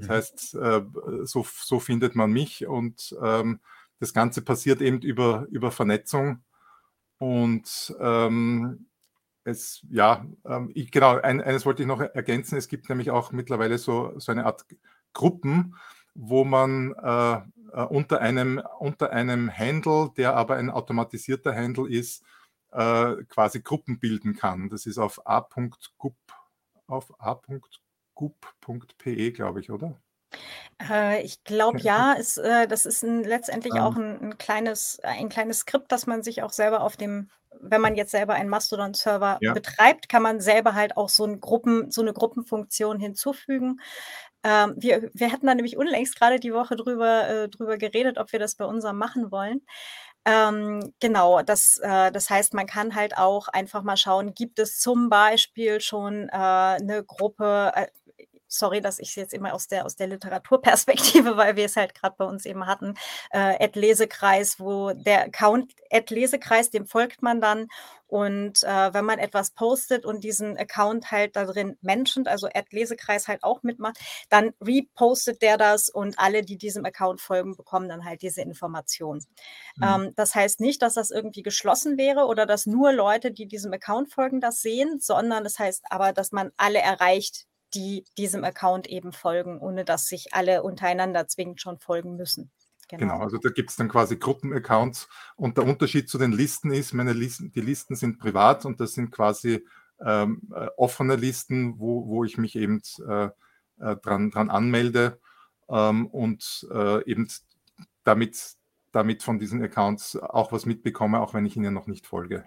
Das 0.00 0.08
mhm. 0.08 0.12
heißt, 0.12 0.54
äh, 0.54 0.82
so, 1.24 1.46
so 1.46 1.80
findet 1.80 2.14
man 2.16 2.32
mich 2.32 2.66
und 2.66 3.14
ähm, 3.22 3.60
das 4.00 4.14
Ganze 4.14 4.42
passiert 4.42 4.80
eben 4.80 5.00
über, 5.02 5.46
über 5.50 5.70
Vernetzung. 5.70 6.42
Und 7.18 7.94
ähm, 8.00 8.86
es, 9.44 9.84
ja, 9.90 10.24
ähm, 10.46 10.70
ich, 10.74 10.90
genau, 10.90 11.20
ein, 11.20 11.40
eines 11.42 11.66
wollte 11.66 11.82
ich 11.82 11.88
noch 11.88 12.00
ergänzen. 12.00 12.56
Es 12.56 12.68
gibt 12.68 12.88
nämlich 12.88 13.10
auch 13.10 13.32
mittlerweile 13.32 13.78
so, 13.78 14.18
so 14.18 14.32
eine 14.32 14.46
Art 14.46 14.64
Gruppen, 15.12 15.76
wo 16.14 16.44
man 16.44 16.94
äh, 16.94 17.34
äh 17.78 17.84
unter, 17.84 18.20
einem, 18.20 18.62
unter 18.78 19.10
einem 19.12 19.50
Handle, 19.50 20.12
der 20.16 20.34
aber 20.34 20.56
ein 20.56 20.70
automatisierter 20.70 21.54
Handle 21.54 21.88
ist, 21.88 22.24
äh, 22.72 23.16
quasi 23.28 23.60
Gruppen 23.60 23.98
bilden 23.98 24.34
kann. 24.34 24.70
Das 24.70 24.86
ist 24.86 24.98
auf 24.98 25.26
a.gup, 25.26 26.16
auf 26.86 27.12
a.gup 27.20 27.60
gup.pe, 28.20 29.32
glaube 29.32 29.60
ich, 29.60 29.70
oder? 29.70 30.00
Äh, 30.80 31.22
ich 31.22 31.44
glaube 31.44 31.80
ja, 31.82 32.12
ist, 32.14 32.38
äh, 32.38 32.66
das 32.66 32.86
ist 32.86 33.02
'n 33.04 33.22
letztendlich 33.24 33.80
auch 33.80 33.96
Ähm. 33.96 33.96
'n 33.96 34.18
'n 34.32 34.38
kleines 34.38 34.98
ein 35.02 35.28
kleines 35.28 35.60
Skript, 35.60 35.92
das 35.92 36.06
man 36.06 36.22
sich 36.22 36.42
auch 36.42 36.52
selber 36.52 36.80
auf 36.82 36.96
dem 36.96 37.30
wenn 37.62 37.80
man 37.82 37.96
jetzt 37.96 38.12
selber 38.12 38.34
einen 38.34 38.48
Mastodon-Server 38.48 39.40
ja. 39.40 39.52
betreibt, 39.52 40.08
kann 40.08 40.22
man 40.22 40.40
selber 40.40 40.74
halt 40.74 40.96
auch 40.96 41.08
so, 41.10 41.24
ein 41.26 41.40
Gruppen, 41.40 41.90
so 41.90 42.00
eine 42.00 42.12
Gruppenfunktion 42.14 42.98
hinzufügen. 43.00 43.80
Ähm, 44.44 44.74
wir, 44.78 45.10
wir 45.12 45.32
hatten 45.32 45.46
da 45.46 45.54
nämlich 45.54 45.76
unlängst 45.76 46.16
gerade 46.18 46.38
die 46.40 46.54
Woche 46.54 46.76
drüber, 46.76 47.28
äh, 47.28 47.48
drüber 47.50 47.76
geredet, 47.76 48.18
ob 48.18 48.32
wir 48.32 48.38
das 48.38 48.54
bei 48.54 48.64
unserem 48.64 48.96
machen 48.98 49.30
wollen. 49.32 49.60
Ähm, 50.26 50.92
genau, 51.00 51.42
das, 51.42 51.78
äh, 51.82 52.12
das 52.12 52.30
heißt, 52.30 52.54
man 52.54 52.66
kann 52.66 52.94
halt 52.94 53.16
auch 53.18 53.48
einfach 53.48 53.82
mal 53.82 53.96
schauen, 53.96 54.34
gibt 54.34 54.58
es 54.58 54.78
zum 54.78 55.08
Beispiel 55.10 55.80
schon 55.80 56.28
äh, 56.30 56.32
eine 56.34 57.04
Gruppe, 57.04 57.72
äh, 57.74 57.86
sorry, 58.50 58.80
dass 58.80 58.98
ich 58.98 59.10
es 59.10 59.14
jetzt 59.14 59.34
immer 59.34 59.54
aus 59.54 59.68
der, 59.68 59.86
aus 59.86 59.96
der 59.96 60.08
Literaturperspektive, 60.08 61.36
weil 61.36 61.56
wir 61.56 61.64
es 61.64 61.76
halt 61.76 61.94
gerade 61.94 62.16
bei 62.18 62.24
uns 62.24 62.44
eben 62.44 62.66
hatten, 62.66 62.94
äh, 63.30 63.64
Ad-Lesekreis, 63.64 64.60
wo 64.60 64.92
der 64.92 65.26
Account 65.26 65.72
Ad-Lesekreis, 65.90 66.70
dem 66.70 66.86
folgt 66.86 67.22
man 67.22 67.40
dann. 67.40 67.68
Und 68.06 68.64
äh, 68.64 68.92
wenn 68.92 69.04
man 69.04 69.20
etwas 69.20 69.52
postet 69.52 70.04
und 70.04 70.24
diesen 70.24 70.56
Account 70.56 71.12
halt 71.12 71.36
da 71.36 71.44
drin 71.44 71.76
mentioned, 71.80 72.26
also 72.26 72.48
Ad-Lesekreis 72.52 73.28
halt 73.28 73.44
auch 73.44 73.62
mitmacht, 73.62 73.98
dann 74.28 74.52
repostet 74.60 75.42
der 75.42 75.56
das 75.56 75.88
und 75.88 76.18
alle, 76.18 76.42
die 76.42 76.58
diesem 76.58 76.84
Account 76.84 77.20
folgen, 77.20 77.56
bekommen 77.56 77.88
dann 77.88 78.04
halt 78.04 78.22
diese 78.22 78.42
Information. 78.42 79.24
Mhm. 79.76 79.84
Ähm, 79.84 80.12
das 80.16 80.34
heißt 80.34 80.58
nicht, 80.58 80.82
dass 80.82 80.94
das 80.94 81.12
irgendwie 81.12 81.42
geschlossen 81.42 81.98
wäre 81.98 82.26
oder 82.26 82.46
dass 82.46 82.66
nur 82.66 82.92
Leute, 82.92 83.30
die 83.30 83.46
diesem 83.46 83.72
Account 83.72 84.12
folgen, 84.12 84.40
das 84.40 84.60
sehen, 84.60 84.98
sondern 84.98 85.44
das 85.44 85.60
heißt 85.60 85.84
aber, 85.90 86.12
dass 86.12 86.32
man 86.32 86.50
alle 86.56 86.80
erreicht, 86.80 87.46
die 87.74 88.04
diesem 88.18 88.44
Account 88.44 88.88
eben 88.88 89.12
folgen, 89.12 89.58
ohne 89.58 89.84
dass 89.84 90.06
sich 90.06 90.32
alle 90.32 90.62
untereinander 90.62 91.26
zwingend 91.28 91.60
schon 91.60 91.78
folgen 91.78 92.16
müssen. 92.16 92.50
Genau, 92.88 93.00
genau 93.00 93.22
also 93.22 93.38
da 93.38 93.50
gibt 93.50 93.70
es 93.70 93.76
dann 93.76 93.88
quasi 93.88 94.16
Gruppenaccounts 94.16 95.08
und 95.36 95.56
der 95.56 95.64
Unterschied 95.64 96.08
zu 96.08 96.18
den 96.18 96.32
Listen 96.32 96.72
ist, 96.72 96.92
meine 96.92 97.12
Listen, 97.12 97.52
die 97.52 97.60
Listen 97.60 97.94
sind 97.94 98.18
privat 98.18 98.64
und 98.64 98.80
das 98.80 98.94
sind 98.94 99.12
quasi 99.12 99.64
ähm, 100.04 100.42
äh, 100.54 100.66
offene 100.76 101.16
Listen, 101.16 101.78
wo, 101.78 102.06
wo 102.08 102.24
ich 102.24 102.36
mich 102.38 102.56
eben 102.56 102.82
äh, 103.08 103.26
äh, 103.80 103.96
dran, 103.96 104.30
dran 104.30 104.50
anmelde 104.50 105.20
ähm, 105.68 106.06
und 106.06 106.66
äh, 106.72 107.04
eben 107.08 107.28
damit, 108.02 108.56
damit 108.92 109.22
von 109.22 109.38
diesen 109.38 109.62
Accounts 109.62 110.16
auch 110.16 110.52
was 110.52 110.66
mitbekomme, 110.66 111.20
auch 111.20 111.34
wenn 111.34 111.46
ich 111.46 111.56
ihnen 111.56 111.74
noch 111.74 111.86
nicht 111.86 112.06
folge. 112.06 112.44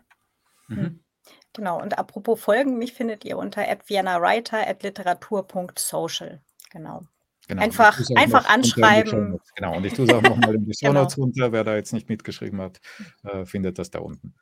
Mhm. 0.67 0.99
Genau, 1.53 1.81
und 1.81 1.97
apropos 1.97 2.41
Folgen, 2.41 2.77
mich 2.77 2.93
findet 2.93 3.25
ihr 3.25 3.37
unter 3.37 3.63
@viennawriter@literatur.social. 3.85 6.41
Genau. 6.71 7.01
Genau. 7.47 7.61
Einfach, 7.61 7.99
einfach 8.15 8.47
anschreiben. 8.47 9.39
Genau, 9.55 9.75
und 9.75 9.85
ich 9.85 9.93
tue 9.93 10.05
es 10.05 10.13
auch 10.13 10.21
nochmal 10.21 10.55
in 10.55 10.65
die 10.65 10.73
Show 10.79 10.93
Notes 10.93 11.15
genau. 11.15 11.25
runter. 11.25 11.51
Wer 11.51 11.65
da 11.65 11.75
jetzt 11.75 11.91
nicht 11.91 12.07
mitgeschrieben 12.09 12.61
hat, 12.61 12.79
äh, 13.23 13.45
findet 13.45 13.79
das 13.79 13.91
da 13.91 13.99
unten. 13.99 14.33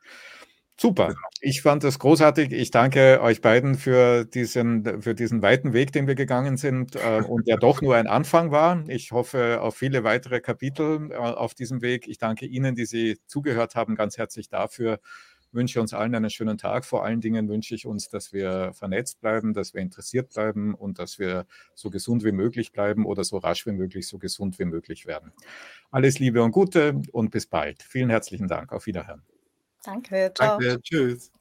Super. 0.80 1.08
Genau. 1.08 1.18
Ich 1.40 1.62
fand 1.62 1.84
das 1.84 1.98
großartig. 1.98 2.52
Ich 2.52 2.70
danke 2.70 3.20
euch 3.20 3.40
beiden 3.40 3.76
für 3.76 4.24
diesen, 4.24 5.02
für 5.02 5.14
diesen 5.14 5.42
weiten 5.42 5.72
Weg, 5.72 5.92
den 5.92 6.06
wir 6.06 6.14
gegangen 6.14 6.56
sind 6.56 6.96
äh, 6.96 7.22
und 7.26 7.46
der 7.46 7.56
doch 7.56 7.82
nur 7.82 7.96
ein 7.96 8.06
Anfang 8.06 8.52
war. 8.52 8.84
Ich 8.88 9.12
hoffe 9.12 9.60
auf 9.60 9.76
viele 9.76 10.04
weitere 10.04 10.40
Kapitel 10.40 11.10
äh, 11.10 11.16
auf 11.16 11.54
diesem 11.54 11.82
Weg. 11.82 12.08
Ich 12.08 12.18
danke 12.18 12.46
Ihnen, 12.46 12.74
die 12.74 12.86
Sie 12.86 13.18
zugehört 13.26 13.74
haben, 13.74 13.96
ganz 13.96 14.16
herzlich 14.16 14.48
dafür 14.48 14.98
wünsche 15.52 15.80
uns 15.80 15.92
allen 15.94 16.14
einen 16.14 16.30
schönen 16.30 16.58
Tag. 16.58 16.84
Vor 16.84 17.04
allen 17.04 17.20
Dingen 17.20 17.48
wünsche 17.48 17.74
ich 17.74 17.86
uns, 17.86 18.08
dass 18.08 18.32
wir 18.32 18.72
vernetzt 18.74 19.20
bleiben, 19.20 19.54
dass 19.54 19.74
wir 19.74 19.80
interessiert 19.82 20.30
bleiben 20.30 20.74
und 20.74 20.98
dass 20.98 21.18
wir 21.18 21.46
so 21.74 21.90
gesund 21.90 22.24
wie 22.24 22.32
möglich 22.32 22.72
bleiben 22.72 23.06
oder 23.06 23.24
so 23.24 23.38
rasch 23.38 23.66
wie 23.66 23.72
möglich 23.72 24.08
so 24.08 24.18
gesund 24.18 24.58
wie 24.58 24.64
möglich 24.64 25.06
werden. 25.06 25.32
Alles 25.90 26.18
Liebe 26.18 26.42
und 26.42 26.52
Gute 26.52 27.00
und 27.12 27.30
bis 27.30 27.46
bald. 27.46 27.82
Vielen 27.82 28.10
herzlichen 28.10 28.48
Dank. 28.48 28.72
Auf 28.72 28.86
Wiederhören. 28.86 29.22
Danke. 29.84 30.32
Ciao. 30.34 30.58
Danke. 30.58 30.80
Tschüss. 30.82 31.32